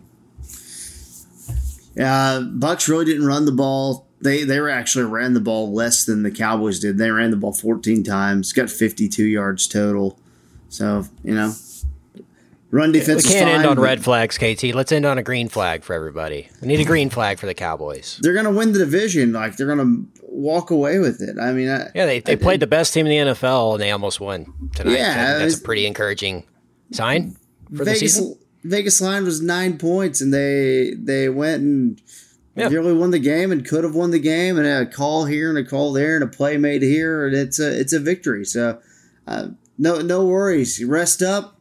Yeah, 1.95 2.41
Bucks 2.51 2.87
really 2.89 3.05
didn't 3.05 3.25
run 3.25 3.45
the 3.45 3.51
ball. 3.51 4.07
They 4.21 4.43
they 4.43 4.59
were 4.59 4.69
actually 4.69 5.05
ran 5.05 5.33
the 5.33 5.39
ball 5.39 5.73
less 5.73 6.05
than 6.05 6.23
the 6.23 6.31
Cowboys 6.31 6.79
did. 6.79 6.97
They 6.97 7.11
ran 7.11 7.31
the 7.31 7.37
ball 7.37 7.53
14 7.53 8.03
times, 8.03 8.53
got 8.53 8.69
52 8.69 9.23
yards 9.23 9.67
total. 9.67 10.19
So 10.69 11.05
you 11.23 11.35
know, 11.35 11.53
run 12.71 12.91
defense. 12.91 13.25
is 13.25 13.31
can't 13.31 13.47
end 13.49 13.63
fine, 13.63 13.77
on 13.77 13.79
red 13.79 14.03
flags, 14.03 14.37
KT. 14.37 14.73
Let's 14.75 14.91
end 14.91 15.05
on 15.05 15.17
a 15.17 15.23
green 15.23 15.47
flag 15.47 15.83
for 15.83 15.93
everybody. 15.93 16.49
We 16.61 16.67
need 16.67 16.79
a 16.79 16.85
green 16.85 17.09
flag 17.09 17.39
for 17.39 17.45
the 17.45 17.53
Cowboys. 17.53 18.19
They're 18.21 18.33
gonna 18.33 18.51
win 18.51 18.71
the 18.73 18.79
division. 18.79 19.33
Like 19.33 19.57
they're 19.57 19.67
gonna 19.67 20.03
walk 20.23 20.71
away 20.71 20.99
with 20.99 21.21
it. 21.21 21.37
I 21.39 21.51
mean, 21.53 21.69
I, 21.69 21.91
Yeah, 21.95 22.05
they, 22.05 22.19
they 22.19 22.33
I- 22.33 22.35
played 22.37 22.59
the 22.59 22.67
best 22.67 22.93
team 22.93 23.05
in 23.07 23.27
the 23.27 23.33
NFL 23.33 23.73
and 23.73 23.81
they 23.81 23.91
almost 23.91 24.19
won 24.19 24.69
tonight. 24.75 24.97
Yeah, 24.97 25.13
think 25.37 25.39
that's 25.49 25.59
a 25.59 25.63
pretty 25.63 25.85
encouraging 25.85 26.45
sign 26.91 27.35
for 27.75 27.85
the 27.85 27.95
season. 27.95 28.37
Vegas 28.66 28.99
line 28.99 29.24
was 29.24 29.41
nine 29.41 29.78
points, 29.78 30.22
and 30.22 30.34
they 30.34 30.93
they 30.97 31.30
went 31.30 31.61
and 31.61 32.01
nearly 32.55 32.93
won 32.93 33.11
the 33.11 33.20
game, 33.20 33.51
and 33.51 33.68
could 33.68 33.84
have 33.84 33.93
won 33.93 34.09
the 34.09 34.20
game, 34.20 34.57
and 34.57 34.66
a 34.66 34.86
call 34.86 35.26
here 35.26 35.49
and 35.49 35.57
a 35.57 35.63
call 35.63 35.93
there, 35.93 36.16
and 36.16 36.24
a 36.24 36.28
play 36.28 36.57
made 36.57 36.82
here, 36.82 37.28
and 37.28 37.36
it's 37.36 37.59
a 37.59 37.80
it's 37.80 37.93
a 37.93 37.99
victory. 37.99 38.43
So 38.43 38.80
uh, 39.28 39.49
no 39.78 40.01
no 40.01 40.26
worries. 40.26 40.84
Rest 40.84 41.22
up. 41.22 41.59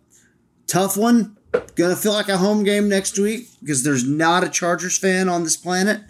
Tough 0.67 0.97
one. 0.97 1.37
Gonna 1.75 1.95
feel 1.95 2.13
like 2.13 2.29
a 2.29 2.39
home 2.39 2.65
game 2.65 2.89
next 2.89 3.19
week 3.19 3.49
because 3.61 3.85
there's 3.85 4.09
not 4.09 4.43
a 4.43 4.49
Chargers 4.49 4.99
fan 4.99 5.29
on 5.29 5.45
this 5.45 5.59
planet. 5.59 6.01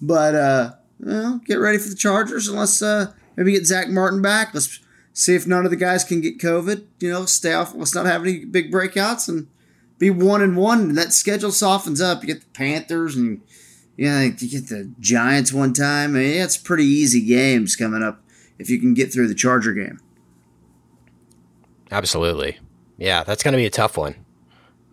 But 0.00 0.34
uh, 0.36 0.72
well, 1.00 1.40
get 1.44 1.56
ready 1.56 1.78
for 1.78 1.88
the 1.88 1.96
Chargers, 1.96 2.46
and 2.46 2.58
let's 2.58 2.80
uh, 2.80 3.12
maybe 3.36 3.52
get 3.52 3.66
Zack 3.66 3.88
Martin 3.88 4.22
back. 4.22 4.54
Let's 4.54 4.78
see 5.12 5.34
if 5.34 5.48
none 5.48 5.64
of 5.64 5.72
the 5.72 5.76
guys 5.76 6.04
can 6.04 6.20
get 6.20 6.38
COVID. 6.38 6.84
You 7.00 7.10
know, 7.10 7.24
stay 7.26 7.54
off. 7.54 7.74
Let's 7.74 7.94
not 7.94 8.06
have 8.06 8.22
any 8.22 8.44
big 8.44 8.70
breakouts 8.70 9.28
and 9.28 9.48
be 9.98 10.10
one 10.10 10.42
and 10.42 10.56
one. 10.56 10.80
And 10.80 10.98
that 10.98 11.12
schedule 11.12 11.52
softens 11.52 12.00
up. 12.00 12.22
You 12.22 12.28
get 12.28 12.40
the 12.40 12.46
Panthers 12.52 13.16
and 13.16 13.40
yeah, 13.96 14.22
you 14.22 14.30
get 14.32 14.68
the 14.68 14.90
Giants 15.00 15.52
one 15.52 15.72
time. 15.72 16.10
I 16.16 16.18
mean, 16.20 16.40
it's 16.42 16.56
pretty 16.56 16.84
easy 16.84 17.20
games 17.24 17.76
coming 17.76 18.02
up 18.02 18.20
if 18.58 18.68
you 18.70 18.78
can 18.80 18.94
get 18.94 19.12
through 19.12 19.28
the 19.28 19.34
Charger 19.34 19.72
game. 19.72 20.00
Absolutely. 21.90 22.58
Yeah, 22.98 23.24
that's 23.24 23.42
going 23.42 23.52
to 23.52 23.58
be 23.58 23.66
a 23.66 23.70
tough 23.70 23.96
one. 23.96 24.14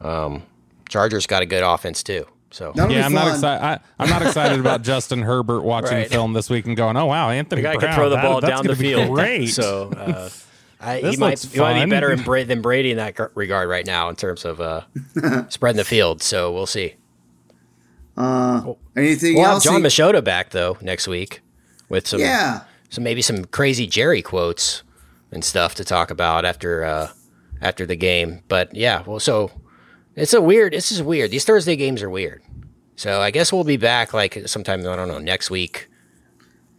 Um, 0.01 0.43
Chargers 0.89 1.27
got 1.27 1.41
a 1.41 1.45
good 1.45 1.63
offense 1.63 2.03
too. 2.03 2.25
So 2.53 2.73
yeah, 2.75 3.05
I'm 3.05 3.13
not 3.13 3.29
excited. 3.29 3.63
I, 3.63 3.79
I'm 3.97 4.09
not 4.09 4.21
excited 4.23 4.59
about 4.59 4.81
Justin 4.83 5.21
Herbert 5.21 5.61
watching 5.61 5.93
Right. 5.99 6.09
film 6.09 6.33
this 6.33 6.49
week 6.49 6.65
and 6.65 6.75
going, 6.75 6.97
"Oh 6.97 7.05
wow, 7.05 7.29
Anthony 7.29 7.61
the 7.61 7.67
guy 7.69 7.75
Brown, 7.75 7.91
can 7.91 7.95
throw 7.95 8.09
the 8.09 8.17
that- 8.17 8.25
ball 8.25 8.41
that's 8.41 8.51
down 8.51 8.63
the 8.63 8.69
gonna 8.73 8.79
be 8.79 8.93
field. 8.93 9.15
Great. 9.15 9.47
So 9.47 9.89
uh, 9.97 10.29
I, 10.81 11.01
This 11.01 11.15
he 11.15 11.19
might 11.19 11.29
looks 11.31 11.43
he 11.53 11.59
might 11.59 11.85
be 11.85 11.89
better 11.91 12.11
in 12.11 12.21
Bra- 12.23 12.43
than 12.43 12.61
Brady 12.61 12.91
in 12.91 12.97
that 12.97 13.15
regard 13.35 13.69
right 13.69 13.85
now 13.85 14.09
in 14.09 14.15
terms 14.15 14.45
of 14.45 14.59
uh, 14.59 14.81
spreading 15.49 15.77
the 15.77 15.83
field. 15.85 16.21
So 16.23 16.51
we'll 16.51 16.65
see. 16.65 16.95
Uh, 18.17 18.73
anything 18.95 19.35
We'll 19.35 19.45
have 19.45 19.53
else? 19.55 19.63
Jon 19.63 19.81
you- 19.81 19.87
Machota 19.87 20.23
back 20.23 20.49
though 20.49 20.77
next 20.81 21.07
week 21.07 21.41
with 21.89 22.07
some 22.07 22.19
Yeah. 22.19 22.61
some 22.89 23.03
maybe 23.03 23.21
some 23.21 23.45
crazy 23.45 23.87
Jerry 23.87 24.21
quotes 24.21 24.83
and 25.31 25.43
stuff 25.43 25.75
to 25.75 25.83
talk 25.85 26.11
about 26.11 26.43
after 26.45 26.83
uh, 26.83 27.09
after 27.61 27.85
the 27.85 27.95
game. 27.95 28.41
But 28.47 28.75
yeah, 28.75 29.03
well, 29.05 29.19
so 29.19 29.51
it's 30.15 30.33
a 30.33 30.41
weird. 30.41 30.73
This 30.73 30.91
is 30.91 31.01
weird. 31.01 31.31
These 31.31 31.45
Thursday 31.45 31.75
games 31.75 32.01
are 32.03 32.09
weird. 32.09 32.41
So 32.97 33.21
I 33.21 33.31
guess 33.31 33.51
we'll 33.53 33.63
be 33.63 33.77
back 33.77 34.13
like 34.13 34.47
sometime 34.47 34.81
I 34.81 34.95
don't 34.95 35.07
know 35.07 35.17
next 35.19 35.49
week, 35.49 35.87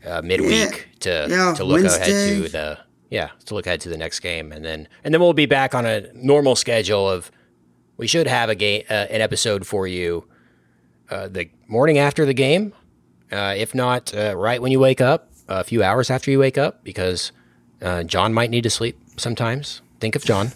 uh, 0.07 0.21
midweek 0.23 0.89
to 1.01 1.27
Yeah, 1.29 1.55
to 1.55 1.65
look 1.65 1.83
ahead 1.83 2.05
to 2.07 2.49
the 2.49 2.79
yeah 3.13 3.31
to 3.45 3.55
look 3.55 3.67
ahead 3.67 3.81
to 3.81 3.89
the 3.89 3.97
next 3.97 4.21
game 4.21 4.51
and 4.51 4.65
then 4.65 4.89
and 5.05 5.13
then 5.13 5.21
we'll 5.21 5.33
be 5.33 5.47
back 5.47 5.75
on 5.75 5.87
a 5.87 6.13
normal 6.15 6.57
schedule 6.57 7.09
of 7.09 7.31
we 7.97 8.07
should 8.07 8.27
have 8.27 8.49
a 8.49 8.55
game 8.55 8.83
uh, 8.91 9.07
an 9.11 9.21
episode 9.21 9.67
for 9.67 9.87
you 9.87 10.27
uh, 11.13 11.29
the 11.29 11.51
morning 11.69 11.99
after 11.99 12.25
the 12.25 12.33
game, 12.33 12.73
uh, 13.31 13.55
if 13.57 13.75
not 13.75 14.15
uh, 14.15 14.35
right 14.37 14.63
when 14.63 14.73
you 14.73 14.81
wake 14.81 15.01
up, 15.01 15.31
a 15.47 15.63
few 15.63 15.83
hours 15.83 16.11
after 16.11 16.31
you 16.31 16.39
wake 16.39 16.57
up, 16.57 16.83
because 16.85 17.33
uh, 17.83 18.03
Jon 18.03 18.33
might 18.33 18.49
need 18.49 18.63
to 18.63 18.71
sleep 18.71 18.99
sometimes. 19.19 19.83
Think 20.01 20.17
of 20.17 20.25
Jon. 20.25 20.53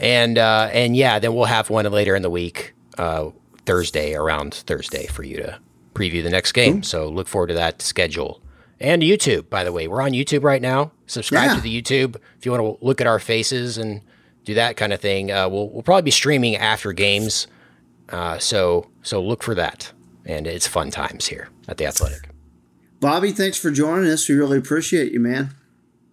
and 0.00 0.36
uh, 0.36 0.68
and 0.72 0.96
yeah, 0.96 1.18
then 1.18 1.34
we'll 1.34 1.46
have 1.46 1.70
one 1.70 1.90
later 1.90 2.14
in 2.14 2.22
the 2.22 2.30
week, 2.30 2.74
uh, 2.98 3.30
Thursday 3.64 4.14
around 4.14 4.52
Thursday 4.54 5.06
for 5.06 5.22
you 5.22 5.38
to 5.38 5.58
preview 5.94 6.22
the 6.22 6.30
next 6.30 6.52
game. 6.52 6.82
So 6.82 7.08
look 7.08 7.26
forward 7.26 7.48
to 7.48 7.54
that 7.54 7.80
schedule. 7.80 8.42
And 8.80 9.02
YouTube, 9.02 9.50
by 9.50 9.62
the 9.64 9.72
way, 9.72 9.86
we're 9.88 10.00
on 10.00 10.12
YouTube 10.12 10.42
right 10.42 10.62
now. 10.62 10.92
Subscribe 11.06 11.50
Yeah. 11.50 11.54
to 11.56 11.60
the 11.60 11.82
YouTube 11.82 12.16
if 12.38 12.46
you 12.46 12.52
want 12.52 12.62
to 12.80 12.84
look 12.84 13.00
at 13.00 13.06
our 13.06 13.18
faces 13.18 13.76
and 13.76 14.00
do 14.44 14.54
that 14.54 14.76
kind 14.76 14.92
of 14.92 15.00
thing. 15.00 15.30
Uh, 15.30 15.48
we'll 15.48 15.68
we'll 15.70 15.82
probably 15.82 16.02
be 16.02 16.10
streaming 16.10 16.56
after 16.56 16.92
games, 16.92 17.46
uh, 18.08 18.38
so 18.38 18.88
so 19.02 19.22
look 19.22 19.42
for 19.42 19.54
that. 19.54 19.92
And 20.24 20.46
it's 20.46 20.66
fun 20.66 20.90
times 20.90 21.26
here 21.26 21.48
at 21.68 21.76
the 21.76 21.86
Athletic. 21.86 22.28
Bobby, 23.00 23.32
thanks 23.32 23.58
for 23.58 23.70
joining 23.70 24.10
us. 24.10 24.28
We 24.28 24.34
really 24.34 24.58
appreciate 24.58 25.12
you, 25.12 25.20
man. 25.20 25.50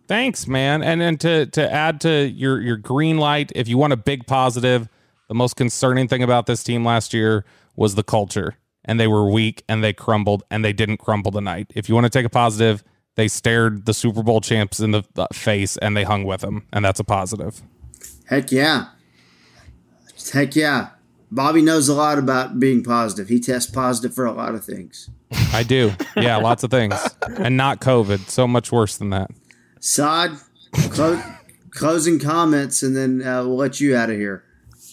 Thanks, 0.07 0.47
man. 0.47 0.82
And 0.84 0.99
then 1.01 1.18
to 1.20 1.45
to 1.47 1.72
add 1.72 2.01
to 2.01 2.28
your 2.28 2.59
your 2.61 2.78
green 2.78 3.18
light, 3.18 3.51
if 3.55 3.68
you 3.68 3.78
want 3.78 3.93
a 3.93 3.97
big 3.97 4.26
positive, 4.28 4.89
the 5.30 5.36
most 5.36 5.55
concerning 5.55 6.07
thing 6.07 6.24
about 6.24 6.45
this 6.47 6.63
team 6.63 6.84
last 6.86 7.13
year 7.13 7.45
was 7.76 7.95
the 7.95 8.03
culture. 8.03 8.55
And 8.88 9.00
they 9.00 9.08
were 9.08 9.30
weak 9.30 9.64
and 9.68 9.84
they 9.84 9.94
crumbled 9.94 10.44
and 10.50 10.64
they 10.64 10.74
didn't 10.74 10.98
crumble 10.98 11.32
tonight. 11.32 11.72
If 11.76 11.90
you 11.90 11.96
want 11.96 12.06
to 12.06 12.10
take 12.10 12.26
a 12.26 12.30
positive, 12.30 12.84
they 13.16 13.28
stared 13.28 13.86
the 13.86 13.94
Super 13.94 14.24
Bowl 14.24 14.42
champs 14.42 14.80
in 14.80 14.92
the 14.92 15.04
face 15.34 15.76
and 15.78 15.98
they 15.98 16.04
hung 16.04 16.24
with 16.24 16.42
them, 16.42 16.66
and 16.72 16.86
that's 16.86 17.00
a 17.00 17.04
positive. 17.04 17.62
Heck 18.26 18.52
yeah. 18.52 18.90
Heck 20.32 20.56
yeah. 20.56 20.90
Bobby 21.32 21.62
knows 21.62 21.90
a 21.90 21.94
lot 21.94 22.18
about 22.18 22.60
being 22.60 22.84
positive. 22.84 23.28
He 23.28 23.40
tests 23.40 23.70
positive 23.70 24.14
for 24.14 24.26
a 24.26 24.32
lot 24.32 24.56
of 24.56 24.64
things. 24.64 25.10
I 25.52 25.64
do. 25.64 25.92
Yeah, 26.16 26.38
lots 26.38 26.64
of 26.64 26.72
things. 26.72 26.96
And 27.38 27.58
not 27.58 27.82
COVID. 27.82 28.30
So 28.30 28.48
much 28.48 28.72
worse 28.72 28.98
than 28.98 29.10
that. 29.10 29.32
Saad, 29.80 30.38
clo- 30.90 31.22
closing 31.72 32.20
comments, 32.20 32.82
and 32.82 32.96
then 32.96 33.22
uh, 33.22 33.44
we'll 33.44 33.58
let 33.58 33.82
you 33.82 33.96
out 33.96 34.10
of 34.10 34.16
here. 34.18 34.44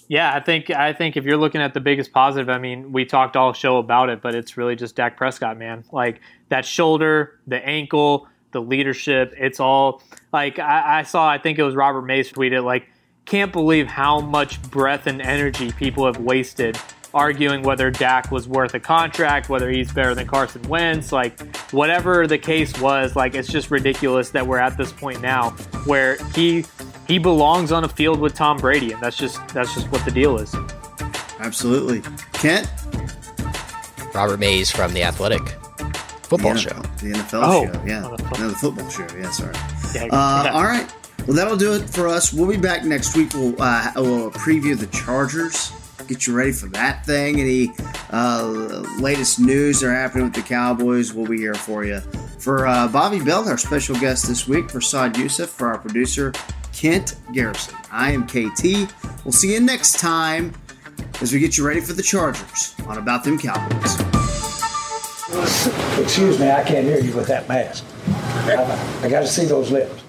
Yeah, 0.09 0.35
I 0.35 0.41
think 0.41 0.71
I 0.71 0.93
think 0.93 1.17
if 1.17 1.25
you're 1.25 1.37
looking 1.37 1.61
at 1.61 1.75
the 1.75 1.81
biggest 1.81 2.13
positive, 2.13 2.49
I 2.49 2.59
mean, 2.59 2.93
we 2.93 3.05
talked 3.05 3.37
all 3.37 3.53
show 3.53 3.79
about 3.79 4.11
it, 4.11 4.21
but 4.21 4.35
it's 4.35 4.57
really 4.57 4.77
just 4.77 4.97
Dak 4.97 5.17
Prescott, 5.17 5.59
man. 5.59 5.85
Like 5.93 6.21
that 6.51 6.65
shoulder, 6.65 7.41
the 7.47 7.65
ankle, 7.65 8.29
the 8.53 8.61
leadership, 8.61 9.35
it's 9.39 9.61
all 9.61 10.03
like 10.33 10.59
I, 10.59 11.01
I 11.01 11.03
saw. 11.05 11.29
I 11.29 11.39
think 11.39 11.59
it 11.59 11.63
was 11.63 11.75
Robert 11.75 12.03
Mays 12.03 12.31
tweeted 12.31 12.65
like, 12.65 12.87
"Can't 13.25 13.53
believe 13.53 13.87
how 13.87 14.21
much 14.21 14.61
breath 14.71 15.07
and 15.07 15.23
energy 15.23 15.73
people 15.73 16.05
have 16.05 16.19
wasted 16.19 16.79
arguing 17.15 17.63
whether 17.63 17.91
Dak 17.91 18.31
was 18.31 18.47
worth 18.49 18.75
a 18.75 18.81
contract, 18.81 19.49
whether 19.49 19.71
he's 19.71 19.93
better 19.93 20.15
than 20.15 20.27
Carson 20.27 20.63
Wentz, 20.63 21.13
like 21.13 21.41
whatever 21.73 22.27
the 22.27 22.39
case 22.39 22.79
was. 22.81 23.17
Like 23.17 23.35
it's 23.35 23.49
just 23.49 23.71
ridiculous 23.71 24.31
that 24.31 24.47
we're 24.47 24.59
at 24.59 24.77
this 24.77 24.93
point 24.93 25.21
now 25.23 25.51
where 25.87 26.17
he 26.35 26.65
he 27.09 27.19
belongs 27.19 27.71
on 27.73 27.85
a 27.85 27.89
field 27.89 28.19
with 28.21 28.35
Tom 28.35 28.57
Brady, 28.59 28.93
and 28.93 29.01
that's 29.03 29.17
just 29.17 29.47
that's 29.49 29.73
just 29.75 29.91
what 29.93 30.05
the 30.05 30.11
deal 30.11 30.39
is. 30.39 30.55
Absolutely. 31.41 32.03
Kent? 32.33 32.69
Robert 34.15 34.39
Mays 34.39 34.71
from 34.71 34.93
the 34.95 35.03
Athletic 35.03 35.43
football 36.23 36.55
the 36.55 36.61
show. 36.61 36.71
The 36.99 37.13
NFL 37.13 37.43
Oh. 37.45 37.65
show, 37.73 37.83
yeah. 37.85 38.01
No, 38.01 38.17
the 38.49 38.55
football 38.55 38.89
show, 38.89 39.07
yeah, 39.17 39.31
sorry. 39.31 39.55
Yeah, 39.95 40.05
Uh, 40.13 40.43
yeah. 40.45 40.53
All 40.53 40.63
right. 40.65 40.91
Well, 41.27 41.37
that'll 41.37 41.57
do 41.57 41.75
it 41.75 41.89
for 41.91 42.09
us. 42.09 42.33
We'll 42.33 42.49
be 42.49 42.57
back 42.57 42.85
next 42.85 43.17
week. 43.17 43.33
We'll, 43.35 43.61
uh, 43.61 43.91
we'll 43.97 44.31
preview 44.31 44.79
the 44.79 44.87
Chargers. 44.89 45.73
Get 46.07 46.27
you 46.27 46.35
ready 46.35 46.53
for 46.53 46.67
that 46.69 47.07
thing. 47.07 47.41
Any 47.41 47.73
uh, 48.11 48.85
latest 48.99 49.41
news 49.41 49.81
that 49.81 49.89
are 49.89 49.95
happening 49.95 50.25
with 50.25 50.35
the 50.35 50.43
Cowboys, 50.43 51.13
we'll 51.13 51.27
be 51.27 51.39
here 51.39 51.55
for 51.55 51.85
you. 51.85 52.01
For 52.39 52.67
uh, 52.67 52.89
Bobby 52.89 53.21
Bell, 53.21 53.49
our 53.49 53.57
special 53.57 53.95
guest 53.97 54.29
this 54.29 54.47
week, 54.47 54.71
for 54.71 54.81
Saad 54.81 55.15
Yousuf, 55.15 55.49
for 55.49 55.69
our 55.69 55.79
producer, 55.79 56.33
Kent 56.73 57.17
Garrison. 57.33 57.75
I 57.91 58.13
am 58.13 58.27
KT. 58.27 58.93
We'll 59.25 59.33
see 59.33 59.55
you 59.55 59.61
next 59.61 59.99
time 59.99 60.53
as 61.23 61.33
we 61.33 61.39
get 61.39 61.57
you 61.57 61.67
ready 61.67 61.81
for 61.81 61.95
the 61.95 62.03
Chargers 62.03 62.75
on 62.87 62.99
About 62.99 63.25
Them 63.25 63.39
Cowboys. 63.39 64.01
Excuse 65.99 66.39
me, 66.39 66.51
I 66.51 66.63
can't 66.63 66.85
hear 66.85 67.01
you 67.01 67.15
with 67.17 67.29
that 67.29 67.49
mask. 67.49 67.85
I, 68.07 69.01
I 69.03 69.09
got 69.09 69.21
to 69.21 69.27
see 69.27 69.47
those 69.47 69.71
lips. 69.71 70.04